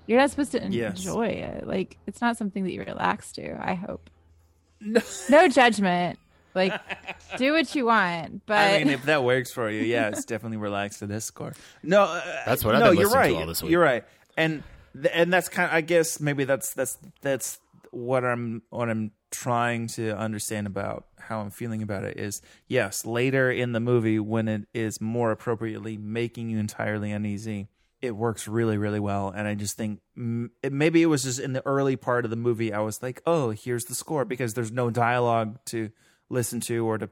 You're 0.08 0.20
not 0.20 0.30
supposed 0.32 0.52
to 0.54 0.68
Yes. 0.70 0.98
enjoy 0.98 1.28
it. 1.28 1.66
Like 1.68 1.98
it's 2.08 2.22
not 2.22 2.38
something 2.38 2.64
that 2.64 2.72
you 2.72 2.84
relax 2.84 3.32
to. 3.34 3.56
I 3.66 3.74
hope. 3.76 4.10
No, 5.30 5.48
judgment. 5.48 6.20
Like 6.56 6.74
do 7.38 7.54
what 7.54 7.74
you 7.74 7.86
want, 7.86 8.46
but 8.46 8.58
I 8.58 8.78
mean, 8.80 8.90
if 8.90 9.06
that 9.06 9.24
works 9.24 9.52
for 9.52 9.72
you, 9.72 9.82
yeah, 9.82 10.10
it's 10.10 10.24
definitely 10.24 10.58
relaxed 10.58 11.00
to 11.00 11.08
this 11.08 11.26
score. 11.26 11.54
No, 11.82 12.04
uh, 12.04 12.22
That's 12.46 12.64
what 12.64 12.76
I've 12.76 12.82
no, 12.82 12.90
been 12.92 13.00
you're 13.00 13.08
listening 13.08 13.24
to 13.30 13.34
right. 13.34 13.42
all 13.42 13.48
this 13.48 13.64
week. 13.64 13.72
You're 13.72 13.82
right, 13.82 14.04
and 14.38 14.62
th- 14.94 15.12
and 15.16 15.34
that's 15.34 15.50
kind. 15.50 15.68
of 15.68 15.74
I 15.76 15.82
guess 15.82 16.20
maybe 16.20 16.44
that's 16.44 16.74
that's 16.76 17.00
that's 17.22 17.60
what 17.90 18.24
I'm 18.24 18.62
what 18.70 18.88
I'm 18.88 19.10
trying 19.34 19.88
to 19.88 20.16
understand 20.18 20.68
about 20.68 21.08
how 21.20 21.42
I'm 21.42 21.50
feeling 21.50 21.82
about 21.82 22.04
it 22.04 22.18
is 22.18 22.42
yes, 22.68 23.06
later 23.06 23.52
in 23.52 23.72
the 23.72 23.80
movie 23.80 24.20
when 24.20 24.48
it 24.48 24.68
is 24.74 25.02
more 25.02 25.32
appropriately 25.32 25.98
making 25.98 26.50
you 26.50 26.60
entirely 26.60 27.12
uneasy, 27.12 27.68
it 28.02 28.16
works 28.16 28.48
really 28.48 28.78
really 28.78 29.00
well, 29.00 29.30
and 29.36 29.48
I 29.48 29.56
just 29.56 29.76
think 29.76 30.00
it, 30.62 30.72
maybe 30.72 31.02
it 31.02 31.08
was 31.08 31.24
just 31.24 31.40
in 31.40 31.54
the 31.54 31.66
early 31.66 31.96
part 31.96 32.26
of 32.26 32.32
the 32.32 32.38
movie 32.38 32.72
I 32.72 32.80
was 32.80 33.02
like, 33.02 33.22
oh, 33.26 33.50
here's 33.50 33.86
the 33.86 33.96
score 33.96 34.24
because 34.24 34.54
there's 34.54 34.72
no 34.72 34.90
dialogue 34.90 35.60
to 35.68 35.90
listen 36.30 36.60
to 36.62 36.86
or 36.86 36.98
to 36.98 37.10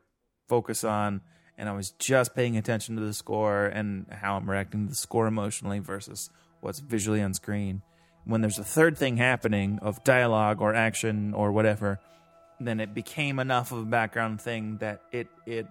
focus 0.48 0.84
on 0.84 1.22
and 1.58 1.70
I 1.70 1.74
was 1.74 1.92
just 1.92 2.36
paying 2.36 2.58
attention 2.58 2.96
to 2.96 3.02
the 3.02 3.14
score 3.14 3.66
and 3.66 4.08
how 4.12 4.36
I'm 4.36 4.50
reacting 4.50 4.86
to 4.86 4.90
the 4.90 4.96
score 4.96 5.28
emotionally 5.28 5.80
versus 5.80 6.30
what's 6.60 6.80
visually 6.80 7.22
on 7.22 7.34
screen. 7.34 7.82
When 8.26 8.42
there's 8.42 8.60
a 8.60 8.64
third 8.64 8.98
thing 8.98 9.18
happening 9.18 9.80
of 9.82 10.04
dialogue 10.04 10.62
or 10.62 10.74
action 10.74 11.34
or 11.34 11.52
whatever, 11.52 12.00
then 12.68 12.80
it 12.80 12.94
became 12.94 13.40
enough 13.40 13.72
of 13.72 13.80
a 13.80 13.86
background 13.86 14.42
thing 14.42 14.78
that 14.78 15.02
it 15.12 15.28
it 15.46 15.68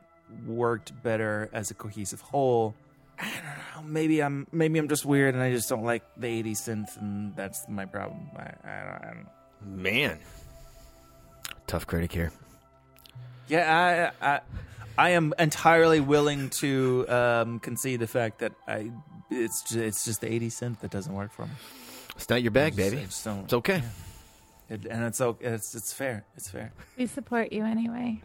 worked 0.47 0.93
better 1.03 1.49
as 1.53 1.71
a 1.71 1.75
cohesive 1.75 2.21
whole. 2.21 2.75
I 3.19 3.25
don't 3.77 3.85
know. 3.87 3.91
Maybe 3.93 4.21
I'm 4.23 4.47
maybe 4.53 4.79
I'm 4.79 4.89
just 4.89 5.05
weird 5.05 5.35
and 5.35 5.43
I 5.43 5.51
just 5.53 5.69
don't 5.69 5.85
like 5.85 6.03
the 6.17 6.27
80s 6.43 6.53
synth, 6.69 7.01
and 7.01 7.35
that's 7.37 7.69
my 7.69 7.85
problem. 7.85 8.29
I, 8.37 8.41
I, 8.43 8.83
don't, 8.85 9.05
I 9.05 9.07
don't 9.07 9.25
know. 9.25 9.83
Man, 9.83 10.19
tough 11.67 11.87
critic 11.87 12.13
here. 12.13 12.33
Yeah, 13.49 14.13
I, 14.23 14.27
I 14.35 14.41
I 14.99 15.11
am 15.11 15.35
entirely 15.39 16.01
willing 16.01 16.51
to 16.61 17.07
um, 17.09 17.59
concede 17.61 18.01
the 18.01 18.07
fact 18.07 18.39
that 18.41 18.53
I 18.67 18.91
it's 19.31 19.63
just, 19.63 19.77
it's 19.77 20.05
just 20.05 20.21
the 20.23 20.27
80s 20.29 20.47
synth 20.53 20.81
that 20.81 20.91
doesn't 20.91 21.13
work 21.15 21.33
for 21.33 21.43
me. 21.47 21.53
It's 22.17 22.29
not 22.29 22.43
your 22.43 22.51
bag, 22.51 22.73
I 22.73 22.77
just- 22.77 22.91
baby. 22.91 23.03
I 23.03 23.05
just 23.07 23.25
don't- 23.25 23.45
It's 23.45 23.55
okay. 23.55 23.77
yeah. 23.77 23.83
It, 24.71 24.87
and 24.87 25.05
it's 25.05 25.21
okay. 25.21 25.47
It's 25.47 25.75
it's 25.75 25.93
fair. 25.93 26.25
It's 26.37 26.49
fair. 26.49 26.73
We 26.97 27.07
support 27.07 27.53
you 27.53 27.65
anyway. 27.65 28.23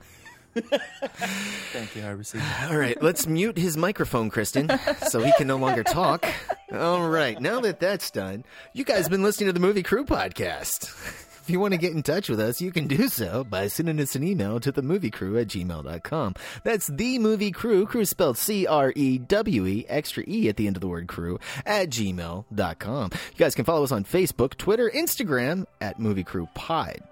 Thank 0.55 1.95
you. 1.95 2.03
I 2.03 2.11
received. 2.11 2.43
All 2.69 2.77
right, 2.77 3.01
let's 3.03 3.27
mute 3.27 3.57
his 3.57 3.75
microphone, 3.75 4.29
Kristen, 4.29 4.71
so 5.09 5.19
he 5.21 5.33
can 5.37 5.47
no 5.47 5.57
longer 5.57 5.83
talk. 5.83 6.25
All 6.71 7.09
right, 7.09 7.39
now 7.41 7.59
that 7.61 7.81
that's 7.81 8.09
done, 8.09 8.45
you 8.73 8.85
guys 8.85 8.99
have 8.99 9.09
been 9.09 9.23
listening 9.23 9.47
to 9.47 9.53
the 9.53 9.59
Movie 9.59 9.83
Crew 9.83 10.05
podcast. 10.05 11.23
If 11.45 11.51
you 11.51 11.59
want 11.59 11.75
to 11.75 11.77
get 11.77 11.93
in 11.93 12.01
touch 12.01 12.27
with 12.27 12.39
us, 12.39 12.59
you 12.59 12.71
can 12.71 12.87
do 12.87 13.07
so 13.07 13.43
by 13.43 13.67
sending 13.67 13.99
us 13.99 14.15
an 14.15 14.23
email 14.23 14.59
to 14.61 14.73
themoviecrew 14.73 15.39
at 15.39 15.47
gmail.com. 15.47 16.33
That's 16.63 16.87
the 16.87 17.19
movie 17.19 17.51
crew, 17.51 17.85
crew 17.85 18.03
spelled 18.05 18.39
C 18.39 18.65
R 18.65 18.91
E 18.95 19.19
W 19.19 19.67
E, 19.67 19.85
extra 19.87 20.23
E 20.27 20.49
at 20.49 20.57
the 20.57 20.65
end 20.65 20.75
of 20.75 20.81
the 20.81 20.87
word 20.87 21.07
crew, 21.07 21.37
at 21.63 21.89
gmail.com. 21.89 23.11
You 23.13 23.37
guys 23.37 23.53
can 23.53 23.63
follow 23.63 23.83
us 23.83 23.91
on 23.91 24.05
Facebook, 24.05 24.57
Twitter, 24.57 24.89
Instagram 24.89 25.67
at 25.79 25.99
Movie 25.99 26.23
Crew 26.23 26.49
Pod. 26.55 27.03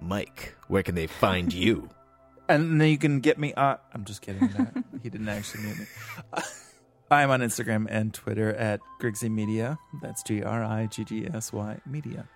Mike, 0.00 0.54
where 0.68 0.82
can 0.82 0.94
they 0.94 1.06
find 1.06 1.52
you? 1.52 1.90
And 2.48 2.80
then 2.80 2.88
you 2.88 2.96
can 2.96 3.20
get 3.20 3.38
me. 3.38 3.52
Uh, 3.52 3.76
I'm 3.92 4.06
just 4.06 4.22
kidding. 4.22 4.48
That. 4.48 4.82
he 5.02 5.10
didn't 5.10 5.28
actually 5.28 5.64
mute 5.64 5.78
me. 5.80 5.86
I'm 7.10 7.30
on 7.30 7.40
Instagram 7.40 7.86
and 7.90 8.14
Twitter 8.14 8.54
at 8.54 8.80
Griggsy 8.98 9.30
Media. 9.30 9.78
That's 10.00 10.22
G 10.22 10.42
R 10.42 10.64
I 10.64 10.86
G 10.86 11.04
G 11.04 11.28
S 11.30 11.52
Y 11.52 11.76
Media. 11.84 12.26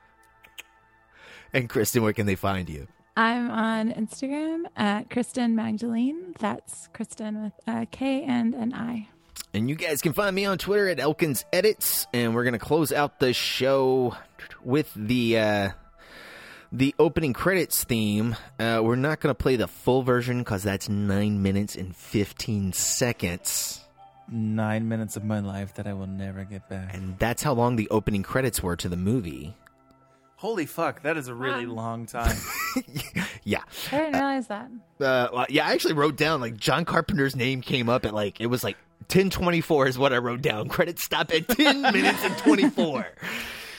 And 1.52 1.68
Kristen, 1.68 2.02
where 2.02 2.12
can 2.12 2.26
they 2.26 2.34
find 2.34 2.68
you? 2.68 2.86
I'm 3.16 3.50
on 3.50 3.92
Instagram 3.92 4.64
at 4.76 5.08
Kristen 5.08 5.56
Magdalene. 5.56 6.34
That's 6.38 6.88
Kristen 6.92 7.42
with 7.44 7.52
a 7.66 7.86
K 7.86 8.22
and 8.24 8.54
an 8.54 8.74
I. 8.74 9.08
And 9.54 9.70
you 9.70 9.74
guys 9.74 10.02
can 10.02 10.12
find 10.12 10.36
me 10.36 10.44
on 10.44 10.58
Twitter 10.58 10.86
at 10.88 11.00
Elkins 11.00 11.46
Edits, 11.52 12.06
and 12.12 12.34
we're 12.34 12.44
gonna 12.44 12.58
close 12.58 12.92
out 12.92 13.18
the 13.20 13.32
show 13.32 14.14
with 14.62 14.92
the 14.94 15.38
uh, 15.38 15.70
the 16.72 16.94
opening 16.98 17.32
credits 17.32 17.84
theme. 17.84 18.36
Uh, 18.58 18.80
we're 18.84 18.96
not 18.96 19.20
gonna 19.20 19.34
play 19.34 19.56
the 19.56 19.68
full 19.68 20.02
version 20.02 20.38
because 20.40 20.62
that's 20.62 20.90
nine 20.90 21.42
minutes 21.42 21.74
and 21.74 21.96
fifteen 21.96 22.74
seconds, 22.74 23.80
Nine 24.30 24.88
minutes 24.88 25.16
of 25.16 25.24
my 25.24 25.38
life 25.38 25.74
that 25.76 25.86
I 25.86 25.94
will 25.94 26.08
never 26.08 26.44
get 26.44 26.68
back. 26.68 26.92
and 26.92 27.18
that's 27.18 27.42
how 27.42 27.54
long 27.54 27.76
the 27.76 27.88
opening 27.90 28.22
credits 28.24 28.62
were 28.62 28.76
to 28.76 28.88
the 28.90 28.96
movie. 28.96 29.54
Holy 30.36 30.66
fuck, 30.66 31.02
that 31.02 31.16
is 31.16 31.28
a 31.28 31.34
really 31.34 31.66
long 31.66 32.06
time. 32.06 32.36
Yeah, 33.44 33.62
I 33.92 33.96
didn't 33.98 34.12
realize 34.14 34.48
that. 34.48 34.68
uh, 35.00 35.28
well, 35.32 35.46
yeah. 35.48 35.66
I 35.68 35.72
actually 35.72 35.94
wrote 35.94 36.16
down 36.16 36.40
like 36.40 36.56
John 36.56 36.84
Carpenter's 36.84 37.36
name 37.36 37.60
came 37.62 37.88
up 37.88 38.04
at 38.04 38.12
like 38.12 38.40
it 38.40 38.46
was 38.48 38.64
like 38.64 38.76
ten 39.06 39.30
twenty 39.30 39.60
four 39.60 39.86
is 39.86 39.96
what 39.96 40.12
I 40.12 40.18
wrote 40.18 40.42
down. 40.42 40.68
Credits 40.76 41.04
stop 41.04 41.32
at 41.32 41.46
ten 41.48 41.80
minutes 41.92 42.24
and 42.24 42.36
twenty 42.38 42.68
four. 42.68 43.06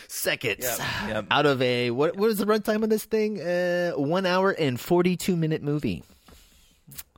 seconds 0.08 0.64
Yep, 0.64 0.80
yep. 1.10 1.26
out 1.30 1.46
of 1.46 1.62
a 1.62 1.92
what 1.92 2.16
what 2.16 2.30
is 2.30 2.38
the 2.38 2.46
runtime 2.46 2.82
of 2.82 2.90
this 2.90 3.04
thing? 3.04 3.42
Uh, 3.42 3.92
one 3.98 4.26
hour 4.26 4.52
and 4.52 4.80
forty 4.80 5.18
two 5.18 5.36
minute 5.36 5.62
movie. 5.62 6.04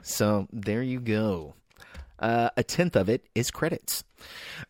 So 0.01 0.47
there 0.51 0.81
you 0.81 0.99
go. 0.99 1.53
Uh, 2.19 2.49
a 2.57 2.63
tenth 2.63 2.95
of 2.95 3.07
it 3.09 3.25
is 3.33 3.49
credits. 3.49 4.03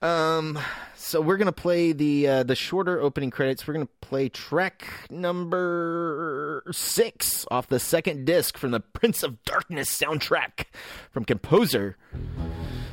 Um, 0.02 0.60
so 0.96 1.20
we're 1.20 1.38
gonna 1.38 1.52
play 1.52 1.92
the 1.92 2.28
uh, 2.28 2.44
the 2.44 2.56
shorter 2.56 3.02
opening 3.02 3.32
credits. 3.32 3.68
We're 3.68 3.74
gonna 3.74 3.88
play 4.02 4.30
track 4.30 4.86
number 5.10 6.64
six 6.72 7.46
off 7.50 7.68
the 7.68 7.80
second 7.80 8.26
disc 8.26 8.58
from 8.58 8.72
the 8.72 8.80
Prince 8.80 9.24
of 9.24 9.44
Darkness 9.44 9.90
soundtrack 9.90 10.66
from 11.12 11.26
composer 11.26 11.98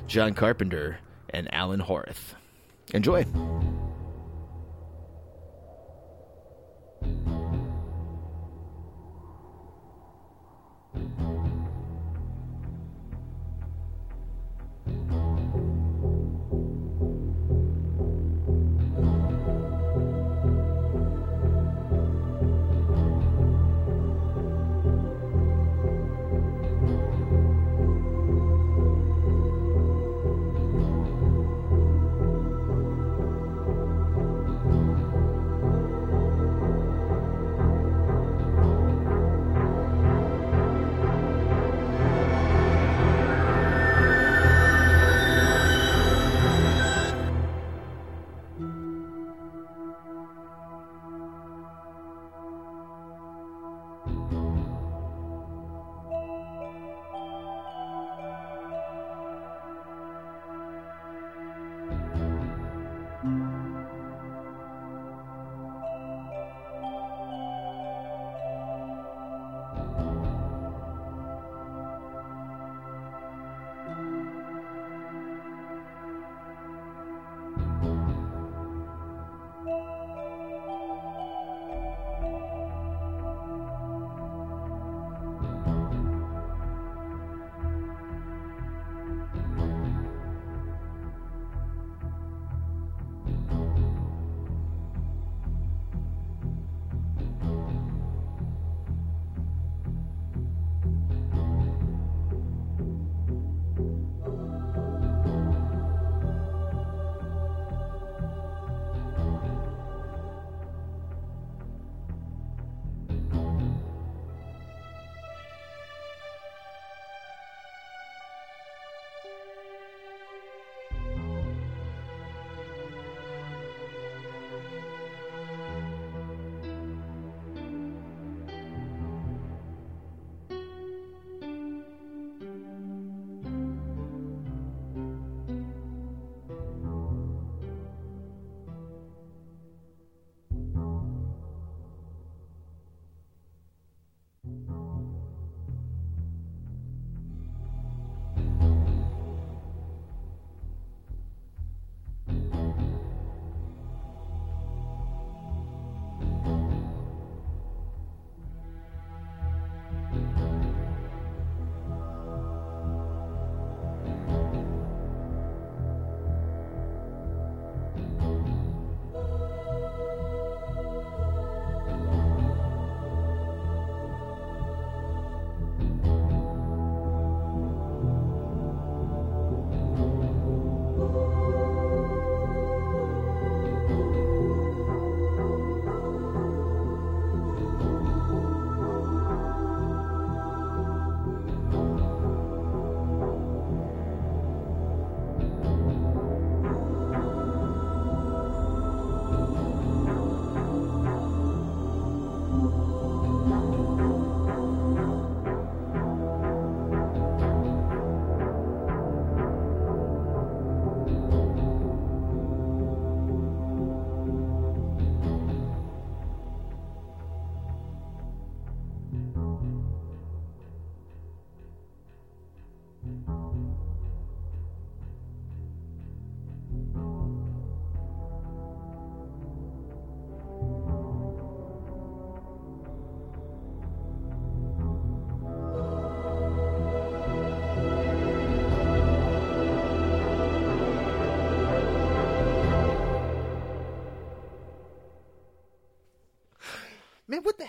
John 0.06 0.32
Carpenter 0.32 1.00
and 1.30 1.52
Alan 1.52 1.80
Howarth. 1.80 2.34
Enjoy. 2.94 3.26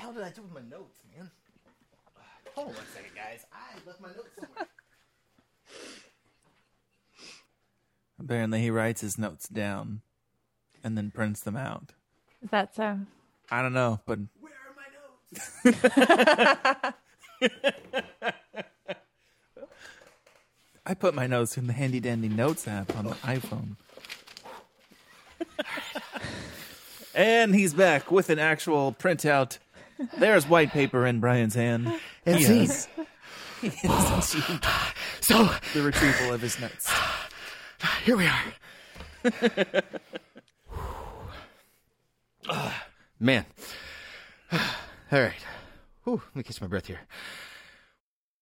Hell 0.07 0.13
did 0.13 0.23
I 0.23 0.29
do 0.29 0.41
with 0.41 0.53
my 0.53 0.61
notes, 0.61 1.01
man? 1.17 1.29
Hold 2.55 2.69
on 2.69 2.75
one 2.75 2.85
second, 2.93 3.11
guys. 3.13 3.45
I 3.51 3.73
left 3.85 3.99
my 3.99 4.07
notes 4.07 4.29
somewhere. 4.39 4.67
Apparently, 8.17 8.61
he 8.61 8.69
writes 8.69 9.01
his 9.01 9.17
notes 9.17 9.49
down 9.49 9.99
and 10.81 10.97
then 10.97 11.11
prints 11.11 11.41
them 11.41 11.57
out. 11.57 11.91
Is 12.41 12.51
that 12.51 12.73
so? 12.73 12.99
I 13.51 13.61
don't 13.61 13.73
know, 13.73 13.99
but 14.05 14.19
where 14.39 14.53
are 14.53 14.73
my 14.77 14.85
notes? 15.73 16.93
I 20.85 20.93
put 20.93 21.15
my 21.15 21.27
notes 21.27 21.57
in 21.57 21.67
the 21.67 21.73
handy 21.73 21.99
dandy 21.99 22.29
notes 22.29 22.65
app 22.65 22.95
on 22.95 23.07
the 23.07 23.15
iPhone. 23.15 23.75
and 27.13 27.53
he's 27.53 27.73
back 27.73 28.09
with 28.09 28.29
an 28.29 28.39
actual 28.39 28.95
printout. 28.97 29.57
There's 30.17 30.47
white 30.47 30.71
paper 30.71 31.05
in 31.05 31.19
Brian's 31.19 31.55
hand. 31.55 31.91
And 32.25 32.37
He 32.37 32.43
scene. 32.45 32.59
has- 32.65 32.87
he 33.61 33.69
has 33.87 34.35
achieved 34.35 34.65
So 35.21 35.49
the 35.73 35.81
retrieval 35.81 36.33
of 36.33 36.41
his 36.41 36.59
notes. 36.59 36.91
here 38.05 38.17
we 38.17 38.27
are. 38.27 38.43
Ah, 42.49 42.85
man. 43.19 43.45
All 44.51 44.59
right. 45.11 45.33
Whew, 46.03 46.21
let 46.27 46.35
me 46.35 46.43
catch 46.43 46.61
my 46.61 46.67
breath 46.67 46.87
here. 46.87 46.99